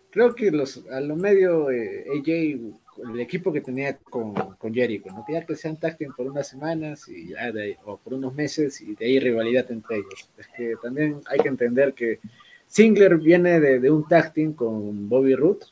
Creo 0.10 0.34
que 0.34 0.50
los, 0.50 0.84
a 0.88 1.00
lo 1.02 1.16
medio 1.16 1.70
eh, 1.70 2.06
AJ, 2.18 2.80
el 3.14 3.20
equipo 3.20 3.52
que 3.54 3.62
tenía 3.62 3.98
con, 3.98 4.34
con 4.34 4.74
Jericho, 4.74 5.10
¿no? 5.12 5.24
que 5.26 5.34
ya 5.34 5.46
que 5.46 5.56
sean 5.56 5.78
team 5.78 6.14
por 6.16 6.28
unas 6.28 6.48
semanas 6.48 7.08
y 7.08 7.30
ya 7.30 7.52
de 7.52 7.62
ahí- 7.64 7.76
o 7.86 7.98
por 7.98 8.14
unos 8.14 8.34
meses 8.36 8.82
y 8.82 8.96
de 8.96 9.06
ahí 9.06 9.20
rivalidad 9.20 9.70
entre 9.72 9.98
ellos. 9.98 10.30
Es 10.38 10.48
que 10.48 10.76
también 10.82 11.22
hay 11.28 11.40
que 11.40 11.48
entender 11.48 11.94
que 11.94 12.20
Singler 12.68 13.18
viene 13.18 13.60
de, 13.60 13.80
de 13.80 13.90
un 13.92 14.06
team 14.08 14.54
con 14.54 15.10
Bobby 15.10 15.36
Roode 15.36 15.66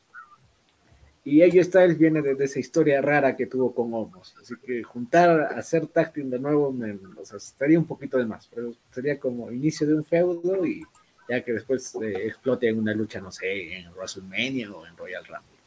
y 1.24 1.42
AJ 1.42 1.64
Styles 1.64 1.98
viene 1.98 2.22
de, 2.22 2.34
de 2.34 2.44
esa 2.46 2.58
historia 2.58 3.02
rara 3.02 3.36
que 3.36 3.46
tuvo 3.46 3.74
con 3.74 3.92
Omos. 3.92 4.34
Así 4.40 4.54
que 4.64 4.82
juntar, 4.82 5.40
hacer 5.58 5.86
team 5.88 6.30
de 6.30 6.38
nuevo, 6.38 6.72
me, 6.72 6.92
o 7.20 7.24
sea, 7.24 7.36
estaría 7.36 7.78
un 7.78 7.84
poquito 7.86 8.16
de 8.16 8.24
más, 8.24 8.48
pero 8.54 8.72
sería 8.94 9.18
como 9.18 9.50
inicio 9.52 9.86
de 9.86 9.94
un 9.94 10.04
feudo 10.04 10.64
y 10.64 10.82
ya 11.28 11.42
que 11.42 11.52
después 11.52 11.94
eh, 11.96 12.26
explote 12.28 12.68
en 12.68 12.78
una 12.78 12.94
lucha, 12.94 13.20
no 13.20 13.30
sé, 13.30 13.76
en 13.78 13.90
WrestleMania 13.92 14.72
o 14.72 14.86
en 14.86 14.96
Royal 14.96 15.22
Rumble. 15.24 15.57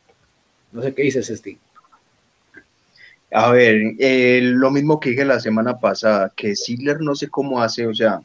No 0.72 0.82
sé 0.82 0.93
qué 0.93 1.03
dices, 1.03 1.28
Steve. 1.28 1.57
A 3.34 3.51
ver, 3.51 3.93
eh, 3.99 4.41
lo 4.43 4.72
mismo 4.72 4.99
que 4.99 5.11
dije 5.11 5.24
la 5.24 5.39
semana 5.39 5.80
pasada, 5.80 6.34
que 6.36 6.55
Ziggler 6.55 6.99
no 6.99 7.15
sé 7.15 7.30
cómo 7.30 7.61
hace, 7.61 7.88
o 7.88 7.93
sea, 7.93 8.22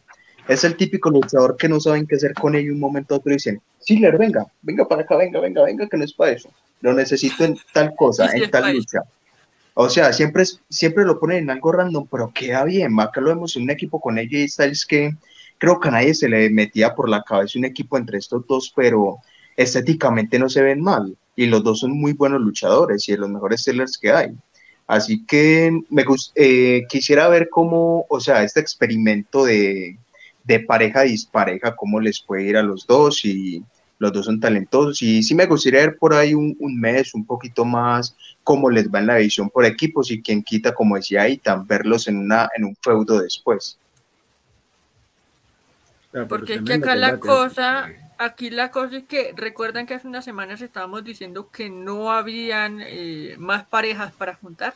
es 0.48 0.64
el 0.64 0.76
típico 0.76 1.10
luchador 1.10 1.56
que 1.56 1.68
no 1.68 1.78
saben 1.80 2.06
qué 2.06 2.16
hacer 2.16 2.34
con 2.34 2.54
él 2.56 2.66
y 2.66 2.70
un 2.70 2.80
momento 2.80 3.14
a 3.14 3.18
otro 3.18 3.32
dicen, 3.32 3.60
Ziggler, 3.84 4.18
venga, 4.18 4.46
venga 4.62 4.86
para 4.86 5.02
acá, 5.02 5.16
venga, 5.16 5.38
venga, 5.40 5.62
venga, 5.62 5.88
que 5.88 5.96
no 5.96 6.04
es 6.04 6.12
para 6.12 6.32
eso. 6.32 6.48
Lo 6.80 6.92
necesito 6.92 7.44
en 7.44 7.56
tal 7.72 7.94
cosa, 7.94 8.24
en 8.34 8.50
tal 8.50 8.64
lucha. 8.74 9.02
O 9.74 9.88
sea, 9.88 10.12
siempre, 10.12 10.42
es- 10.42 10.60
siempre 10.68 11.04
lo 11.04 11.20
ponen 11.20 11.38
en 11.44 11.50
algo 11.50 11.70
random, 11.72 12.06
pero 12.10 12.32
queda 12.34 12.64
bien. 12.64 12.98
Acá 12.98 13.20
lo 13.20 13.28
vemos 13.28 13.56
en 13.56 13.64
un 13.64 13.70
equipo 13.70 14.00
con 14.00 14.18
AJ 14.18 14.48
Styles 14.48 14.86
que 14.86 15.12
creo 15.58 15.78
que 15.78 15.88
a 15.88 15.92
nadie 15.92 16.14
se 16.14 16.28
le 16.28 16.50
metía 16.50 16.94
por 16.94 17.08
la 17.08 17.22
cabeza 17.22 17.58
un 17.58 17.64
equipo 17.66 17.96
entre 17.98 18.18
estos 18.18 18.46
dos, 18.46 18.72
pero 18.74 19.18
estéticamente 19.56 20.38
no 20.38 20.48
se 20.48 20.62
ven 20.62 20.80
mal. 20.80 21.16
Y 21.36 21.46
los 21.46 21.62
dos 21.62 21.80
son 21.80 21.92
muy 21.92 22.14
buenos 22.14 22.40
luchadores 22.40 23.08
y 23.08 23.12
de 23.12 23.18
los 23.18 23.28
mejores 23.30 23.62
sellers 23.62 23.96
que 23.98 24.10
hay. 24.10 24.30
Así 24.86 25.24
que 25.26 25.78
me 25.90 26.04
eh, 26.34 26.82
quisiera 26.88 27.28
ver 27.28 27.48
cómo, 27.50 28.06
o 28.08 28.20
sea, 28.20 28.42
este 28.42 28.60
experimento 28.60 29.44
de, 29.44 29.98
de 30.44 30.60
pareja 30.60 31.02
dispareja, 31.02 31.76
cómo 31.76 32.00
les 32.00 32.20
puede 32.20 32.44
ir 32.44 32.56
a 32.56 32.62
los 32.62 32.86
dos 32.86 33.24
y 33.24 33.62
los 33.98 34.12
dos 34.12 34.26
son 34.26 34.40
talentosos. 34.40 35.02
Y 35.02 35.22
sí 35.22 35.34
me 35.34 35.46
gustaría 35.46 35.80
ver 35.80 35.96
por 35.98 36.14
ahí 36.14 36.34
un, 36.34 36.56
un 36.60 36.80
mes, 36.80 37.14
un 37.14 37.26
poquito 37.26 37.64
más, 37.64 38.16
cómo 38.44 38.70
les 38.70 38.88
va 38.88 39.00
en 39.00 39.08
la 39.08 39.16
división 39.16 39.50
por 39.50 39.64
equipos 39.64 40.10
y 40.10 40.22
quien 40.22 40.42
quita, 40.42 40.72
como 40.72 40.96
decía 40.96 41.28
Itan, 41.28 41.66
verlos 41.66 42.06
en, 42.06 42.18
una, 42.18 42.48
en 42.56 42.64
un 42.64 42.76
feudo 42.80 43.20
después. 43.20 43.76
Porque 46.28 46.54
es 46.54 46.62
que 46.62 46.74
acá 46.74 46.94
la 46.94 47.18
cosa, 47.18 47.88
aquí 48.18 48.50
la 48.50 48.70
cosa 48.70 48.98
es 48.98 49.04
que 49.04 49.32
recuerdan 49.36 49.86
que 49.86 49.94
hace 49.94 50.08
unas 50.08 50.24
semanas 50.24 50.60
estábamos 50.60 51.04
diciendo 51.04 51.50
que 51.50 51.70
no 51.70 52.12
habían 52.12 52.80
eh, 52.80 53.36
más 53.38 53.64
parejas 53.64 54.12
para 54.12 54.34
juntar. 54.34 54.74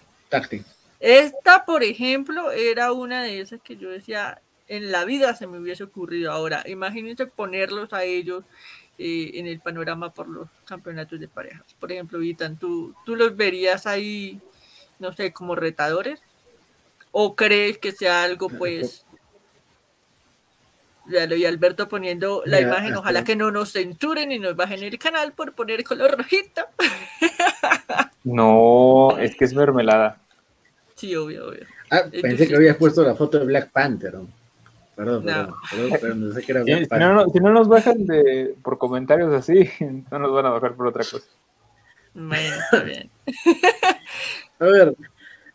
Esta, 1.01 1.65
por 1.65 1.83
ejemplo, 1.83 2.51
era 2.53 2.93
una 2.93 3.23
de 3.23 3.41
esas 3.41 3.61
que 3.63 3.77
yo 3.77 3.91
decía, 3.91 4.43
en 4.69 4.93
la 4.93 5.05
vida 5.05 5.35
se 5.35 5.47
me 5.47 5.59
hubiese 5.59 5.85
ocurrido 5.85 6.31
ahora. 6.31 6.63
Imagínense 6.67 7.27
ponerlos 7.27 7.93
a 7.93 8.05
ellos 8.05 8.45
eh, 8.99 9.31
en 9.35 9.47
el 9.47 9.61
panorama 9.61 10.13
por 10.13 10.29
los 10.29 10.49
campeonatos 10.67 11.19
de 11.19 11.29
parejas. 11.29 11.75
Por 11.79 11.91
ejemplo, 11.91 12.23
Itan, 12.23 12.59
¿tú, 12.59 12.95
¿tú 13.07 13.17
los 13.17 13.37
verías 13.37 13.87
ahí, 13.87 14.41
no 14.99 15.13
sé, 15.13 15.33
como 15.33 15.55
retadores? 15.55 16.21
¿O 17.11 17.35
crees 17.35 17.79
que 17.79 17.93
sea 17.93 18.23
algo, 18.23 18.49
pues... 18.49 19.05
Y 21.11 21.45
Alberto 21.45 21.89
poniendo 21.89 22.43
la 22.47 22.59
Mira, 22.59 22.69
imagen, 22.71 22.95
ojalá 22.97 23.25
que 23.25 23.35
no 23.37 23.51
nos 23.51 23.73
censuren 23.73 24.31
y 24.33 24.39
nos 24.39 24.55
bajen 24.57 24.83
el 24.83 24.99
canal 24.99 25.33
por 25.33 25.55
poner 25.55 25.83
color 25.85 26.17
rojito. 26.17 26.63
No, 28.25 29.17
es 29.19 29.35
que 29.35 29.47
es 29.47 29.55
mermelada. 29.55 30.19
Sí, 30.95 31.17
obvio, 31.17 31.49
obvio. 31.49 31.65
Ah, 31.91 32.03
pensé 32.11 32.27
difícil. 32.29 32.49
que 32.49 32.57
habías 32.57 32.77
puesto 32.77 33.03
la 33.03 33.15
foto 33.15 33.39
de 33.39 33.47
Black 33.47 33.71
Panther. 33.71 34.13
¿no? 34.15 34.29
Perdón, 34.95 35.25
No. 35.25 35.57
perdón, 35.71 35.91
perdón, 36.01 36.29
no 36.29 36.35
sé 36.35 36.43
que 36.43 36.53
era 36.53 36.61
Si, 36.63 36.67
Black 36.71 36.83
si 36.83 36.87
Panther. 36.89 37.09
no, 37.09 37.15
no- 37.15 37.33
si 37.33 37.41
no 37.41 37.51
nos 37.53 37.69
bajan 37.69 38.05
de, 38.07 38.55
por 38.63 38.77
comentarios 38.77 39.33
así, 39.33 39.71
no 40.11 40.19
nos 40.19 40.33
van 40.33 40.47
a 40.47 40.51
bajar 40.51 40.75
por 40.75 40.87
otra 40.89 41.03
cosa. 41.03 41.25
Bueno, 42.13 42.55
está 42.57 42.83
bien. 42.83 43.09
A 44.59 44.65
ver, 44.67 44.95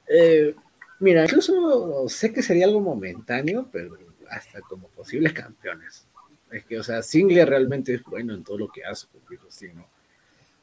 eh, 0.07 0.56
mira, 0.99 1.23
incluso 1.26 2.06
sé 2.10 2.34
que 2.34 2.41
sería 2.41 2.65
algo 2.65 2.80
momentáneo, 2.80 3.68
pero 3.72 3.95
hasta 4.30 4.61
como 4.61 4.88
posibles 4.89 5.34
campeones. 5.34 6.06
Es 6.52 6.64
que, 6.65 6.80
o 6.80 6.84
sea, 6.84 7.02
Singler 7.02 7.49
realmente 7.49 7.93
es 7.93 8.03
bueno 8.03 8.34
en 8.34 8.43
todo 8.43 8.57
lo 8.57 8.68
que 8.69 8.84
hace, 8.85 9.07
porque 9.11 9.35
eso 9.35 9.47
sí, 9.49 9.68
¿no? 9.73 9.85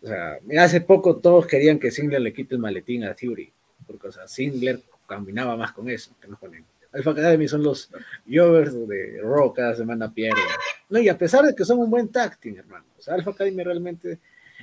O 0.03 0.07
sea, 0.07 0.39
mira, 0.45 0.65
hace 0.65 0.81
poco 0.81 1.17
todos 1.17 1.47
querían 1.47 1.79
que 1.79 1.91
Singler 1.91 2.21
le 2.21 2.33
quite 2.33 2.55
el 2.55 2.61
maletín 2.61 3.05
a 3.05 3.15
Theory, 3.15 3.53
porque, 3.87 4.09
o 4.09 4.13
sea, 4.13 4.27
Singler 4.27 4.81
combinaba 5.07 5.57
más 5.57 5.73
con 5.73 5.89
eso, 5.91 6.13
que 6.21 6.29
no 6.29 6.39
con 6.39 6.55
él. 6.55 6.65
Alpha 6.93 7.11
Academy 7.13 7.49
son 7.49 7.63
los 7.63 7.91
Jovers 8.31 8.87
de 8.89 9.21
Raw, 9.23 9.53
cada 9.55 9.75
semana 9.75 10.13
pierden. 10.13 10.45
No, 10.91 10.99
y 10.99 11.09
a 11.09 11.17
pesar 11.17 11.45
de 11.45 11.55
que 11.55 11.65
son 11.65 11.79
un 11.79 11.91
buen 11.91 12.09
team, 12.09 12.31
hermano, 12.57 12.85
o 12.99 13.03
sea, 13.03 13.15
Alpha 13.15 13.31
Academy 13.31 13.63
realmente 13.63 14.19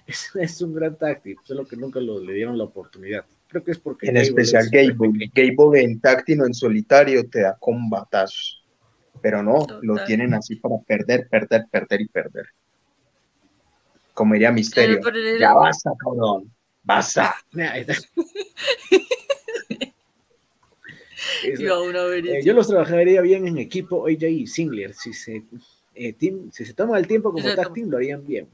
es, 0.05 0.30
es 0.35 0.61
un 0.61 0.73
gran 0.73 0.95
team, 0.95 1.35
solo 1.43 1.67
que 1.67 1.76
nunca 1.76 1.99
lo, 1.99 2.19
le 2.19 2.34
dieron 2.34 2.57
la 2.57 2.65
oportunidad. 2.65 3.26
Creo 3.47 3.63
que 3.63 3.71
es 3.71 3.80
porque 3.80 4.07
En 4.07 4.13
Gable 4.13 4.27
especial 4.30 4.65
es- 4.65 4.71
Gable. 4.71 5.31
Gable 5.34 5.81
en 5.81 5.99
táctino, 5.99 6.45
en 6.45 6.53
solitario, 6.53 7.27
te 7.27 7.41
da 7.41 7.57
combatazos. 7.59 8.59
Pero 9.21 9.43
no, 9.43 9.65
lo 9.81 10.03
tienen 10.05 10.33
así 10.33 10.55
para 10.55 10.77
perder, 10.79 11.27
perder, 11.27 11.65
perder 11.71 12.01
y 12.01 12.07
perder. 12.07 12.45
Como 14.13 14.33
diría 14.33 14.51
Misterio. 14.51 14.99
El- 15.07 15.39
Ya 15.39 15.53
basta, 15.53 15.91
cabrón. 15.97 16.51
Basta. 16.83 17.35
Eh, 21.43 21.53
eso. 21.53 22.45
yo 22.45 22.53
los 22.53 22.67
trabajaría 22.67 23.21
bien 23.21 23.47
en 23.47 23.57
equipo 23.57 24.07
AJ 24.07 24.23
y 24.29 24.47
Singler. 24.47 24.93
Si 24.93 25.13
se, 25.13 25.43
eh, 25.95 26.13
team- 26.13 26.49
si 26.51 26.65
se 26.65 26.73
toma 26.73 26.97
el 26.97 27.07
tiempo 27.07 27.31
como 27.31 27.53
tag 27.55 27.73
team, 27.73 27.89
lo 27.89 27.97
harían 27.97 28.25
bien. 28.25 28.47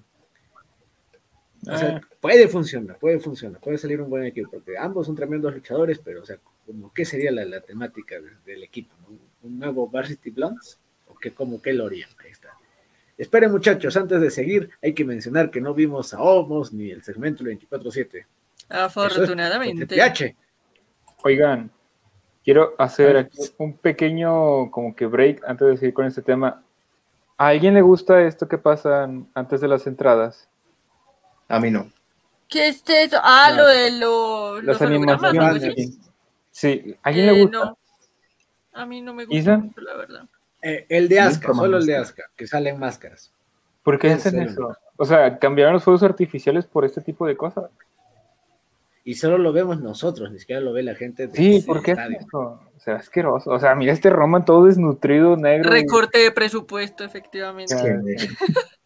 O 1.68 1.78
sea, 1.78 1.98
Ah. 1.98 2.02
puede 2.22 2.48
funcionar, 2.48 2.98
puede 2.98 3.20
funcionar, 3.20 3.60
puede 3.60 3.78
salir 3.78 4.02
un 4.02 4.10
buen 4.10 4.24
equipo, 4.24 4.50
porque 4.52 4.78
ambos 4.78 5.08
son 5.08 5.16
tremendos 5.16 5.54
luchadores, 5.54 6.00
pero, 6.04 6.22
o 6.22 6.26
sea, 6.26 6.38
como, 6.66 6.94
¿qué 6.94 7.06
sería 7.06 7.32
la, 7.32 7.44
la 7.46 7.62
temática 7.62 8.20
de- 8.20 8.32
del 8.46 8.64
equipo? 8.64 8.94
¿no? 9.10 9.18
¿Un 9.46 9.60
nuevo 9.60 9.88
Varsity 9.88 10.32
Blondes? 10.32 10.78
¿O 11.08 11.16
qué, 11.16 11.32
como 11.32 11.60
harían? 11.86 12.10
Ahí 12.24 12.32
está. 12.32 12.50
Esperen, 13.18 13.52
muchachos, 13.52 13.96
antes 13.96 14.20
de 14.20 14.32
seguir, 14.32 14.72
hay 14.82 14.94
que 14.94 15.06
mencionar 15.06 15.52
que 15.52 15.62
no 15.62 15.74
vimos 15.74 16.14
a 16.14 16.22
Homos 16.22 16.74
ni 16.74 16.90
el 16.90 17.04
segmento 17.04 17.44
24-7. 17.44 18.26
Afortunadamente. 18.70 19.86
TPH. 19.86 20.36
Oigan, 21.24 21.70
quiero 22.44 22.74
hacer 22.78 23.18
aquí 23.18 23.38
un 23.60 23.78
pequeño 23.78 24.70
como 24.72 24.96
que 24.96 25.06
break 25.06 25.44
antes 25.48 25.68
de 25.68 25.78
seguir 25.78 25.94
con 25.94 26.06
este 26.08 26.22
tema. 26.24 26.64
¿A 27.38 27.48
alguien 27.48 27.74
le 27.76 27.82
gusta 27.82 28.22
esto 28.24 28.48
que 28.48 28.58
pasa 28.58 29.08
antes 29.34 29.62
de 29.62 29.68
las 29.68 29.86
entradas? 29.88 30.48
A 31.48 31.60
mí 31.60 31.70
no. 31.70 31.92
¿Qué 32.50 32.70
es 32.70 32.82
eso? 32.88 33.18
Ah, 33.22 33.50
No, 33.52 33.58
lo 33.58 33.68
de 33.68 33.92
lo- 33.92 34.56
Las 34.62 34.66
los 34.80 34.82
algo 34.82 34.96
animaciones. 34.96 35.98
Sí, 36.52 36.96
¿a 37.04 37.12
quién 37.12 37.30
Eh, 37.30 37.32
le 37.34 37.42
gusta? 37.44 37.58
no. 37.58 37.78
A 38.76 38.86
mí 38.86 39.02
no 39.02 39.14
me 39.14 39.26
gusta 39.26 39.40
¿Isa? 39.40 39.58
mucho, 39.58 39.82
la 39.82 39.96
verdad. 39.96 40.24
Eh, 40.62 40.86
el 40.90 41.08
de 41.08 41.22
me 41.22 41.32
solo 41.34 41.78
el 41.78 41.86
de. 41.86 41.98
Asuka, 41.98 42.24
que 42.36 42.48
salen 42.48 42.80
máscaras. 42.80 43.32
¿Por 43.84 44.00
qué 44.00 44.08
en 44.08 44.14
hacen 44.18 44.42
eso? 44.42 44.76
O 44.98 45.06
sea, 45.06 45.38
¿cambiaron 45.40 45.74
los 45.74 45.84
fuegos 45.84 46.04
artificiales 46.04 46.66
por 46.66 46.86
este 46.86 47.02
tipo 47.02 47.26
de 47.26 47.38
cosas? 47.38 47.66
Y 49.04 49.16
solo 49.16 49.38
lo 49.38 49.54
vemos 49.54 49.80
nosotros, 49.82 50.32
ni 50.32 50.40
siquiera 50.40 50.62
lo 50.62 50.74
ve 50.74 50.82
la 50.84 50.96
gente. 50.96 51.28
del- 51.28 51.36
Sí, 51.36 51.64
¿por 51.66 51.84
qué 51.84 51.92
eso? 51.92 52.60
O 52.76 52.80
sea, 52.80 52.96
asqueroso. 52.96 53.52
O 53.52 53.60
sea, 53.60 53.76
mira 53.76 53.94
este 53.94 54.10
Roman 54.10 54.46
todo 54.46 54.66
desnutrido, 54.66 55.38
negro. 55.38 55.70
y- 55.70 55.82
Recorte 55.82 56.18
de 56.20 56.32
presupuesto, 56.32 57.04
efectivamente. 57.04 57.76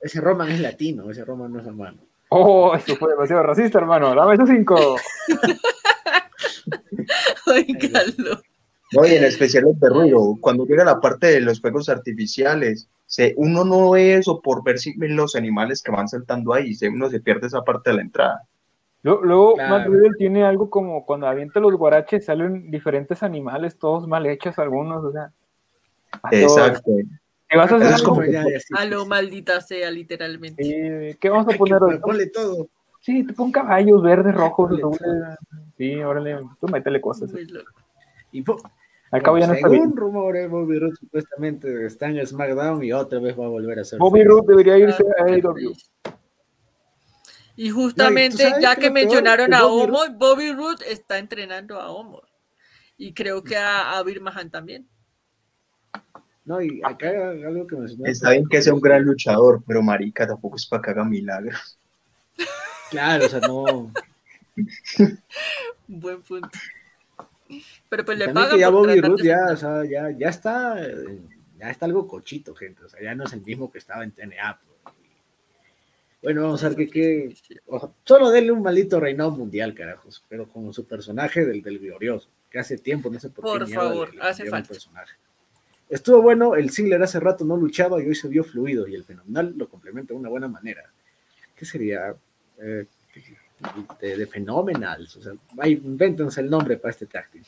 Ese 0.00 0.20
Roman 0.20 0.50
es 0.50 0.60
latino, 0.60 1.10
ese 1.10 1.24
Roman 1.24 1.52
no 1.52 1.60
es 1.60 1.66
hermano. 1.66 1.98
Oh, 2.28 2.74
eso 2.76 2.94
fue 2.96 3.10
demasiado 3.10 3.42
racista, 3.42 3.78
hermano. 3.78 4.14
Dame 4.14 4.34
esos 4.34 4.48
cinco. 4.48 4.96
Oígalo. 7.46 8.40
No, 8.92 9.04
y 9.04 9.14
en 9.14 9.24
especial 9.24 9.64
los 9.64 9.80
de 9.80 9.88
ruido, 9.88 10.36
cuando 10.40 10.64
llega 10.64 10.84
la 10.84 11.00
parte 11.00 11.26
de 11.26 11.40
los 11.40 11.60
fuegos 11.60 11.88
artificiales, 11.88 12.88
se, 13.06 13.34
uno 13.36 13.64
no 13.64 13.90
ve 13.90 14.14
eso 14.14 14.40
por 14.40 14.62
ver 14.62 14.78
si 14.78 14.96
ven 14.96 15.16
los 15.16 15.34
animales 15.34 15.82
que 15.82 15.90
van 15.90 16.08
saltando 16.08 16.52
ahí, 16.52 16.74
se, 16.74 16.88
uno 16.88 17.10
se 17.10 17.20
pierde 17.20 17.48
esa 17.48 17.62
parte 17.62 17.90
de 17.90 17.96
la 17.96 18.02
entrada. 18.02 18.42
Luego, 19.02 19.24
luego 19.24 19.54
Claro. 19.54 19.70
Matt 19.70 19.88
Riddle 19.88 20.16
tiene 20.18 20.44
algo 20.44 20.70
como 20.70 21.04
cuando 21.04 21.26
avienta 21.26 21.60
los 21.60 21.74
guaraches 21.74 22.24
salen 22.24 22.70
diferentes 22.70 23.22
animales, 23.22 23.78
todos 23.78 24.06
mal 24.06 24.26
hechos 24.26 24.58
algunos, 24.58 25.04
o 25.04 25.12
sea. 25.12 25.30
Exacto. 26.30 26.90
¿Qué 27.48 27.56
vas 27.56 27.70
a 27.70 27.76
hacer? 27.76 28.32
Ya, 28.32 28.42
ya, 28.42 28.60
sí, 28.60 28.74
A 28.76 28.84
lo 28.84 29.06
maldita 29.06 29.60
sea, 29.60 29.90
literalmente. 29.90 31.16
¿Qué 31.20 31.28
vamos 31.28 31.52
a 31.54 31.56
poner 31.56 31.80
hoy? 31.82 31.98
ponle 31.98 32.26
todo. 32.26 32.68
Sí, 33.00 33.24
te 33.24 33.32
pon 33.32 33.52
caballos 33.52 34.02
verdes, 34.02 34.34
rojos, 34.34 34.72
azules. 34.72 35.00
Sí, 35.76 35.94
órale, 36.02 36.40
tú 36.58 36.66
métele 36.66 37.00
cosas. 37.00 37.30
Muy 37.32 37.46
loco. 37.46 37.70
Y 38.36 38.42
po- 38.42 38.60
Al 39.12 39.22
cabo 39.22 39.38
ya 39.38 39.46
no 39.46 39.54
está 39.54 39.68
bien. 39.68 39.96
rumores, 39.96 40.50
Bobby 40.50 40.78
Roode 40.78 40.96
supuestamente 40.96 41.86
está 41.86 42.06
en 42.08 42.26
SmackDown 42.26 42.84
y 42.84 42.92
otra 42.92 43.18
vez 43.18 43.38
va 43.38 43.46
a 43.46 43.48
volver 43.48 43.78
a 43.78 43.84
ser. 43.84 43.98
Bobby. 43.98 44.24
Roode 44.24 44.46
debería 44.48 44.76
irse 44.76 45.02
a 45.02 45.22
Ah, 45.22 45.26
AEW. 45.32 45.72
Y 47.56 47.70
justamente, 47.70 48.52
ya 48.60 48.76
que 48.76 48.90
mencionaron 48.90 49.54
a 49.54 49.64
Homo, 49.64 50.00
Bobby 50.18 50.52
Roode 50.52 50.84
está 50.90 51.16
entrenando 51.18 51.80
a 51.80 51.90
Homo. 51.90 52.20
Y 52.98 53.14
creo 53.14 53.42
que 53.42 53.56
a, 53.56 53.96
a 53.96 54.02
Vir 54.02 54.20
Mahan 54.20 54.50
también. 54.50 54.86
No, 56.44 56.60
y 56.60 56.82
acá 56.84 57.08
algo 57.30 57.66
que 57.66 57.76
mencionaste. 57.76 58.10
Está 58.10 58.30
bien 58.32 58.46
que 58.50 58.60
sea 58.60 58.74
un 58.74 58.80
gran 58.80 59.02
luchador, 59.02 59.62
pero 59.66 59.82
marica 59.82 60.26
tampoco 60.26 60.56
es 60.56 60.66
para 60.66 60.82
que 60.82 60.90
haga 60.90 61.04
milagros. 61.04 61.78
Claro, 62.90 63.24
o 63.24 63.28
sea, 63.30 63.40
no. 63.40 63.90
Buen 65.88 66.22
punto. 66.22 66.48
Pero 67.88 68.04
pues 68.04 68.18
le 68.18 68.28
pagan 68.28 68.50
que 68.50 68.58
ya 68.58 68.70
por 68.70 68.86
Bobby 68.86 69.00
Roode 69.00 69.24
ya, 69.24 69.36
ser- 69.46 69.52
o 69.52 69.56
sea, 69.56 69.84
ya, 69.84 70.10
ya 70.10 70.28
está, 70.28 70.84
eh, 70.84 71.18
ya 71.58 71.70
está 71.70 71.86
algo 71.86 72.06
cochito, 72.08 72.54
gente. 72.54 72.84
O 72.84 72.88
sea, 72.88 73.00
ya 73.02 73.14
no 73.14 73.24
es 73.24 73.32
el 73.32 73.42
mismo 73.42 73.70
que 73.70 73.78
estaba 73.78 74.02
en 74.04 74.10
TNA. 74.10 74.58
pues. 74.60 74.94
Bueno, 76.22 76.42
vamos 76.42 76.64
a 76.64 76.68
ver 76.70 76.76
qué, 76.90 76.90
qué- 77.46 77.60
o 77.66 77.78
sea, 77.78 77.88
solo 78.04 78.30
denle 78.30 78.50
un 78.50 78.62
maldito 78.62 78.98
reinado 78.98 79.30
mundial, 79.30 79.74
carajos, 79.74 80.22
pero 80.28 80.46
como 80.46 80.72
su 80.72 80.84
personaje 80.84 81.44
del, 81.44 81.62
del 81.62 81.78
glorioso, 81.78 82.28
que 82.50 82.58
hace 82.58 82.78
tiempo, 82.78 83.10
no 83.10 83.20
sé 83.20 83.28
por, 83.30 83.44
Por 83.44 83.58
qué 83.60 83.66
mierda 83.66 83.82
favor, 83.84 84.10
le- 84.14 84.16
le 84.16 84.28
hace 84.28 84.46
falta. 84.46 84.68
personaje. 84.70 85.14
Estuvo 85.88 86.20
bueno, 86.20 86.56
el 86.56 86.70
Singler 86.70 87.00
hace 87.00 87.20
rato 87.20 87.44
no 87.44 87.56
luchaba 87.56 88.02
y 88.02 88.08
hoy 88.08 88.14
se 88.16 88.26
vio 88.26 88.42
fluido 88.42 88.88
y 88.88 88.96
el 88.96 89.04
fenomenal 89.04 89.54
lo 89.56 89.68
complementa 89.68 90.14
de 90.14 90.18
una 90.18 90.28
buena 90.28 90.48
manera. 90.48 90.82
¿Qué 91.54 91.64
sería? 91.64 92.12
Eh, 92.58 92.86
de, 94.00 94.16
de 94.16 94.26
fenomenals, 94.26 95.16
o 95.16 95.22
sea, 95.22 95.32
ahí 95.58 95.72
invéntense 95.72 96.40
el 96.40 96.50
nombre 96.50 96.76
para 96.76 96.92
este 96.92 97.06
táctil. 97.06 97.44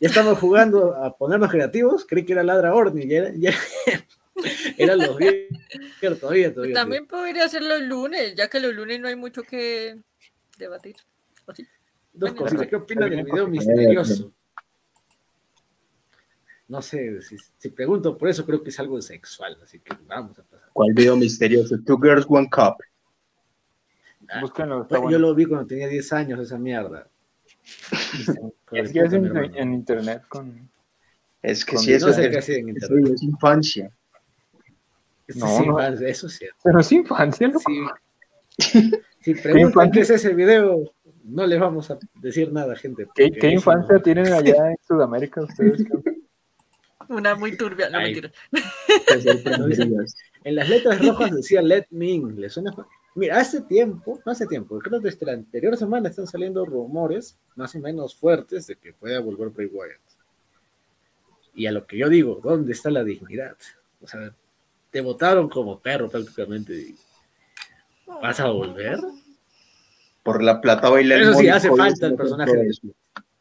Ya 0.00 0.08
estamos 0.08 0.38
jugando 0.38 0.94
a 0.96 1.16
ponernos 1.16 1.50
creativos, 1.50 2.04
creí 2.06 2.24
que 2.24 2.32
era 2.32 2.42
Ladra 2.42 2.74
Orni, 2.74 3.06
ya, 3.06 3.18
era- 3.18 3.32
ya 3.36 3.52
eran 4.78 4.98
los 4.98 5.16
viejos, 5.16 6.18
todavía, 6.20 6.52
todavía. 6.52 6.74
También 6.74 7.06
podría 7.06 7.48
ser 7.48 7.62
los 7.62 7.82
lunes, 7.82 8.34
ya 8.34 8.48
que 8.48 8.58
los 8.58 8.74
lunes 8.74 8.98
no 9.00 9.08
hay 9.08 9.16
mucho 9.16 9.42
que 9.42 9.98
debatir. 10.58 10.96
¿O 11.46 11.54
sí? 11.54 11.66
Dos 12.12 12.30
Bueno, 12.30 12.36
cositas. 12.44 12.66
¿Qué 12.66 12.76
opinan 12.76 13.10
del 13.10 13.24
video 13.24 13.46
misterioso? 13.46 14.32
No 16.68 16.80
sé, 16.80 17.20
si, 17.22 17.36
si 17.58 17.68
pregunto 17.68 18.16
por 18.16 18.28
eso 18.28 18.46
creo 18.46 18.62
que 18.62 18.70
es 18.70 18.80
algo 18.80 19.00
sexual, 19.02 19.58
así 19.62 19.78
que 19.80 19.94
vamos 20.06 20.38
a 20.38 20.42
pasar. 20.42 20.68
¿Cuál 20.72 20.92
video 20.94 21.16
misterioso? 21.16 21.76
Two 21.84 21.98
Girls, 22.00 22.24
One 22.28 22.48
Cup. 22.50 22.76
Búsquenlo, 24.40 24.82
está 24.82 24.96
Yo 24.96 25.02
bueno. 25.02 25.18
lo 25.18 25.34
vi 25.34 25.46
cuando 25.46 25.66
tenía 25.66 25.88
10 25.88 26.12
años, 26.12 26.40
esa 26.40 26.58
mierda. 26.58 27.06
Es 28.72 28.90
que 28.90 29.00
es 29.00 29.12
en, 29.12 29.36
en 29.54 29.72
internet 29.74 30.22
con. 30.28 30.68
Es 31.42 31.62
que 31.64 31.74
Con- 31.76 31.84
si 31.84 31.92
eso, 31.92 32.06
no 32.06 32.12
sé 32.14 32.26
es, 32.26 32.48
en 32.48 32.70
eso 32.70 32.84
internet. 32.94 33.12
es 33.16 33.22
infancia. 33.22 33.90
Eso 35.26 35.38
No, 35.40 35.58
sí, 35.58 35.66
no. 35.66 35.78
eso 35.80 36.26
es 36.26 36.32
cierto. 36.38 36.56
Pero 36.64 36.80
es 36.80 36.92
infancia, 36.92 37.48
loco. 37.48 37.60
Sí. 38.58 38.90
Si 39.20 39.34
preguntan 39.34 39.68
infancia? 39.68 39.92
qué 39.92 40.00
es 40.00 40.10
ese 40.10 40.34
video, 40.34 40.92
no 41.24 41.46
les 41.46 41.60
vamos 41.60 41.88
a 41.92 41.98
decir 42.20 42.52
nada, 42.52 42.74
gente. 42.74 43.06
¿Qué, 43.14 43.30
infancia 43.50 43.94
no- 43.94 44.02
tienen 44.02 44.32
allá 44.32 44.70
en 44.70 44.76
Sudamérica 44.84 45.42
ustedes? 45.42 45.84
Una 47.08 47.36
muy 47.36 47.56
turbia, 47.56 47.88
no 47.90 47.98
Ay. 47.98 48.04
mentira. 48.14 48.32
Sorprenderías. 49.22 50.16
En 50.44 50.56
las 50.56 50.68
letras 50.68 51.06
rojas 51.06 51.30
decía 51.36 51.62
Let 51.62 51.86
Me 51.90 52.06
In. 52.10 52.40
¿Le 52.40 52.48
suena? 52.50 52.74
Mira, 53.14 53.38
hace 53.38 53.60
tiempo, 53.60 54.20
no 54.24 54.32
hace 54.32 54.46
tiempo, 54.46 54.78
creo 54.78 55.00
que 55.00 55.10
desde 55.10 55.26
la 55.26 55.32
anterior 55.32 55.76
semana 55.76 56.08
están 56.08 56.26
saliendo 56.26 56.64
rumores 56.64 57.36
más 57.56 57.74
o 57.74 57.78
menos 57.78 58.14
fuertes 58.14 58.66
de 58.66 58.76
que 58.76 58.94
pueda 58.94 59.20
volver 59.20 59.50
Bray 59.50 59.66
Wyatt. 59.66 60.00
Y 61.54 61.66
a 61.66 61.72
lo 61.72 61.86
que 61.86 61.98
yo 61.98 62.08
digo, 62.08 62.40
¿dónde 62.42 62.72
está 62.72 62.90
la 62.90 63.04
dignidad? 63.04 63.56
O 64.00 64.08
sea, 64.08 64.32
te 64.90 65.00
votaron 65.02 65.48
como 65.48 65.78
perro 65.78 66.08
prácticamente. 66.08 66.94
¿Vas 68.06 68.40
a 68.40 68.48
volver? 68.50 68.98
Por 70.22 70.42
la 70.42 70.60
plata 70.60 70.88
baila 70.88 71.16
el 71.16 71.22
Eso 71.22 71.34
sí, 71.34 71.48
hace 71.48 71.70
falta 71.74 72.06
el 72.06 72.14
personaje 72.16 72.50
fue 72.50 72.62
de 72.62 72.68
eso. 72.68 72.88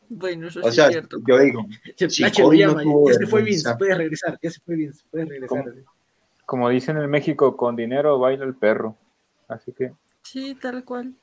Bueno, 0.10 0.48
eso 0.48 0.60
O 0.62 0.70
sí 0.70 0.76
sea, 0.76 0.88
es 0.88 0.92
cierto. 0.92 1.18
yo 1.26 1.40
digo, 1.40 1.66
Si 2.10 2.22
Nacho 2.22 2.44
Cody 2.44 2.66
no 2.66 2.82
tuvo 2.82 3.10
ya 3.10 3.18
se 3.18 3.28
fue. 3.28 3.44
Vince, 3.44 3.74
puedes 3.78 3.98
regresar, 3.98 4.38
ya 4.42 4.52
se 4.52 4.60
fue 4.60 4.76
Vince, 4.76 5.04
puedes 5.10 5.30
regresar. 5.30 5.66
Como 6.46 6.68
dicen 6.70 6.98
en 6.98 7.10
México, 7.10 7.56
con 7.56 7.78
dinero 7.78 8.20
baila 8.20 8.44
el 8.44 8.56
perro. 8.56 8.98
Así 9.52 9.72
que. 9.74 9.94
Sí, 10.24 10.56
tal 10.60 10.84
cual. 10.86 11.14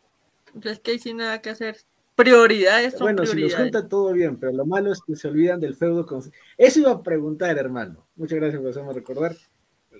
Es 0.62 0.80
que 0.80 0.92
hay 0.92 0.98
sin 0.98 1.18
nada 1.18 1.40
que 1.40 1.50
hacer. 1.50 1.76
Prioridades 2.14 2.92
son 2.94 3.00
Bueno, 3.02 3.22
si 3.22 3.26
los 3.26 3.32
prioridades. 3.34 3.62
juntan 3.64 3.88
todo 3.88 4.12
bien, 4.12 4.36
pero 4.38 4.52
lo 4.52 4.66
malo 4.66 4.92
es 4.92 5.00
que 5.06 5.14
se 5.14 5.28
olvidan 5.28 5.60
del 5.60 5.76
feudo 5.76 6.04
con... 6.04 6.20
Eso 6.56 6.80
iba 6.80 6.90
a 6.90 7.02
preguntar, 7.02 7.56
hermano. 7.56 8.04
Muchas 8.16 8.38
gracias 8.38 8.60
por 8.60 8.70
hacerme 8.70 8.92
recordar. 8.92 9.36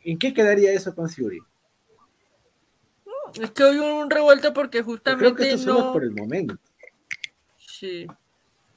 ¿En 0.05 0.19
qué 0.19 0.35
quedaría 0.35 0.73
eso 0.73 0.95
con 0.95 1.09
Fury? 1.09 1.39
Es 3.41 3.51
que 3.53 3.63
hoy 3.63 3.79
hubo 3.79 4.01
un 4.01 4.11
revuelto 4.11 4.53
porque 4.53 4.79
Yo 4.79 4.85
Creo 4.85 4.97
justamente 4.97 5.43
que 5.43 5.53
esto 5.53 5.75
no. 5.79 5.93
por 5.93 6.03
el 6.03 6.13
momento. 6.13 6.57
Sí. 7.59 8.07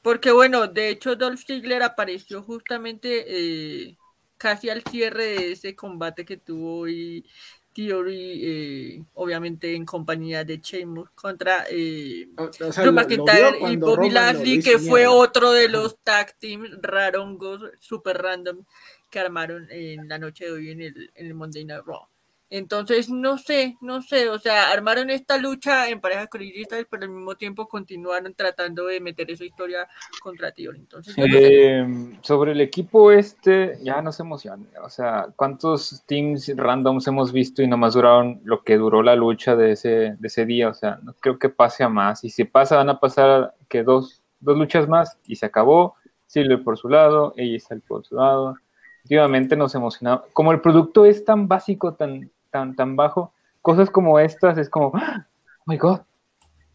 Porque 0.01 0.31
bueno, 0.31 0.67
de 0.67 0.89
hecho 0.89 1.15
Dolph 1.15 1.41
Ziggler 1.45 1.83
apareció 1.83 2.43
justamente 2.43 3.23
eh, 3.27 3.97
casi 4.37 4.69
al 4.69 4.83
cierre 4.83 5.25
de 5.25 5.51
ese 5.53 5.75
combate 5.75 6.25
que 6.25 6.37
tuvo 6.37 6.79
hoy 6.81 7.25
Theory, 7.73 8.41
eh, 8.43 9.03
obviamente 9.13 9.75
en 9.75 9.85
compañía 9.85 10.43
de 10.43 10.57
Sheamus 10.57 11.09
contra 11.11 11.65
eh, 11.69 12.27
O, 12.37 12.51
sea, 12.51 12.83
Drew 12.83 12.93
McIntyre 12.93 13.57
y 13.71 13.77
Bobby 13.77 14.09
Lashley, 14.09 14.61
que 14.61 14.77
fue 14.77 15.07
otro 15.07 15.51
de 15.51 15.69
los 15.69 15.97
tag 15.99 16.37
teams 16.37 16.69
rarongos, 16.81 17.61
super 17.79 18.21
random, 18.21 18.63
que 19.09 19.19
armaron 19.19 19.67
en 19.69 20.07
la 20.07 20.17
noche 20.17 20.45
de 20.45 20.51
hoy 20.51 20.71
en 20.71 20.81
el, 20.81 21.11
en 21.15 21.27
el 21.27 21.33
Monday 21.33 21.65
Night 21.65 21.83
Raw. 21.85 22.07
Entonces, 22.53 23.09
no 23.09 23.37
sé, 23.37 23.77
no 23.79 24.01
sé, 24.01 24.27
o 24.27 24.37
sea, 24.37 24.71
armaron 24.71 25.09
esta 25.09 25.37
lucha 25.37 25.87
en 25.87 26.01
parejas 26.01 26.27
corillistas, 26.27 26.85
pero 26.89 27.03
al 27.03 27.09
mismo 27.09 27.35
tiempo 27.35 27.65
continuaron 27.65 28.33
tratando 28.33 28.87
de 28.87 28.99
meter 28.99 29.31
esa 29.31 29.45
historia 29.45 29.87
contra 30.21 30.51
Tío. 30.51 30.73
Entonces. 30.73 31.15
Eh, 31.17 31.87
sobre 32.19 32.51
el 32.51 32.59
equipo 32.59 33.09
este, 33.13 33.79
ya 33.81 34.01
no 34.01 34.11
se 34.11 34.23
emociona. 34.23 34.65
O 34.83 34.89
sea, 34.89 35.27
¿cuántos 35.37 36.03
teams 36.05 36.51
randoms 36.57 37.07
hemos 37.07 37.31
visto 37.31 37.61
y 37.61 37.67
nomás 37.67 37.93
duraron 37.93 38.41
lo 38.43 38.63
que 38.65 38.75
duró 38.75 39.01
la 39.01 39.15
lucha 39.15 39.55
de 39.55 39.71
ese, 39.71 40.17
de 40.19 40.27
ese 40.27 40.45
día? 40.45 40.67
O 40.67 40.73
sea, 40.73 40.99
no 41.03 41.13
creo 41.21 41.39
que 41.39 41.47
pase 41.47 41.85
a 41.85 41.89
más. 41.89 42.25
Y 42.25 42.29
si 42.29 42.43
pasa, 42.43 42.75
van 42.75 42.89
a 42.89 42.99
pasar 42.99 43.55
que 43.69 43.83
dos, 43.83 44.23
dos 44.41 44.57
luchas 44.57 44.89
más 44.89 45.17
y 45.25 45.37
se 45.37 45.45
acabó. 45.45 45.95
Silver 46.27 46.61
por 46.61 46.77
su 46.77 46.89
lado, 46.89 47.33
ella 47.37 47.63
por 47.87 48.05
su 48.05 48.15
lado. 48.15 48.57
Últimamente 49.05 49.55
nos 49.55 49.73
emocionaba. 49.73 50.25
Como 50.33 50.51
el 50.51 50.59
producto 50.59 51.05
es 51.05 51.23
tan 51.23 51.47
básico, 51.47 51.93
tan, 51.93 52.29
tan, 52.51 52.75
tan 52.75 52.95
bajo, 52.95 53.33
cosas 53.61 53.89
como 53.89 54.19
estas 54.19 54.57
es 54.57 54.69
como, 54.69 54.91
¡Ah! 54.95 55.25
oh 55.59 55.63
my 55.65 55.77
god, 55.77 56.01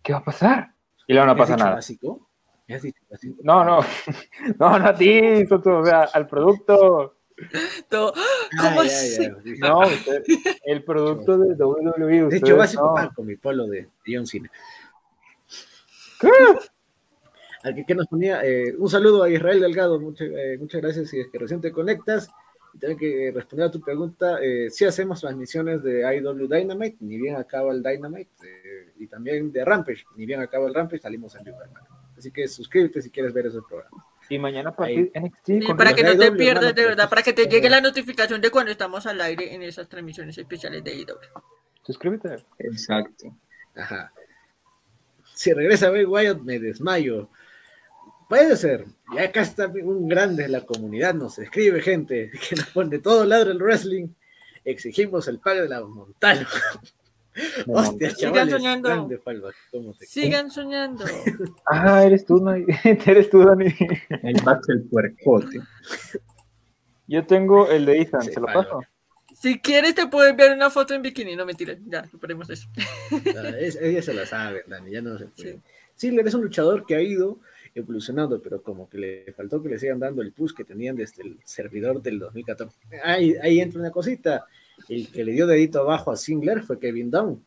¿qué 0.03 0.13
va 0.13 0.19
a 0.21 0.25
pasar? 0.25 0.73
Y 1.07 1.13
luego 1.13 1.27
no 1.29 1.35
¿Me 1.35 1.41
has 1.43 1.47
pasa 1.47 1.55
dicho 1.55 1.65
nada. 1.65 1.77
básico? 1.77 2.29
¿Me 2.67 2.75
has 2.75 2.83
dicho 2.83 3.01
básico? 3.11 3.37
No, 3.45 3.65
no, 3.65 3.79
no, 4.59 4.79
no 4.79 4.87
a 4.89 4.95
ti, 4.95 5.47
Soto, 5.47 5.79
o 5.79 5.85
sea, 5.85 6.01
al 6.13 6.27
producto. 6.27 7.13
Todo, 7.91 8.15
Ah, 8.59 8.75
No, 9.59 9.81
usted- 9.81 10.25
el 10.65 10.83
producto 10.85 11.37
de 11.37 11.55
WWE. 11.55 12.07
De 12.09 12.25
ustedes 12.25 12.43
hecho, 12.43 12.57
básico 12.57 12.87
no. 12.87 12.95
pan 12.95 13.11
con 13.15 13.27
mi 13.27 13.37
polo 13.37 13.67
de 13.67 13.89
John 14.07 14.27
Cena. 14.27 14.51
¿Qué? 16.19 16.29
Al 17.63 17.75
que, 17.75 17.85
que 17.85 17.95
nos 17.95 18.07
ponía, 18.07 18.43
eh, 18.45 18.75
un 18.79 18.89
saludo 18.89 19.23
a 19.23 19.29
Israel 19.29 19.61
Delgado, 19.61 20.01
muchas, 20.01 20.29
eh, 20.29 20.57
muchas 20.59 20.81
gracias 20.81 21.11
si 21.11 21.21
es 21.21 21.27
que 21.29 21.39
recién 21.39 21.61
te 21.61 21.73
conectas. 21.73 22.31
También 22.79 22.99
que 22.99 23.33
responder 23.35 23.67
a 23.67 23.71
tu 23.71 23.81
pregunta, 23.81 24.39
eh, 24.43 24.71
si 24.71 24.85
hacemos 24.85 25.21
transmisiones 25.21 25.83
de 25.83 26.03
IW 26.17 26.49
Dynamite, 26.49 26.97
ni 27.01 27.19
bien 27.19 27.37
acaba 27.37 27.73
el 27.73 27.83
Dynamite, 27.83 28.31
eh, 28.45 28.93
y 28.99 29.07
también 29.07 29.53
de 29.53 29.65
Rampage, 29.65 30.05
ni 30.17 30.27
bien 30.27 30.41
acaba 30.41 30.67
el 30.67 30.75
Rampage, 30.75 31.03
salimos 31.03 31.35
en 31.37 31.45
vivo, 31.45 31.63
hermano. 31.63 31.87
Así 32.17 32.31
que 32.31 32.49
suscríbete 32.49 33.03
si 33.03 33.11
quieres 33.11 33.33
ver 33.33 33.47
esos 33.47 33.65
programas. 33.65 34.05
Y 34.29 34.39
mañana 34.39 34.71
a 34.71 34.77
partir 34.77 35.13
de 35.13 35.21
NXT. 35.21 35.47
Sí, 35.47 35.61
para 35.77 35.95
que 35.95 36.03
no 36.03 36.17
te 36.17 36.33
pierdas, 36.33 36.65
hermano, 36.65 36.73
de 36.73 36.85
verdad, 36.85 37.05
pues, 37.05 37.11
para 37.11 37.23
que 37.23 37.33
te 37.33 37.43
pues, 37.45 37.55
llegue 37.55 37.71
la 37.71 37.81
notificación 37.81 38.41
de 38.41 38.51
cuando 38.51 38.73
estamos 38.73 39.07
al 39.07 39.21
aire 39.21 39.55
en 39.55 39.63
esas 39.63 39.89
transmisiones 39.89 40.37
especiales 40.37 40.83
de 40.83 40.95
IW. 40.95 41.43
Suscríbete. 41.85 42.37
Exacto. 42.59 43.37
Ajá. 43.75 44.11
Si 45.35 45.53
regresa 45.53 45.91
Bray 45.91 46.05
Wyatt, 46.05 46.41
me 46.41 46.59
desmayo. 46.59 47.29
Puede 48.29 48.57
ser. 48.57 48.87
Y 49.13 49.19
acá 49.19 49.43
está 49.43 49.67
un 49.69 50.09
grande 50.09 50.45
de 50.45 50.49
la 50.49 50.63
comunidad. 50.63 51.15
Nos 51.15 51.39
escribe 51.39 51.81
gente 51.81 52.31
que 52.49 52.57
nos 52.57 52.67
pone 52.71 52.99
todo 52.99 53.25
lado 53.25 53.51
el 53.51 53.59
wrestling. 53.63 54.09
Exigimos 54.65 55.29
el 55.29 55.39
pago 55.39 55.61
de 55.63 55.69
la 55.69 55.81
Montano. 55.85 56.47
Hostia, 57.67 58.11
Sigan 58.11 58.33
chavales. 58.33 58.55
soñando. 58.55 58.89
grande 58.89 59.19
Falva, 59.19 59.51
¿cómo 59.71 59.93
te- 59.95 60.07
Sigan 60.07 60.51
soñando. 60.51 61.05
Ah, 61.67 62.03
eres 62.05 62.25
tú, 62.25 62.43
Dani. 62.43 62.65
eres 63.07 63.29
tú, 63.31 63.45
Dani. 63.45 63.67
El 64.23 64.43
back 64.43 64.65
del 64.67 64.83
puercote. 64.85 65.61
Yo 67.07 67.25
tengo 67.27 67.71
el 67.71 67.85
de 67.87 68.01
Ethan, 68.01 68.23
Sí, 68.23 68.33
¿se 68.33 68.41
lo 68.41 68.47
palo. 68.47 68.63
paso? 68.63 68.81
Si 69.39 69.61
quieres 69.61 69.95
te 69.95 70.07
puedes 70.07 70.35
ver 70.35 70.53
una 70.53 70.71
foto 70.71 70.95
en 70.95 71.03
bikini, 71.03 71.37
no 71.37 71.45
mentira, 71.45 71.77
ya, 71.87 72.09
superemos 72.09 72.49
eso. 72.51 72.67
Ah, 73.13 73.51
es- 73.61 73.77
Ella 73.81 74.03
se 74.03 74.15
la 74.15 74.25
sabe, 74.27 74.65
Dani, 74.67 74.91
ya 74.91 75.03
no 75.03 75.17
se 75.19 75.27
puede. 75.27 75.53
Sí. 75.53 75.61
Ziggler 75.99 76.27
es 76.27 76.35
un 76.35 76.43
luchador 76.43 76.85
que 76.87 76.97
ha 76.97 77.03
ido 77.03 77.39
evolucionando, 77.81 78.41
pero 78.41 78.63
como 78.63 78.89
que 78.89 78.99
le 78.99 79.33
faltó 79.33 79.63
que 79.63 79.69
le 79.69 79.79
sigan 79.79 79.99
dando 79.99 80.23
el 80.23 80.33
push 80.33 80.53
que 80.55 80.65
tenían 80.65 80.97
desde 80.97 81.23
el 81.23 81.39
servidor 81.45 82.01
del 82.03 82.19
2014. 82.19 82.77
Ahí, 83.05 83.35
ahí 83.43 83.61
entra 83.61 83.81
una 83.81 83.91
cosita. 83.91 84.47
El 84.89 85.11
que 85.11 85.25
le 85.25 85.33
dio 85.33 85.47
dedito 85.47 85.81
abajo 85.81 86.11
a 86.11 86.17
Singler 86.17 86.63
fue 86.63 86.79
Kevin 86.79 87.11
Down, 87.11 87.45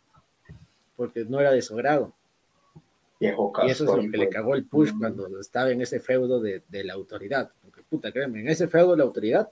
porque 0.96 1.26
no 1.26 1.40
era 1.40 1.52
de 1.52 1.62
su 1.62 1.76
grado. 1.76 2.14
Viejo 3.20 3.52
Y 3.66 3.72
eso 3.72 3.84
es 3.84 3.90
lo 4.06 4.12
que 4.12 4.18
le 4.18 4.26
de- 4.26 4.30
cagó 4.30 4.56
el 4.56 4.66
push 4.66 4.92
cuando 4.98 5.40
estaba 5.40 5.72
en 5.72 5.82
ese 5.82 6.00
feudo 6.00 6.40
de, 6.40 6.64
de 6.70 6.84
la 6.84 6.94
autoridad. 6.94 7.52
Porque 7.62 7.82
puta, 7.84 8.12
créeme, 8.12 8.40
en 8.40 8.48
ese 8.50 8.68
feudo 8.68 8.92
de 8.92 8.98
la 8.98 9.04
autoridad, 9.04 9.50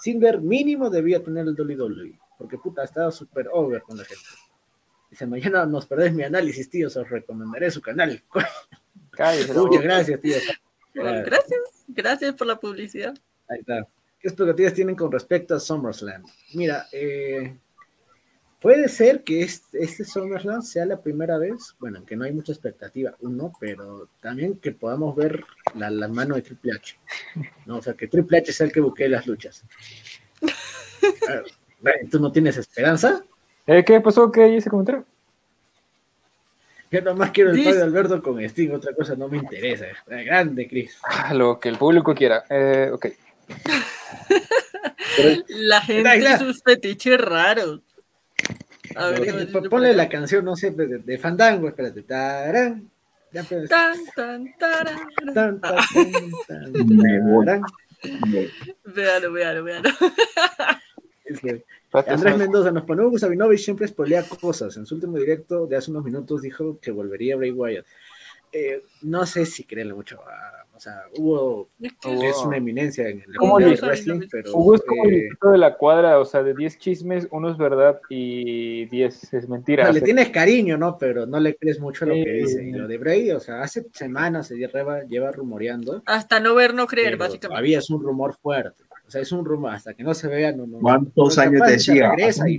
Silver 0.00 0.40
mínimo 0.40 0.88
debía 0.90 1.22
tener 1.22 1.46
el 1.46 1.54
WWE. 1.60 2.18
Porque 2.38 2.56
puta, 2.58 2.84
estaba 2.84 3.10
súper 3.10 3.48
over 3.52 3.82
con 3.82 3.96
la 3.96 4.04
gente. 4.04 4.22
Dice, 5.10 5.26
mañana 5.26 5.66
nos 5.66 5.86
perdés 5.86 6.14
mi 6.14 6.22
análisis, 6.22 6.68
tío, 6.70 6.86
os 6.86 6.94
recomendaré 7.10 7.70
su 7.70 7.80
canal. 7.80 8.22
Cállese. 9.18 9.52
Muchas 9.52 9.82
gracias, 9.82 10.20
tío. 10.20 10.36
Gracias, 10.94 11.60
gracias 11.88 12.34
por 12.36 12.46
la 12.46 12.60
publicidad. 12.60 13.18
Ahí 13.48 13.58
está. 13.58 13.84
¿Qué 14.20 14.28
expectativas 14.28 14.74
tienen 14.74 14.94
con 14.94 15.10
respecto 15.10 15.56
a 15.56 15.60
SummerSlam? 15.60 16.22
Mira, 16.54 16.86
eh, 16.92 17.56
puede 18.60 18.88
ser 18.88 19.24
que 19.24 19.42
este, 19.42 19.82
este 19.82 20.04
SummerSlam 20.04 20.62
sea 20.62 20.86
la 20.86 21.00
primera 21.00 21.36
vez, 21.36 21.74
bueno, 21.80 22.04
que 22.06 22.14
no 22.14 22.26
hay 22.26 22.32
mucha 22.32 22.52
expectativa, 22.52 23.12
uno, 23.20 23.52
pero 23.58 24.08
también 24.20 24.56
que 24.56 24.70
podamos 24.70 25.16
ver 25.16 25.42
la, 25.74 25.90
la 25.90 26.06
mano 26.06 26.36
de 26.36 26.42
Triple 26.42 26.74
H. 26.74 26.96
¿no? 27.66 27.78
O 27.78 27.82
sea, 27.82 27.94
que 27.94 28.06
Triple 28.06 28.38
H 28.38 28.52
sea 28.52 28.66
el 28.66 28.72
que 28.72 28.80
buquee 28.80 29.08
las 29.08 29.26
luchas. 29.26 29.64
¿Tú 32.10 32.20
no 32.20 32.30
tienes 32.30 32.56
esperanza? 32.56 33.24
Eh, 33.66 33.84
¿Qué 33.84 34.00
pasó? 34.00 34.30
¿Qué 34.30 34.44
hay 34.44 34.56
ese 34.58 34.70
comentario? 34.70 35.04
Yo 36.90 37.02
nomás 37.02 37.30
quiero 37.32 37.50
el 37.50 37.62
padre 37.62 37.76
de 37.78 37.82
Alberto 37.82 38.22
con 38.22 38.40
Sting, 38.40 38.70
otra 38.70 38.94
cosa 38.94 39.14
no 39.14 39.28
me 39.28 39.36
interesa. 39.38 39.86
Grande, 40.06 40.66
Chris. 40.66 40.96
Ah, 41.02 41.34
lo 41.34 41.60
que 41.60 41.68
el 41.68 41.76
público 41.76 42.14
quiera. 42.14 42.44
Eh, 42.48 42.90
ok. 42.92 43.06
La 45.48 45.80
gente 45.80 46.18
y 46.18 46.38
sus 46.38 46.62
fetiches 46.62 47.20
raros. 47.20 47.80
A 48.94 49.10
ver, 49.10 49.20
Pero, 49.20 49.32
¿cómo 49.32 49.38
eh, 49.38 49.40
dice 49.46 49.52
por 49.58 49.68
Ponle 49.68 49.92
la 49.94 50.08
canción, 50.08 50.44
no 50.44 50.56
sé, 50.56 50.70
de, 50.70 50.98
de 50.98 51.18
Fandango, 51.18 51.68
espérate. 51.68 52.02
Tarán. 52.02 52.88
Ya, 53.32 53.42
pues. 53.44 53.68
Tan, 53.68 53.96
tan, 54.16 54.54
tarán. 54.58 54.98
Tan, 55.34 55.60
tan, 55.60 55.62
tan, 55.70 55.76
tan, 56.46 57.44
tarán. 57.44 57.62
Me- 58.30 58.48
Véalo, 58.84 59.32
véalo, 59.32 59.64
véalo. 59.64 59.90
Andrés 61.92 62.36
Mendoza 62.36 62.70
nos 62.70 62.84
pone 62.84 63.02
Hugo 63.04 63.18
Sabinovich 63.18 63.60
siempre 63.60 63.86
espolea 63.86 64.22
cosas. 64.40 64.76
En 64.76 64.86
su 64.86 64.94
último 64.96 65.16
directo 65.16 65.66
de 65.66 65.76
hace 65.76 65.90
unos 65.90 66.04
minutos 66.04 66.42
dijo 66.42 66.78
que 66.80 66.90
volvería 66.90 67.36
Bray 67.36 67.50
Wyatt. 67.50 67.86
Eh, 68.52 68.82
no 69.02 69.26
sé 69.26 69.44
si 69.44 69.64
creerle 69.64 69.92
mucho 69.92 70.18
a, 70.22 70.64
o 70.74 70.80
sea, 70.80 71.02
Hugo 71.18 71.68
Es 71.82 71.92
que- 72.00 72.08
Hugo- 72.08 72.22
es 72.22 72.36
una 72.46 72.56
eminencia 72.56 73.06
en 73.06 73.20
el 73.20 73.36
¿Cómo 73.36 73.54
mundo 73.54 73.68
del 73.68 73.78
wrestling, 73.78 74.20
pero 74.30 74.52
Hugo 74.54 74.74
es 74.76 74.82
como 74.82 75.04
el 75.04 75.10
eh, 75.10 75.18
Luisito 75.24 75.50
de 75.50 75.58
la 75.58 75.76
cuadra, 75.76 76.18
o 76.18 76.24
sea, 76.24 76.42
de 76.42 76.54
10 76.54 76.78
chismes, 76.78 77.28
uno 77.30 77.50
es 77.50 77.58
verdad 77.58 78.00
y 78.08 78.86
10 78.86 79.34
es 79.34 79.48
mentira. 79.50 79.84
no, 79.84 79.90
O 79.90 79.92
le 79.92 80.00
tienes 80.00 80.30
cariño, 80.30 80.78
¿no? 80.78 80.96
Pero 80.98 81.26
no 81.26 81.38
le 81.40 81.56
crees 81.56 81.78
mucho 81.78 82.06
a 82.06 82.08
lo 82.08 82.14
que 82.14 82.32
dice. 82.32 82.64
Y 82.64 82.72
lo 82.72 82.88
de 82.88 82.96
Bray, 82.96 83.30
o 83.32 83.40
sea, 83.40 83.60
hace 83.60 83.84
semanas 83.92 84.46
se 84.46 84.56
lleva, 84.56 85.02
lleva 85.04 85.30
rumoreando. 85.30 86.02
Hasta 86.06 86.40
no 86.40 86.54
ver, 86.54 86.72
no 86.72 86.86
creer, 86.86 87.18
básicamente. 87.18 87.48
Todavía 87.48 87.78
es 87.80 87.90
un 87.90 88.02
rumor 88.02 88.34
fuerte. 88.40 88.82
O 89.08 89.10
sea, 89.10 89.22
es 89.22 89.32
un 89.32 89.42
rumor. 89.42 89.72
Hasta 89.72 89.94
que 89.94 90.02
no 90.04 90.12
se 90.12 90.28
vea, 90.28 90.52
no. 90.52 90.66
no 90.66 90.80
¿Cuántos 90.80 91.36
no, 91.38 91.42
años 91.42 91.62
decía? 91.66 92.10
regresa 92.10 92.44
"Ah, 92.44 92.50
y- 92.50 92.56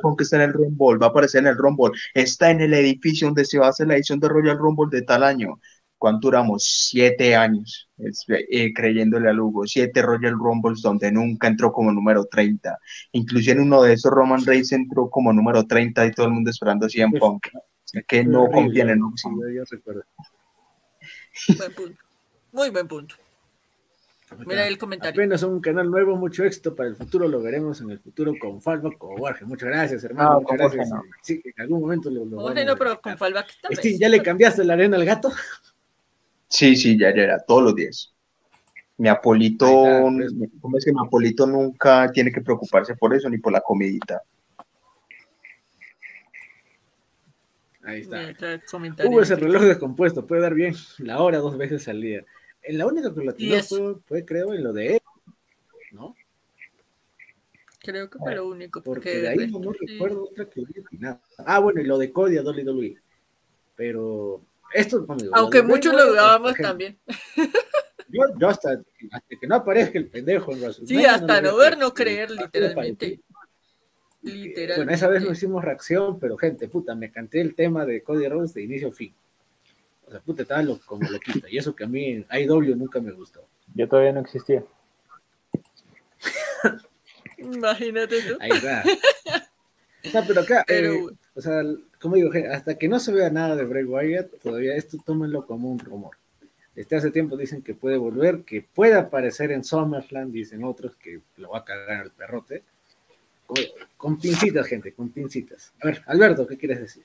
Punk 0.00 0.20
está 0.20 0.36
en 0.36 0.42
el 0.42 0.52
Rumble, 0.52 0.98
va 0.98 1.06
a 1.06 1.08
aparecer 1.10 1.40
en 1.40 1.48
el 1.48 1.56
Rumble, 1.56 1.90
está 2.14 2.50
en 2.52 2.60
el 2.60 2.72
edificio 2.74 3.26
donde 3.26 3.44
se 3.44 3.58
va 3.58 3.66
a 3.66 3.70
hacer 3.70 3.88
la 3.88 3.96
edición 3.96 4.20
de 4.20 4.28
Royal 4.28 4.56
Rumble 4.56 4.86
de 4.96 5.02
tal 5.02 5.24
año. 5.24 5.60
¿Cuánto 5.98 6.28
duramos? 6.28 6.64
Siete 6.88 7.34
años 7.34 7.90
es- 7.98 8.24
eh, 8.28 8.72
creyéndole 8.72 9.28
a 9.28 9.32
Lugo, 9.32 9.66
siete 9.66 10.00
Royal 10.00 10.34
Rumbles 10.34 10.80
donde 10.80 11.10
nunca 11.10 11.48
entró 11.48 11.72
como 11.72 11.90
número 11.92 12.24
30. 12.24 12.78
Incluso 13.10 13.50
en 13.50 13.60
uno 13.60 13.82
de 13.82 13.94
esos 13.94 14.12
Roman 14.12 14.46
Reigns 14.46 14.70
entró 14.70 15.10
como 15.10 15.32
número 15.32 15.66
30 15.66 16.06
y 16.06 16.12
todo 16.12 16.26
el 16.26 16.32
mundo 16.32 16.50
esperando 16.50 16.86
a 16.86 16.88
CM 16.88 17.18
Punk. 17.18 17.48
O 17.52 17.60
sea, 17.84 18.02
que 18.02 18.24
no 18.24 18.46
confían 18.48 18.90
en 18.90 18.98
Lugo. 19.00 19.16
Buen 21.58 21.72
punto. 21.74 21.98
Muy 22.52 22.70
buen 22.70 22.86
punto. 22.86 23.16
Mira 24.46 24.66
el 24.66 24.78
comentario. 24.78 25.20
Apenas 25.20 25.42
un 25.42 25.60
canal 25.60 25.90
nuevo, 25.90 26.16
mucho 26.16 26.44
éxito 26.44 26.74
para 26.74 26.88
el 26.88 26.96
futuro, 26.96 27.26
lo 27.28 27.42
veremos 27.42 27.80
en 27.80 27.90
el 27.90 27.98
futuro 27.98 28.32
con 28.40 28.60
Falva 28.60 28.90
o 28.98 29.16
Borges. 29.16 29.46
Muchas 29.46 29.68
gracias, 29.68 30.04
hermano. 30.04 30.30
No, 30.30 30.40
muchas 30.40 30.58
con 30.58 30.76
gracias. 30.76 30.90
no. 30.90 31.02
Sí, 31.22 31.42
en 31.44 31.62
algún 31.62 31.80
momento 31.80 32.10
lo, 32.10 32.24
lo 32.24 32.36
vamos 32.36 32.64
no, 32.64 32.76
pero 32.76 33.00
con 33.00 33.18
Falva 33.18 33.44
¿ya 33.98 34.08
le 34.08 34.22
cambiaste 34.22 34.64
la 34.64 34.74
arena 34.74 34.96
al 34.96 35.04
gato? 35.04 35.32
Sí, 36.48 36.76
sí, 36.76 36.98
ya, 36.98 37.14
ya 37.14 37.22
era, 37.22 37.38
todos 37.40 37.62
los 37.62 37.74
días. 37.74 38.12
Mi 38.98 39.08
Apolito, 39.08 39.66
pues. 39.66 40.32
¿cómo 40.60 40.76
es 40.76 40.84
que 40.84 40.92
mi 40.92 41.00
Apolito 41.00 41.46
nunca 41.46 42.10
tiene 42.12 42.30
que 42.30 42.40
preocuparse 42.40 42.94
por 42.96 43.14
eso 43.14 43.28
ni 43.28 43.38
por 43.38 43.52
la 43.52 43.60
comidita? 43.60 44.22
Ahí 47.82 48.00
está. 48.00 48.60
Hubo 49.04 49.22
ese 49.22 49.36
reloj 49.36 49.62
descompuesto, 49.62 50.26
puede 50.26 50.42
dar 50.42 50.54
bien 50.54 50.74
la 50.98 51.20
hora 51.20 51.38
dos 51.38 51.56
veces 51.56 51.88
al 51.88 52.00
día. 52.00 52.24
En 52.62 52.78
la 52.78 52.86
única 52.86 53.12
que 53.14 53.24
lo 53.24 53.34
eso. 53.36 53.76
fue, 53.76 53.94
fue, 54.06 54.24
creo, 54.24 54.54
en 54.54 54.62
lo 54.64 54.72
de 54.72 54.94
él, 54.94 55.00
¿no? 55.92 56.14
Creo 57.82 58.10
que 58.10 58.18
fue 58.18 58.34
lo 58.34 58.48
único. 58.48 58.82
Porque 58.82 59.10
Porque 59.10 59.22
de 59.22 59.28
ahí 59.28 59.50
no, 59.50 59.58
no 59.58 59.72
sí. 59.72 59.86
recuerdo 59.86 60.24
otra 60.24 60.44
que 60.48 60.60
hubiera 60.60 60.82
opinado. 60.82 61.20
Ah, 61.38 61.58
bueno, 61.60 61.80
y 61.80 61.84
lo 61.84 61.96
de 61.98 62.12
Cody 62.12 62.36
a 62.36 62.42
WWE. 62.42 62.96
Pero 63.74 64.42
esto, 64.74 65.00
digo, 65.16 65.34
Aunque 65.34 65.62
muchos 65.62 65.94
lo 65.94 66.06
dudábamos 66.06 66.54
también. 66.56 66.98
Yo, 68.08 68.22
yo 68.38 68.48
hasta, 68.48 68.72
hasta 69.12 69.36
que 69.40 69.46
no 69.46 69.54
aparezca 69.54 69.98
el 69.98 70.08
pendejo 70.08 70.52
en 70.52 70.58
Sí, 70.58 70.64
WrestleMania, 70.64 71.14
hasta 71.14 71.40
no 71.40 71.56
ver, 71.56 71.78
no 71.78 71.94
creer. 71.94 72.30
literalmente. 72.30 73.20
Literal. 74.22 74.76
Bueno, 74.78 74.92
esa 74.92 75.08
vez 75.08 75.22
no 75.24 75.32
hicimos 75.32 75.64
reacción, 75.64 76.20
pero 76.20 76.36
gente, 76.36 76.68
puta, 76.68 76.94
me 76.94 77.10
canté 77.10 77.40
el 77.40 77.54
tema 77.54 77.86
de 77.86 78.02
Cody 78.02 78.28
Rhodes 78.28 78.52
de 78.52 78.62
inicio 78.62 78.88
a 78.88 78.92
fin. 78.92 79.14
O 80.10 80.12
sea, 80.12 80.20
puta, 80.22 80.42
estaba 80.42 80.60
lo, 80.62 80.76
como 80.80 81.08
loquita. 81.08 81.48
Y 81.48 81.56
eso 81.56 81.74
que 81.76 81.84
a 81.84 81.86
mí 81.86 82.24
IW 82.28 82.74
nunca 82.74 83.00
me 83.00 83.12
gustó. 83.12 83.44
Yo 83.76 83.88
todavía 83.88 84.10
no 84.10 84.18
existía. 84.20 84.64
Imagínate 87.38 88.20
tú. 88.22 88.36
Ahí 88.40 88.50
va. 88.50 88.82
No, 90.12 90.24
pero 90.26 90.40
acá, 90.40 90.64
Pero- 90.66 90.94
eh, 90.94 91.06
o 91.34 91.40
sea, 91.40 91.62
como 92.00 92.16
digo, 92.16 92.30
hasta 92.52 92.74
que 92.76 92.88
no 92.88 92.98
se 92.98 93.12
vea 93.12 93.30
nada 93.30 93.54
de 93.54 93.64
Bray 93.64 93.84
Wyatt, 93.84 94.40
todavía 94.42 94.74
esto 94.74 94.98
tómenlo 95.06 95.46
como 95.46 95.70
un 95.70 95.78
rumor. 95.78 96.16
Desde 96.74 96.96
hace 96.96 97.10
tiempo 97.12 97.36
dicen 97.36 97.62
que 97.62 97.74
puede 97.74 97.96
volver, 97.96 98.40
que 98.40 98.62
puede 98.62 98.94
aparecer 98.94 99.52
en 99.52 99.62
SummerSlam, 99.62 100.32
dicen 100.32 100.64
otros 100.64 100.96
que 100.96 101.20
lo 101.36 101.50
va 101.50 101.58
a 101.58 101.64
cagar 101.64 102.06
el 102.06 102.10
perrote. 102.10 102.62
Con, 103.46 103.58
con 103.96 104.18
pincitas, 104.20 104.66
gente, 104.66 104.92
con 104.92 105.10
pincitas. 105.10 105.72
A 105.82 105.86
ver, 105.86 106.02
Alberto, 106.06 106.46
¿qué 106.48 106.56
quieres 106.56 106.80
decir? 106.80 107.04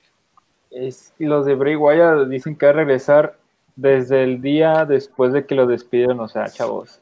Es, 0.76 1.14
los 1.18 1.46
de 1.46 1.54
Bray 1.54 1.74
Wyatt 1.74 2.28
dicen 2.28 2.54
que 2.54 2.66
va 2.66 2.72
a 2.72 2.74
regresar 2.74 3.38
desde 3.76 4.24
el 4.24 4.42
día 4.42 4.84
después 4.84 5.32
de 5.32 5.46
que 5.46 5.54
lo 5.54 5.66
despidieron, 5.66 6.20
o 6.20 6.28
sea, 6.28 6.48
chavos. 6.48 7.00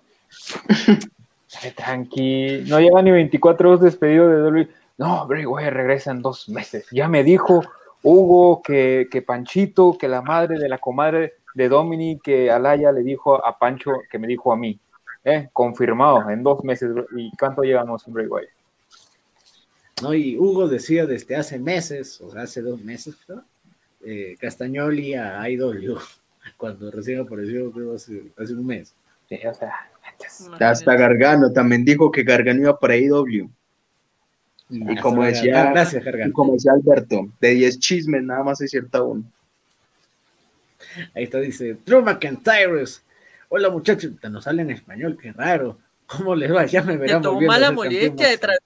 Tranqui, 1.76 2.64
no 2.66 2.78
lleva 2.80 3.02
ni 3.02 3.10
24 3.10 3.68
horas 3.68 3.80
despedido 3.80 4.28
de 4.28 4.42
WWE. 4.42 4.68
No, 4.98 5.26
Bray 5.26 5.44
Wyatt 5.44 5.72
regresa 5.72 6.12
en 6.12 6.22
dos 6.22 6.48
meses. 6.48 6.86
Ya 6.92 7.08
me 7.08 7.24
dijo 7.24 7.62
Hugo 8.02 8.62
que, 8.62 9.08
que 9.10 9.22
Panchito, 9.22 9.96
que 9.98 10.06
la 10.06 10.22
madre 10.22 10.58
de 10.58 10.68
la 10.68 10.78
comadre 10.78 11.34
de 11.54 11.68
Dominic, 11.68 12.22
que 12.22 12.50
Alaya 12.50 12.92
le 12.92 13.02
dijo 13.02 13.44
a 13.44 13.58
Pancho, 13.58 13.92
que 14.08 14.18
me 14.18 14.28
dijo 14.28 14.52
a 14.52 14.56
mí. 14.56 14.78
Eh, 15.24 15.48
confirmado, 15.52 16.30
en 16.30 16.42
dos 16.42 16.62
meses. 16.62 16.90
¿Y 17.16 17.36
cuánto 17.36 17.62
llevamos 17.62 18.06
en 18.06 18.12
Bray 18.12 18.26
Wyatt? 18.26 18.50
¿no? 20.02 20.14
Y 20.14 20.36
Hugo 20.36 20.68
decía 20.68 21.06
desde 21.06 21.34
hace 21.34 21.58
meses, 21.58 22.20
o 22.20 22.30
sea, 22.30 22.42
hace 22.42 22.62
dos 22.62 22.80
meses, 22.80 23.16
creo, 23.26 23.42
eh, 24.04 24.36
Castagnoli 24.40 25.14
a 25.14 25.48
IW, 25.48 25.98
cuando 26.56 26.90
recién 26.90 27.20
apareció, 27.20 27.70
creo, 27.72 27.94
hace, 27.94 28.22
hace 28.36 28.52
un 28.54 28.66
mes. 28.66 28.94
Sí, 29.28 29.38
o 29.46 29.54
sea, 29.54 29.72
Hasta 30.60 30.94
Gargano 30.96 31.52
también 31.52 31.84
dijo 31.84 32.10
que 32.10 32.22
Gargano 32.22 32.60
iba 32.60 32.78
para 32.78 32.96
IW. 32.96 33.48
Y 34.70 34.96
como 34.96 35.24
decía, 35.24 35.62
Ah, 35.62 35.70
Gracias, 35.72 36.02
y 36.02 36.04
Gargano. 36.04 36.32
como 36.32 36.54
decía 36.54 36.72
Alberto, 36.72 37.28
de 37.40 37.50
10 37.50 37.78
chismes 37.78 38.22
nada 38.22 38.42
más 38.42 38.60
es 38.60 38.70
cierta 38.70 39.02
uno. 39.02 39.24
Ahí 41.14 41.24
está, 41.24 41.38
dice, 41.38 41.76
Drew 41.84 42.02
McIntyre. 42.02 42.84
Hola 43.48 43.70
muchachos, 43.70 44.12
nos 44.30 44.44
sale 44.44 44.62
en 44.62 44.70
español, 44.70 45.18
qué 45.20 45.32
raro. 45.32 45.78
¿Cómo 46.06 46.34
les 46.34 46.52
va? 46.52 46.66
Ya 46.66 46.82
me 46.82 46.94
Te 46.94 46.98
verán 46.98 47.22
tomó 47.22 47.40
mala 47.40 47.70
molestia 47.70 48.28
de 48.28 48.38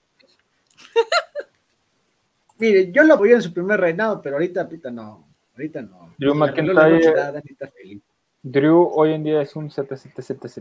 Mire, 2.58 2.90
yo 2.90 3.04
lo 3.04 3.14
apoyé 3.14 3.34
en 3.34 3.42
su 3.42 3.52
primer 3.52 3.80
reinado, 3.80 4.20
pero 4.20 4.36
ahorita, 4.36 4.62
ahorita 4.62 4.90
no. 4.90 5.27
Ahorita 5.58 5.82
no. 5.82 6.14
Drew 6.16 6.34
McIntyre-. 6.34 8.00
Drew 8.44 8.90
hoy 8.94 9.12
en 9.12 9.24
día 9.24 9.42
es 9.42 9.56
un 9.56 9.68
ZZZZ. 9.68 10.60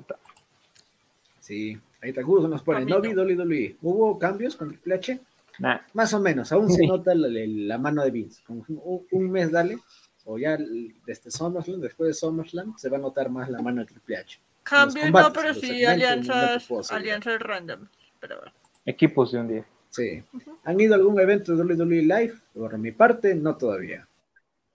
Sí, 1.39 1.79
ahí 2.01 2.09
está 2.09 2.23
Gus 2.23 2.49
nos 2.49 2.63
pone, 2.63 2.83
no 2.83 2.99
vi 2.99 3.13
WWE. 3.13 3.75
¿Hubo 3.83 4.17
cambios 4.17 4.55
con 4.55 4.69
Triple 4.69 4.95
H? 4.95 5.19
Nah. 5.59 5.77
Más 5.93 6.13
o 6.15 6.19
menos, 6.19 6.51
aún 6.51 6.71
se 6.71 6.85
nota 6.87 7.13
la, 7.13 7.77
mano 7.77 8.03
de 8.03 8.09
Vince. 8.09 8.41
Como 8.43 8.65
un, 8.67 9.05
un 9.11 9.31
mes, 9.31 9.51
dale, 9.51 9.77
o 10.25 10.39
ya 10.39 10.57
desde 11.05 11.29
SummerSlam, 11.29 11.79
después 11.79 12.07
de 12.07 12.13
SummerSlam, 12.15 12.75
se 12.75 12.89
va 12.89 12.97
a 12.97 13.01
notar 13.01 13.29
más 13.29 13.49
la 13.49 13.61
mano 13.61 13.81
de 13.81 13.85
Triple 13.85 14.17
H. 14.17 14.39
Cambios, 14.63 15.05
combates, 15.05 15.27
no, 15.27 15.33
pero 15.33 15.53
sí 15.53 15.83
no 15.83 15.89
alianzas, 15.91 16.91
alianzas 16.91 17.39
random. 17.39 17.87
Pero 18.19 18.37
bueno. 18.37 18.51
Equipos 18.83 19.31
de 19.31 19.39
un 19.39 19.47
día. 19.47 19.65
Sí. 19.91 20.23
¿Han 20.63 20.81
ido 20.81 20.95
a 20.95 20.97
algún 20.97 21.19
evento 21.19 21.55
de 21.55 21.63
WWE 21.63 22.01
Live? 22.01 22.33
Por 22.55 22.77
mi 22.79 22.91
parte, 22.91 23.35
no 23.35 23.55
todavía. 23.55 24.06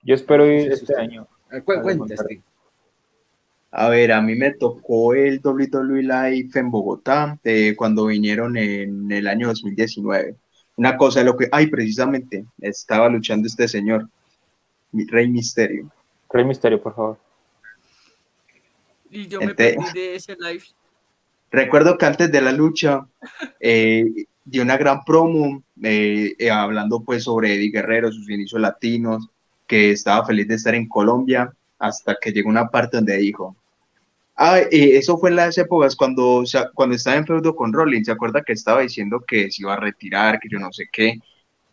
Yo 0.03 0.15
espero 0.15 0.47
ir 0.47 0.63
Sí, 0.63 0.67
sí, 0.69 0.73
este 0.75 0.95
sí. 0.95 1.01
año. 1.01 1.27
Ah, 1.51 1.61
Cuenta. 1.61 2.15
A 3.75 3.89
ver, 3.89 4.13
a 4.13 4.21
mí 4.21 4.35
me 4.35 4.53
tocó 4.53 5.15
el 5.15 5.41
WWE 5.43 6.03
Live 6.03 6.51
en 6.55 6.71
Bogotá 6.71 7.39
eh, 7.43 7.75
cuando 7.75 8.07
vinieron 8.07 8.57
en 8.59 9.11
el 9.11 9.27
año 9.27 9.49
2019. 9.49 10.37
Una 10.77 10.97
cosa 10.97 11.21
de 11.21 11.27
lo 11.27 11.37
que, 11.37 11.49
ay, 11.51 11.69
precisamente, 11.69 12.45
estaba 12.61 13.09
luchando 13.09 13.47
este 13.47 13.69
señor, 13.69 14.09
mi 14.91 15.07
Rey 15.07 15.29
Misterio. 15.29 15.91
Rey 16.31 16.45
Misterio, 16.45 16.83
por 16.83 16.95
favor. 16.95 17.19
Y 19.11 19.27
yo 19.27 19.41
me 19.41 19.55
perdí 19.55 19.93
de 19.95 20.17
ese 20.17 20.37
live. 20.39 20.65
Recuerdo 21.51 21.99
que 21.99 22.07
antes 22.07 22.33
de 22.33 22.41
la 22.41 22.53
lucha 22.53 23.07
eh, 23.61 24.07
dio 24.45 24.63
una 24.63 24.79
gran 24.79 25.05
promo 25.05 25.63
eh, 25.83 26.35
eh, 26.39 26.51
hablando 26.51 27.01
pues 27.01 27.25
sobre 27.25 27.55
Eddie 27.55 27.71
Guerrero, 27.71 28.11
sus 28.11 28.29
inicios 28.31 28.61
latinos, 28.61 29.29
que 29.73 29.93
estaba 29.93 30.27
feliz 30.27 30.47
de 30.49 30.57
estar 30.57 30.75
en 30.75 30.87
Colombia 30.87 31.51
hasta 31.79 32.19
que 32.21 32.31
llegó 32.31 32.51
una 32.51 32.69
parte 32.69 32.99
donde 32.99 33.17
dijo, 33.17 33.57
ah, 34.37 34.59
eh, 34.59 34.99
eso 34.99 35.17
fue 35.17 35.31
en 35.31 35.37
las 35.37 35.57
épocas 35.57 35.97
cuando, 35.97 36.45
cuando 36.75 36.95
estaba 36.95 37.17
en 37.17 37.27
feudo 37.27 37.57
con 37.57 37.73
Rollins, 37.73 38.05
¿se 38.05 38.13
acuerda 38.13 38.43
que 38.43 38.53
estaba 38.53 38.83
diciendo 38.83 39.25
que 39.27 39.51
se 39.51 39.63
iba 39.63 39.73
a 39.73 39.81
retirar, 39.81 40.39
que 40.41 40.51
yo 40.51 40.59
no 40.59 40.71
sé 40.75 40.91
qué? 40.93 41.15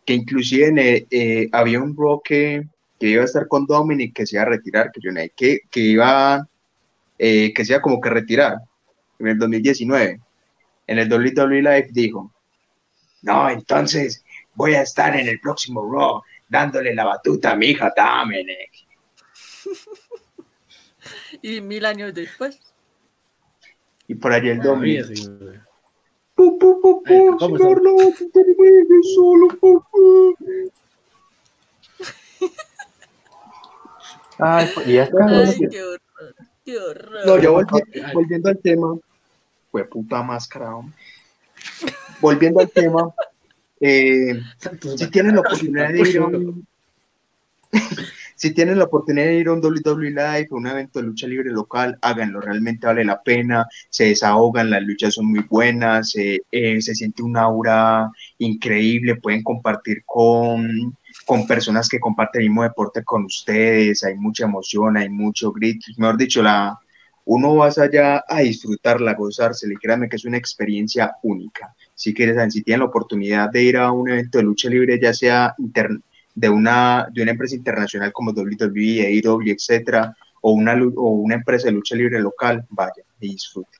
Que 0.06 0.14
inclusive 0.14 1.06
eh, 1.10 1.50
había 1.52 1.82
un 1.82 1.94
Raw 1.94 2.22
que, 2.24 2.66
iba 3.00 3.20
a 3.20 3.26
estar 3.26 3.46
con 3.46 3.66
Dominic, 3.66 4.14
que 4.14 4.24
se 4.24 4.36
iba 4.36 4.44
a 4.44 4.48
retirar, 4.48 4.90
que 4.92 5.00
yo 5.02 5.12
no 5.12 5.20
sé 5.20 5.32
qué, 5.36 5.58
que 5.70 5.80
iba, 5.80 6.48
eh, 7.18 7.52
que 7.52 7.64
se 7.66 7.78
como 7.82 8.00
que 8.00 8.08
retirar 8.08 8.56
en 9.18 9.26
el 9.26 9.38
2019. 9.38 10.18
En 10.86 10.98
el 10.98 11.12
WWE 11.12 11.60
Live 11.60 11.88
dijo, 11.92 12.32
no, 13.20 13.50
entonces 13.50 14.24
voy 14.54 14.72
a 14.72 14.80
estar 14.80 15.14
en 15.14 15.28
el 15.28 15.38
próximo 15.38 15.82
Raw 15.82 16.22
dándole 16.50 16.94
la 16.94 17.04
batuta 17.06 17.52
a 17.52 17.56
mi 17.56 17.68
hija 17.68 17.90
Dominic. 17.96 18.70
Y 21.42 21.62
mil 21.62 21.86
años 21.86 22.12
después. 22.12 22.58
Y 24.06 24.14
por 24.16 24.32
allí 24.34 24.50
el 24.50 24.60
Dominic. 24.60 25.06
sí. 25.06 25.24
Pu, 26.34 26.58
pu, 26.58 27.02
pu, 27.02 27.36
solo, 29.14 29.48
pu, 29.58 29.82
pu. 29.90 30.36
Ay, 34.38 34.70
y 34.86 34.92
ya 34.94 35.04
está. 35.04 35.26
Ay, 35.26 35.58
qué 35.70 35.82
horror. 35.82 36.00
Qué 36.64 36.78
horror. 36.78 37.26
No, 37.26 37.38
yo 37.38 37.54
volvi- 37.54 38.12
volviendo 38.14 38.48
al 38.50 38.58
tema, 38.58 38.96
fue 39.70 39.84
puta 39.84 40.22
máscara. 40.22 40.74
hombre. 40.76 40.96
Volviendo 42.20 42.60
al 42.60 42.70
tema, 42.70 43.14
eh, 43.80 44.40
Santos 44.58 44.98
si 44.98 45.10
tienen 45.10 45.36
la 45.36 45.42
bacanos 45.42 45.62
y 45.62 45.66
oportunidad 45.66 45.92
de 45.92 46.10
ir 46.10 46.18
a 46.18 46.26
un 46.26 46.66
si 48.40 48.54
tienen 48.54 48.78
la 48.78 48.84
oportunidad 48.84 49.26
de 49.26 49.38
ir 49.38 49.48
a 49.48 49.52
un 49.52 49.62
WWE 49.62 50.10
Live, 50.10 50.48
a 50.50 50.54
un 50.54 50.66
evento 50.66 50.98
de 50.98 51.06
lucha 51.06 51.26
libre 51.26 51.50
local, 51.50 51.98
háganlo, 52.00 52.40
realmente 52.40 52.86
vale 52.86 53.04
la 53.04 53.22
pena, 53.22 53.66
se 53.90 54.06
desahogan, 54.06 54.70
las 54.70 54.82
luchas 54.82 55.12
son 55.12 55.26
muy 55.26 55.40
buenas, 55.40 56.16
eh, 56.16 56.40
eh, 56.50 56.80
se 56.80 56.94
siente 56.94 57.22
un 57.22 57.36
aura 57.36 58.10
increíble, 58.38 59.16
pueden 59.16 59.42
compartir 59.42 60.04
con, 60.06 60.96
con 61.26 61.46
personas 61.46 61.86
que 61.86 62.00
comparten 62.00 62.40
el 62.40 62.48
mismo 62.48 62.62
deporte 62.62 63.04
con 63.04 63.24
ustedes, 63.24 64.04
hay 64.04 64.14
mucha 64.14 64.44
emoción, 64.44 64.96
hay 64.96 65.10
mucho 65.10 65.52
grito, 65.52 65.84
mejor 65.98 66.16
dicho, 66.16 66.42
la, 66.42 66.78
uno 67.32 67.54
va 67.54 67.68
allá 67.68 68.24
a 68.26 68.40
disfrutarla, 68.40 69.12
a 69.12 69.14
gozársela, 69.14 69.74
y 69.74 69.76
créanme 69.76 70.08
que 70.08 70.16
es 70.16 70.24
una 70.24 70.36
experiencia 70.36 71.14
única. 71.22 71.72
Si 71.94 72.12
quieren, 72.12 72.50
si 72.50 72.62
tienen 72.62 72.80
la 72.80 72.86
oportunidad 72.86 73.50
de 73.50 73.62
ir 73.62 73.76
a 73.76 73.92
un 73.92 74.10
evento 74.10 74.38
de 74.38 74.44
lucha 74.44 74.68
libre, 74.68 74.98
ya 75.00 75.14
sea 75.14 75.54
de 75.56 76.48
una, 76.48 77.06
de 77.12 77.22
una 77.22 77.30
empresa 77.30 77.54
internacional 77.54 78.12
como 78.12 78.32
WWE, 78.32 79.06
AEW, 79.06 79.52
etcétera, 79.52 80.12
o 80.40 80.50
una, 80.50 80.74
o 80.96 81.10
una 81.10 81.36
empresa 81.36 81.66
de 81.66 81.72
lucha 81.74 81.94
libre 81.94 82.18
local, 82.18 82.66
vaya 82.70 83.04
y 83.20 83.28
disfruten. 83.28 83.78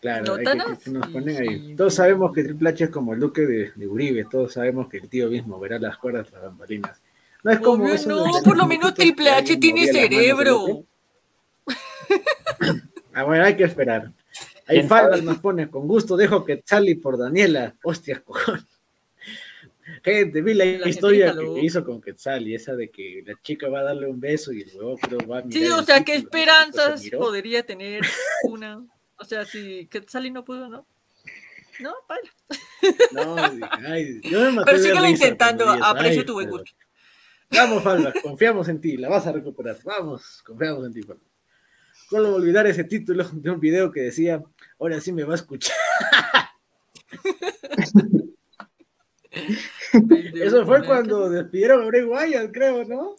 Claro, 0.00 0.36
hay 0.36 0.44
que, 0.44 0.84
que 0.84 0.90
nos 0.90 1.08
ponen 1.08 1.36
ahí. 1.36 1.76
Todos 1.76 1.96
sabemos 1.96 2.32
que 2.32 2.44
Triple 2.44 2.70
H 2.70 2.84
es 2.84 2.90
como 2.90 3.12
el 3.12 3.20
duque 3.20 3.42
de, 3.42 3.72
de 3.76 3.86
Uribe, 3.86 4.24
todos 4.24 4.54
sabemos 4.54 4.88
que 4.88 4.96
el 4.98 5.08
tío 5.10 5.28
mismo 5.28 5.60
verá 5.60 5.78
las 5.78 5.98
cuerdas 5.98 6.30
tras 6.30 6.44
bambalinas. 6.44 6.98
No 7.42 7.50
es 7.50 7.58
como 7.58 7.84
Obvio 7.84 7.94
eso 7.94 8.08
de 8.08 8.14
no, 8.14 8.42
por 8.42 8.56
lo 8.56 8.66
menos 8.66 8.94
Triple 8.94 9.28
H 9.28 9.58
tiene 9.58 9.86
cerebro. 9.86 10.86
Ah, 13.16 13.22
bueno, 13.22 13.44
hay 13.44 13.56
que 13.56 13.62
esperar. 13.62 14.10
Ahí 14.66 14.78
¿Quién 14.78 14.88
Faldas 14.88 15.22
nos 15.22 15.38
pone, 15.38 15.70
con 15.70 15.86
gusto 15.86 16.16
dejo 16.16 16.44
que 16.44 16.64
Sally 16.66 16.96
por 16.96 17.16
Daniela. 17.16 17.72
Hostias, 17.84 18.20
cojón. 18.22 18.66
Gente, 20.02 20.42
vi 20.42 20.54
la, 20.54 20.64
La 20.64 20.88
historia 20.88 21.34
que 21.34 21.60
hizo 21.60 21.84
con 21.84 22.00
Quetzal 22.00 22.48
y 22.48 22.54
esa 22.54 22.74
de 22.74 22.90
que 22.90 23.22
la 23.26 23.34
chica 23.42 23.68
va 23.68 23.80
a 23.80 23.84
darle 23.84 24.06
un 24.06 24.18
beso 24.18 24.52
y 24.52 24.62
el 24.62 24.70
huevo 24.74 24.98
creo 24.98 25.18
va 25.26 25.38
a 25.38 25.42
mirar 25.42 25.62
Sí, 25.62 25.68
o 25.68 25.82
sea, 25.82 26.04
¿qué 26.04 26.14
esperanzas 26.14 27.02
se 27.02 27.16
podría 27.16 27.64
tener 27.64 28.02
una? 28.44 28.84
O 29.16 29.24
sea, 29.24 29.44
si 29.44 29.86
Quetzali 29.86 30.30
no 30.30 30.44
pudo, 30.44 30.68
¿no? 30.68 30.86
No, 31.80 31.94
vale. 32.08 32.30
No, 33.12 33.36
ay, 33.88 34.20
yo 34.22 34.40
me 34.40 34.52
maté 34.52 34.70
Pero 34.70 34.82
síguelo 34.82 35.08
intentando, 35.08 35.68
aprecio 35.68 36.24
tu 36.24 36.34
buen 36.34 36.50
gusto. 36.50 36.70
Vamos, 37.50 37.82
Falva, 37.82 38.12
confiamos 38.22 38.68
en 38.68 38.80
ti, 38.80 38.96
la 38.96 39.08
vas 39.08 39.26
a 39.26 39.32
recuperar. 39.32 39.78
Vamos, 39.84 40.42
confiamos 40.44 40.86
en 40.86 40.92
ti, 40.92 41.02
Falva. 41.02 41.22
¿Cómo 42.10 42.34
olvidar 42.34 42.66
ese 42.66 42.84
título 42.84 43.24
de 43.32 43.50
un 43.50 43.60
video 43.60 43.90
que 43.90 44.02
decía, 44.02 44.42
ahora 44.78 45.00
sí 45.00 45.12
me 45.12 45.24
va 45.24 45.32
a 45.32 45.36
escuchar? 45.36 45.74
Eso 50.34 50.66
fue 50.66 50.84
cuando 50.84 51.28
despidieron 51.30 51.82
a 51.82 51.86
Bray 51.86 52.02
Wyatt, 52.04 52.52
creo, 52.52 52.84
¿no? 52.84 53.16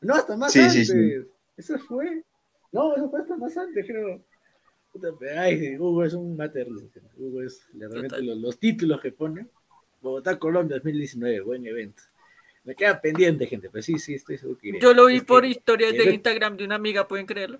No, 0.00 0.14
hasta 0.14 0.36
más 0.36 0.52
Sí, 0.52 0.60
antes. 0.60 0.88
sí. 0.88 1.12
Eso 1.56 1.78
fue. 1.78 2.24
No, 2.72 2.94
eso 2.96 3.10
fue 3.10 3.20
hasta 3.20 3.36
más 3.36 3.56
antes, 3.56 3.86
creo. 3.86 4.24
Ay, 5.38 5.76
Hugo 5.78 6.04
es 6.04 6.14
un 6.14 6.36
mater. 6.36 6.68
Hugo 7.16 7.42
es 7.42 7.66
realmente 7.72 8.20
los, 8.22 8.38
los 8.38 8.58
títulos 8.58 9.00
que 9.00 9.12
pone. 9.12 9.46
Bogotá, 10.00 10.38
Colombia 10.38 10.76
2019, 10.76 11.40
buen 11.42 11.64
evento. 11.66 12.02
Me 12.64 12.74
queda 12.74 13.00
pendiente, 13.00 13.46
gente, 13.46 13.68
pero 13.70 13.82
sí, 13.82 13.98
sí, 13.98 14.14
estoy 14.14 14.38
seguro 14.38 14.58
que 14.60 14.68
iré. 14.68 14.80
Yo 14.80 14.94
lo 14.94 15.06
vi 15.06 15.16
Es 15.16 15.24
por 15.24 15.42
que- 15.42 15.48
historias 15.48 15.92
de 15.94 16.12
Instagram 16.14 16.56
de 16.56 16.64
una 16.64 16.76
amiga, 16.76 17.08
¿pueden 17.08 17.26
creerlo? 17.26 17.58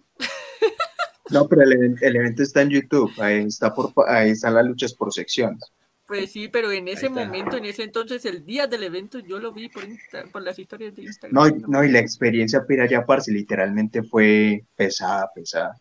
No, 1.31 1.49
pero 1.49 1.62
el, 1.62 1.73
event- 1.73 1.99
el 2.03 2.16
evento 2.16 2.43
está 2.43 2.62
en 2.62 2.70
YouTube, 2.70 3.11
ahí, 3.19 3.45
está 3.47 3.74
por, 3.74 3.93
ahí 4.07 4.31
están 4.31 4.55
las 4.55 4.66
luchas 4.66 4.93
por 4.95 5.12
secciones. 5.12 5.62
Pues 6.07 6.31
sí, 6.31 6.49
pero 6.49 6.70
en 6.70 6.89
ese 6.89 7.09
momento, 7.09 7.57
en 7.57 7.65
ese 7.65 7.85
entonces, 7.85 8.24
el 8.27 8.45
día 8.45 8.66
del 8.66 8.83
evento, 8.83 9.19
yo 9.20 9.39
lo 9.39 9.51
vi 9.51 9.69
por, 9.70 9.85
Insta- 9.85 10.31
por 10.31 10.43
las 10.43 10.59
historias 10.59 10.95
de 10.95 11.03
Instagram. 11.05 11.33
No, 11.35 11.49
y- 11.49 11.62
no, 11.69 11.83
y 11.85 11.91
la 11.91 12.01
experiencia 12.01 12.65
para 12.66 12.85
allá, 12.85 13.07
parce, 13.07 13.33
literalmente 13.33 14.03
fue 14.03 14.62
pesada, 14.77 15.31
pesada. 15.35 15.81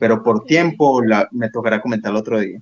Pero 0.00 0.22
por 0.24 0.44
tiempo 0.44 1.02
la, 1.04 1.28
me 1.30 1.48
tocará 1.50 1.80
comentarlo 1.80 2.18
otro 2.18 2.40
día. 2.40 2.60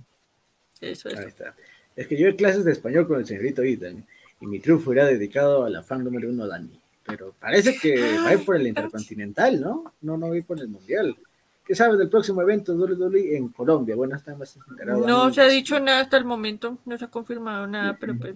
Eso 0.80 1.08
es. 1.08 1.18
Ahí 1.18 1.26
está. 1.28 1.54
Es 1.96 2.06
que 2.06 2.16
yo 2.18 2.26
doy 2.26 2.36
clases 2.36 2.64
de 2.64 2.72
español 2.72 3.06
con 3.08 3.18
el 3.20 3.26
señorito 3.26 3.62
Ethan 3.62 4.04
y 4.42 4.46
mi 4.46 4.58
triunfo 4.58 4.92
irá 4.92 5.06
dedicado 5.06 5.64
a 5.64 5.70
la 5.70 5.82
fan 5.82 6.02
número 6.02 6.28
uno, 6.28 6.48
Dani. 6.48 6.68
Pero 7.06 7.32
parece 7.38 7.78
que 7.78 8.18
va 8.18 8.28
a 8.28 8.34
ir 8.34 8.44
por 8.44 8.56
el 8.56 8.66
Intercontinental, 8.66 9.60
¿no? 9.60 9.92
No, 10.02 10.16
no 10.16 10.28
va 10.28 10.34
a 10.34 10.36
ir 10.36 10.44
por 10.44 10.58
el 10.58 10.68
Mundial. 10.68 11.16
¿Qué 11.64 11.76
sabes 11.76 11.96
del 11.96 12.08
próximo 12.08 12.42
evento 12.42 12.74
WWE 12.74 13.36
en 13.36 13.48
Colombia? 13.48 13.94
Bueno, 13.94 14.16
está 14.16 14.34
más 14.34 14.56
enterado. 14.68 15.06
No 15.06 15.32
se 15.32 15.42
ha 15.42 15.48
dicho 15.48 15.78
nada 15.78 16.00
hasta 16.00 16.16
el 16.16 16.24
momento, 16.24 16.78
no 16.84 16.98
se 16.98 17.04
ha 17.04 17.08
confirmado 17.08 17.66
nada, 17.68 17.96
pero 17.98 18.16
pues. 18.18 18.34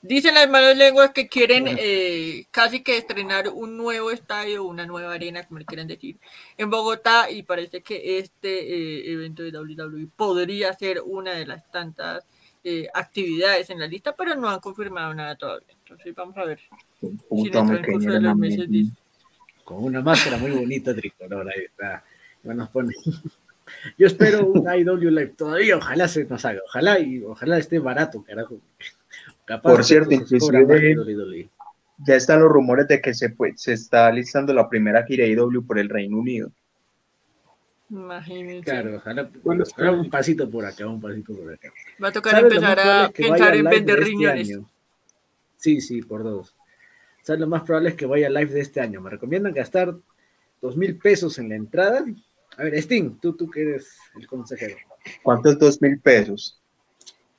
Dicen 0.00 0.34
las 0.34 0.48
malas 0.48 0.76
lenguas 0.76 1.10
que 1.10 1.26
quieren 1.26 1.66
eh, 1.68 2.46
casi 2.52 2.84
que 2.84 2.96
estrenar 2.96 3.48
un 3.48 3.76
nuevo 3.76 4.12
estadio, 4.12 4.62
una 4.62 4.86
nueva 4.86 5.12
arena, 5.12 5.44
como 5.44 5.58
le 5.58 5.64
quieran 5.64 5.88
decir, 5.88 6.18
en 6.56 6.70
Bogotá 6.70 7.28
y 7.30 7.42
parece 7.42 7.82
que 7.82 8.18
este 8.18 8.48
eh, 8.48 9.12
evento 9.12 9.42
de 9.42 9.50
WWE 9.50 10.06
podría 10.14 10.72
ser 10.72 11.02
una 11.04 11.32
de 11.32 11.46
las 11.46 11.68
tantas 11.72 12.24
eh, 12.64 12.88
actividades 12.92 13.70
en 13.70 13.80
la 13.80 13.86
lista, 13.86 14.14
pero 14.16 14.34
no 14.34 14.48
han 14.48 14.60
confirmado 14.60 15.14
nada 15.14 15.36
todavía. 15.36 15.68
Entonces 15.82 16.14
vamos 16.14 16.36
a 16.36 16.44
ver 16.44 16.58
si 16.58 17.06
en 17.06 17.16
Puta, 17.18 17.60
el 17.60 17.64
me 17.64 17.70
transcurso 17.70 17.98
cañera 17.98 18.12
de 18.14 18.20
la 18.20 18.28
los 18.30 18.38
meses 18.38 18.58
mente. 18.58 18.72
dice. 18.72 18.92
Con 19.64 19.84
una 19.84 20.00
máscara 20.00 20.36
muy 20.38 20.50
bonita 20.50 20.94
tricolor, 20.94 21.48
ahí 21.48 21.64
está. 21.64 22.02
Bueno, 22.42 22.62
nos 22.62 22.70
pone. 22.70 22.94
Yo 23.98 24.06
espero 24.06 24.46
un 24.46 24.66
IW 24.66 25.10
Live 25.10 25.34
todavía, 25.36 25.76
ojalá 25.76 26.08
se 26.08 26.24
nos 26.24 26.44
haga, 26.44 26.60
ojalá 26.66 26.98
y 27.00 27.22
ojalá 27.22 27.58
esté 27.58 27.78
barato, 27.78 28.22
carajo. 28.22 28.56
Capaz 29.44 29.70
Por 29.70 29.84
cierto, 29.84 30.12
inclusive-. 30.12 31.48
Ya 32.06 32.14
están 32.14 32.40
los 32.40 32.50
rumores 32.50 32.86
de 32.86 33.00
que 33.00 33.12
se, 33.12 33.34
se 33.56 33.72
está 33.72 34.10
listando 34.12 34.54
la 34.54 34.68
primera 34.68 35.04
gira 35.04 35.26
IW 35.26 35.66
por 35.66 35.78
el 35.78 35.88
Reino 35.88 36.18
Unido. 36.18 36.50
Imagínense. 37.90 38.64
Claro, 38.64 38.96
ojalá, 38.96 39.30
ojalá 39.44 39.92
un 39.92 40.10
pasito 40.10 40.48
por 40.50 40.64
acá, 40.66 40.86
un 40.86 41.00
pasito 41.00 41.34
por 41.34 41.52
acá. 41.52 41.72
Va 42.02 42.08
a 42.08 42.12
tocar 42.12 42.32
¿Sabes 42.32 42.52
lo 42.52 42.56
empezar 42.56 42.80
a 42.80 43.10
pensar 43.10 43.56
en 43.56 43.64
vender 43.64 43.96
de 43.96 44.02
este 44.02 44.04
riñones. 44.04 44.58
Sí, 45.56 45.80
sí, 45.80 46.02
por 46.02 46.22
dos. 46.22 46.54
¿Sabes 47.22 47.40
lo 47.40 47.46
más 47.46 47.62
probable 47.62 47.90
es 47.90 47.94
que 47.94 48.06
vaya 48.06 48.28
live 48.28 48.52
de 48.52 48.60
este 48.60 48.80
año? 48.80 49.00
Me 49.00 49.10
recomiendan 49.10 49.52
gastar 49.52 49.94
dos 50.60 50.76
mil 50.76 50.98
pesos 50.98 51.38
en 51.38 51.48
la 51.48 51.56
entrada. 51.56 52.04
A 52.56 52.62
ver, 52.62 52.74
Sting, 52.74 53.18
tú, 53.20 53.34
tú 53.34 53.50
que 53.50 53.62
eres 53.62 53.98
el 54.16 54.26
consejero. 54.26 54.76
¿Cuántos 55.22 55.58
dos 55.58 55.80
mil 55.80 55.98
pesos? 55.98 56.58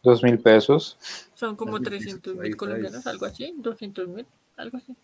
Dos 0.01 0.23
mil 0.23 0.39
pesos. 0.39 0.97
Son 1.35 1.55
como 1.55 1.75
Así, 1.75 1.85
300 1.85 2.33
ahí 2.33 2.41
mil 2.41 2.57
colombianos, 2.57 3.05
algo 3.05 3.25
así, 3.25 3.53
200 3.57 4.07
mil, 4.07 4.25
algo 4.57 4.77
así, 4.77 4.95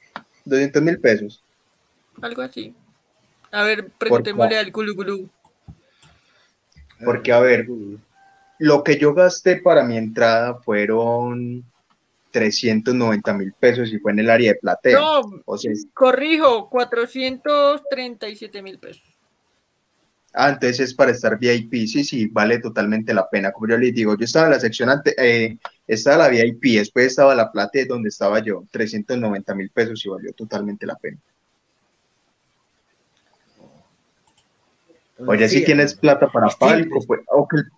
¿200 0.46 0.82
mil 0.82 1.00
pesos? 1.00 1.44
algo 2.22 2.42
así. 2.42 2.74
A 3.52 3.64
ver, 3.64 3.90
preguntémosle 3.98 4.58
al 4.58 4.72
Gulu 4.72 4.96
Gulu. 4.96 5.30
Porque, 7.04 7.32
a 7.32 7.40
ver, 7.40 7.68
Lo 8.58 8.84
que 8.84 8.98
yo 8.98 9.14
gasté 9.14 9.58
para 9.58 9.84
mi 9.84 9.98
entrada 9.98 10.56
fueron 10.56 11.64
390 12.32 13.34
mil 13.34 13.54
pesos 13.54 13.92
y 13.92 14.00
fue 14.00 14.12
en 14.14 14.20
el 14.20 14.30
área 14.30 14.54
de 14.54 14.60
platea. 14.60 15.00
No, 15.00 15.22
O 15.46 15.58
sea, 15.58 15.72
corrijo, 15.94 16.70
437 16.70 18.62
mil 18.62 18.78
pesos. 18.80 19.04
ah, 20.34 20.50
entonces 20.50 20.80
es 20.82 20.94
para 20.94 21.12
estar 21.12 21.38
VIP. 21.40 21.86
Sí, 21.88 22.04
sí, 22.04 22.28
vale 22.28 22.60
totalmente 22.60 23.14
la 23.14 23.30
pena. 23.30 23.52
Como 23.52 23.68
yo 23.70 23.78
les 23.78 23.94
digo, 23.94 24.18
yo 24.18 24.26
estaba 24.26 24.46
en 24.48 24.52
la 24.54 24.60
sección 24.60 24.90
ante, 24.90 25.14
eh, 25.18 25.58
estaba 25.88 26.18
la 26.24 26.30
VIP, 26.30 26.78
después 26.78 27.08
estaba 27.08 27.36
la 27.36 27.52
platea 27.52 27.86
donde 27.88 28.10
estaba 28.10 28.40
yo, 28.40 28.64
390 28.72 29.54
mil 29.56 29.70
pesos 29.70 30.06
y 30.06 30.10
valió 30.10 30.32
totalmente 30.34 30.86
la 30.86 30.96
pena. 30.96 31.18
Oye, 35.18 35.48
si 35.50 35.64
tienes 35.64 35.94
plata 35.94 36.28
para 36.30 36.50
Sí, 36.50 36.58
palco, 36.60 36.96
pues. 36.96 37.06
pues, 37.08 37.22
aunque, 37.32 37.58
el- 37.58 37.72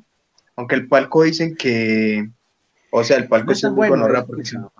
aunque 0.55 0.75
el 0.75 0.87
palco 0.87 1.23
dicen 1.23 1.55
que, 1.55 2.27
o 2.89 3.03
sea, 3.03 3.17
el 3.17 3.27
palco 3.27 3.47
No 3.47 3.53
es 3.53 3.63
muy 3.63 3.71
bueno, 3.89 4.07
porque 4.25 4.41
escuchado. 4.41 4.73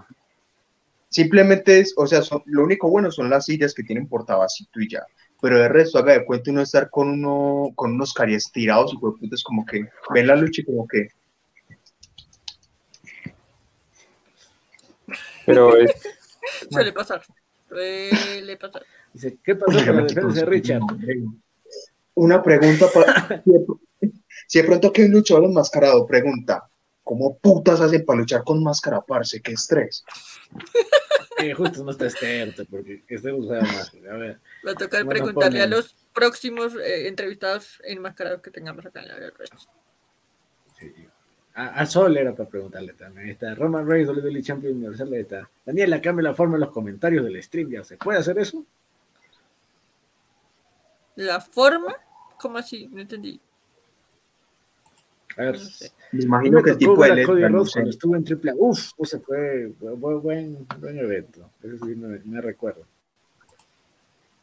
simplemente 1.09 1.79
es, 1.79 1.93
o 1.97 2.07
sea, 2.07 2.21
son- 2.21 2.41
lo 2.45 2.63
único 2.63 2.89
bueno 2.89 3.11
son 3.11 3.29
las 3.29 3.45
sillas 3.45 3.73
que 3.73 3.84
tienen 3.84 4.07
portabacito 4.07 4.79
y 4.81 4.89
ya. 4.89 5.03
Pero 5.39 5.59
de 5.59 5.69
resto, 5.69 5.99
haga 5.99 6.13
de 6.13 6.25
cuenta 6.25 6.49
uno 6.49 6.61
estar 6.61 6.89
con 6.89 7.09
uno, 7.09 7.71
con 7.75 7.93
unos 7.93 8.11
caries 8.13 8.51
tirados 8.51 8.91
y 8.93 8.97
pues 8.97 9.13
es 9.31 9.43
como 9.43 9.63
que 9.65 9.88
ven 10.13 10.25
la 10.27 10.35
lucha 10.35 10.61
y 10.61 10.65
como 10.65 10.88
que 10.88 11.09
Pero 15.45 15.77
es, 15.77 15.91
Suele 16.71 16.91
pasar. 16.91 17.21
Suele 17.69 18.57
pasar. 18.57 18.84
Dice, 19.13 19.38
¿qué 19.43 19.55
pasó 19.55 19.77
con 19.85 19.95
la 19.95 20.03
defensa 20.03 20.39
de 20.39 20.45
Richard? 20.45 20.81
Una 22.18 22.41
pregunta 22.41 22.88
para. 22.91 23.44
si, 24.48 24.60
de, 24.60 24.65
pronto 24.65 24.91
hay 24.95 25.03
un 25.03 25.11
luchador 25.11 25.45
enmascarado, 25.45 26.07
pregunta: 26.07 26.68
¿Cómo 27.03 27.38
putas 27.38 27.80
hacen 27.80 28.03
para 28.06 28.19
luchar 28.19 28.44
con 28.44 28.64
máscara, 28.64 29.02
parce? 29.02 29.41
¡Qué 29.41 29.53
estrés! 29.53 30.03
Eh, 31.39 31.53
justo 31.53 31.84
no 31.84 31.91
está 31.91 32.06
experto, 32.06 32.65
porque 32.65 33.03
este 33.07 33.31
usaba 33.31 33.61
más. 33.61 33.91
A 34.11 34.18
ver, 34.18 34.39
Va 34.65 34.72
a 34.72 34.73
tocar 34.73 35.06
preguntarle 35.06 35.61
a 35.61 35.68
los 35.68 35.95
próximos 36.11 36.73
eh, 36.73 37.07
entrevistados 37.07 37.80
enmascarados 37.84 38.41
que 38.41 38.49
tengamos 38.49 38.84
acá 38.84 39.03
en 39.03 39.07
la 39.10 39.18
red. 39.18 39.31
a, 41.53 41.65
a 41.80 41.85
Sol 41.85 42.18
era 42.18 42.34
para 42.34 42.49
preguntarle 42.49 42.94
también. 42.94 43.27
Ahí 43.27 43.34
Está 43.34 43.53
Roman 43.53 43.88
Reigns, 43.88 44.10
WWE 44.10 44.41
Champion 44.41 44.77
Universal. 44.77 45.14
Ahí 45.14 45.19
está. 45.19 45.48
Daniela, 45.64 46.02
cambia 46.02 46.23
la 46.23 46.34
forma 46.34 46.56
en 46.56 46.61
los 46.61 46.72
comentarios 46.72 47.23
del 47.23 47.44
stream. 47.44 47.69
¿Ya 47.69 47.84
se 47.84 47.98
puede 47.98 48.18
hacer 48.18 48.39
eso? 48.39 48.65
La 51.18 51.39
forma, 51.41 51.95
¿cómo 52.39 52.57
así? 52.57 52.88
No 52.88 53.01
entendí. 53.01 53.39
A 55.38 55.41
ver. 55.41 55.53
No 55.59 55.59
sé. 55.65 55.91
Me 56.14 56.23
imagino 56.23 56.57
me 56.59 56.64
que 56.64 56.69
tocó 56.72 56.80
tipo 56.80 57.03
de 57.03 57.23
Cody 57.26 57.47
Rhodes 57.47 57.73
cuando 57.73 57.89
estuvo 57.91 58.15
en 58.15 58.23
Triple 58.23 58.51
A. 58.51 58.55
Uf, 58.57 58.91
ese 58.99 59.19
fue 59.19 59.68
buen, 59.80 60.22
buen, 60.22 60.68
buen 60.80 60.97
evento. 60.97 61.49
Ese 61.61 61.77
sí 61.80 61.95
me, 61.95 62.19
me 62.19 62.41
recuerdo. 62.41 62.84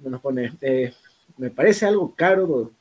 Nos 0.00 0.20
pone, 0.20 0.52
eh, 0.60 0.92
me 1.38 1.50
parece 1.50 1.86
algo 1.86 2.14
caro, 2.14 2.46
do- 2.46 2.72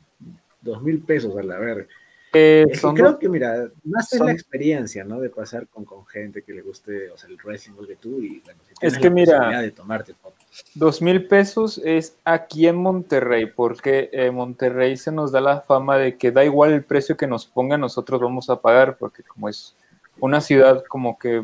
dos 0.62 0.82
mil 0.82 1.00
pesos 1.02 1.36
a 1.38 1.44
la 1.44 1.58
ver. 1.58 1.88
eh, 2.34 2.66
Es 2.70 2.82
que 2.82 2.88
creo 2.94 3.12
dos- 3.12 3.20
que, 3.20 3.30
mira, 3.30 3.70
más 3.86 4.12
es 4.12 4.18
son- 4.18 4.28
la 4.28 4.34
experiencia, 4.34 5.04
¿no? 5.04 5.20
De 5.22 5.30
pasar 5.30 5.68
con, 5.68 5.86
con 5.86 6.06
gente 6.06 6.42
que 6.42 6.54
le 6.54 6.62
guste, 6.62 7.10
o 7.12 7.18
sea, 7.18 7.30
el 7.30 7.38
wrestling 7.38 7.76
que 7.88 7.96
tú 7.96 8.20
y, 8.22 8.40
bueno, 8.40 8.60
si 8.68 8.76
tienes 8.76 8.98
que 8.98 9.10
la 9.10 9.14
mira, 9.16 9.62
de 9.62 9.72
tomarte 9.72 10.14
fotos. 10.14 10.43
Dos 10.76 11.02
mil 11.02 11.28
pesos 11.28 11.82
es 11.84 12.16
aquí 12.24 12.68
en 12.68 12.76
Monterrey, 12.76 13.48
porque 13.48 14.10
en 14.12 14.36
Monterrey 14.36 14.98
se 14.98 15.12
nos 15.12 15.32
da 15.32 15.42
la 15.42 15.62
fama 15.62 15.98
de 15.98 16.18
que 16.18 16.32
da 16.32 16.46
igual 16.46 16.74
el 16.74 16.84
precio 16.84 17.18
que 17.18 17.28
nos 17.28 17.46
ponga, 17.46 17.78
nosotros 17.78 18.22
vamos 18.22 18.50
a 18.50 18.58
pagar, 18.58 18.98
porque 18.98 19.24
como 19.24 19.50
es 19.50 19.76
una 20.20 20.42
ciudad 20.42 20.84
como 20.88 21.18
que 21.18 21.42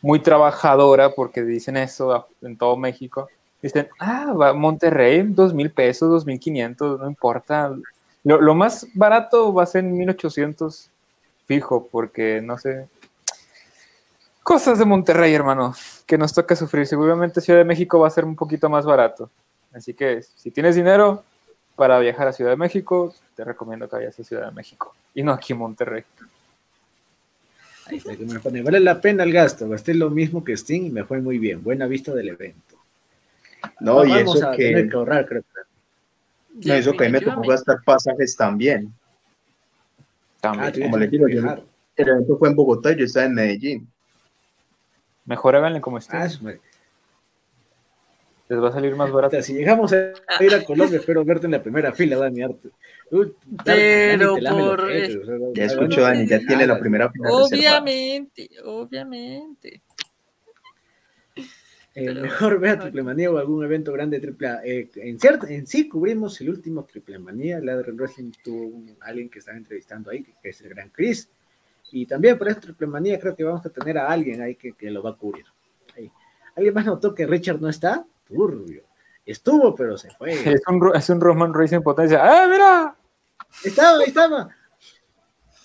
muy 0.00 0.20
trabajadora, 0.20 1.10
porque 1.10 1.42
dicen 1.42 1.76
eso 1.76 2.26
en 2.42 2.56
todo 2.56 2.76
México, 2.76 3.28
dicen, 3.62 3.88
ah, 4.00 4.32
va 4.32 4.52
Monterrey, 4.52 5.22
dos 5.22 5.54
mil 5.54 5.70
pesos, 5.70 6.10
dos 6.10 6.26
mil 6.26 6.40
quinientos, 6.40 7.00
no 7.00 7.08
importa. 7.08 7.72
Lo, 8.24 8.40
lo 8.40 8.54
más 8.54 8.86
barato 8.94 9.54
va 9.54 9.62
a 9.62 9.66
ser 9.66 9.84
en 9.84 9.96
1800 9.96 10.90
fijo, 11.46 11.88
porque 11.90 12.40
no 12.42 12.58
sé. 12.58 12.86
Cosas 14.42 14.78
de 14.78 14.84
Monterrey, 14.84 15.32
hermano, 15.34 15.74
que 16.06 16.18
nos 16.18 16.32
toca 16.32 16.56
sufrir. 16.56 16.86
Seguramente 16.86 17.40
Ciudad 17.40 17.60
de 17.60 17.64
México 17.64 18.00
va 18.00 18.08
a 18.08 18.10
ser 18.10 18.24
un 18.24 18.34
poquito 18.34 18.68
más 18.68 18.84
barato. 18.84 19.30
Así 19.72 19.94
que 19.94 20.22
si 20.22 20.50
tienes 20.50 20.74
dinero 20.74 21.22
para 21.76 21.98
viajar 22.00 22.28
a 22.28 22.32
Ciudad 22.32 22.50
de 22.50 22.56
México, 22.56 23.14
te 23.36 23.44
recomiendo 23.44 23.88
que 23.88 23.96
vayas 23.96 24.18
a 24.18 24.24
Ciudad 24.24 24.48
de 24.48 24.54
México 24.54 24.94
y 25.14 25.22
no 25.22 25.32
aquí 25.32 25.52
en 25.52 25.60
Monterrey. 25.60 26.02
Ahí 27.86 27.98
está, 27.98 28.16
que 28.16 28.24
me 28.24 28.38
pone, 28.40 28.62
vale 28.62 28.80
la 28.80 29.00
pena 29.00 29.22
el 29.22 29.32
gasto, 29.32 29.68
gasté 29.68 29.94
lo 29.94 30.10
mismo 30.10 30.44
que 30.44 30.56
Sting 30.56 30.86
y 30.86 30.90
me 30.90 31.04
fue 31.04 31.20
muy 31.20 31.38
bien. 31.38 31.62
Buena 31.62 31.86
vista 31.86 32.12
del 32.12 32.28
evento. 32.28 32.76
No, 33.80 34.04
y 34.04 34.10
Vamos 34.10 34.36
eso 34.36 34.48
a 34.48 34.52
que, 34.52 34.68
tener 34.68 34.88
que 34.88 34.96
ahorrar, 34.96 35.26
creo. 35.26 35.42
no, 36.64 36.74
eso 36.74 36.92
que 36.92 37.04
a 37.04 37.08
mí 37.08 37.12
me 37.12 37.20
tocó 37.20 37.42
gastar 37.42 37.78
pasajes 37.84 38.36
también. 38.36 38.92
Ah, 40.44 40.54
También. 40.54 40.82
como 40.82 40.98
le 40.98 41.06
digo, 41.06 41.26
que 41.26 41.36
yo-. 41.36 41.64
El 41.96 42.08
evento 42.08 42.36
fue 42.38 42.48
en 42.48 42.56
Bogotá 42.56 42.92
y 42.92 42.96
yo 42.96 43.04
estaba 43.04 43.26
en 43.26 43.34
Medellín. 43.34 43.88
Mejor 45.24 45.56
háganle 45.56 45.80
como 45.80 45.98
estén. 45.98 46.20
Ah, 46.20 46.28
su 46.28 46.42
madre. 46.44 46.60
Les 48.48 48.60
va 48.62 48.68
a 48.68 48.72
salir 48.72 48.94
más 48.96 49.10
barato. 49.10 49.40
Si 49.42 49.54
llegamos 49.54 49.92
a 49.92 50.12
ir 50.40 50.54
a 50.54 50.64
Colombia, 50.64 50.98
espero 50.98 51.24
verte 51.24 51.46
en 51.46 51.52
la 51.52 51.62
primera 51.62 51.92
fila, 51.92 52.16
Dani 52.18 52.42
Arte. 52.42 52.68
Uy, 53.10 53.32
Pero 53.64 54.36
por- 54.36 54.86
peces, 54.86 55.16
o 55.16 55.24
sea, 55.24 55.36
Ya 55.54 55.74
no- 55.74 55.88
Dani, 55.88 56.26
ya 56.26 56.38
tiene 56.40 56.66
la 56.66 56.78
primera 56.78 57.08
reservada. 57.08 57.44
Obviamente, 57.44 58.50
obviamente. 58.64 59.82
Eh, 61.94 62.14
mejor 62.14 62.58
ve 62.58 62.70
a 62.70 62.78
Triple 62.78 63.02
Manía 63.02 63.30
o 63.30 63.36
algún 63.36 63.64
evento 63.64 63.92
grande 63.92 64.18
de 64.18 64.26
Triple 64.26 64.48
A. 64.48 64.60
Eh, 64.64 64.88
en, 64.96 65.20
cierto, 65.20 65.46
en 65.46 65.66
sí 65.66 65.88
cubrimos 65.88 66.40
el 66.40 66.48
último 66.50 66.82
Triple 66.84 67.18
Manía. 67.18 67.60
La 67.60 67.76
de 67.76 67.92
Wrestling 67.92 68.32
tuvo 68.42 68.64
un- 68.66 68.96
alguien 69.02 69.28
que 69.28 69.38
estaba 69.40 69.56
entrevistando 69.58 70.10
ahí, 70.10 70.24
que 70.42 70.48
es 70.48 70.60
el 70.62 70.70
Gran 70.70 70.88
Chris. 70.88 71.28
Y 71.92 72.06
también 72.06 72.38
por 72.38 72.48
este 72.48 72.62
Triple 72.62 72.86
Manía 72.86 73.20
creo 73.20 73.36
que 73.36 73.44
vamos 73.44 73.64
a 73.64 73.70
tener 73.70 73.98
a 73.98 74.10
alguien 74.10 74.40
ahí 74.42 74.54
que, 74.56 74.72
que 74.72 74.90
lo 74.90 75.02
va 75.02 75.10
a 75.10 75.14
cubrir. 75.14 75.44
Ahí. 75.96 76.10
¿Alguien 76.56 76.74
más 76.74 76.86
notó 76.86 77.14
que 77.14 77.26
Richard 77.26 77.60
no 77.60 77.68
está? 77.68 78.04
Turbio. 78.26 78.82
Estuvo, 79.26 79.74
pero 79.74 79.96
se 79.96 80.10
fue. 80.10 80.32
Es 80.56 80.62
un, 80.66 80.96
es 80.96 81.08
un 81.10 81.20
Roman 81.20 81.52
Reigns 81.54 81.72
en 81.74 81.82
potencia. 81.82 82.20
¡Ah, 82.22 82.48
mira! 82.50 82.96
Estaba, 83.62 83.98
ahí 83.98 84.04
estaba. 84.08 84.48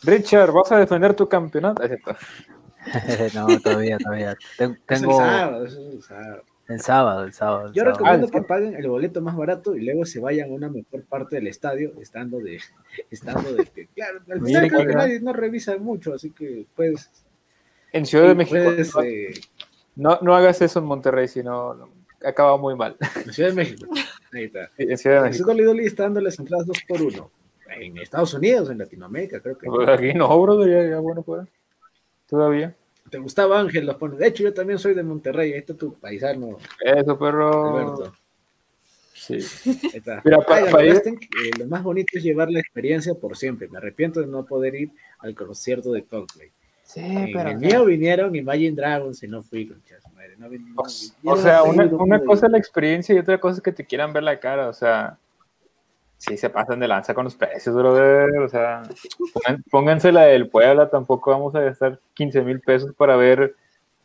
Richard, 0.04 0.52
¿vas 0.52 0.72
a 0.72 0.78
defender 0.78 1.14
tu 1.16 1.28
campeonato? 1.28 1.82
No, 3.34 3.48
todavía, 3.60 3.98
todavía. 3.98 4.38
Ten- 4.58 4.72
Es 4.88 5.02
el 5.02 5.02
Tengo 5.02 5.18
sábado, 5.18 5.66
es 5.66 5.74
el 5.74 6.02
sábado. 6.02 6.42
El 6.70 6.82
sábado, 6.82 7.24
el 7.24 7.34
sábado. 7.34 7.68
el 7.68 7.74
Yo 7.74 7.84
sábado. 7.84 7.98
recomiendo 8.00 8.28
Ah, 8.28 8.32
que 8.42 8.48
paguen 8.48 8.76
el 8.76 8.88
boleto 8.88 9.22
más 9.22 9.36
barato 9.36 9.76
y 9.76 9.86
luego 9.86 10.06
se 10.06 10.20
vayan 10.20 10.50
a 10.52 10.54
una 10.54 10.70
mejor 10.70 11.04
parte 11.06 11.38
del 11.38 11.48
estadio, 11.48 11.92
estando 12.02 12.40
de, 12.40 12.60
estando 13.12 13.54
de 13.54 13.66
que, 13.66 13.88
claro, 13.88 14.20
al 14.30 14.42
final 14.46 14.68
creo 14.70 14.88
que 14.88 14.94
nadie 14.94 15.20
no 15.22 15.34
revisa 15.34 15.78
mucho, 15.78 16.14
así 16.14 16.32
que 16.32 16.66
puedes, 16.76 17.10
En 17.94 18.06
Ciudad 18.06 18.28
de 18.28 18.36
México. 18.36 18.58
puedes, 18.64 18.94
no- 18.96 19.02
eh, 19.04 19.34
No, 19.96 20.20
no 20.22 20.36
hagas 20.36 20.62
eso 20.62 20.80
en 20.80 20.86
Monterrey, 20.86 21.28
sino 21.28 21.74
no, 21.74 21.90
acaba 22.26 22.58
muy 22.58 22.76
mal. 22.76 22.96
en 23.26 23.34
Ciudad 23.34 23.50
de 23.50 23.56
México, 23.56 23.88
ahí 24.34 24.44
está. 24.46 24.70
En 24.78 24.98
Ciudad 24.98 25.22
de 25.22 25.28
En 25.28 25.32
México. 25.32 25.48
Dolly 25.52 25.64
Dolly 25.64 25.86
está 25.86 26.04
dando 26.04 26.22
las 26.22 26.38
entradas 26.38 26.68
dos 26.68 26.78
por 26.88 27.02
uno. 27.02 27.32
En 27.80 27.98
Estados 27.98 28.34
Unidos, 28.34 28.70
en 28.70 28.78
Latinoamérica, 28.80 29.40
creo 29.40 29.58
que. 29.58 29.68
Pues 29.68 29.88
Aquí 29.90 30.14
no, 30.14 30.42
bro, 30.42 30.66
ya, 30.66 30.84
ya 30.90 31.00
bueno 31.00 31.22
fuera. 31.24 31.46
Todavía. 32.28 32.74
Te 33.10 33.18
gustaba 33.18 33.60
Ángel, 33.60 33.86
los 33.86 33.96
pone. 33.96 34.18
De 34.18 34.28
hecho, 34.28 34.44
yo 34.44 34.54
también 34.54 34.80
soy 34.80 34.94
de 34.94 35.04
Monterrey, 35.04 35.54
ahí 35.54 35.60
está 35.60 35.74
tu 35.74 35.94
paisano, 35.94 36.58
Eso, 36.84 37.18
perro. 37.18 37.78
Alberto. 37.78 38.14
Sí. 39.14 39.38
Está. 39.94 40.22
Mira, 40.24 40.40
pa- 40.42 40.56
Oigan, 40.58 40.72
pa 40.72 40.84
ir- 40.84 40.94
resten 40.94 41.18
que, 41.18 41.26
eh, 41.26 41.52
lo 41.60 41.66
más 41.68 41.84
bonito 41.84 42.18
es 42.18 42.24
llevar 42.24 42.50
la 42.50 42.60
experiencia 42.60 43.14
por 43.16 43.36
siempre. 43.36 43.68
Me 43.68 43.78
arrepiento 43.78 44.20
de 44.22 44.28
no 44.28 44.46
poder 44.46 44.76
ir 44.76 44.92
al 45.20 45.34
concierto 45.36 45.92
de 45.92 46.04
Coldplay. 46.04 46.50
Sí, 46.86 47.02
En 47.02 47.38
el 47.38 47.58
mío 47.58 47.84
vinieron 47.84 48.34
Imagine 48.36 48.72
Dragons 48.76 49.22
y 49.22 49.28
no 49.28 49.44
fui 49.44 49.68
con 49.68 49.82
madre. 50.16 50.36
No, 50.38 50.48
O, 50.78 51.34
o 51.34 51.38
sea, 51.38 51.64
una, 51.64 51.84
una 51.86 52.20
cosa 52.24 52.46
es 52.46 52.52
la 52.54 52.58
experiencia 52.58 53.14
y 53.14 53.18
otra 53.20 53.38
cosa 53.40 53.58
es 53.58 53.62
que 53.64 53.74
te 53.74 53.84
quieran 53.86 54.14
ver 54.14 54.24
la 54.24 54.40
cara, 54.40 54.70
o 54.70 54.74
sea, 54.74 55.18
sí 56.18 56.38
se 56.38 56.50
pasan 56.50 56.80
de 56.80 56.88
lanza 56.88 57.14
con 57.14 57.26
los 57.26 57.36
precios, 57.36 57.76
brother, 57.76 58.40
o 58.40 58.50
sea, 58.50 58.84
pónganse 59.70 60.12
la 60.12 60.24
del 60.24 60.50
Puebla, 60.50 60.90
tampoco 60.90 61.32
vamos 61.32 61.56
a 61.56 61.62
gastar 61.62 62.00
15 62.14 62.42
mil 62.42 62.60
pesos 62.60 62.94
para 62.96 63.16
ver, 63.16 63.56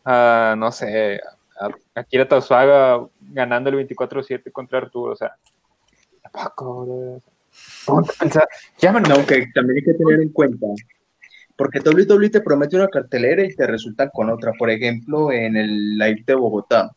a, 0.04 0.54
no 0.56 0.70
sé, 0.70 1.20
a, 1.60 1.70
a 2.00 2.04
Kira 2.04 2.28
Tausaga 2.28 3.06
ganando 3.20 3.70
el 3.70 3.88
24-7 3.88 4.52
contra 4.52 4.78
Arturo, 4.78 5.12
o 5.12 5.16
sea, 5.16 5.34
tampoco, 6.22 6.84
brother. 6.84 7.22
Pensar, 8.18 8.48
llaman, 8.78 9.02
No, 9.02 9.26
que 9.26 9.46
también 9.54 9.78
hay 9.78 9.84
que 9.84 9.94
tener 9.94 10.20
en 10.20 10.30
cuenta, 10.30 10.66
porque 11.56 11.80
WWE 11.80 12.30
te 12.30 12.40
promete 12.40 12.76
una 12.76 12.88
cartelera 12.88 13.44
y 13.44 13.54
te 13.54 13.66
resultan 13.66 14.10
con 14.12 14.30
otra. 14.30 14.52
Por 14.58 14.70
ejemplo, 14.70 15.30
en 15.30 15.56
el 15.56 15.98
live 15.98 16.24
de 16.26 16.34
Bogotá, 16.34 16.90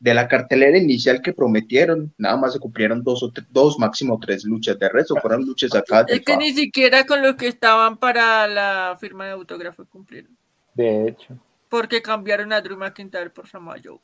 de 0.00 0.14
la 0.14 0.28
cartelera 0.28 0.78
inicial 0.78 1.20
que 1.22 1.32
prometieron, 1.32 2.12
nada 2.18 2.36
más 2.36 2.52
se 2.52 2.60
cumplieron 2.60 3.02
dos, 3.02 3.22
o 3.22 3.32
dos 3.50 3.78
máximo 3.78 4.18
tres 4.20 4.44
luchas. 4.44 4.78
De 4.78 4.88
resto, 4.88 5.16
fueron 5.16 5.44
luchas 5.44 5.74
acá. 5.74 6.04
Es 6.08 6.20
que 6.24 6.34
fa- 6.34 6.38
ni 6.38 6.52
siquiera 6.52 7.04
con 7.04 7.20
los 7.22 7.34
que 7.36 7.48
estaban 7.48 7.96
para 7.96 8.46
la 8.46 8.96
firma 9.00 9.24
de 9.26 9.32
autógrafo 9.32 9.84
cumplieron. 9.86 10.36
de 10.74 11.08
hecho, 11.08 11.36
Porque 11.68 12.00
cambiaron 12.00 12.52
a 12.52 12.60
Drew 12.60 12.78
McIntyre 12.78 13.30
por 13.30 13.48
Samoa 13.48 13.76
Joe. 13.82 13.98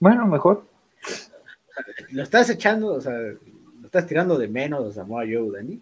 bueno, 0.00 0.26
mejor, 0.26 0.66
Lo 2.10 2.22
estás 2.22 2.48
echando, 2.50 2.94
o 2.94 3.00
sea, 3.00 3.12
lo 3.12 3.84
estás 3.84 4.06
tirando 4.06 4.38
de 4.38 4.48
menos 4.48 4.88
a 4.88 4.92
Samoa 4.92 5.24
Joe, 5.24 5.50
Dani. 5.52 5.80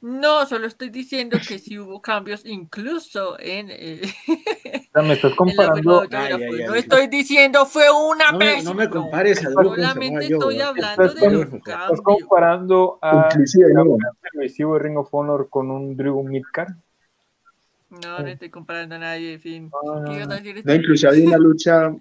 No, 0.00 0.46
solo 0.46 0.66
estoy 0.68 0.90
diciendo 0.90 1.38
que 1.46 1.58
sí 1.58 1.76
hubo 1.78 2.00
cambios 2.00 2.44
incluso 2.44 3.36
en, 3.40 3.68
eh, 3.70 4.02
sea, 5.00 5.08
me 5.08 5.14
estás 5.14 5.34
comparando, 5.34 6.02
autógrafo. 6.02 6.34
Ay, 6.36 6.60
ay, 6.60 6.66
no 6.66 6.72
ay. 6.72 6.80
estoy 6.80 7.06
diciendo 7.08 7.66
fue 7.66 7.84
una 7.90 8.32
No 8.32 8.38
me, 8.38 8.44
pésima. 8.46 8.70
no 8.70 8.76
me 8.76 8.88
compares 8.90 9.44
a 9.46 9.50
Solamente 9.50 10.26
estoy 10.26 10.60
hablando 10.60 11.04
Estás 11.04 11.20
de 11.20 11.30
los 11.30 11.52
estás 11.52 12.00
comparando 12.02 12.98
a 13.02 13.28
de 13.34 14.78
Ring 14.78 14.96
of 14.98 15.08
Honor 15.12 15.48
con 15.50 15.70
un 15.70 15.96
Drew 15.96 16.22
Midcard. 16.22 16.74
No, 17.90 18.18
no 18.18 18.26
estoy 18.26 18.50
comparando 18.50 18.96
a 18.96 18.98
nadie, 18.98 19.34
en 19.34 19.40
fin. 19.40 19.70
No, 19.82 20.74
inclusive 20.74 21.08
había 21.10 21.26
una 21.28 21.38
lucha, 21.38 21.94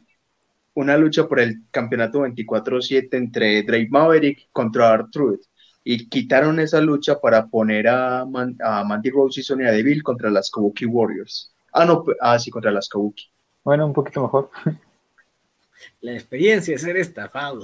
una 0.73 0.97
lucha 0.97 1.27
por 1.27 1.39
el 1.39 1.61
campeonato 1.71 2.19
24-7 2.25 3.07
entre 3.13 3.63
Drake 3.63 3.87
Maverick 3.89 4.49
contra 4.51 4.93
R-Truth. 4.93 5.41
Y 5.85 6.09
quitaron 6.09 6.59
esa 6.59 6.81
lucha 6.81 7.17
para 7.21 7.45
poner 7.47 7.87
a, 7.87 8.25
Man- 8.25 8.57
a 8.61 8.83
Mandy 8.83 9.09
Rose 9.09 9.39
y 9.39 9.43
Sonya 9.43 9.71
Deville 9.71 10.01
contra 10.01 10.29
las 10.29 10.51
Kabuki 10.51 10.85
Warriors. 10.85 11.53
Ah, 11.79 11.85
no, 11.85 12.03
ah, 12.21 12.37
sí, 12.39 12.49
contra 12.51 12.71
las 12.71 12.89
Kabuki. 12.89 13.25
Bueno, 13.63 13.85
un 13.85 13.93
poquito 13.93 14.21
mejor. 14.21 14.49
La 16.01 16.13
experiencia 16.13 16.73
de 16.73 16.79
ser 16.79 16.97
estafado. 16.97 17.61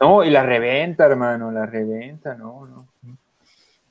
No, 0.00 0.24
y 0.24 0.30
la 0.30 0.42
reventa, 0.44 1.06
hermano, 1.06 1.50
la 1.50 1.66
reventa, 1.66 2.34
no, 2.34 2.66
no. 2.66 2.88
Dos 3.02 3.16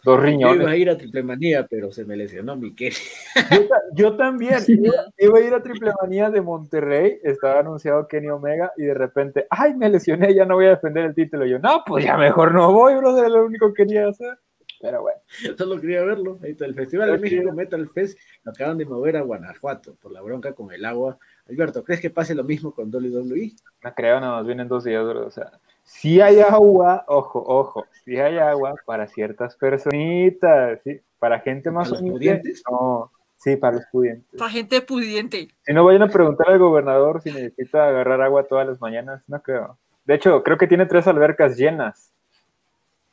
Yo 0.06 0.14
iba 0.14 0.22
riñones. 0.22 0.68
a 0.68 0.76
ir 0.76 0.90
a 0.90 0.98
Triple 0.98 1.24
Manía, 1.24 1.66
pero 1.70 1.92
se 1.92 2.06
me 2.06 2.16
lesionó 2.16 2.56
mi 2.56 2.74
Kelly. 2.74 2.96
Yo, 3.52 3.68
ta- 3.68 3.82
yo 3.94 4.16
también 4.16 4.58
iba, 4.68 4.94
iba 5.18 5.38
a 5.38 5.42
ir 5.42 5.54
a 5.54 5.62
Triple 5.62 5.92
Manía 6.02 6.30
de 6.30 6.40
Monterrey, 6.42 7.20
estaba 7.24 7.60
anunciado 7.60 8.08
Kenny 8.08 8.30
Omega 8.30 8.72
y 8.78 8.84
de 8.84 8.94
repente, 8.94 9.48
ay, 9.50 9.74
me 9.74 9.90
lesioné, 9.90 10.34
ya 10.34 10.46
no 10.46 10.56
voy 10.56 10.66
a 10.68 10.70
defender 10.72 11.06
el 11.06 11.16
título. 11.16 11.46
Y 11.46 11.50
yo, 11.52 11.60
no, 11.60 11.84
pues 11.86 12.06
ya 12.06 12.16
mejor 12.16 12.54
no 12.54 12.72
voy, 12.72 12.96
bro, 12.96 13.18
era 13.18 13.28
lo 13.30 13.46
único 13.46 13.74
que 13.74 13.84
quería 13.86 14.08
hacer. 14.08 14.38
Pero 14.80 15.02
bueno, 15.02 15.20
Solo 15.58 15.80
quería 15.80 16.04
verlo. 16.04 16.40
Ahí 16.44 16.52
está 16.52 16.66
el 16.66 16.76
Festival 16.76 17.12
de. 17.12 17.18
México 17.18 17.52
Metal 17.52 17.88
Fest. 17.90 18.18
Lo 18.44 18.52
acaban 18.52 18.78
de 18.78 18.86
mover 18.86 19.18
a 19.18 19.22
Guanajuato 19.22 19.96
por 19.96 20.12
la 20.12 20.22
bronca 20.22 20.54
con 20.54 20.72
el 20.72 20.86
agua. 20.86 21.18
Alberto, 21.50 21.84
¿crees 21.84 22.02
que 22.02 22.10
pase 22.10 22.36
lo 22.36 22.44
mismo 22.44 22.72
con 22.72 22.94
WWE? 22.94 23.54
no 23.84 23.94
creo, 23.94 24.20
nada 24.20 24.38
más 24.38 24.46
vienen 24.46 24.68
dos 24.68 24.84
días, 24.84 25.04
bro. 25.06 25.26
O 25.26 25.32
sea, 25.32 25.52
si 25.84 26.20
hay 26.20 26.42
agua, 26.42 27.06
ojo, 27.08 27.44
ojo, 27.46 27.86
si 28.04 28.18
hay 28.18 28.38
agua 28.38 28.76
para 28.86 29.08
ciertas 29.08 29.56
personitas, 29.56 30.80
¿sí? 30.84 31.00
Para 31.20 31.40
gente 31.40 31.72
más 31.72 31.90
¿Para 31.90 32.02
los 32.02 32.02
humilde, 32.02 32.18
pudientes? 32.20 32.64
No, 32.70 33.12
sí, 33.38 33.56
para 33.56 33.78
los 33.78 33.86
pudientes. 33.92 34.38
Para 34.38 34.52
gente 34.52 34.82
pudiente. 34.82 35.48
Si 35.66 35.74
no 35.74 35.86
vayan 35.86 36.04
a 36.04 36.10
preguntar 36.10 36.50
al 36.50 36.60
gobernador 36.60 37.22
si 37.22 37.32
necesita 37.32 37.88
agarrar 37.88 38.22
agua 38.22 38.44
todas 38.44 38.68
las 38.68 38.82
mañanas, 38.82 39.24
no 39.28 39.42
creo. 39.42 39.78
De 40.06 40.16
hecho, 40.16 40.44
creo 40.44 40.58
que 40.58 40.68
tiene 40.68 40.86
tres 40.86 41.08
albercas 41.08 41.58
llenas. 41.58 42.14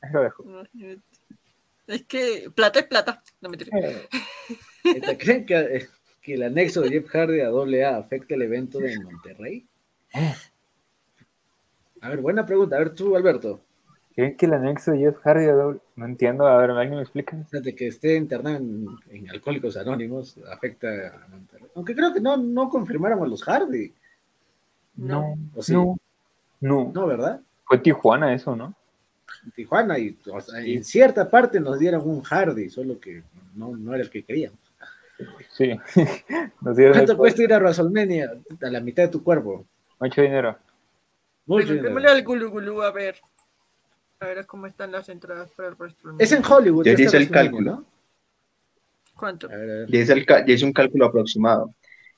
Ahí 0.01 0.13
lo 0.13 0.23
dejo. 0.23 0.45
Es 1.87 2.03
que 2.05 2.51
plata 2.55 2.81
es 2.81 2.87
plata. 2.87 3.23
No 3.41 3.49
me 3.51 3.57
Eh. 3.61 4.09
¿Creen 5.19 5.47
que, 5.47 5.55
eh, 5.59 5.89
que 6.23 6.35
el 6.35 6.43
anexo 6.43 6.81
de 6.81 6.91
Jeff 6.91 7.09
Hardy 7.09 7.41
a 7.41 7.49
AA 7.49 7.97
afecta 7.97 8.35
el 8.35 8.43
evento 8.43 8.79
de 8.79 8.99
Monterrey? 9.01 9.67
A 12.01 12.09
ver, 12.09 12.21
buena 12.21 12.45
pregunta. 12.47 12.77
A 12.77 12.81
ver, 12.81 12.95
tú, 12.95 13.17
Alberto. 13.17 13.61
¿Creen 14.15 14.37
que 14.37 14.47
el 14.47 14.55
anexo 14.55 14.93
de 14.93 14.99
Jeff 14.99 15.17
Hardy 15.25 15.47
a 15.47 15.55
doble- 15.55 15.81
No 15.97 16.07
entiendo, 16.07 16.47
a 16.47 16.57
ver, 16.59 16.71
¿alguien 16.71 16.97
me 16.97 17.03
explica? 17.03 17.37
Fíjate 17.51 17.75
que 17.75 17.89
esté 17.89 18.15
internado 18.17 18.57
en, 18.57 18.87
en 19.11 19.31
Alcohólicos 19.31 19.77
Anónimos 19.77 20.37
afecta 20.53 20.89
a 20.89 21.29
Monterrey. 21.29 21.69
Aunque 21.75 21.95
creo 21.95 22.13
que 22.15 22.21
no, 22.21 22.37
no 22.37 22.69
confirmaron 22.71 23.23
a 23.23 23.27
los 23.27 23.43
Hardy. 23.43 23.93
No, 24.97 25.37
¿O 25.57 25.63
sí? 25.63 25.73
no, 25.73 25.97
no. 26.61 26.93
No, 26.95 27.07
¿verdad? 27.07 27.41
Fue 27.65 27.79
Tijuana 27.79 28.33
eso, 28.35 28.55
¿no? 28.55 28.75
Tijuana 29.55 29.99
y 29.99 30.17
o 30.33 30.41
sea, 30.41 30.61
en 30.61 30.85
cierta 30.85 31.29
parte 31.31 31.61
nos 31.61 31.79
dieron 31.79 32.09
un 32.09 32.23
Hardy, 32.23 32.71
solo 32.71 32.99
que 33.01 33.23
no, 33.55 33.77
no 33.77 33.95
era 33.95 34.03
el 34.05 34.11
que 34.11 34.23
queríamos. 34.23 34.59
Sí. 35.53 35.71
Nos 36.61 36.77
dieron 36.77 36.95
¿Cuánto 36.95 37.17
cuesta 37.17 37.43
ir 37.43 37.53
a 37.55 37.59
WrestleMania? 37.59 38.33
A 38.63 38.67
la 38.69 38.81
mitad 38.81 39.05
de 39.05 39.09
tu 39.11 39.23
cuerpo. 39.23 39.65
mucho 40.01 40.21
dinero. 40.23 40.57
Mucho 41.47 41.67
Preguntémosle 41.69 42.01
dinero. 42.09 42.17
al 42.17 42.25
Gulu 42.25 42.51
Gulu 42.51 42.83
a 42.83 42.91
ver. 42.91 43.17
A 44.19 44.27
ver 44.27 44.45
cómo 44.47 44.67
están 44.67 44.91
las 44.91 45.09
entradas 45.09 45.51
para 45.53 45.69
el 45.69 45.75
WrestleMania. 45.77 46.25
Es 46.25 46.33
en 46.33 46.43
Hollywood. 46.45 46.85
Ya 46.85 46.91
este 46.93 47.05
hice 47.05 47.17
el 47.19 47.31
cálculo. 47.31 47.71
¿no? 47.77 47.85
¿Cuánto? 49.17 49.47
A 49.47 49.51
ver, 49.51 49.71
a 49.71 49.75
ver. 49.81 49.91
Ya 49.91 49.99
hice, 50.01 50.13
el 50.15 50.27
ca- 50.27 50.45
ya 50.45 50.55
hice 50.55 50.65
un 50.65 50.73
cálculo 50.73 51.07
aproximado. 51.07 51.73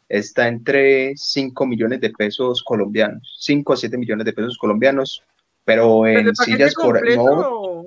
Está 0.09 0.48
entre 0.48 1.12
5 1.16 1.66
millones 1.66 2.01
de 2.01 2.11
pesos 2.11 2.62
colombianos, 2.62 3.36
5 3.40 3.73
a 3.73 3.77
7 3.77 3.98
millones 3.98 4.24
de 4.24 4.32
pesos 4.32 4.57
colombianos, 4.57 5.23
pero 5.66 6.06
en 6.06 6.24
¿Pero 6.24 6.34
sillas 6.36 6.74
por... 6.74 7.06
No, 7.10 7.86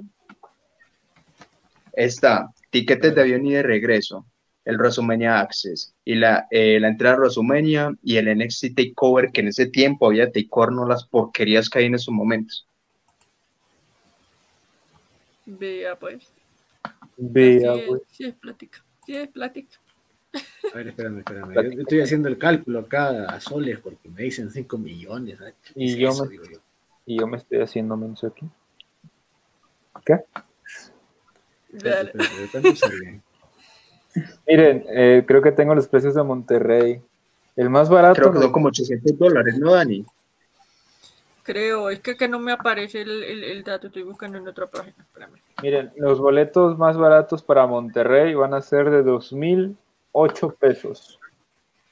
está 1.93 2.49
tiquetes 2.69 3.15
de 3.15 3.22
avión 3.22 3.45
y 3.47 3.53
de 3.53 3.64
regreso, 3.64 4.27
el 4.65 4.77
WrestleMania 4.77 5.39
Access 5.39 5.95
y 6.06 6.15
la, 6.15 6.45
eh, 6.51 6.80
la 6.80 6.89
entrada 6.89 7.15
a 7.15 7.19
WrestleMania 7.19 7.95
y 8.03 8.18
el 8.18 8.27
NXT 8.27 8.76
Takeover, 8.76 9.31
que 9.31 9.41
en 9.41 9.47
ese 9.47 9.65
tiempo 9.68 10.06
había 10.07 10.31
Takeover, 10.31 10.72
no 10.73 10.85
las 10.85 11.06
porquerías 11.07 11.69
que 11.69 11.80
hay 11.80 11.85
en 11.85 11.95
esos 11.95 12.14
momentos. 12.14 12.68
Vea 15.45 15.97
pues. 15.97 16.27
Vea, 17.18 17.73
sí, 17.73 17.80
es, 17.80 17.88
pues. 17.88 18.01
sí 18.11 18.23
es 18.26 18.35
plática. 18.35 18.84
Sí 19.06 19.15
es 19.15 19.27
plática. 19.30 19.77
A 20.73 20.77
ver, 20.77 20.89
espérame, 20.89 21.19
espérame. 21.19 21.53
Yo 21.56 21.72
yo 21.72 21.81
estoy 21.81 22.01
haciendo 22.01 22.27
el 22.27 22.38
cálculo 22.38 22.80
acá 22.80 23.26
a 23.26 23.39
soles 23.39 23.80
porque 23.80 24.10
me 24.10 24.23
dicen 24.23 24.51
5 24.51 24.77
millones. 24.77 25.39
¿sabes? 25.39 25.56
¿Qué 25.64 25.73
Y 25.76 25.93
es 25.93 25.97
yo 25.97 26.10
eso, 26.10 26.26
me- 26.26 26.30
digo 26.31 26.43
yo? 26.45 26.60
Y 27.10 27.19
yo 27.19 27.26
me 27.26 27.38
estoy 27.38 27.60
haciendo 27.60 27.98
menso 27.98 28.27
aquí. 28.27 28.45
¿Qué? 30.06 30.19
Espérate, 31.73 32.11
Dale. 32.53 33.22
Miren, 34.48 34.86
eh, 34.90 35.23
creo 35.27 35.41
que 35.41 35.52
tengo 35.52 35.73
los 35.73 35.88
precios 35.88 36.14
de 36.14 36.22
Monterrey. 36.22 37.02
El 37.56 37.72
más 37.72 37.90
barato. 37.90 38.22
Creo 38.22 38.31
que 38.34 38.40
son 38.41 38.52
como 38.52 38.68
800 38.68 39.18
dólares, 39.18 39.57
¿no, 39.57 39.72
Dani? 39.73 40.06
Creo, 41.41 41.90
es 41.90 41.99
que, 41.99 42.15
que 42.15 42.27
no 42.27 42.38
me 42.38 42.52
aparece 42.52 43.02
el, 43.02 43.23
el, 43.23 43.44
el 43.44 43.64
dato, 43.64 43.88
estoy 43.88 44.03
buscando 44.03 44.38
en 44.38 44.48
otra 44.48 44.68
página. 44.68 44.95
Espérame. 45.02 45.40
Miren, 45.64 45.91
los 45.95 46.19
boletos 46.19 46.77
más 46.77 46.95
baratos 46.95 47.41
para 47.41 47.65
Monterrey 47.65 48.36
van 48.36 48.53
a 48.53 48.61
ser 48.61 48.91
de 48.91 49.03
2.008 49.03 50.56
pesos. 50.60 51.19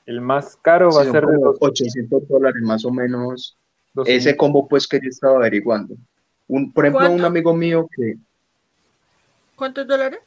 El 0.06 0.22
más 0.22 0.58
caro 0.58 0.92
va 0.92 1.02
Sí, 1.02 1.10
a 1.10 1.12
ser 1.12 1.26
de 1.26 1.34
como 1.38 1.46
dos- 1.54 1.58
800 1.60 2.28
dólares 2.28 2.62
más 2.62 2.86
o 2.86 2.92
menos. 2.92 3.58
2.000. 3.98 4.10
Ese 4.16 4.38
combo, 4.38 4.68
pues, 4.68 4.88
que 4.88 5.00
yo 5.02 5.10
estaba 5.10 5.38
averiguando. 5.38 5.96
Un, 6.48 6.72
por 6.72 6.86
ejemplo, 6.86 7.08
¿Cuánto? 7.08 7.16
un 7.16 7.26
amigo 7.26 7.54
mío 7.54 7.90
que 7.96 8.16
¿Cuántos 9.56 9.88
dólares? 9.88 10.20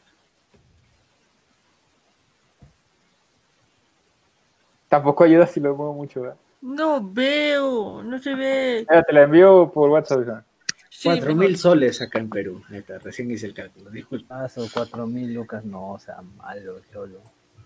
Tampoco 4.88 5.22
ayuda 5.22 5.46
si 5.46 5.60
lo 5.60 5.76
muevo 5.76 5.94
mucho. 5.94 6.22
¿verdad? 6.22 6.36
No 6.60 7.00
veo, 7.12 8.02
no 8.02 8.18
se 8.18 8.34
ve. 8.34 8.86
Mira, 8.88 9.02
te 9.04 9.12
la 9.12 9.22
envío 9.22 9.70
por 9.72 9.88
WhatsApp. 9.88 10.22
hija. 10.22 10.44
Sí, 10.90 11.08
4 11.08 11.26
mejor. 11.28 11.44
mil 11.44 11.56
soles 11.56 12.02
acá 12.02 12.18
en 12.18 12.28
Perú. 12.28 12.62
Está, 12.72 12.98
recién 12.98 13.30
hice 13.30 13.46
el 13.46 13.54
cálculo. 13.54 13.88
Disculpa. 13.90 14.44
Ah, 14.44 14.48
son 14.48 14.68
cuatro 14.68 15.06
mil 15.06 15.32
lucas, 15.32 15.64
no, 15.64 15.92
o 15.92 15.98
sea, 15.98 16.20
malo, 16.36 16.80
cholo. 16.92 17.20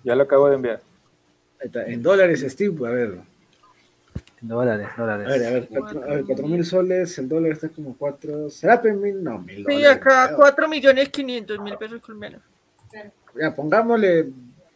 Ya 0.04 0.14
lo 0.14 0.24
acabo 0.24 0.48
de 0.48 0.56
enviar. 0.56 0.80
En 1.86 2.02
dólares, 2.02 2.44
Steve, 2.46 2.86
a 2.86 2.90
ver. 2.90 3.18
Dólares, 4.46 4.88
A 4.94 5.00
dólares. 5.00 5.26
ver, 5.26 5.46
a 5.46 5.50
ver, 5.52 5.68
cuatro, 5.70 6.02
a 6.02 6.06
ver, 6.06 6.24
4 6.26 6.46
mil 6.46 6.64
soles, 6.66 7.18
el 7.18 7.28
dólar 7.30 7.52
está 7.52 7.70
como 7.70 7.96
4. 7.96 8.50
¿Será 8.50 8.80
mil? 8.82 9.24
No, 9.24 9.38
mil 9.38 9.56
Sí, 9.56 9.62
dólares. 9.62 9.86
acá 9.88 10.26
creo. 10.26 10.36
4 10.36 10.68
millones 10.68 11.08
500 11.08 11.58
mil 11.60 11.76
pesos 11.78 12.00
colombianos. 12.02 12.42
Ya, 13.34 13.54
pongámosle 13.54 14.26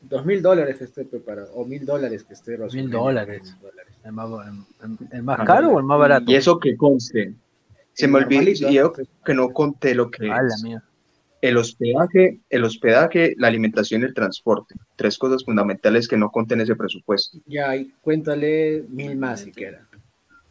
2 0.00 0.24
mil 0.24 0.40
dólares 0.40 0.78
que 0.78 0.84
esté 0.84 1.04
preparado. 1.04 1.50
O 1.54 1.66
mil 1.66 1.84
dólares 1.84 2.24
que 2.24 2.32
esté. 2.32 2.56
Mil 2.56 2.90
dólares. 2.90 3.54
¿El 4.04 4.12
más, 4.12 4.30
el- 5.12 5.22
más 5.22 5.46
caro 5.46 5.72
o 5.72 5.78
el 5.78 5.84
más 5.84 5.98
barato? 5.98 6.30
Y 6.30 6.34
eso 6.36 6.58
que 6.58 6.74
conste. 6.76 7.34
Se 7.92 8.08
me 8.08 8.18
olvidó 8.18 8.40
normalito, 8.40 8.68
y 8.70 8.74
yo 8.74 8.84
¿no? 8.96 9.04
que 9.24 9.34
no 9.34 9.50
conté 9.50 9.94
lo 9.94 10.10
que 10.10 10.30
Ah, 10.30 10.40
la 10.42 10.54
es. 10.54 10.62
mía. 10.62 10.82
El 11.40 11.56
hospedaje, 11.56 12.40
el 12.51 12.65
hospedaje, 12.65 13.35
la 13.39 13.47
alimentación 13.48 14.02
y 14.02 14.06
el 14.06 14.15
transporte. 14.15 14.74
Tres 14.97 15.16
cosas 15.19 15.44
fundamentales 15.44 16.09
que 16.09 16.16
no 16.16 16.31
conté 16.31 16.55
en 16.55 16.62
ese 16.62 16.74
presupuesto. 16.74 17.39
Ya, 17.47 17.77
y 17.77 17.93
cuéntale 18.01 18.85
mil 18.89 19.16
más 19.16 19.40
siquiera. 19.40 19.81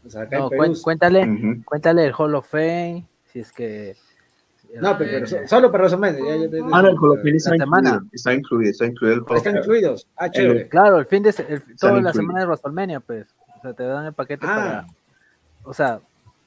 O 0.05 0.09
sea, 0.09 0.25
No, 0.31 0.49
cuéntale, 0.81 1.61
cuéntale 1.65 2.05
el 2.05 2.13
Hall 2.17 2.35
of 2.35 2.47
Fame, 2.49 3.05
si 3.33 3.39
es 3.39 3.51
que... 3.51 3.95
No, 4.81 4.97
pero, 4.97 5.11
pero 5.11 5.27
so- 5.27 5.47
solo 5.47 5.71
para 5.71 5.85
Rosamende. 5.85 6.21
Ya, 6.25 6.35
ya 6.37 6.49
te- 6.49 6.59
Ah, 6.71 6.81
no, 6.81 6.89
el 6.89 6.95
Colopín 6.97 7.35
está 7.35 7.51
La 7.51 7.57
semana. 7.57 7.89
incluido. 7.89 8.09
Está 8.13 8.33
incluido, 8.33 8.71
está 8.71 8.85
incluido 8.85 9.13
el 9.15 9.19
Están 9.21 9.37
Colopín. 9.37 9.57
incluidos. 9.61 10.07
Ah, 10.17 10.29
chévere. 10.31 10.67
Claro, 10.69 10.99
el 10.99 11.05
fin 11.05 11.23
de... 11.23 11.29
el- 11.49 11.77
toda 11.77 12.01
la 12.01 12.13
semana 12.13 12.39
de 12.41 12.45
WrestleMania, 12.47 12.99
pues. 12.99 13.27
O 13.57 13.61
sea, 13.61 13.73
te 13.73 13.83
dan 13.83 14.05
el 14.05 14.13
paquete 14.13 14.45
Ah. 14.47 14.55
para... 14.55 14.87
O 15.63 15.73
sea, 15.73 15.93
el 15.95 16.01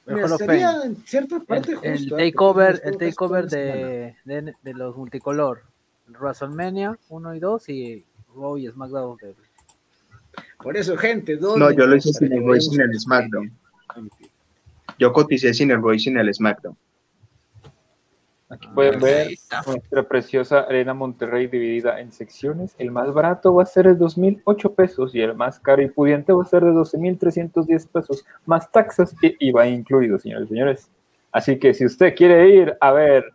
Mira, 0.05 0.27
sería 0.37 0.83
en 0.83 0.95
cierta 1.05 1.39
parte 1.39 1.71
El, 1.71 1.77
justo. 1.77 1.91
el. 1.93 2.09
Porque 2.09 2.31
takeover, 2.31 2.81
el 2.83 2.97
takeover 2.97 3.47
de, 3.47 4.15
de, 4.25 4.53
de 4.61 4.73
los 4.73 4.95
multicolor. 4.97 5.61
WrestleMania 6.07 6.97
1 7.09 7.35
y 7.35 7.39
2 7.39 7.69
y 7.69 8.05
Raw 8.35 8.57
y 8.57 8.67
SmackDown. 8.69 9.17
de- 9.17 9.35
Por 10.57 10.75
eso, 10.75 10.97
gente, 10.97 11.37
¿dónde? 11.37 11.59
No, 11.65 11.71
yo 11.71 11.87
lo 11.87 11.95
hice 11.95 12.11
sin 12.13 12.31
el 12.33 12.39
Roy, 12.39 12.57
vayamos 12.59 12.65
sin 12.65 12.81
el 12.81 12.99
SmackDown. 12.99 13.51
Yo 14.99 15.13
coticé 15.13 15.53
sin 15.53 15.71
el 15.71 15.81
Roy, 15.81 15.99
sin 15.99 16.17
el 16.17 16.33
SmackDown. 16.33 16.75
Aquí 18.51 18.67
pueden 18.75 18.95
Ahí 18.95 19.01
ver 19.01 19.37
nuestra 19.65 20.03
preciosa 20.03 20.59
Arena 20.61 20.93
Monterrey 20.93 21.47
dividida 21.47 22.01
en 22.01 22.11
secciones. 22.11 22.75
El 22.77 22.91
más 22.91 23.13
barato 23.13 23.53
va 23.55 23.63
a 23.63 23.65
ser 23.65 23.85
de 23.85 23.97
2.008 23.97 24.75
pesos 24.75 25.15
y 25.15 25.21
el 25.21 25.35
más 25.35 25.57
caro 25.59 25.81
y 25.81 25.87
pudiente 25.87 26.33
va 26.33 26.43
a 26.43 26.45
ser 26.45 26.63
de 26.65 26.71
12.310 26.71 27.87
pesos, 27.87 28.25
más 28.45 28.69
taxas 28.69 29.15
y 29.21 29.35
IVA 29.47 29.67
incluido, 29.67 30.19
señores 30.19 30.47
y 30.47 30.49
señores. 30.49 30.89
Así 31.31 31.57
que 31.59 31.73
si 31.73 31.85
usted 31.85 32.13
quiere 32.13 32.49
ir 32.49 32.77
a 32.81 32.91
ver 32.91 33.31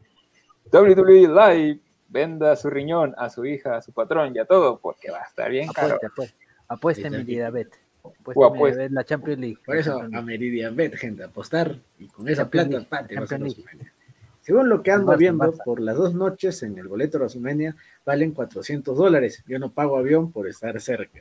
WWE 0.71 1.29
Live, 1.29 1.81
venda 2.09 2.55
su 2.57 2.69
riñón 2.69 3.15
a 3.17 3.31
su 3.31 3.47
hija, 3.47 3.77
a 3.77 3.83
su 3.83 3.93
patrón 3.93 4.35
y 4.35 4.39
a 4.39 4.45
todo, 4.45 4.79
porque 4.79 5.11
va 5.11 5.21
a 5.21 5.25
estar 5.25 5.51
bien 5.51 5.69
caro. 5.69 5.99
Apueste 6.69 7.05
Ahí 7.05 7.11
mi 7.11 7.17
está. 7.17 7.27
Diabet. 7.27 7.69
Apueste 8.05 8.33
O 8.35 8.51
mi 8.51 8.57
apueste. 8.57 8.79
Diabet, 8.81 8.93
la 8.93 9.05
Champions 9.05 9.41
League. 9.41 9.59
Por 9.65 9.77
eso, 9.79 9.99
a 9.99 10.03
League. 10.09 10.23
Meridian 10.23 10.77
Bet, 10.77 10.95
gente, 10.97 11.25
apostar 11.25 11.75
y 11.99 12.07
con 12.09 12.29
esa 12.29 12.51
plata, 12.51 12.85
League, 13.39 13.65
Según 14.47 14.69
lo 14.69 14.81
que 14.81 14.93
ando 14.93 15.07
Basta, 15.09 15.19
viendo, 15.19 15.45
basta. 15.45 15.65
por 15.65 15.81
las 15.81 15.97
dos 15.97 16.15
noches 16.15 16.63
en 16.63 16.79
el 16.79 16.87
boleto 16.87 17.19
de 17.19 17.25
WrestleMania 17.25 17.75
valen 18.05 18.31
400 18.31 18.97
dólares. 18.97 19.43
Yo 19.49 19.59
no 19.59 19.71
pago 19.71 19.97
avión 19.99 20.31
por 20.31 20.47
estar 20.47 20.81
cerca. 20.81 21.21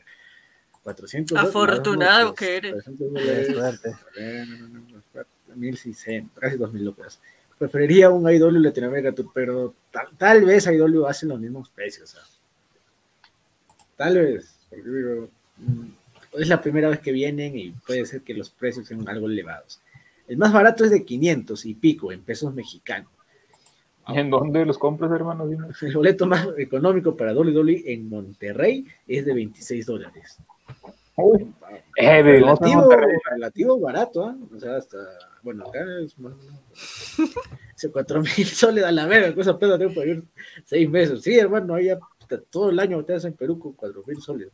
400 0.83 1.33
dólares. 1.35 1.49
Afortunado 1.49 2.27
dos 2.27 2.35
que 2.35 2.57
eres. 2.57 2.71
400 2.73 3.07
Qué 3.23 3.25
dólares. 3.25 3.47
suerte. 3.55 3.89
A 3.89 4.19
ver, 4.19 4.47
1600, 5.55 6.39
casi 6.39 6.57
2000 6.57 6.85
lucas. 6.85 7.19
Preferiría 7.57 8.11
un 8.11 8.29
IW 8.31 8.51
Latinoamérica 8.59 9.11
Tour, 9.11 9.31
pero 9.33 9.73
tal, 9.91 10.07
tal 10.19 10.45
vez 10.45 10.67
IW 10.67 11.07
hacen 11.07 11.29
los 11.29 11.39
mismos 11.39 11.67
precios. 11.69 12.15
Tal 13.97 14.19
vez. 14.19 14.53
porque 14.69 15.27
mm, 15.57 15.85
es 16.33 16.47
la 16.47 16.61
primera 16.61 16.89
vez 16.89 16.99
que 16.99 17.11
vienen 17.11 17.57
y 17.57 17.71
puede 17.71 18.05
ser 18.05 18.21
que 18.21 18.35
los 18.35 18.51
precios 18.51 18.87
sean 18.87 19.09
algo 19.09 19.25
elevados. 19.27 19.79
El 20.27 20.37
más 20.37 20.53
barato 20.53 20.85
es 20.85 20.91
de 20.91 21.03
500 21.03 21.65
y 21.65 21.73
pico 21.73 22.11
en 22.11 22.21
pesos 22.21 22.53
mexicanos. 22.53 23.09
¿Y 24.07 24.17
en 24.19 24.29
dónde 24.29 24.65
los 24.65 24.77
compras, 24.77 25.11
hermano? 25.11 25.47
Dime. 25.47 25.67
El 25.81 25.95
boleto 25.95 26.25
más 26.25 26.47
económico 26.57 27.15
para 27.15 27.33
WWE 27.33 27.83
en 27.85 28.09
Monterrey 28.09 28.85
es 29.07 29.25
de 29.25 29.33
26 29.33 29.85
dólares. 29.85 30.37
Uy, 31.17 31.49
eh, 31.95 32.21
relativo, 32.21 32.89
relativo 33.31 33.79
barato, 33.79 34.25
¿ah? 34.25 34.35
O 34.53 34.59
sea, 34.59 34.75
hasta, 34.75 34.97
bueno, 35.43 35.65
acá 35.65 35.79
es 36.03 36.19
más 36.19 36.33
o 36.33 36.37
menos. 36.37 37.35
Hace 37.73 37.89
4 37.89 38.21
mil 38.21 38.45
soles 38.45 38.83
a 38.83 38.91
la 38.91 39.05
verga, 39.05 39.33
cosa 39.33 39.57
pesa 39.57 39.77
tengo 39.77 39.93
para 39.93 40.07
ir 40.07 40.23
seis 40.65 40.89
meses. 40.89 41.21
Sí, 41.21 41.37
hermano, 41.37 41.75
ahí 41.75 41.89
todo 42.49 42.69
el 42.69 42.79
año 42.79 43.03
te 43.05 43.13
hacen 43.13 43.31
en 43.31 43.37
Perú 43.37 43.59
con 43.59 43.73
4 43.73 44.03
mil 44.05 44.21
soles. 44.21 44.51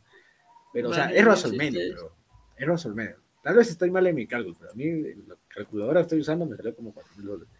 Pero, 0.72 0.90
o 0.90 0.94
sea, 0.94 1.06
es 1.06 1.18
sí, 1.18 1.24
WrestleMania, 1.24 1.80
sí. 1.80 1.90
pero 1.90 2.12
es 2.56 2.66
WrestleMania. 2.66 3.16
Tal 3.42 3.56
vez 3.56 3.70
estoy 3.70 3.90
mal 3.90 4.06
en 4.06 4.14
mi 4.14 4.26
cálculo, 4.28 4.56
pero 4.58 4.70
a 4.70 4.74
mí 4.74 5.02
la 5.26 5.34
calculadora 5.48 6.00
que 6.00 6.02
estoy 6.02 6.20
usando 6.20 6.46
me 6.46 6.56
salió 6.56 6.76
como 6.76 6.92
4 6.94 7.12
mil 7.16 7.26
dólares. 7.26 7.52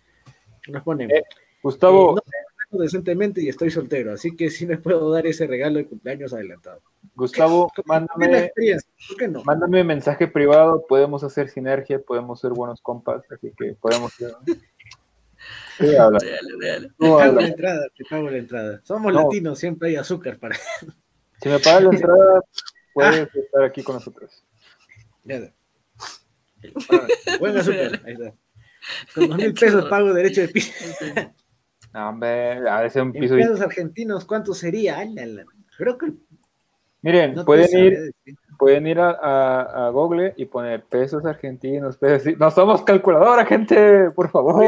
Nos 0.69 0.83
ponen, 0.85 1.11
Eh, 1.11 1.25
Gustavo, 1.63 2.19
eh, 2.19 2.21
no 2.21 2.23
me 2.27 2.65
gano 2.71 2.83
decentemente 2.83 3.43
y 3.43 3.49
estoy 3.49 3.71
soltero, 3.71 4.13
así 4.13 4.35
que 4.37 4.51
sí 4.51 4.67
me 4.67 4.79
puedo 4.79 5.11
dar 5.11 5.27
ese 5.27 5.47
regalo 5.47 5.79
de 5.79 5.87
cumpleaños 5.87 6.33
adelantado. 6.33 6.81
Gustavo, 7.15 7.71
mándame, 7.87 8.51
¿por 9.09 9.17
qué 9.17 9.29
no? 9.29 9.45
mándame 9.45 9.85
mensaje 9.85 10.27
privado, 10.29 10.85
podemos 10.89 11.23
hacer 11.25 11.49
sinergia, 11.51 12.01
podemos 12.01 12.41
ser 12.41 12.51
buenos 12.53 12.81
compas, 12.81 13.23
así 13.31 13.53
que 13.57 13.75
podemos 13.81 14.13
ser... 14.15 14.33
Sí, 15.79 15.97
habla. 15.97 16.21
Dale, 16.21 16.67
dale. 16.67 16.89
Te 16.89 16.95
pago 16.99 17.19
habla. 17.19 17.41
la 17.41 17.47
entrada, 17.49 17.87
te 17.97 18.05
pago 18.05 18.31
la 18.31 18.37
entrada. 18.37 18.81
Somos 18.85 19.13
No. 19.13 19.23
latinos, 19.23 19.59
siempre 19.59 19.89
hay 19.89 19.97
azúcar 19.97 20.39
para. 20.39 20.57
Si 21.43 21.49
me 21.49 21.59
pagas 21.59 21.83
la 21.83 21.91
entrada, 21.95 22.41
puedes 22.95 23.35
estar 23.35 23.65
aquí 23.65 23.83
con 23.83 23.97
nosotros. 23.97 24.45
Ya. 25.25 25.53
Buen 27.41 27.57
azúcar, 27.59 28.01
ahí 28.05 28.13
está. 28.13 28.35
Con 29.15 29.29
dos 29.31 29.37
mil 29.39 29.53
pesos 29.55 29.85
pago 29.87 30.13
derecho 30.15 30.43
de 30.43 30.49
piso. 30.49 30.73
No, 31.95 32.09
hombre, 32.09 32.69
a 32.69 32.81
veces 32.81 33.03
un 33.03 33.09
En 33.15 33.21
piso. 33.21 33.35
pesos 33.37 33.61
argentinos, 33.61 34.25
¿cuánto 34.25 34.55
sería? 34.55 34.99
Ay, 34.99 35.13
la, 35.15 35.27
la. 35.27 35.45
Creo 35.77 35.99
que 35.99 36.13
Miren, 37.05 37.35
no 37.35 37.45
pueden 37.45 37.77
ir, 37.77 38.13
pueden 38.59 38.87
ir 38.87 39.01
a, 39.01 39.11
a, 39.11 39.87
a 39.87 39.91
Google 39.91 40.35
y 40.37 40.45
poner 40.47 40.85
pesos 40.85 41.25
argentinos, 41.27 41.97
pesos. 41.97 42.39
No 42.39 42.49
somos 42.53 42.83
calculadora, 42.85 43.45
gente, 43.45 44.09
por 44.13 44.31
favor. 44.31 44.65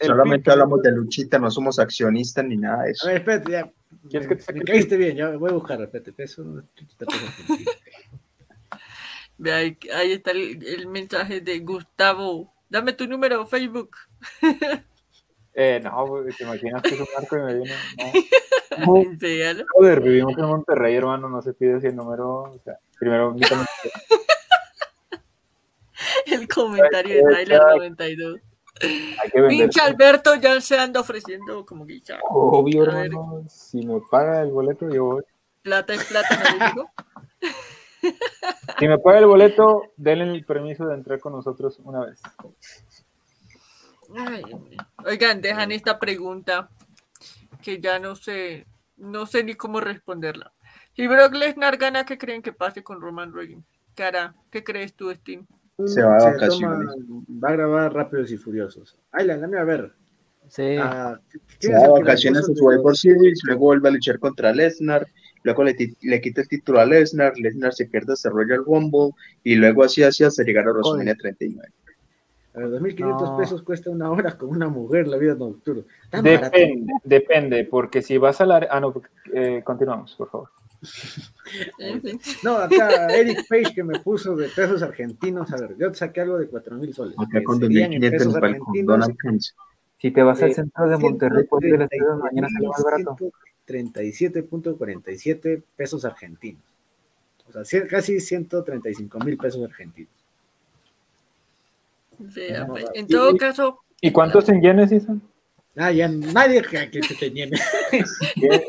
Solamente 0.00 0.50
hablamos 0.50 0.82
de 0.82 0.92
luchita, 0.92 1.38
no 1.38 1.50
somos 1.50 1.78
accionistas 1.78 2.44
ni 2.44 2.56
nada 2.56 2.84
de 2.84 2.88
A 2.88 2.92
eso. 2.92 3.06
ver, 3.06 3.16
espérate, 3.18 3.52
ya. 3.52 3.70
¿Quieres 4.08 4.28
que 4.28 4.36
te 4.36 4.42
saque 4.42 4.58
Me 4.60 4.64
caíste 4.64 4.96
bien, 4.96 5.16
ya 5.16 5.30
voy 5.36 5.50
a 5.50 5.54
buscar, 5.54 5.80
espérate, 5.82 6.12
peso. 6.12 6.62
chuchita, 6.74 7.06
peso 7.06 7.26
argentino. 7.26 7.70
Ve 9.38 9.52
ahí, 9.52 9.78
ahí 9.94 10.12
está 10.12 10.30
el, 10.32 10.64
el 10.66 10.86
mensaje 10.88 11.40
de 11.40 11.58
Gustavo. 11.60 12.52
Dame 12.68 12.92
tu 12.92 13.06
número 13.06 13.46
Facebook. 13.46 13.90
Eh, 15.60 15.80
no, 15.82 16.06
güey, 16.06 16.32
te 16.36 16.44
imaginas 16.44 16.80
que 16.82 16.94
es 16.94 17.00
un 17.00 17.06
arco 17.16 17.36
y 17.36 17.40
me 17.40 17.54
viene. 17.54 17.74
No. 18.78 18.86
Joder, 19.74 20.00
vivimos 20.00 20.38
en 20.38 20.44
Monterrey, 20.44 20.94
hermano, 20.94 21.28
no 21.28 21.42
se 21.42 21.52
pide 21.52 21.78
ese 21.78 21.92
número. 21.92 22.42
O 22.42 22.60
sea, 22.62 22.78
primero. 22.96 23.34
El 26.26 26.46
comentario 26.46 27.16
de 27.16 27.22
Tyler 27.34 27.60
92. 27.76 28.40
Hay 28.80 29.30
que 29.30 29.40
vender. 29.40 29.58
Pinche 29.58 29.80
Alberto 29.80 30.36
ya 30.36 30.60
se 30.60 30.78
anda 30.78 31.00
ofreciendo 31.00 31.66
como 31.66 31.84
ya. 31.88 32.20
Obvio, 32.28 32.84
hermano. 32.84 33.42
Si 33.48 33.84
me 33.84 34.00
paga 34.08 34.42
el 34.42 34.52
boleto, 34.52 34.88
yo 34.88 35.06
voy. 35.06 35.24
Plata 35.62 35.94
es 35.94 36.04
plata, 36.04 36.36
¿no 36.36 36.44
le 36.56 36.66
digo? 36.66 36.88
Si 38.78 38.86
me 38.86 38.96
paga 38.98 39.18
el 39.18 39.26
boleto, 39.26 39.90
denle 39.96 40.32
el 40.32 40.44
permiso 40.44 40.86
de 40.86 40.94
entrar 40.94 41.18
con 41.18 41.32
nosotros 41.32 41.80
una 41.82 42.06
vez. 42.06 42.22
Ay. 44.16 44.42
Oigan, 45.04 45.40
dejan 45.40 45.72
esta 45.72 45.98
pregunta 45.98 46.68
que 47.62 47.80
ya 47.80 47.98
no 47.98 48.14
sé, 48.16 48.66
no 48.96 49.26
sé 49.26 49.44
ni 49.44 49.54
cómo 49.54 49.80
responderla. 49.80 50.52
Si 50.94 51.06
Brock 51.06 51.34
Lesnar 51.34 51.76
gana, 51.76 52.04
¿qué 52.04 52.18
creen 52.18 52.42
que 52.42 52.52
pase 52.52 52.82
con 52.82 53.00
Roman 53.00 53.32
Reigns? 53.32 53.64
¿Qué 53.94 54.02
hará? 54.04 54.34
¿Qué 54.50 54.64
crees 54.64 54.94
tú, 54.94 55.12
Steam? 55.12 55.46
Se 55.86 56.02
va 56.02 56.14
de 56.14 56.20
Se 56.20 56.26
vacaciones. 56.30 56.88
toma- 57.06 57.22
va 57.44 57.48
a 57.50 57.52
grabar 57.52 57.92
Rápidos 57.94 58.30
y 58.32 58.36
Furiosos. 58.36 58.96
Aylan, 59.12 59.40
dame 59.40 59.58
a 59.58 59.64
ver. 59.64 59.92
Sí. 60.48 60.76
Ah, 60.80 61.20
Se 61.28 61.38
¿quién 61.68 61.74
va 61.74 61.80
le 61.86 61.88
vacaciones 62.00 62.40
a 62.40 62.54
Survivor 62.54 62.92
de- 62.92 62.96
Series, 62.96 63.40
luego 63.44 63.60
vuelve 63.66 63.88
a 63.88 63.92
luchar 63.92 64.18
contra 64.18 64.52
Lesnar, 64.52 65.06
luego 65.42 65.62
le, 65.64 65.76
le 66.00 66.20
quita 66.20 66.40
el 66.40 66.48
título 66.48 66.80
a 66.80 66.86
Lesnar, 66.86 67.34
Lesnar 67.38 67.74
se 67.74 67.84
pierde 67.86 68.14
hasta 68.14 68.30
Royal 68.30 68.64
Rumble 68.64 69.10
y 69.44 69.54
luego 69.56 69.84
así 69.84 70.02
así 70.02 70.24
hasta 70.24 70.42
llegar 70.42 70.66
a 70.66 70.72
WrestleMania 70.72 71.14
39. 71.16 71.68
A 72.58 72.66
ver, 72.66 72.80
2.500 72.80 73.20
No. 73.30 73.36
pesos 73.36 73.62
cuesta 73.62 73.88
una 73.90 74.10
hora 74.10 74.36
con 74.36 74.48
una 74.50 74.68
mujer 74.68 75.06
la 75.06 75.16
vida 75.16 75.34
nocturna. 75.34 75.82
Barato. 76.10 76.28
Depende, 76.50 76.92
depende, 77.04 77.64
porque 77.64 78.02
si 78.02 78.18
vas 78.18 78.40
a 78.40 78.46
la... 78.46 78.66
Ah, 78.70 78.80
no, 78.80 78.92
eh, 79.32 79.62
continuamos, 79.64 80.14
por 80.16 80.28
favor. 80.30 80.48
No, 82.44 82.56
acá 82.58 83.06
Eric 83.08 83.46
Page 83.48 83.74
que 83.74 83.82
me 83.82 83.98
puso 84.00 84.36
de 84.36 84.48
pesos 84.48 84.82
argentinos. 84.82 85.50
A 85.52 85.56
ver, 85.56 85.76
yo 85.78 85.92
saqué 85.94 86.20
algo 86.20 86.36
de 86.38 86.50
4.000 86.50 86.92
soles. 86.92 87.14
Acá 87.18 87.42
con 87.42 87.58
serían 87.58 87.92
en 87.94 88.02
2.500 88.02 88.10
pesos 88.10 88.34
argentinos. 88.36 89.54
Si 89.98 90.10
te 90.10 90.22
vas 90.22 90.42
al 90.42 90.50
Eh, 90.50 90.54
centro 90.54 90.88
de 90.88 90.96
Monterrey, 90.98 91.44
¿por 91.44 91.60
qué 91.60 91.68
las 91.70 91.88
cosas 91.88 92.18
mañana 92.18 92.48
sale 92.50 92.68
más 92.68 92.84
barato? 92.84 93.16
37.47 93.66 95.62
pesos 95.76 96.04
argentinos. 96.04 96.62
O 97.48 97.64
sea, 97.64 97.86
casi 97.86 98.20
135 98.20 99.18
mil 99.20 99.36
pesos 99.38 99.64
argentinos. 99.64 100.10
Vea, 102.18 102.60
No, 102.60 102.68
pues, 102.68 102.84
y- 102.94 102.98
En 102.98 103.06
todo 103.06 103.34
y- 103.34 103.38
caso, 103.38 103.80
¿Y 104.00 104.12
cuántos 104.12 104.48
en 104.48 104.62
yenes 104.62 104.92
hizo? 104.92 105.16
Ah, 105.76 105.92
ya 105.92 106.08
nadie 106.08 106.62
que, 106.62 106.90
que 106.90 107.00
te 107.14 107.30
llene. 107.30 107.58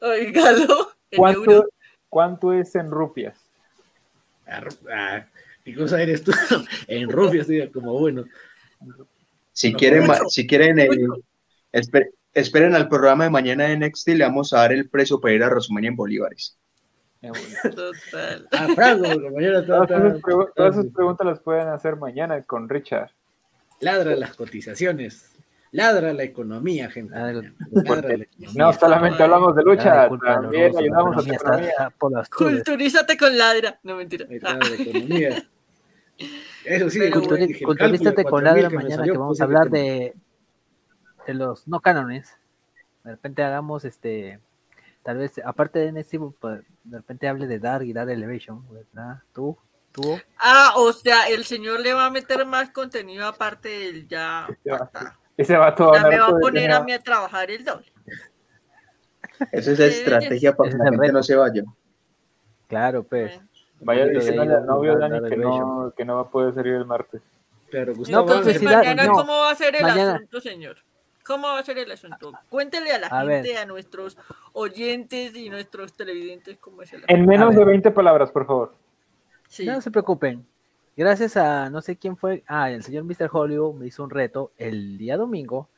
oígalo. 0.00 0.90
¿Cuánto. 1.16 1.68
¿Cuánto 2.08 2.52
es 2.52 2.74
en 2.74 2.90
rupias? 2.90 3.38
Ah, 4.46 4.64
ah, 4.92 5.24
¿Qué 5.64 5.74
cosa 5.74 6.00
eres 6.00 6.24
tú? 6.24 6.32
en 6.88 7.10
rupias, 7.10 7.48
diga, 7.48 7.68
como 7.70 7.98
bueno. 7.98 8.24
Si 9.52 9.72
No, 9.72 9.78
quieren, 9.78 10.06
mucho, 10.06 10.28
si 10.28 10.46
quieren 10.46 10.78
esper- 11.72 12.10
esperen 12.32 12.74
al 12.74 12.88
programa 12.88 13.24
de 13.24 13.30
mañana 13.30 13.64
de 13.64 13.76
NXT, 13.76 14.08
le 14.14 14.24
vamos 14.24 14.52
a 14.52 14.58
dar 14.58 14.72
el 14.72 14.88
precio 14.88 15.20
para 15.20 15.34
ir 15.34 15.42
a 15.42 15.48
WrestleMania 15.48 15.88
en 15.88 15.96
bolívares. 15.96 16.56
Total. 17.62 18.48
Ah, 18.52 18.68
Franco, 18.74 19.04
porque 19.12 19.30
mañana 19.30 19.66
Todas, 19.66 19.88
todas 20.54 20.74
sus 20.76 20.86
preguntas 20.92 21.26
las 21.26 21.40
pueden 21.40 21.68
hacer 21.68 21.96
mañana 21.96 22.42
con 22.42 22.68
Richard. 22.68 23.10
Ladra 23.80 24.14
las 24.16 24.34
cotizaciones. 24.36 25.32
Ladra 25.70 26.12
la 26.14 26.22
economía, 26.22 26.90
gente. 26.90 27.14
Ladra- 27.14 27.52
Ladra 27.70 28.16
la 28.16 28.24
economía. 28.24 28.50
No 28.54 28.72
solamente 28.72 29.22
hablamos 29.22 29.54
de 29.56 29.62
lucha, 29.64 30.08
los 30.08 30.20
también 30.20 30.72
la 30.72 30.80
ayudamos 30.80 31.16
a 31.16 31.28
tu 31.28 31.34
economía 31.34 31.68
está- 31.70 31.90
por 31.90 32.12
las. 32.12 32.28
Culturízate 32.30 33.16
con 33.18 33.36
ladra. 33.36 33.78
No, 33.82 33.96
mentira. 33.96 34.26
Ah, 34.44 34.58
la 34.60 34.82
economía. 34.82 35.44
Eso 36.64 36.90
sí, 36.90 36.98
Culturi- 37.00 37.64
Culturízate 37.64 38.24
con 38.24 38.42
4.000 38.42 38.44
Ladra 38.44 38.68
que 38.68 38.76
mañana 38.76 38.96
salió, 38.96 39.12
que 39.12 39.18
vamos 39.18 39.40
a 39.40 39.44
hablar 39.44 39.70
de, 39.70 40.14
de 41.26 41.34
los 41.34 41.66
no 41.68 41.80
cánones. 41.80 42.34
De 43.04 43.12
repente 43.12 43.42
hagamos 43.42 43.84
este, 43.84 44.40
tal 45.02 45.18
vez, 45.18 45.40
aparte 45.44 45.78
de 45.78 45.92
NXT, 45.92 46.16
pues, 46.40 46.60
de 46.90 46.96
repente 46.98 47.28
hable 47.28 47.46
de 47.46 47.58
Dark 47.58 47.84
y 47.84 47.92
Dark 47.92 48.10
Elevation, 48.10 48.64
¿verdad? 48.72 49.18
Tú, 49.32 49.56
tú. 49.92 50.18
Ah, 50.38 50.72
o 50.76 50.92
sea, 50.92 51.28
el 51.28 51.44
señor 51.44 51.80
le 51.80 51.92
va 51.92 52.06
a 52.06 52.10
meter 52.10 52.44
más 52.46 52.70
contenido 52.70 53.26
aparte 53.26 53.68
del 53.68 54.08
ya. 54.08 54.48
Ese 55.36 55.56
vato 55.56 55.92
Ya 55.94 56.02
me 56.08 56.18
va 56.18 56.26
a 56.28 56.38
poner 56.38 56.72
a 56.72 56.82
mí 56.82 56.92
a 56.92 57.02
trabajar 57.02 57.50
el 57.50 57.64
doble. 57.64 57.86
Esa 59.52 59.70
es 59.72 59.78
la 59.78 59.86
estrategia 59.86 60.56
para 60.56 60.70
que 60.70 60.76
la 60.76 60.84
gente 60.90 61.12
no 61.12 61.22
se 61.22 61.36
vaya. 61.36 61.62
Claro, 62.68 63.02
pues. 63.04 63.38
Vaya 63.80 64.06
diciéndole 64.06 64.54
al 64.54 64.66
novio 64.66 64.98
Dani 64.98 65.20
que 65.20 65.34
Elevation. 65.34 65.84
no, 65.84 65.92
que 65.96 66.04
no 66.04 66.16
va 66.16 66.22
a 66.22 66.30
poder 66.30 66.52
salir 66.54 66.74
el 66.74 66.84
martes. 66.84 67.22
Pero 67.70 67.92
No, 67.92 67.98
Gustavo, 67.98 68.26
pues, 68.26 68.40
pues, 68.58 68.62
mañana, 68.62 69.04
no. 69.04 69.12
¿cómo 69.12 69.32
va 69.34 69.50
a 69.50 69.54
ser 69.54 69.76
el 69.76 69.82
Mañana. 69.82 70.14
asunto, 70.16 70.40
señor? 70.40 70.76
¿Cómo 71.28 71.46
va 71.48 71.58
a 71.58 71.62
ser 71.62 71.76
el 71.76 71.92
asunto? 71.92 72.32
Cuéntele 72.48 72.90
a 72.90 72.98
la 72.98 73.06
A 73.08 73.20
gente, 73.20 73.50
ver. 73.50 73.58
a 73.58 73.66
nuestros 73.66 74.16
oyentes 74.54 75.36
y 75.36 75.50
nuestros 75.50 75.92
televidentes 75.92 76.56
cómo 76.58 76.80
es 76.82 76.92
el 76.94 77.00
En 77.06 77.16
asunto. 77.16 77.30
menos 77.30 77.48
A 77.48 77.52
de 77.52 77.58
ver. 77.58 77.66
20 77.66 77.90
palabras, 77.90 78.30
por 78.32 78.46
favor. 78.46 78.74
Sí. 79.48 79.66
No 79.66 79.80
se 79.82 79.90
preocupen. 79.90 80.44
Gracias 80.96 81.36
a 81.36 81.68
no 81.70 81.82
sé 81.82 81.96
quién 81.96 82.16
fue, 82.16 82.42
ah, 82.48 82.70
el 82.70 82.82
señor 82.82 83.04
Mr. 83.04 83.28
Hollywood 83.30 83.74
me 83.74 83.86
hizo 83.86 84.02
un 84.02 84.10
reto 84.10 84.52
el 84.56 84.96
día 84.96 85.16
domingo. 85.18 85.68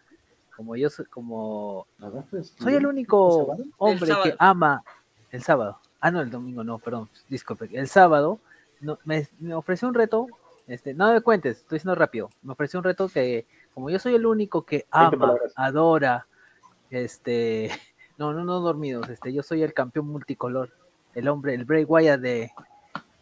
Como 0.57 0.77
yo 0.77 0.89
soy, 0.89 1.07
como 1.07 1.87
soy 2.59 2.75
el 2.75 2.81
¿El 2.81 2.87
único 2.87 3.57
hombre 3.79 4.13
que 4.23 4.35
ama 4.39 4.83
el 5.33 5.43
sábado. 5.43 5.79
Ah, 6.01 6.11
no, 6.11 6.21
el 6.21 6.31
domingo 6.31 6.63
no, 6.63 6.79
perdón, 6.79 7.09
disculpe. 7.29 7.69
El 7.73 7.89
sábado 7.89 8.39
no, 8.81 8.99
me, 9.05 9.27
me 9.41 9.55
ofreció 9.55 9.89
un 9.89 9.95
reto, 9.95 10.27
este, 10.67 10.95
no 10.95 11.13
me 11.13 11.21
cuentes, 11.23 11.59
estoy 11.59 11.77
diciendo 11.77 11.95
rápido. 11.97 12.31
Me 12.43 12.53
ofreció 12.53 12.79
un 12.79 12.85
reto 12.85 13.09
que, 13.09 13.47
como 13.75 13.91
yo 13.91 13.99
soy 13.99 14.15
el 14.15 14.27
único 14.27 14.63
que 14.63 14.87
ama, 14.91 15.35
adora, 15.57 16.27
este, 16.91 17.71
no, 18.19 18.33
no, 18.33 18.45
no 18.45 18.61
dormidos, 18.61 19.09
este, 19.09 19.33
yo 19.33 19.43
soy 19.43 19.63
el 19.63 19.73
campeón 19.73 20.09
multicolor, 20.09 20.71
el 21.15 21.29
hombre, 21.29 21.55
el 21.55 21.65
Bray 21.65 21.85
Wyatt 21.85 22.21
de, 22.21 22.51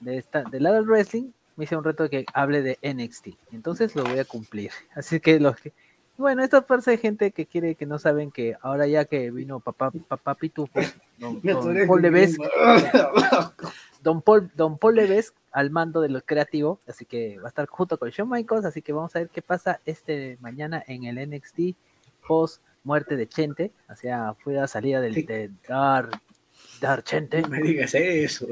de 0.01 0.19
esta, 0.19 0.43
del 0.45 0.63
lado 0.63 0.77
del 0.77 0.87
wrestling, 0.87 1.31
me 1.59 1.65
hice 1.65 1.77
un 1.77 1.83
reto 1.83 2.09
que 2.09 2.25
hable 2.33 2.63
de 2.63 2.79
NXT. 2.83 3.29
Entonces 3.53 3.95
lo 3.97 4.05
voy 4.05 4.21
a 4.21 4.25
cumplir. 4.25 4.71
Así 4.95 5.19
que 5.19 5.41
los 5.41 5.57
que, 5.57 5.73
bueno, 6.17 6.43
esta 6.43 6.61
parte 6.61 6.93
de 6.93 6.99
gente 6.99 7.33
que 7.33 7.47
quiere, 7.47 7.75
que 7.75 7.85
no 7.85 7.99
saben 7.99 8.31
que 8.31 8.57
ahora 8.63 8.87
ya 8.87 9.05
que 9.05 9.31
vino 9.31 9.61
papá, 9.61 9.91
papá 10.07 10.35
Pitufo, 10.35 10.79
don, 11.19 11.41
don 11.43 11.87
Paul. 11.87 12.03
Don 14.09 14.23
Paul, 14.23 14.51
don 14.55 14.79
Paul 14.79 14.95
Levesque 14.95 15.37
al 15.53 15.71
mando 15.71 16.01
de 16.01 16.09
lo 16.09 16.23
creativo, 16.23 16.81
así 16.87 17.05
que 17.05 17.39
va 17.41 17.45
a 17.45 17.49
estar 17.49 17.67
junto 17.67 17.99
con 17.99 18.09
Shawn 18.09 18.31
Michaels, 18.31 18.65
así 18.65 18.81
que 18.81 18.95
vamos 18.95 19.15
a 19.15 19.19
ver 19.19 19.29
qué 19.29 19.43
pasa 19.43 19.81
este 19.85 20.39
mañana 20.41 20.83
en 20.87 21.05
el 21.05 21.19
NXT 21.29 21.77
post 22.27 22.63
muerte 22.85 23.17
de 23.17 23.29
Chente, 23.29 23.71
o 23.91 23.95
sea, 23.95 24.33
fue 24.33 24.55
la 24.55 24.67
salida 24.67 25.03
del 25.03 25.13
Sí. 25.13 25.23
de 25.25 25.51
Dar, 25.69 26.09
Dar 26.81 27.03
Chente. 27.03 27.43
No 27.43 27.49
me 27.49 27.61
digas 27.61 27.95
eso. 27.95 28.47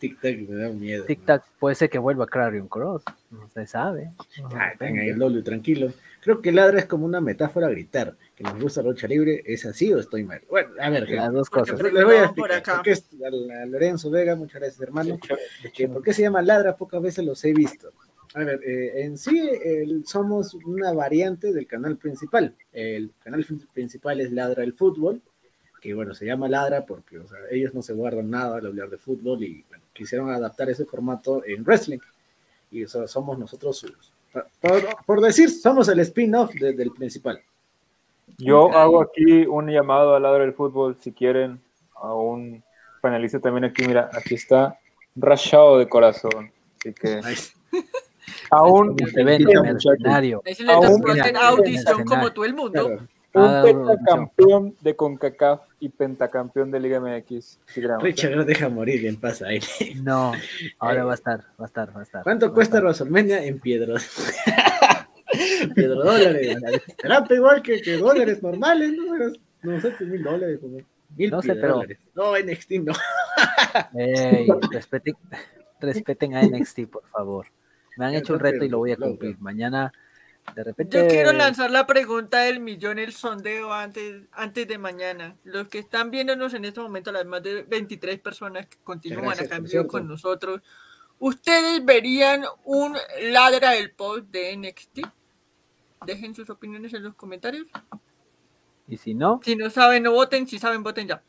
Tic-tac 0.00 0.48
me 0.48 0.56
da 0.56 0.70
miedo. 0.70 1.04
Tic 1.04 1.26
Tac 1.26 1.44
puede 1.58 1.74
ser 1.74 1.90
que 1.90 1.98
vuelva 1.98 2.26
Clarion 2.26 2.68
Cross, 2.68 3.02
no 3.30 3.48
se 3.52 3.66
sabe. 3.66 4.12
Ah, 4.54 4.68
están 4.72 4.96
ahí 4.98 5.10
el 5.10 5.44
tranquilo. 5.44 5.92
Creo 6.22 6.40
que 6.40 6.52
ladra 6.52 6.78
es 6.78 6.86
como 6.86 7.04
una 7.04 7.20
metáfora 7.20 7.66
a 7.66 7.70
gritar. 7.70 8.14
Que 8.36 8.44
nos 8.44 8.60
gusta 8.60 8.80
la 8.82 8.90
lucha 8.90 9.08
libre, 9.08 9.42
¿es 9.44 9.66
así 9.66 9.92
o 9.92 9.98
estoy 9.98 10.22
mal? 10.22 10.40
Bueno, 10.48 10.70
a 10.80 10.88
ver, 10.88 11.10
Las 11.10 11.32
dos 11.32 11.50
cosas. 11.50 11.80
les 11.82 11.92
voy 11.92 12.16
a 12.16 12.32
por 12.32 12.50
explicar. 12.50 12.52
acá. 12.52 12.74
¿Por 12.76 12.82
qué 12.84 12.90
es- 12.92 13.04
a, 13.24 13.66
Lorenzo 13.66 14.08
Vega, 14.08 14.36
muchas 14.36 14.60
gracias, 14.60 14.80
hermano. 14.80 15.18
que 15.74 15.88
¿Por 15.88 16.02
qué 16.02 16.12
se 16.12 16.22
llama 16.22 16.40
ladra? 16.40 16.76
Pocas 16.76 17.02
veces 17.02 17.24
los 17.24 17.44
he 17.44 17.52
visto. 17.52 17.90
A 18.34 18.44
ver, 18.44 18.60
eh, 18.64 19.02
en 19.02 19.18
sí 19.18 19.50
somos 20.06 20.54
una 20.54 20.92
variante 20.92 21.52
del 21.52 21.66
canal 21.66 21.96
principal. 21.96 22.54
El 22.72 23.10
canal 23.22 23.44
principal 23.74 24.20
es 24.20 24.32
Ladra 24.32 24.62
el 24.62 24.72
Fútbol, 24.72 25.20
que 25.82 25.92
bueno, 25.92 26.14
se 26.14 26.24
llama 26.24 26.48
Ladra 26.48 26.86
porque 26.86 27.18
o 27.18 27.28
sea, 27.28 27.38
ellos 27.50 27.74
no 27.74 27.82
se 27.82 27.92
guardan 27.92 28.30
nada 28.30 28.56
al 28.58 28.66
hablar 28.66 28.88
de 28.88 28.96
fútbol 28.96 29.42
y 29.42 29.64
bueno, 29.68 29.84
quisieron 29.92 30.30
adaptar 30.30 30.70
ese 30.70 30.84
formato 30.86 31.44
en 31.44 31.62
wrestling. 31.64 31.98
Y 32.70 32.86
somos 32.86 33.38
nosotros 33.38 33.76
sus. 33.76 34.12
Por, 34.60 34.82
por 35.06 35.20
decir, 35.20 35.50
somos 35.50 35.88
el 35.88 36.00
spin-off 36.00 36.52
de- 36.54 36.72
del 36.72 36.90
principal. 36.92 37.40
Yo 38.38 38.72
hago 38.72 39.02
aquí 39.02 39.46
un 39.46 39.68
llamado 39.68 40.14
al 40.14 40.22
lado 40.22 40.38
del 40.38 40.54
fútbol, 40.54 40.96
si 41.00 41.12
quieren, 41.12 41.60
a 41.96 42.14
un 42.14 42.62
panelista 43.00 43.38
también 43.40 43.64
aquí, 43.64 43.84
mira, 43.86 44.08
aquí 44.12 44.34
está 44.34 44.78
rachado 45.14 45.78
de 45.78 45.88
corazón. 45.88 46.50
Así 46.78 46.92
que 46.94 47.20
aún 48.50 48.96
se 48.98 49.22
mercenario. 49.24 50.42
Ahí 50.44 50.54
se 50.54 50.62
le 50.64 50.72
Aún 50.72 51.02
mira, 51.04 51.48
audición 51.48 52.04
como 52.04 52.32
todo 52.32 52.44
el 52.44 52.54
mundo. 52.54 53.00
claro. 53.32 53.70
un 53.72 53.86
pentacampeón 53.86 54.74
de 54.80 54.96
CONCACAF 54.96 55.60
y 55.82 55.88
pentacampeón 55.88 56.70
de 56.70 56.78
Liga 56.78 57.00
MX. 57.00 57.58
Richard 58.00 58.36
no 58.36 58.44
deja 58.44 58.68
morir 58.68 59.04
en 59.04 59.16
paz 59.16 59.42
a 59.42 59.50
él. 59.52 59.62
No, 60.02 60.32
ahora 60.78 61.00
Eh, 61.00 61.04
va 61.04 61.10
a 61.10 61.14
estar, 61.14 61.40
va 61.60 61.64
a 61.64 61.66
estar, 61.66 61.96
va 61.96 62.00
a 62.00 62.02
estar. 62.04 62.22
¿Cuánto 62.22 62.52
cuesta. 62.54 62.80
WrestleMania 62.80 63.44
en 63.44 63.58
piedras? 63.58 64.08
Pedro 65.74 65.96
dólares. 66.04 66.56
Será 67.02 67.24
igual 67.30 67.62
que, 67.62 67.80
que 67.82 67.96
dólares 67.96 68.42
normales, 68.42 68.92
¿no? 68.92 69.04
No 69.62 69.80
sé, 69.80 69.90
pues, 69.90 70.08
mil 70.08 70.22
dólares. 70.22 70.58
Como 70.60 70.78
mil 71.16 71.30
No 71.30 71.42
sé, 71.42 71.54
pero- 71.56 71.74
dólares. 71.74 71.98
No, 72.14 72.36
NXT 72.38 72.70
no. 72.84 72.92
Ey, 73.98 74.46
respeten, 74.70 75.14
respeten 75.80 76.36
a 76.36 76.42
NXT, 76.42 76.86
por 76.90 77.04
favor. 77.08 77.46
Me 77.96 78.06
han 78.06 78.14
hecho 78.14 78.34
un 78.34 78.40
reto 78.40 78.64
y 78.64 78.68
lo 78.68 78.78
voy 78.78 78.92
a 78.92 78.96
cumplir. 78.96 79.36
Mañana, 79.40 79.92
de 80.54 80.64
repente. 80.64 80.98
Yo 80.98 81.08
quiero 81.08 81.32
lanzar 81.32 81.70
la 81.70 81.86
pregunta 81.86 82.40
del 82.40 82.60
millón, 82.60 82.98
el 82.98 83.12
sondeo 83.12 83.72
antes, 83.72 84.24
antes 84.32 84.68
de 84.68 84.78
mañana. 84.78 85.36
Los 85.44 85.68
que 85.68 85.78
están 85.78 86.10
viéndonos 86.10 86.52
en 86.54 86.64
este 86.64 86.80
momento, 86.80 87.10
las 87.12 87.24
más 87.24 87.42
de 87.42 87.62
23 87.62 88.18
personas 88.20 88.66
que 88.66 88.76
continúan 88.84 89.24
Gracias, 89.24 89.48
vivo 89.50 89.66
cierto. 89.68 89.88
con 89.88 90.08
nosotros, 90.08 90.60
¿ustedes 91.18 91.84
verían 91.84 92.44
un 92.64 92.96
ladra 93.30 93.70
del 93.70 93.92
post 93.92 94.26
de 94.26 94.56
NXT? 94.56 95.00
Dejen 96.04 96.34
sus 96.34 96.50
opiniones 96.50 96.92
en 96.94 97.04
los 97.04 97.14
comentarios. 97.14 97.68
Y 98.88 98.98
si 98.98 99.14
no, 99.14 99.40
Si 99.42 99.56
no 99.56 99.70
saben, 99.70 100.02
no 100.02 100.12
voten. 100.12 100.46
Si 100.46 100.58
saben, 100.58 100.82
voten 100.82 101.08
ya. 101.08 101.22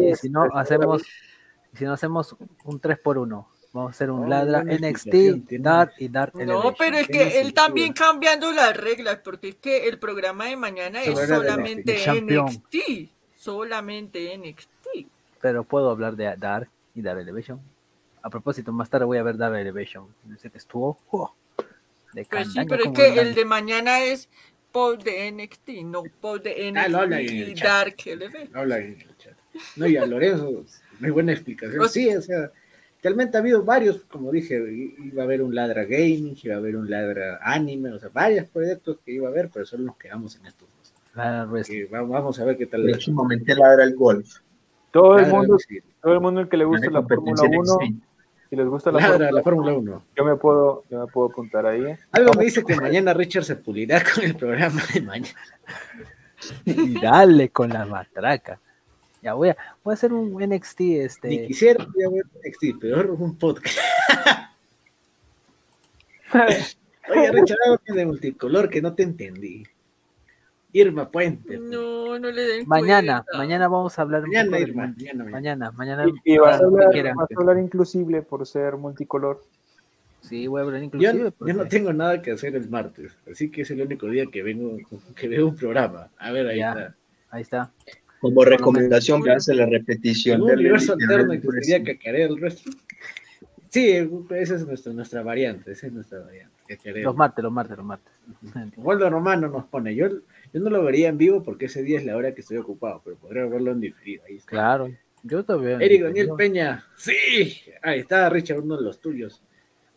y 0.00 0.14
si 0.16 0.30
no, 0.30 0.44
hacemos. 0.54 1.02
Si 1.74 1.84
no 1.84 1.92
hacemos 1.92 2.36
un 2.64 2.80
3 2.80 2.98
por 2.98 3.18
1 3.18 3.51
Vamos 3.72 3.88
a 3.88 3.90
hacer 3.92 4.10
un 4.10 4.22
No, 4.22 4.28
ladra 4.28 4.62
NXT, 4.64 5.50
Dark 5.60 5.92
y 5.98 6.08
Dark 6.08 6.32
No, 6.34 6.42
Elevation. 6.42 6.74
pero 6.78 6.98
es 6.98 7.06
¿qué 7.06 7.12
que 7.12 7.24
dice 7.24 7.40
él 7.40 7.54
también 7.54 7.92
cambiando 7.94 8.52
las 8.52 8.76
reglas, 8.76 9.18
porque 9.24 9.48
es 9.50 9.56
que 9.56 9.88
el 9.88 9.98
programa 9.98 10.44
de 10.46 10.56
mañana 10.56 11.02
es 11.02 11.18
solamente 11.18 11.96
NXT. 12.20 12.76
Solamente 13.36 14.36
NXT. 14.36 15.06
Pero 15.40 15.64
puedo 15.64 15.90
hablar 15.90 16.16
de 16.16 16.34
Dark 16.36 16.68
y 16.94 17.00
Dark 17.02 17.20
Elevation. 17.20 17.60
A 18.22 18.30
propósito, 18.30 18.72
más 18.72 18.88
tarde 18.90 19.06
voy 19.06 19.18
a 19.18 19.22
ver 19.22 19.36
Dark 19.36 19.56
Elevation. 19.56 20.06
Ese 20.34 20.50
que 20.50 20.58
estuvo. 20.58 20.98
oh, 21.10 21.34
de 22.12 22.24
Pues 22.26 22.52
sí, 22.52 22.60
pero 22.68 22.84
es 22.84 22.90
que 22.92 23.18
el 23.20 23.34
de 23.34 23.44
mañana 23.46 24.04
es 24.04 24.28
post 24.70 25.02
de 25.02 25.32
NXT, 25.32 25.68
no 25.84 26.02
post 26.20 26.44
de 26.44 26.72
Ah, 26.76 26.88
lo 26.88 26.98
habla 26.98 27.16
NXT 27.18 27.30
ahí 27.30 27.36
en 27.38 27.42
el 27.44 27.48
y 27.50 27.54
chat. 27.54 27.66
Dark 27.68 27.96
Elevation. 28.04 28.56
Habla 28.56 28.78
en 28.78 28.84
el 29.00 29.16
chat. 29.16 29.32
No, 29.76 29.86
y 29.86 29.96
a 29.96 30.04
Lorenzo, 30.06 30.64
muy 31.00 31.10
buena 31.10 31.32
explicación. 31.32 31.88
Sí, 31.88 32.14
o 32.14 32.20
sea, 32.22 32.50
realmente 33.02 33.36
ha 33.36 33.40
habido 33.40 33.64
varios, 33.64 34.04
como 34.04 34.30
dije, 34.30 34.62
iba 34.98 35.22
a 35.22 35.24
haber 35.24 35.42
un 35.42 35.54
ladra 35.54 35.84
gaming, 35.84 36.36
iba 36.42 36.54
a 36.54 36.58
haber 36.58 36.76
un 36.76 36.88
ladra 36.88 37.40
anime, 37.42 37.90
o 37.90 37.98
sea, 37.98 38.10
varios 38.12 38.46
proyectos 38.46 38.98
que 39.04 39.12
iba 39.12 39.28
a 39.28 39.30
haber, 39.30 39.50
pero 39.52 39.66
solo 39.66 39.84
nos 39.84 39.96
quedamos 39.96 40.36
en 40.36 40.46
estos 40.46 40.68
dos. 40.68 40.92
Ladra 41.14 41.44
Wrestling. 41.46 41.86
Vamos 41.90 42.38
a 42.38 42.44
ver 42.44 42.56
qué 42.56 42.66
tal. 42.66 42.84
Próximamente 42.84 43.54
ladra 43.54 43.84
el 43.84 43.96
golf. 43.96 44.36
Todo 44.90 45.18
el 45.18 45.26
mundo, 45.26 45.58
sí, 45.58 45.80
todo 46.02 46.14
el 46.14 46.20
mundo 46.20 46.40
el 46.42 46.48
que 46.48 46.56
le 46.56 46.64
gusta 46.64 46.90
la 46.90 47.02
Fórmula 47.02 47.34
competencia 47.34 47.58
1, 47.58 47.78
NXT. 47.80 48.04
si 48.50 48.56
les 48.56 48.66
gusta 48.66 48.92
la 48.92 49.00
ladra 49.00 49.12
Fórmula 49.12 49.32
la 49.32 49.42
Fórmula 49.42 49.72
1. 49.72 50.04
yo 50.16 50.24
me 50.24 50.36
puedo, 50.36 50.84
yo 50.90 51.00
me 51.00 51.06
puedo 51.06 51.28
apuntar 51.28 51.66
ahí. 51.66 51.96
Algo 52.12 52.34
me 52.34 52.44
dice 52.44 52.62
que 52.62 52.76
mañana 52.76 53.14
Richard 53.14 53.44
se 53.44 53.56
pulirá 53.56 54.02
con 54.14 54.24
el 54.24 54.36
programa 54.36 54.82
de 54.92 55.00
mañana. 55.00 55.40
Y 56.64 57.00
dale 57.00 57.48
con 57.48 57.70
la 57.70 57.86
matraca. 57.86 58.58
Ya 59.22 59.34
voy 59.34 59.50
a, 59.50 59.56
voy 59.84 59.92
a 59.92 59.94
hacer 59.94 60.12
un 60.12 60.32
NXT 60.42 60.80
Ni 60.80 60.96
este. 60.98 61.46
quisiera 61.46 61.86
ir 61.96 62.04
a 62.06 62.10
ver 62.10 62.24
NXT, 62.44 62.80
peor 62.80 63.10
un 63.12 63.36
podcast. 63.38 63.78
Oye, 66.34 67.30
Richard, 67.32 67.58
de 67.86 68.06
multicolor 68.06 68.68
que 68.68 68.80
no 68.82 68.94
te 68.94 69.02
entendí. 69.02 69.64
Irma 70.74 71.10
Puente. 71.10 71.58
No, 71.58 72.18
no 72.18 72.30
le 72.30 72.42
den 72.42 72.66
Mañana, 72.68 73.22
cuenta. 73.24 73.38
mañana 73.38 73.68
vamos 73.68 73.98
a 73.98 74.02
hablar 74.02 74.22
un 74.24 74.30
Mañana, 74.30 74.58
Irma, 74.58 74.86
mañana, 74.86 75.24
mañana. 75.24 75.30
Mañana, 75.30 75.70
mañana. 75.72 76.06
Y, 76.24 76.32
y 76.34 76.38
vas, 76.38 76.60
a 76.60 76.64
hablar, 76.64 76.88
quieran. 76.90 77.14
vas 77.16 77.28
a 77.30 77.40
hablar 77.40 77.58
inclusive 77.58 78.22
por 78.22 78.46
ser 78.46 78.76
multicolor. 78.76 79.42
Sí, 80.22 80.46
voy 80.46 80.60
a 80.60 80.64
hablar 80.64 80.80
Yo, 80.80 80.84
inclusive. 80.86 81.12
yo 81.18 81.24
no 81.24 81.30
porque- 81.32 81.64
tengo 81.68 81.92
nada 81.92 82.22
que 82.22 82.30
hacer 82.30 82.56
el 82.56 82.70
martes, 82.70 83.12
así 83.30 83.50
que 83.50 83.62
es 83.62 83.70
el 83.72 83.82
único 83.82 84.06
día 84.06 84.24
que 84.32 84.42
vengo, 84.42 84.78
que 85.14 85.28
veo 85.28 85.48
un 85.48 85.56
programa. 85.56 86.08
A 86.16 86.30
ver, 86.32 86.46
ahí 86.46 86.58
Ya. 86.60 86.70
está. 86.70 86.94
Ahí 87.30 87.42
está. 87.42 87.70
Como 88.22 88.44
recomendación, 88.44 89.20
véanse 89.20 89.52
la 89.52 89.66
repetición 89.66 90.42
un 90.42 90.46
del 90.46 90.60
universo 90.60 90.92
alterno 90.92 91.32
Red 91.32 91.32
existiría 91.32 91.78
Wrestling. 91.78 91.96
cacarea 91.96 92.26
el 92.26 92.40
resto. 92.40 92.70
Sí, 93.68 94.08
esa 94.30 94.54
es 94.54 94.64
nuestra, 94.64 94.92
nuestra 94.92 95.22
variante, 95.24 95.72
esa 95.72 95.88
es 95.88 95.92
nuestra 95.92 96.20
variante. 96.20 96.54
Cacareo. 96.68 97.02
Los 97.02 97.16
martes, 97.16 97.42
los 97.42 97.52
martes, 97.52 97.76
los 97.76 97.84
martes. 97.84 98.12
Waldo 98.76 99.10
Romano 99.10 99.48
nos 99.48 99.64
pone, 99.64 99.96
yo, 99.96 100.08
yo 100.08 100.60
no 100.60 100.70
lo 100.70 100.84
vería 100.84 101.08
en 101.08 101.18
vivo 101.18 101.42
porque 101.42 101.64
ese 101.64 101.82
día 101.82 101.98
es 101.98 102.04
la 102.04 102.16
hora 102.16 102.32
que 102.32 102.42
estoy 102.42 102.58
ocupado, 102.58 103.02
pero 103.04 103.16
podría 103.16 103.44
verlo 103.46 103.72
en 103.72 103.80
diferido. 103.80 104.22
Ahí 104.28 104.36
está. 104.36 104.50
Claro. 104.50 104.88
Yo 105.24 105.44
todavía. 105.44 105.78
Eric 105.78 106.02
Daniel 106.04 106.30
Peña, 106.36 106.86
sí, 106.96 107.60
ahí 107.82 108.00
está 108.00 108.30
Richard, 108.30 108.60
uno 108.60 108.76
de 108.76 108.84
los 108.84 109.00
tuyos. 109.00 109.42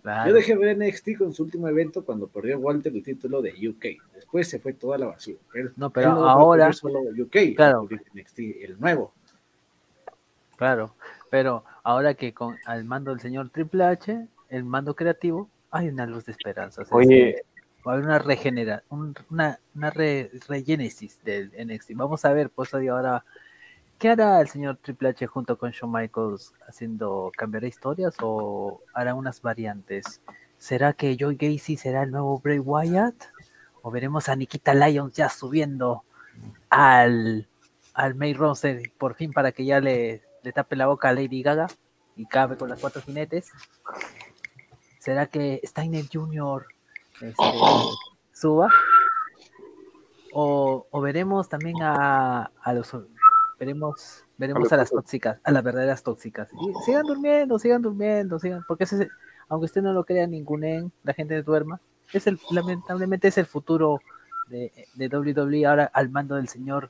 Claro. 0.05 0.29
Yo 0.29 0.35
dejé 0.35 0.55
ver 0.55 0.77
NXT 0.77 1.17
con 1.17 1.33
su 1.33 1.41
último 1.41 1.67
evento 1.67 2.05
cuando 2.05 2.27
perdió 2.27 2.59
Walter 2.59 2.93
el 2.95 3.01
título 3.01 3.41
de 3.41 3.53
UK. 3.67 4.13
Después 4.13 4.47
se 4.47 4.59
fue 4.59 4.73
toda 4.73 4.99
la 4.99 5.07
basura. 5.07 5.39
No, 5.77 5.89
pero 5.89 6.11
ahora- 6.11 6.71
solo 6.73 6.99
UK, 6.99 7.55
Claro. 7.55 7.87
NXT, 8.13 8.39
el 8.63 8.79
nuevo. 8.79 9.11
Claro, 10.57 10.93
pero 11.31 11.63
ahora 11.83 12.13
que 12.13 12.33
con 12.35 12.55
al 12.65 12.85
mando 12.85 13.09
del 13.11 13.19
señor 13.19 13.49
Triple 13.49 13.83
H, 13.83 14.27
el 14.49 14.63
mando 14.63 14.95
creativo, 14.95 15.49
hay 15.71 15.87
una 15.89 16.05
luz 16.05 16.25
de 16.25 16.33
esperanza. 16.33 16.83
o 16.83 16.85
sea, 16.85 16.95
Oye. 16.97 17.43
va 17.85 17.93
a 17.93 17.95
haber 17.95 18.05
una 18.05 18.19
regenera, 18.19 18.83
un- 18.89 19.15
una, 19.31 19.59
una 19.75 19.89
re- 19.89 20.29
regénesis 20.47 21.19
del 21.23 21.51
NXT. 21.57 21.93
Vamos 21.95 22.23
a 22.25 22.31
ver, 22.31 22.51
pues 22.51 22.69
y 22.79 22.87
ahora, 22.87 23.25
¿qué 23.99 24.09
hará 24.09 24.41
el 24.41 24.47
señor 24.47 24.77
Triple 24.77 25.09
H 25.09 25.27
junto 25.27 25.57
con 25.57 25.71
Shawn 25.71 25.91
Michaels 25.91 26.53
haciendo, 26.67 27.31
cambiará 27.35 27.67
historias 27.67 28.15
o 28.21 28.81
hará 28.93 29.15
unas 29.15 29.41
variantes? 29.41 30.21
¿Será 30.57 30.93
que 30.93 31.17
Joey 31.19 31.35
Gacy 31.35 31.77
será 31.77 32.03
el 32.03 32.11
nuevo 32.11 32.39
Bray 32.39 32.59
Wyatt? 32.59 33.15
¿O 33.81 33.91
veremos 33.91 34.29
a 34.29 34.35
Nikita 34.35 34.73
Lyons 34.73 35.13
ya 35.13 35.29
subiendo 35.29 36.03
al, 36.69 37.47
al 37.93 38.15
main 38.15 38.35
roster 38.35 38.81
por 38.97 39.15
fin 39.15 39.31
para 39.31 39.51
que 39.51 39.65
ya 39.65 39.79
le, 39.79 40.23
le 40.43 40.51
tape 40.51 40.75
la 40.75 40.87
boca 40.87 41.09
a 41.09 41.13
Lady 41.13 41.43
Gaga 41.43 41.67
y 42.15 42.25
cabe 42.25 42.57
con 42.57 42.69
las 42.69 42.79
cuatro 42.79 43.01
jinetes? 43.01 43.51
¿Será 44.99 45.27
que 45.27 45.61
Steiner 45.63 46.05
Jr. 46.11 46.65
este, 47.21 47.43
suba? 48.33 48.69
O, 50.33 50.87
o 50.89 51.01
veremos 51.01 51.47
también 51.47 51.81
a, 51.81 52.51
a 52.61 52.73
los 52.73 52.93
veremos 53.59 54.23
veremos 54.37 54.71
a 54.73 54.77
las 54.77 54.89
tóxicos. 54.89 55.03
tóxicas, 55.33 55.39
a 55.43 55.51
las 55.51 55.63
verdaderas 55.63 56.03
tóxicas. 56.03 56.49
Y 56.53 56.73
sigan 56.85 57.05
durmiendo, 57.05 57.57
sigan 57.59 57.81
durmiendo, 57.81 58.39
sigan, 58.39 58.63
porque 58.67 58.83
ese 58.85 59.03
es- 59.03 59.09
aunque 59.47 59.65
usted 59.65 59.81
no 59.81 59.93
lo 59.93 60.03
crea 60.05 60.25
ningún 60.27 60.63
la 61.03 61.13
gente 61.13 61.41
duerma, 61.43 61.79
es 62.13 62.27
el 62.27 62.39
lamentablemente 62.51 63.27
es 63.27 63.37
el 63.37 63.45
futuro 63.45 63.99
de, 64.49 64.71
de 64.95 65.07
WWE 65.07 65.65
ahora 65.65 65.85
al 65.93 66.09
mando 66.09 66.35
del 66.35 66.47
señor 66.47 66.89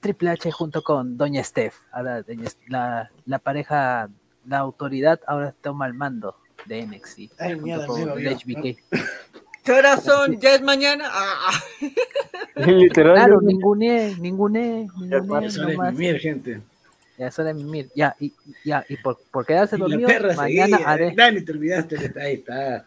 Triple 0.00 0.30
H 0.30 0.50
junto 0.50 0.82
con 0.82 1.16
Doña 1.16 1.42
Steph. 1.44 1.74
Ahora 1.92 2.24
la, 2.68 3.10
la 3.24 3.38
pareja, 3.38 4.08
la 4.46 4.58
autoridad 4.58 5.20
ahora 5.26 5.54
toma 5.60 5.86
el 5.86 5.94
mando 5.94 6.34
de 6.66 6.84
NXT. 6.86 7.18
Ay, 7.38 7.52
junto 7.54 7.62
mierda, 7.64 7.86
con 7.86 8.00
el 8.00 8.14
vio. 8.18 8.30
HBK. 8.36 8.78
¿Qué 9.64 9.72
horas 9.72 10.02
son? 10.04 10.40
¿Ya 10.40 10.54
es 10.54 10.62
mañana? 10.62 11.04
Ah, 11.08 11.50
ah. 11.50 11.60
Literal, 12.66 13.14
Claro, 13.14 13.40
yo- 13.40 13.46
ninguné, 13.46 14.16
ninguné, 14.18 14.88
Ya 15.08 15.20
ninguné, 15.20 15.46
Es 15.46 15.58
hora 15.58 15.66
de 15.68 15.78
mimir, 15.92 16.18
gente. 16.18 16.60
Ya 17.18 17.26
es 17.28 17.38
hora 17.38 17.48
de 17.48 17.54
mimir. 17.54 17.88
Ya, 17.94 18.16
y, 18.18 18.32
ya, 18.64 18.84
y 18.88 18.96
por, 18.96 19.18
por 19.30 19.46
quedarse 19.46 19.76
Y 19.76 19.78
dormido, 19.78 20.08
mañana 20.36 20.76
seguía. 20.76 20.88
haré, 20.88 21.14
Dani, 21.16 21.42
te 21.42 21.52
olvidaste. 21.52 22.12
Ahí 22.20 22.34
está. 22.34 22.84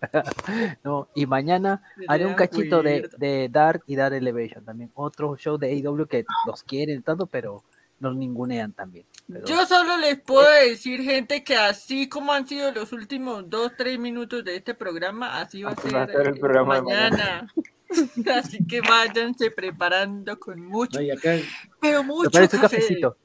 no, 0.84 1.08
y 1.14 1.26
mañana 1.26 1.82
Me 1.96 2.06
haré 2.08 2.24
un 2.26 2.34
cachito 2.34 2.82
de, 2.82 3.08
de 3.18 3.48
Dark 3.50 3.82
y 3.86 3.96
Dark 3.96 4.14
Elevation 4.14 4.64
también. 4.64 4.90
Otro 4.94 5.36
show 5.36 5.58
de 5.58 5.68
AEW 5.68 6.06
que 6.06 6.24
los 6.46 6.62
quieren 6.62 7.02
tanto, 7.02 7.26
pero 7.26 7.62
los 8.00 8.16
ningunean 8.16 8.72
también. 8.72 9.06
Pero- 9.28 9.46
Yo 9.46 9.64
solo 9.66 9.96
les 9.98 10.18
puedo 10.20 10.48
decir, 10.50 11.02
gente, 11.02 11.44
que 11.44 11.56
así 11.56 12.08
como 12.08 12.32
han 12.32 12.46
sido 12.48 12.72
los 12.72 12.92
últimos 12.92 13.48
dos, 13.48 13.72
tres 13.76 13.98
minutos 13.98 14.44
de 14.44 14.56
este 14.56 14.74
programa, 14.74 15.40
así 15.40 15.62
va 15.62 15.70
a 15.70 15.76
ser, 15.76 15.94
va 15.94 16.02
a 16.02 16.06
ser 16.06 16.26
el 16.26 16.38
programa 16.38 16.76
de 16.76 16.82
mañana. 16.82 17.52
así 18.34 18.66
que 18.66 18.80
váyanse 18.80 19.50
preparando 19.50 20.38
con 20.38 20.60
mucho, 20.64 21.00
No, 21.00 21.12
acá, 21.14 21.36
pero 21.80 22.02
mucho 22.02 22.30
café. 22.30 22.58
cafecito. 22.58 23.16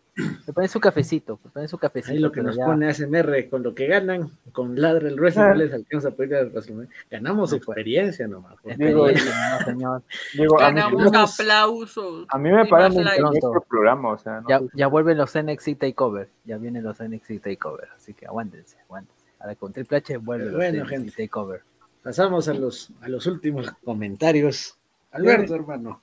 Preparen 0.45 0.69
su 0.69 0.79
cafecito. 0.79 1.35
Preparen 1.37 1.67
su 1.67 1.77
cafecito. 1.77 2.13
ahí 2.13 2.19
lo 2.19 2.31
que 2.31 2.41
nos 2.41 2.55
ya- 2.55 2.65
pone 2.65 2.87
ASMR 2.87 3.49
con 3.49 3.63
lo 3.63 3.75
que 3.75 3.85
ganan, 3.87 4.31
con 4.53 4.79
ladra 4.79 5.09
el 5.09 5.19
Ah. 5.35 5.49
no 5.49 5.55
les 5.55 5.73
alcanza 5.73 6.11
para 6.11 6.23
ir 6.41 6.51
WrestleMania. 6.51 6.89
Ganamos 7.11 7.51
experiencia 7.51 8.25
nomás. 8.27 8.55
Digo, 8.77 9.07
no, 9.09 9.65
señor. 9.65 10.03
digo, 10.33 10.61
a 10.61 10.71
mí, 10.71 10.75
Ganamos 10.79 11.13
aplausos. 11.39 12.25
a 12.29 12.37
mí 12.37 12.49
me 12.49 12.65
pagan 12.65 12.93
otro 12.97 13.61
programa, 13.67 14.11
o 14.11 14.17
sea, 14.17 14.39
no 14.41 14.47
Ya, 14.47 14.61
ya 14.73 14.87
vuelven 14.87 15.17
los 15.17 15.35
NXT 15.35 15.75
Takeover. 15.75 16.29
Ya 16.45 16.57
vienen 16.57 16.83
los 16.83 17.01
NXT 17.01 17.39
Takeover. 17.41 17.89
Así 17.97 18.13
que 18.13 18.25
aguántense, 18.25 18.77
aguántense. 18.85 19.21
Ahora 19.39 19.55
con 19.55 19.73
Triple 19.73 19.97
H 19.97 20.17
vuelven 20.17 20.47
los 20.47 20.55
Bueno, 20.57 20.83
NXT 20.83 20.89
gente. 20.89 21.11
Takeover. 21.27 21.61
Pasamos 22.03 22.47
a 22.47 22.53
los, 22.53 22.89
a 23.01 23.09
los 23.09 23.25
últimos 23.25 23.69
comentarios. 23.83 24.77
Alberto, 25.11 25.55
hermano. 25.55 26.01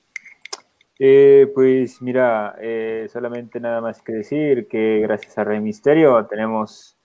Eh, 0.99 1.51
pues 1.53 2.01
mira, 2.01 2.55
eh, 2.61 3.07
solamente 3.11 3.59
nada 3.59 3.81
más 3.81 4.01
que 4.01 4.13
decir 4.13 4.67
que 4.67 4.99
gracias 4.99 5.37
a 5.37 5.43
Rey 5.43 5.59
Misterio 5.59 6.25
tenemos 6.27 6.97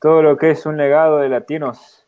todo 0.00 0.22
lo 0.22 0.36
que 0.36 0.50
es 0.50 0.64
un 0.66 0.76
legado 0.76 1.18
de 1.18 1.28
latinos 1.28 2.06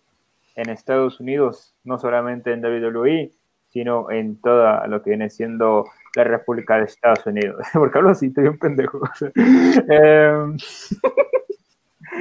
en 0.54 0.70
Estados 0.70 1.20
Unidos, 1.20 1.74
no 1.84 1.98
solamente 1.98 2.52
en 2.52 2.64
WWE, 2.64 3.32
sino 3.68 4.10
en 4.10 4.40
toda 4.40 4.86
lo 4.86 5.02
que 5.02 5.10
viene 5.10 5.30
siendo 5.30 5.84
la 6.14 6.24
República 6.24 6.78
de 6.78 6.84
Estados 6.84 7.26
Unidos. 7.26 7.64
Porque 7.72 7.98
hablo 7.98 8.10
así, 8.10 8.26
estoy 8.26 8.48
un 8.48 8.58
pendejo. 8.58 9.00
Em, 9.34 10.56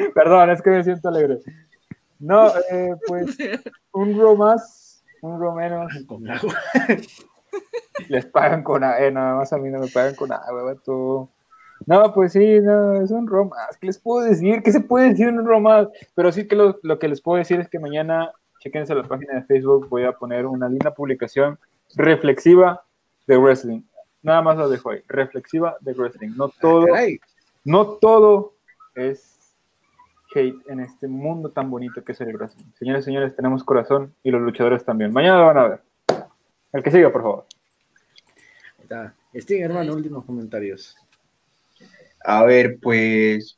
perdón, 0.13 0.51
es 0.51 0.61
que 0.61 0.69
me 0.69 0.83
siento 0.83 1.09
alegre. 1.09 1.39
No, 2.19 2.49
eh, 2.71 2.95
pues 3.07 3.37
un 3.91 4.19
Raw 4.19 4.35
más, 4.35 5.03
un 5.21 5.39
Raw 5.39 5.55
menos. 5.55 5.91
Les 8.09 8.25
pagan 8.25 8.63
con 8.63 8.83
agua, 8.83 8.99
eh, 8.99 9.11
nada 9.11 9.35
más 9.35 9.51
a 9.53 9.57
mí 9.57 9.69
no 9.69 9.79
me 9.79 9.87
pagan 9.87 10.15
con 10.15 10.31
agua, 10.31 10.63
vato. 10.63 11.29
No, 11.85 12.13
pues 12.13 12.33
sí, 12.33 12.59
no, 12.59 13.01
es 13.01 13.11
un 13.11 13.27
Raw 13.27 13.45
más. 13.45 13.77
¿Qué 13.79 13.87
les 13.87 13.99
puedo 13.99 14.25
decir? 14.25 14.63
¿Qué 14.63 14.71
se 14.71 14.81
puede 14.81 15.09
decir 15.09 15.27
en 15.27 15.39
un 15.39 15.47
Raw 15.47 15.59
más? 15.59 15.87
Pero 16.15 16.31
sí 16.31 16.47
que 16.47 16.55
lo, 16.55 16.79
lo 16.83 16.99
que 16.99 17.07
les 17.07 17.21
puedo 17.21 17.37
decir 17.37 17.59
es 17.59 17.69
que 17.69 17.79
mañana, 17.79 18.31
chequense 18.59 18.95
la 18.95 19.03
página 19.03 19.35
de 19.35 19.43
Facebook, 19.43 19.87
voy 19.89 20.03
a 20.03 20.13
poner 20.13 20.45
una 20.45 20.69
linda 20.69 20.93
publicación 20.93 21.59
reflexiva 21.95 22.83
de 23.27 23.37
wrestling. 23.37 23.81
Nada 24.23 24.41
más 24.41 24.57
lo 24.57 24.69
dejo 24.69 24.91
ahí, 24.91 25.01
reflexiva 25.07 25.77
de 25.81 25.93
wrestling. 25.93 26.31
No 26.35 26.49
todo, 26.49 26.85
Caray. 26.85 27.19
no 27.63 27.85
todo 27.85 28.53
es 28.95 29.37
hate 30.33 30.57
en 30.67 30.79
este 30.81 31.07
mundo 31.07 31.49
tan 31.49 31.69
bonito 31.69 32.03
que 32.03 32.11
es 32.11 32.21
el 32.21 32.35
wrestling. 32.35 32.65
Señores, 32.77 33.05
señores, 33.05 33.35
tenemos 33.35 33.63
corazón 33.63 34.13
y 34.23 34.31
los 34.31 34.41
luchadores 34.41 34.83
también. 34.83 35.13
Mañana 35.13 35.39
lo 35.39 35.45
van 35.45 35.57
a 35.57 35.67
ver. 35.67 35.86
El 36.73 36.83
que 36.83 36.91
siga, 36.91 37.11
por 37.11 37.21
favor. 37.21 37.45
Está. 38.81 39.13
Hermano, 39.33 39.93
últimos 39.93 40.25
comentarios. 40.25 40.95
A 42.25 42.43
ver, 42.43 42.79
pues 42.81 43.57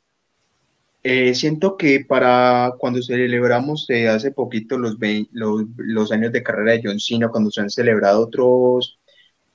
eh, 1.02 1.34
siento 1.34 1.76
que 1.76 2.04
para 2.06 2.72
cuando 2.78 3.02
celebramos 3.02 3.86
eh, 3.88 4.08
hace 4.08 4.32
poquito 4.32 4.78
los, 4.78 4.96
los, 5.32 5.62
los 5.76 6.12
años 6.12 6.32
de 6.32 6.42
carrera 6.42 6.72
de 6.72 6.82
John 6.84 7.00
Cena, 7.00 7.28
cuando 7.28 7.50
se 7.50 7.60
han 7.62 7.70
celebrado 7.70 8.20
otros, 8.22 8.98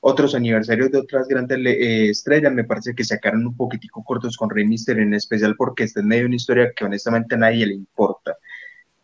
otros 0.01 0.35
aniversarios 0.35 0.91
de 0.91 0.99
otras 0.99 1.27
grandes 1.27 1.59
le- 1.59 2.07
eh, 2.07 2.09
estrellas, 2.09 2.53
me 2.53 2.63
parece 2.63 2.95
que 2.95 3.03
sacaron 3.03 3.45
un 3.45 3.55
poquitico 3.55 4.03
cortos 4.03 4.37
con 4.37 4.49
Rey 4.49 4.65
Mysterio, 4.65 5.03
en 5.03 5.13
especial 5.13 5.55
porque 5.57 5.83
está 5.83 5.99
en 6.01 6.07
medio 6.07 6.23
de 6.23 6.27
una 6.27 6.35
historia 6.37 6.73
que 6.75 6.85
honestamente 6.85 7.35
a 7.35 7.39
nadie 7.39 7.67
le 7.67 7.75
importa, 7.75 8.37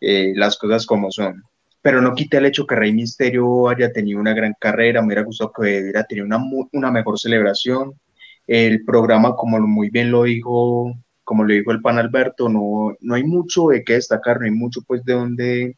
eh, 0.00 0.32
las 0.36 0.58
cosas 0.58 0.86
como 0.86 1.10
son. 1.12 1.42
Pero 1.82 2.00
no 2.00 2.14
quita 2.14 2.38
el 2.38 2.46
hecho 2.46 2.66
que 2.66 2.76
Rey 2.76 2.92
Mysterio 2.92 3.68
haya 3.68 3.92
tenido 3.92 4.20
una 4.20 4.34
gran 4.34 4.54
carrera, 4.58 5.00
me 5.00 5.08
hubiera 5.08 5.22
gustado 5.24 5.52
que 5.52 5.62
hubiera 5.62 6.04
tenido 6.04 6.26
una, 6.26 6.40
una 6.72 6.90
mejor 6.90 7.18
celebración. 7.18 7.94
El 8.46 8.84
programa, 8.84 9.34
como 9.36 9.58
muy 9.60 9.90
bien 9.90 10.10
lo 10.10 10.22
dijo, 10.24 10.94
como 11.24 11.44
lo 11.44 11.54
dijo 11.54 11.72
el 11.72 11.80
pan 11.80 11.98
Alberto, 11.98 12.48
no, 12.48 12.96
no 13.00 13.14
hay 13.14 13.24
mucho 13.24 13.68
de 13.68 13.84
qué 13.84 13.94
destacar, 13.94 14.38
no 14.38 14.46
hay 14.46 14.52
mucho 14.52 14.80
pues 14.86 15.04
de 15.04 15.12
dónde, 15.12 15.76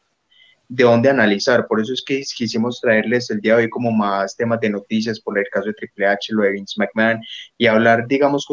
de 0.68 0.84
dónde 0.84 1.10
analizar. 1.10 1.66
Por 1.66 1.80
eso 1.80 1.92
es 1.92 2.02
que 2.04 2.22
quisimos 2.36 2.80
traerles 2.80 3.30
el 3.30 3.40
día 3.40 3.56
de 3.56 3.64
hoy 3.64 3.70
como 3.70 3.90
más 3.92 4.36
temas 4.36 4.60
de 4.60 4.70
noticias 4.70 5.20
por 5.20 5.38
el 5.38 5.46
caso 5.50 5.66
de 5.66 5.74
Triple 5.74 6.06
H, 6.06 6.32
lo 6.32 6.42
de 6.42 6.52
Vince 6.52 6.74
McMahon, 6.78 7.20
y 7.58 7.66
hablar, 7.66 8.06
digamos, 8.06 8.46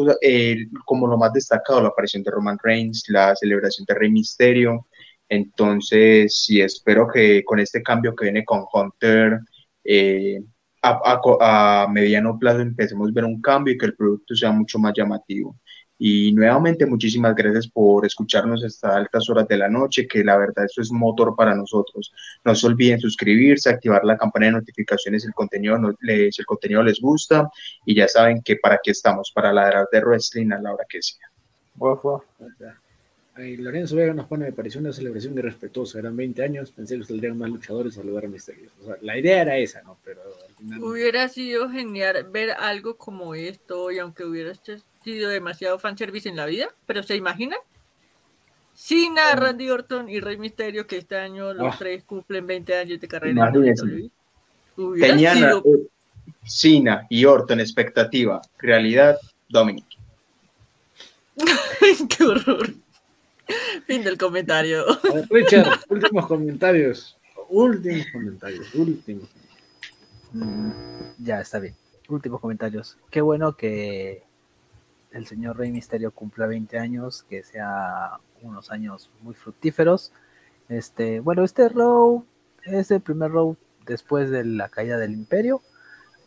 como 0.84 1.06
lo 1.06 1.18
más 1.18 1.32
destacado, 1.32 1.82
la 1.82 1.88
aparición 1.88 2.22
de 2.22 2.30
Roman 2.30 2.58
Reigns, 2.62 3.04
la 3.08 3.34
celebración 3.36 3.84
de 3.86 3.94
Rey 3.94 4.10
Mysterio. 4.10 4.86
Entonces, 5.32 6.36
sí, 6.44 6.60
espero 6.60 7.08
que 7.08 7.42
con 7.44 7.58
este 7.58 7.82
cambio 7.82 8.14
que 8.14 8.24
viene 8.26 8.44
con 8.44 8.64
Hunter, 8.72 9.40
eh, 9.84 10.40
a, 10.82 11.00
a 11.40 11.84
a 11.84 11.88
mediano 11.88 12.38
plazo 12.38 12.60
empecemos 12.60 13.08
a 13.10 13.12
ver 13.14 13.24
un 13.24 13.40
cambio 13.40 13.74
y 13.74 13.78
que 13.78 13.86
el 13.86 13.96
producto 13.96 14.34
sea 14.34 14.52
mucho 14.52 14.78
más 14.78 14.92
llamativo. 14.96 15.56
Y 15.98 16.32
nuevamente, 16.32 16.84
muchísimas 16.84 17.34
gracias 17.36 17.68
por 17.68 18.04
escucharnos 18.04 18.64
hasta 18.64 18.96
altas 18.96 19.30
horas 19.30 19.46
de 19.48 19.56
la 19.56 19.68
noche, 19.68 20.06
que 20.08 20.24
la 20.24 20.36
verdad 20.36 20.64
eso 20.64 20.80
es 20.82 20.90
motor 20.90 21.34
para 21.36 21.54
nosotros. 21.54 22.12
No 22.44 22.54
se 22.56 22.66
olviden 22.66 22.98
suscribirse, 23.00 23.70
activar 23.70 24.04
la 24.04 24.16
campana 24.18 24.46
de 24.46 24.52
notificaciones 24.52 25.22
si 25.22 25.28
el 25.28 25.34
contenido, 25.34 25.78
no- 25.78 25.94
les, 26.00 26.34
si 26.34 26.42
el 26.42 26.46
contenido 26.46 26.82
les 26.82 27.00
gusta. 27.00 27.48
Y 27.86 27.94
ya 27.94 28.08
saben 28.08 28.42
que 28.42 28.56
para 28.56 28.80
qué 28.82 28.90
estamos, 28.90 29.30
para 29.34 29.52
ladrar 29.52 29.86
de 29.92 30.00
wrestling 30.04 30.50
a 30.52 30.60
la 30.60 30.74
hora 30.74 30.84
que 30.88 31.00
sea. 31.02 31.28
Guau, 31.76 31.96
guau. 32.02 32.22
Ahí 33.34 33.56
Lorenzo 33.56 33.96
Vega 33.96 34.12
nos 34.12 34.26
pone, 34.26 34.44
me 34.44 34.52
pareció 34.52 34.80
una 34.80 34.92
celebración 34.92 35.36
irrespetuosa, 35.38 35.98
eran 35.98 36.14
20 36.14 36.42
años, 36.42 36.70
pensé 36.70 36.98
que 36.98 37.04
saldrían 37.04 37.38
más 37.38 37.48
luchadores 37.48 37.96
a 37.96 38.02
saludar 38.02 38.26
a 38.26 38.28
Misterios. 38.28 38.70
O 38.82 38.86
sea, 38.86 38.96
la 39.00 39.18
idea 39.18 39.40
era 39.40 39.56
esa, 39.56 39.80
¿no? 39.82 39.96
Pero 40.04 40.20
al 40.48 40.54
final... 40.54 40.82
Hubiera 40.84 41.28
sido 41.28 41.70
genial 41.70 42.26
ver 42.30 42.50
algo 42.50 42.96
como 42.98 43.34
esto, 43.34 43.90
y 43.90 43.98
aunque 43.98 44.24
hubiera 44.24 44.52
sido 45.02 45.30
demasiado 45.30 45.78
fanservice 45.78 46.28
en 46.28 46.36
la 46.36 46.44
vida, 46.44 46.68
pero 46.84 47.02
¿se 47.02 47.16
imaginan? 47.16 47.58
Cena, 48.74 49.34
Randy 49.34 49.70
Orton 49.70 50.10
y 50.10 50.20
Rey 50.20 50.36
Misterio, 50.36 50.86
que 50.86 50.98
este 50.98 51.16
año 51.16 51.54
los 51.54 51.74
Ah. 51.74 51.76
tres 51.78 52.04
cumplen 52.04 52.46
20 52.46 52.76
años 52.76 53.00
de 53.00 53.08
carrera. 53.08 53.50
WWE. 53.50 54.10
Hubiera 54.76 55.08
Tenían 55.08 55.36
a 55.36 55.40
sido 55.40 55.62
eh, 55.64 55.88
Cena 56.46 57.06
y 57.08 57.24
Orton 57.24 57.60
expectativa, 57.60 58.42
realidad, 58.58 59.18
Dominic. 59.48 59.86
Qué 62.08 62.24
horror. 62.24 62.74
Fin 63.86 64.02
del 64.04 64.18
comentario. 64.18 64.84
Richard, 65.30 65.80
últimos 65.88 66.26
comentarios. 66.26 67.16
Últimos 67.48 68.06
comentarios, 68.12 68.74
últimos. 68.74 69.28
Mm, 70.32 70.70
ya, 71.18 71.40
está 71.40 71.58
bien. 71.58 71.74
Últimos 72.08 72.40
comentarios. 72.40 72.96
Qué 73.10 73.20
bueno 73.20 73.56
que 73.56 74.22
el 75.12 75.26
señor 75.26 75.58
Rey 75.58 75.70
Misterio 75.70 76.10
cumpla 76.10 76.46
20 76.46 76.78
años, 76.78 77.24
que 77.28 77.42
sea 77.42 78.18
unos 78.40 78.70
años 78.70 79.10
muy 79.20 79.34
fructíferos. 79.34 80.12
Este, 80.68 81.20
bueno, 81.20 81.44
este 81.44 81.68
row 81.68 82.24
es 82.64 82.90
el 82.90 83.00
primer 83.00 83.30
row 83.30 83.56
después 83.86 84.30
de 84.30 84.44
la 84.44 84.68
caída 84.68 84.96
del 84.96 85.12
imperio. 85.12 85.60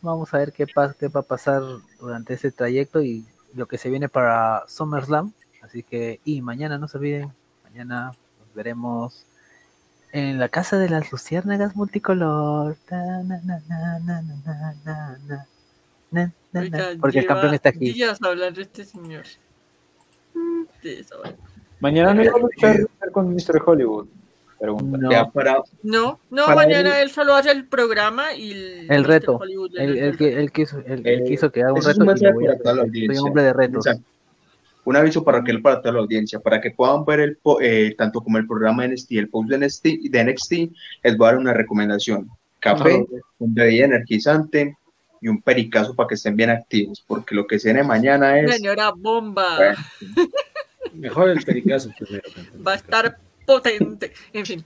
Vamos 0.02 0.32
a 0.34 0.38
ver 0.38 0.52
qué, 0.52 0.66
pa- 0.66 0.94
qué 0.98 1.08
va 1.08 1.20
a 1.20 1.24
pasar 1.24 1.62
durante 1.98 2.34
ese 2.34 2.52
trayecto 2.52 3.02
y 3.02 3.24
lo 3.54 3.66
que 3.66 3.78
se 3.78 3.90
viene 3.90 4.08
para 4.08 4.64
SummerSlam. 4.68 5.32
Así 5.66 5.82
que, 5.82 6.20
y 6.24 6.42
mañana 6.42 6.78
no 6.78 6.86
se 6.86 6.98
olviden, 6.98 7.32
mañana 7.64 8.12
nos 8.38 8.54
veremos 8.54 9.26
en 10.12 10.38
la 10.38 10.48
casa 10.48 10.78
de 10.78 10.88
las 10.88 11.10
luciérnagas 11.10 11.74
multicolor. 11.74 12.76
Porque 17.00 17.18
el 17.18 17.26
campeón 17.26 17.54
está 17.54 17.70
aquí. 17.70 17.92
Días 17.92 18.18
hablando 18.22 18.60
este 18.60 18.84
señor. 18.84 19.24
Mañana 21.80 22.14
no 22.14 22.22
iba 22.22 22.32
a 22.34 22.38
luchar 22.38 22.86
con 23.12 23.34
Mr. 23.34 23.60
Hollywood. 23.64 24.06
No. 24.58 25.10
Ya, 25.10 25.26
para, 25.26 25.62
no. 25.82 26.18
no, 26.30 26.48
mañana 26.54 27.02
él, 27.02 27.10
solo 27.10 27.34
hace 27.34 27.50
el 27.50 27.66
programa 27.66 28.32
y 28.34 28.86
el, 28.88 29.04
reto. 29.04 29.38
El, 29.74 29.98
el, 29.98 30.16
que, 30.16 30.40
el, 30.40 30.50
que, 30.50 30.62
hizo, 30.62 30.78
el, 30.78 31.02
que 31.02 31.24
hizo 31.28 31.52
que 31.52 31.62
haga 31.62 31.74
un 31.74 31.82
reto. 31.82 32.02
Y 32.02 32.06
voy 32.06 33.16
soy 33.16 33.18
un 33.18 33.28
hombre 33.28 33.42
de 33.42 33.52
retos. 33.52 33.86
Exacto. 33.86 34.15
Un 34.86 34.96
aviso 34.96 35.22
para 35.24 35.42
que 35.44 35.58
para 35.58 35.80
toda 35.82 35.94
la 35.94 36.00
audiencia, 36.00 36.38
para 36.40 36.60
que 36.60 36.70
puedan 36.70 37.04
ver 37.04 37.20
el 37.20 37.36
po- 37.36 37.60
eh, 37.60 37.94
tanto 37.98 38.20
como 38.22 38.38
el 38.38 38.46
programa 38.46 38.82
de 38.84 38.90
NXT, 38.94 39.12
el 39.12 39.28
post 39.28 39.50
de 39.50 39.58
NXT, 39.58 39.84
de 40.10 40.24
NXT, 40.24 40.52
les 41.02 41.16
voy 41.16 41.26
a 41.28 41.30
dar 41.32 41.38
una 41.38 41.52
recomendación. 41.52 42.28
Café, 42.60 43.04
un 43.38 43.54
bebida 43.54 43.84
energizante 43.84 44.76
y 45.20 45.28
un 45.28 45.42
pericazo 45.42 45.94
para 45.94 46.08
que 46.08 46.14
estén 46.14 46.36
bien 46.36 46.50
activos, 46.50 47.04
porque 47.06 47.34
lo 47.34 47.46
que 47.46 47.58
se 47.58 47.68
viene 47.72 47.82
mañana 47.86 48.38
es... 48.40 48.54
Señora 48.56 48.92
bomba. 48.96 49.56
Bueno. 49.56 50.30
Mejor 50.94 51.28
el 51.30 51.42
pericazo 51.44 51.90
primero. 51.98 52.22
Va 52.66 52.72
a 52.72 52.76
estar 52.76 53.18
potente. 53.44 54.12
En 54.32 54.46
fin. 54.46 54.64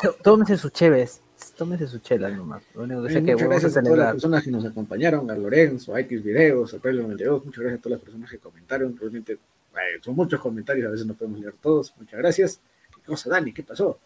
Tó- 0.00 0.14
Tómense 0.22 0.56
sus 0.58 0.72
cheves. 0.72 1.20
Tómense 1.62 1.86
sus 1.86 2.02
chelas 2.02 2.32
nomás. 2.32 2.62
Lo 2.74 2.82
único 2.82 3.02
que 3.04 3.08
sé 3.12 3.14
Eh, 3.14 3.18
es 3.20 3.24
que 3.26 3.32
muchas 3.32 3.48
vamos 3.48 3.62
a 3.64 3.66
gracias 3.68 3.76
a 3.76 3.82
todas 3.82 3.98
las 3.98 4.12
personas 4.12 4.42
que 4.42 4.50
nos 4.50 4.64
acompañaron, 4.64 5.30
a 5.30 5.34
Lorenzo, 5.36 5.94
a 5.94 6.00
X 6.00 6.22
Videos, 6.24 6.74
a 6.74 6.78
Pablo 6.78 7.02
92, 7.02 7.44
muchas 7.44 7.60
gracias 7.60 7.78
a 7.78 7.82
todas 7.82 7.98
las 7.98 8.04
personas 8.04 8.30
que 8.30 8.38
comentaron, 8.38 8.96
realmente 8.98 9.32
eh, 9.34 10.00
son 10.02 10.16
muchos 10.16 10.40
comentarios, 10.40 10.86
a 10.88 10.90
veces 10.90 11.06
no 11.06 11.14
podemos 11.14 11.40
leer 11.40 11.54
todos, 11.62 11.92
muchas 11.98 12.18
gracias. 12.18 12.60
¿Qué 12.94 13.00
cosa, 13.06 13.30
Dani? 13.30 13.52
¿Qué 13.52 13.62
pasó? 13.62 13.98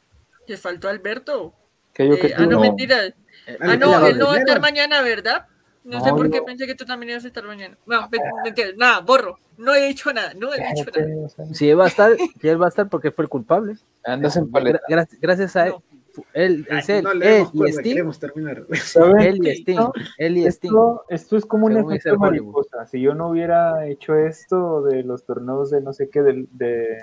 ¿Te 0.47 0.57
faltó 0.57 0.89
Alberto? 0.89 1.55
Que 1.95 2.07
yo 2.09 2.15
Eh, 2.15 2.19
que 2.21 2.35
ah, 2.35 2.41
no, 2.41 2.47
no. 2.51 2.61
mentira. 2.61 3.07
Eh, 3.07 3.15
Ah, 3.61 3.77
no, 3.77 4.01
¿qué 4.03 4.11
él 4.11 4.19
no 4.19 4.27
va 4.27 4.35
a 4.35 4.39
estar 4.39 4.61
mañana, 4.61 5.03
¿verdad? 5.03 5.47
No, 5.85 6.03
sé 6.05 6.11
por 6.11 6.29
qué 6.31 6.39
no. 6.41 6.45
pensé 6.45 6.67
que 6.67 6.75
tú 6.75 6.85
también 6.85 7.11
ibas 7.11 7.25
a 7.25 7.29
estar 7.29 7.45
mañana. 7.45 7.77
No, 7.87 8.09
men- 8.11 8.21
mentira, 8.45 8.69
nada, 8.77 9.01
borro. 9.01 9.39
No 9.57 9.73
he 9.75 9.87
dicho 9.89 10.13
nada, 10.13 10.35
no 10.35 10.53
he 10.53 10.59
dicho 10.59 10.91
nada. 10.95 11.29
Si 11.55 11.71
él 11.71 11.79
va 11.79 11.85
a 11.85 11.89
estar, 11.89 12.13
si 12.41 12.49
él 12.49 12.61
va 12.61 12.67
a 12.67 12.69
estar 12.69 12.89
porque 12.89 13.11
fue 13.13 13.25
el 13.25 13.29
culpable. 13.29 13.77
Andas 14.05 14.37
en 14.37 14.51
paleta. 14.51 14.81
gra- 14.89 15.09
gracias 15.21 15.55
a 15.57 15.67
él, 15.69 15.73
No. 15.73 15.96
Él, 16.33 16.67
es 16.71 16.89
él, 16.89 17.05
no 17.05 17.13
él 17.13 17.47
y 17.55 17.69
Sting. 17.73 17.83
queremos 17.83 18.19
terminar. 18.19 18.63
¿Saben 18.75 19.21
Él 19.21 19.47
y 19.47 19.51
Sting. 19.51 19.79
Él 20.19 20.37
y 20.39 20.47
Sting. 20.47 20.69
Esto, 20.71 21.05
esto 21.09 21.37
es 21.37 21.45
como 21.47 21.67
un 21.67 21.77
efecto 21.77 22.17
mariposa. 22.19 22.87
Si 22.87 23.01
yo 23.01 23.15
no 23.15 23.29
hubiera 23.29 23.87
hecho 23.87 24.15
esto 24.15 24.83
de 24.83 25.03
los 25.03 25.25
torneos 25.25 25.71
de 25.71 25.81
no 25.81 25.93
sé 25.93 26.09
qué, 26.11 26.23
de, 26.23 26.47
de, 26.53 26.67
de 26.67 26.99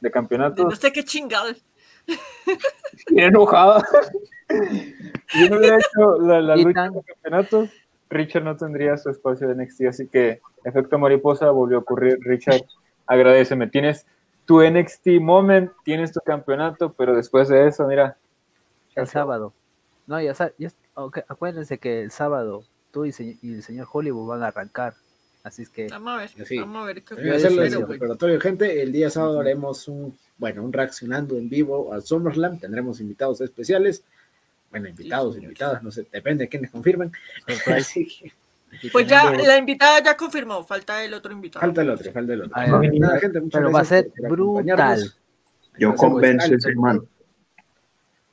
De 0.00 0.10
campeonatos, 0.10 0.64
no 0.64 0.70
sé 0.76 0.92
qué 0.92 1.04
chingados. 1.04 1.62
bien 3.10 3.28
enojada. 3.28 3.82
si 5.28 5.40
yo 5.44 5.50
no 5.50 5.58
hubiera 5.58 5.76
hecho 5.76 6.18
la, 6.20 6.40
la 6.40 6.56
lucha 6.56 6.72
tan- 6.74 6.92
de 6.94 7.02
campeonatos, 7.02 7.70
Richard 8.10 8.44
no 8.44 8.56
tendría 8.56 8.96
su 8.96 9.10
espacio 9.10 9.48
de 9.48 9.54
NXT. 9.54 9.82
Así 9.88 10.06
que, 10.08 10.40
efecto 10.64 10.98
mariposa 10.98 11.50
volvió 11.50 11.78
a 11.78 11.80
ocurrir. 11.80 12.18
Richard, 12.20 12.62
agradeceme. 13.06 13.66
Tienes 13.68 14.06
tu 14.44 14.62
NXT 14.62 15.06
moment, 15.20 15.72
tienes 15.84 16.12
tu 16.12 16.20
campeonato, 16.20 16.92
pero 16.92 17.16
después 17.16 17.48
de 17.48 17.66
eso, 17.66 17.86
mira, 17.86 18.16
El 18.94 19.06
sábado. 19.08 19.52
No, 20.06 20.20
ya, 20.20 20.34
ya- 20.58 20.72
ok, 20.94 21.18
acuérdense 21.28 21.78
que 21.78 22.02
el 22.02 22.10
sábado 22.10 22.64
tú 22.92 23.04
y, 23.04 23.12
se- 23.12 23.38
y 23.42 23.54
el 23.54 23.62
señor 23.62 23.88
Hollywood 23.92 24.28
van 24.28 24.42
a 24.42 24.48
arrancar. 24.48 24.94
Así 25.42 25.62
es 25.62 25.68
que 25.68 25.88
Vamos 25.88 26.14
a 26.14 26.16
ver, 26.18 26.46
Sí. 26.46 26.58
vamos 26.58 26.82
a 26.82 26.86
ver 26.86 27.02
qué 27.02 27.14
Voy 27.14 27.28
a 27.28 27.32
pues, 27.32 27.88
recordatorio, 27.88 28.40
gente. 28.40 28.82
El 28.82 28.92
día 28.92 29.10
sábado 29.10 29.40
haremos 29.40 29.88
un, 29.88 30.16
bueno, 30.38 30.62
un 30.64 30.72
reaccionando 30.72 31.36
en 31.36 31.48
vivo 31.50 31.92
a 31.92 32.00
SummerSlam. 32.00 32.58
Tendremos 32.58 33.00
invitados 33.00 33.40
especiales. 33.42 34.04
Bueno, 34.70 34.88
invitados, 34.88 35.34
señor. 35.34 35.50
invitadas, 35.50 35.82
no 35.82 35.90
sé, 35.92 36.06
depende 36.10 36.44
de 36.44 36.48
quiénes 36.48 36.70
confirmen. 36.70 37.12
Así 37.66 38.06
que 38.80 38.88
Pues 38.90 39.06
ya 39.06 39.30
la 39.32 39.56
invitada 39.58 40.02
ya 40.02 40.16
confirmó, 40.16 40.64
falta 40.64 41.04
el 41.04 41.12
otro 41.14 41.30
invitado. 41.32 41.60
falta 41.60 41.82
el 41.82 41.90
otro, 41.90 42.10
falta 42.12 42.32
el 42.32 42.40
otro. 42.42 42.52
Ay, 42.56 42.70
ay, 42.90 42.98
Nada, 42.98 43.20
gente, 43.20 43.40
muchas 43.40 43.60
pero 43.60 43.70
va 43.72 43.80
a 43.80 43.84
ser 43.84 44.10
brutal. 44.28 45.12
Yo 45.78 45.94
convenzo 45.94 46.54
ese 46.54 46.70
hermano. 46.70 47.04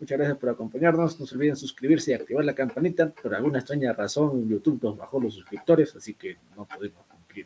Muchas 0.01 0.17
gracias 0.17 0.37
por 0.39 0.49
acompañarnos. 0.49 1.19
No 1.19 1.27
se 1.27 1.35
olviden 1.35 1.55
suscribirse 1.55 2.09
y 2.09 2.13
activar 2.15 2.43
la 2.43 2.55
campanita. 2.55 3.09
Por 3.09 3.35
alguna 3.35 3.59
extraña 3.59 3.93
razón, 3.93 4.49
YouTube 4.49 4.81
nos 4.81 4.97
bajó 4.97 5.19
los 5.19 5.35
suscriptores, 5.35 5.95
así 5.95 6.15
que 6.15 6.37
no 6.57 6.65
podemos 6.65 7.05
cumplir 7.05 7.45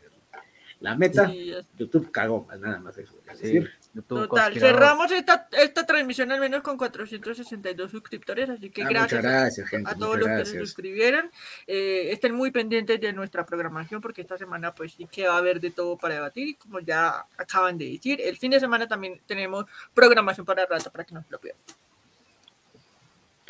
la 0.80 0.96
meta. 0.96 1.28
Sí, 1.28 1.52
YouTube 1.76 2.10
cagó, 2.10 2.48
nada 2.58 2.78
más 2.80 2.96
eso. 2.96 3.12
Sí, 3.34 3.62
Total, 4.08 4.54
cerramos 4.54 5.12
esta, 5.12 5.48
esta 5.52 5.84
transmisión 5.84 6.32
al 6.32 6.40
menos 6.40 6.62
con 6.62 6.78
462 6.78 7.90
suscriptores, 7.90 8.48
así 8.48 8.70
que 8.70 8.82
Ah, 8.82 8.88
gracias, 8.88 9.20
muchas 9.20 9.22
gracias, 9.22 9.68
gente. 9.68 9.90
a 9.90 9.94
todos 9.94 10.18
los 10.18 10.28
que 10.28 10.46
se 10.46 10.58
suscribieron. 10.58 11.30
Eh, 11.66 12.08
estén 12.10 12.34
muy 12.34 12.50
pendientes 12.50 12.98
de 13.00 13.12
nuestra 13.12 13.44
programación 13.44 14.00
porque 14.00 14.22
esta 14.22 14.38
semana 14.38 14.72
pues 14.72 14.94
sí 14.94 15.06
que 15.10 15.26
va 15.26 15.34
a 15.34 15.38
haber 15.38 15.60
de 15.60 15.70
todo 15.72 15.98
para 15.98 16.14
debatir 16.14 16.48
y 16.48 16.54
como 16.54 16.80
ya 16.80 17.26
acaban 17.36 17.76
de 17.76 17.90
decir, 17.90 18.18
el 18.22 18.38
fin 18.38 18.50
de 18.50 18.60
semana 18.60 18.88
también 18.88 19.20
tenemos 19.26 19.66
programación 19.92 20.46
para 20.46 20.64
rato 20.64 20.90
para 20.90 21.04
que 21.04 21.14
no 21.14 21.22
se 21.22 21.30
lo 21.30 21.38
pierdan. 21.38 21.62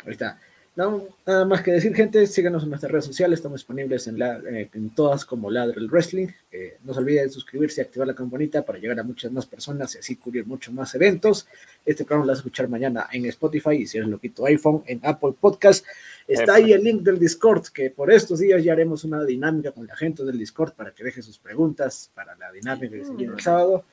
Ahí 0.07 0.13
está. 0.13 0.39
No, 0.77 1.07
nada 1.25 1.43
más 1.43 1.63
que 1.63 1.71
decir, 1.71 1.91
gente, 1.95 2.27
síganos 2.27 2.61
en 2.61 2.69
nuestras 2.69 2.91
redes 2.91 3.05
sociales, 3.05 3.39
estamos 3.39 3.61
disponibles 3.61 4.05
en, 4.05 4.19
la, 4.19 4.37
eh, 4.47 4.69
en 4.75 4.91
todas 4.91 5.25
como 5.25 5.49
Ladre 5.49 5.79
el 5.79 5.89
Wrestling. 5.89 6.27
Eh, 6.51 6.77
no 6.83 6.93
se 6.93 6.99
olviden 6.99 7.25
de 7.25 7.31
suscribirse 7.31 7.81
y 7.81 7.83
activar 7.83 8.07
la 8.07 8.13
campanita 8.13 8.61
para 8.61 8.77
llegar 8.77 8.99
a 8.99 9.03
muchas 9.03 9.31
más 9.31 9.47
personas 9.47 9.95
y 9.95 9.97
así 9.97 10.17
cubrir 10.17 10.45
muchos 10.45 10.71
más 10.71 10.93
eventos. 10.93 11.47
Este 11.83 12.05
programa 12.05 12.27
lo 12.27 12.31
vas 12.31 12.37
a 12.37 12.41
escuchar 12.41 12.69
mañana 12.69 13.07
en 13.11 13.25
Spotify 13.25 13.71
y 13.71 13.87
si 13.87 13.97
eres 13.97 14.07
loquito 14.07 14.45
iPhone, 14.45 14.83
en 14.85 14.99
Apple 15.01 15.33
Podcast. 15.41 15.83
Está 16.27 16.55
ahí 16.55 16.73
el 16.73 16.83
link 16.83 17.01
del 17.01 17.17
Discord, 17.17 17.69
que 17.73 17.89
por 17.89 18.11
estos 18.11 18.37
días 18.37 18.63
ya 18.63 18.73
haremos 18.73 19.03
una 19.03 19.23
dinámica 19.23 19.71
con 19.71 19.87
la 19.87 19.95
gente 19.95 20.23
del 20.23 20.37
Discord 20.37 20.73
para 20.73 20.91
que 20.91 21.03
deje 21.03 21.23
sus 21.23 21.39
preguntas 21.39 22.11
para 22.13 22.35
la 22.35 22.51
dinámica 22.51 22.95
que 22.95 23.03
se 23.03 23.13
viene 23.13 23.33
el 23.33 23.41
sábado. 23.41 23.83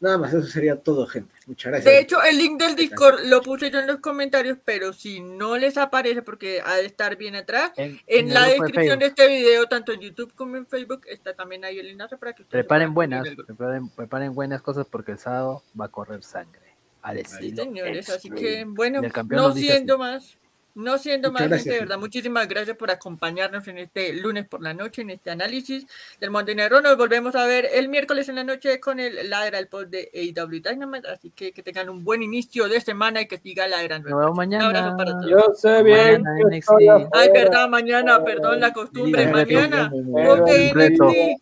Nada 0.00 0.18
más, 0.18 0.34
eso 0.34 0.46
sería 0.46 0.76
todo, 0.76 1.06
gente. 1.06 1.32
Muchas 1.46 1.72
gracias. 1.72 1.92
De 1.92 2.00
hecho, 2.00 2.22
el 2.22 2.36
link 2.36 2.60
del 2.60 2.76
Discord 2.76 3.20
lo 3.24 3.40
puse 3.40 3.70
yo 3.70 3.78
en 3.78 3.86
los 3.86 4.00
comentarios, 4.00 4.58
pero 4.64 4.92
si 4.92 5.20
no 5.20 5.56
les 5.56 5.78
aparece 5.78 6.20
porque 6.20 6.60
ha 6.64 6.74
de 6.76 6.84
estar 6.84 7.16
bien 7.16 7.36
atrás, 7.36 7.72
En, 7.76 7.98
en 8.06 8.28
el 8.28 8.34
la 8.34 8.42
de 8.42 8.50
descripción 8.54 8.98
de 8.98 9.06
Facebook. 9.06 9.20
este 9.20 9.28
video, 9.28 9.66
tanto 9.66 9.92
en 9.92 10.00
YouTube 10.00 10.34
como 10.34 10.56
en 10.56 10.66
Facebook, 10.66 11.02
está 11.06 11.34
también 11.34 11.64
ahí 11.64 11.78
el 11.78 11.88
enlace 11.88 12.18
para 12.18 12.32
que 12.34 12.42
ustedes 12.42 12.64
Preparen 12.64 12.92
buenas, 12.92 13.26
preparen, 13.46 13.88
preparen 13.88 14.34
buenas 14.34 14.60
cosas 14.60 14.86
porque 14.90 15.12
el 15.12 15.18
sábado 15.18 15.62
va 15.80 15.86
a 15.86 15.88
correr 15.88 16.22
sangre. 16.22 16.60
Al 17.00 17.24
Sí, 17.26 17.54
señores, 17.54 18.08
así 18.10 18.30
que 18.30 18.64
bueno, 18.66 19.00
no 19.28 19.52
siendo 19.52 19.94
así. 19.94 20.00
más, 20.00 20.38
no 20.74 20.98
siendo 20.98 21.30
Muchas 21.30 21.40
más, 21.42 21.48
gracias, 21.50 21.62
gente, 21.64 21.74
de 21.74 21.80
verdad, 21.80 21.98
muchísimas 21.98 22.48
gracias 22.48 22.76
por 22.76 22.90
acompañarnos 22.90 23.66
en 23.68 23.78
este 23.78 24.12
lunes 24.12 24.46
por 24.46 24.62
la 24.62 24.74
noche, 24.74 25.02
en 25.02 25.10
este 25.10 25.30
análisis 25.30 25.86
del 26.20 26.30
Montenegro. 26.30 26.80
Nos 26.80 26.96
volvemos 26.96 27.34
a 27.36 27.46
ver 27.46 27.68
el 27.72 27.88
miércoles 27.88 28.28
en 28.28 28.34
la 28.36 28.44
noche 28.44 28.80
con 28.80 28.98
el 29.00 29.30
Ladra, 29.30 29.58
el 29.58 29.68
post 29.68 29.90
de 29.90 30.10
AW 30.36 30.60
Dynamite, 30.60 31.08
así 31.08 31.30
que 31.30 31.52
que 31.52 31.62
tengan 31.62 31.88
un 31.88 32.04
buen 32.04 32.22
inicio 32.22 32.68
de 32.68 32.80
semana 32.80 33.20
y 33.20 33.26
que 33.26 33.38
siga 33.38 33.68
ladrando. 33.68 34.08
Nos 34.10 34.18
vemos 34.18 34.30
Un 34.32 34.36
mañana. 34.36 34.66
abrazo 34.66 34.96
para 34.96 35.10
todos. 35.12 35.30
Yo 35.30 35.54
sé 35.54 35.82
bien 35.82 36.22
Mañana 36.22 37.08
Ay, 37.12 37.30
verdad, 37.32 37.68
mañana, 37.68 38.24
perdón 38.24 38.60
la 38.60 38.72
costumbre, 38.72 39.26
Mañana 39.28 39.90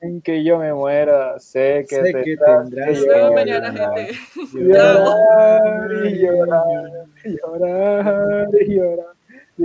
en 0.00 0.20
que 0.22 0.44
yo 0.44 0.58
me 0.58 0.72
muera, 0.72 1.38
sé 1.38 1.86
que, 1.88 1.96
Sé 1.96 2.12
que 2.12 2.36
tendrás 2.36 2.98
Nos 2.98 3.06
vemos 3.06 3.32
mañana, 3.32 3.72
gente. 3.72 4.18
llorar 4.52 5.90
y 6.06 6.18
llorar, 6.18 6.90
y 7.24 7.36
llorar 7.36 8.48
y 8.60 8.74
llorar. 8.74 9.21
Que 9.54 9.64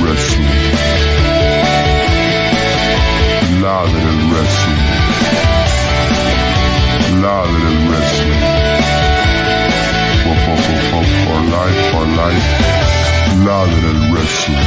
Wrestling. 0.00 0.48
El 3.60 3.90
Wrestling. 4.32 4.80
El 7.20 7.52
Wrestling. 7.90 8.42
For, 10.22 10.36
for, 10.44 10.56
for, 10.56 10.80
for, 10.88 11.04
for 11.24 11.40
life, 11.52 11.80
for 11.92 12.06
life. 12.16 12.48
El 13.34 13.72
Wrestling. 14.14 14.64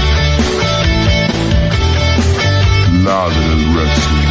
El 3.07 3.33
Wrestling. 3.73 4.29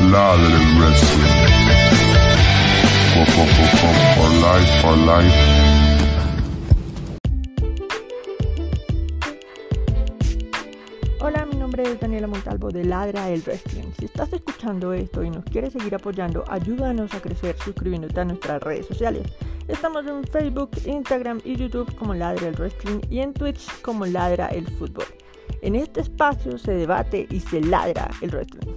El 0.00 0.46
Wrestling. 0.80 1.34
For, 3.12 3.26
for, 3.26 3.46
for, 3.46 3.68
for, 3.76 3.94
for 4.14 4.28
life, 4.40 4.70
for 4.80 4.96
life. 4.96 5.63
Nombre 11.74 11.92
es 11.92 11.98
Daniela 11.98 12.28
Montalvo 12.28 12.70
de 12.70 12.84
Ladra 12.84 13.30
el 13.30 13.42
Wrestling. 13.42 13.90
Si 13.98 14.04
estás 14.04 14.32
escuchando 14.32 14.92
esto 14.92 15.24
y 15.24 15.30
nos 15.30 15.44
quieres 15.44 15.72
seguir 15.72 15.92
apoyando, 15.92 16.44
ayúdanos 16.48 17.12
a 17.14 17.20
crecer 17.20 17.56
suscribiéndote 17.64 18.20
a 18.20 18.24
nuestras 18.24 18.62
redes 18.62 18.86
sociales. 18.86 19.26
Estamos 19.66 20.06
en 20.06 20.22
Facebook, 20.22 20.70
Instagram 20.84 21.40
y 21.44 21.56
YouTube 21.56 21.92
como 21.96 22.14
Ladra 22.14 22.46
el 22.46 22.54
Wrestling 22.54 23.00
y 23.10 23.18
en 23.18 23.34
Twitch 23.34 23.80
como 23.80 24.06
Ladra 24.06 24.46
el 24.48 24.68
Fútbol. 24.78 25.06
En 25.62 25.74
este 25.74 26.02
espacio 26.02 26.58
se 26.58 26.74
debate 26.74 27.26
y 27.28 27.40
se 27.40 27.60
ladra 27.60 28.08
el 28.20 28.30
wrestling. 28.30 28.76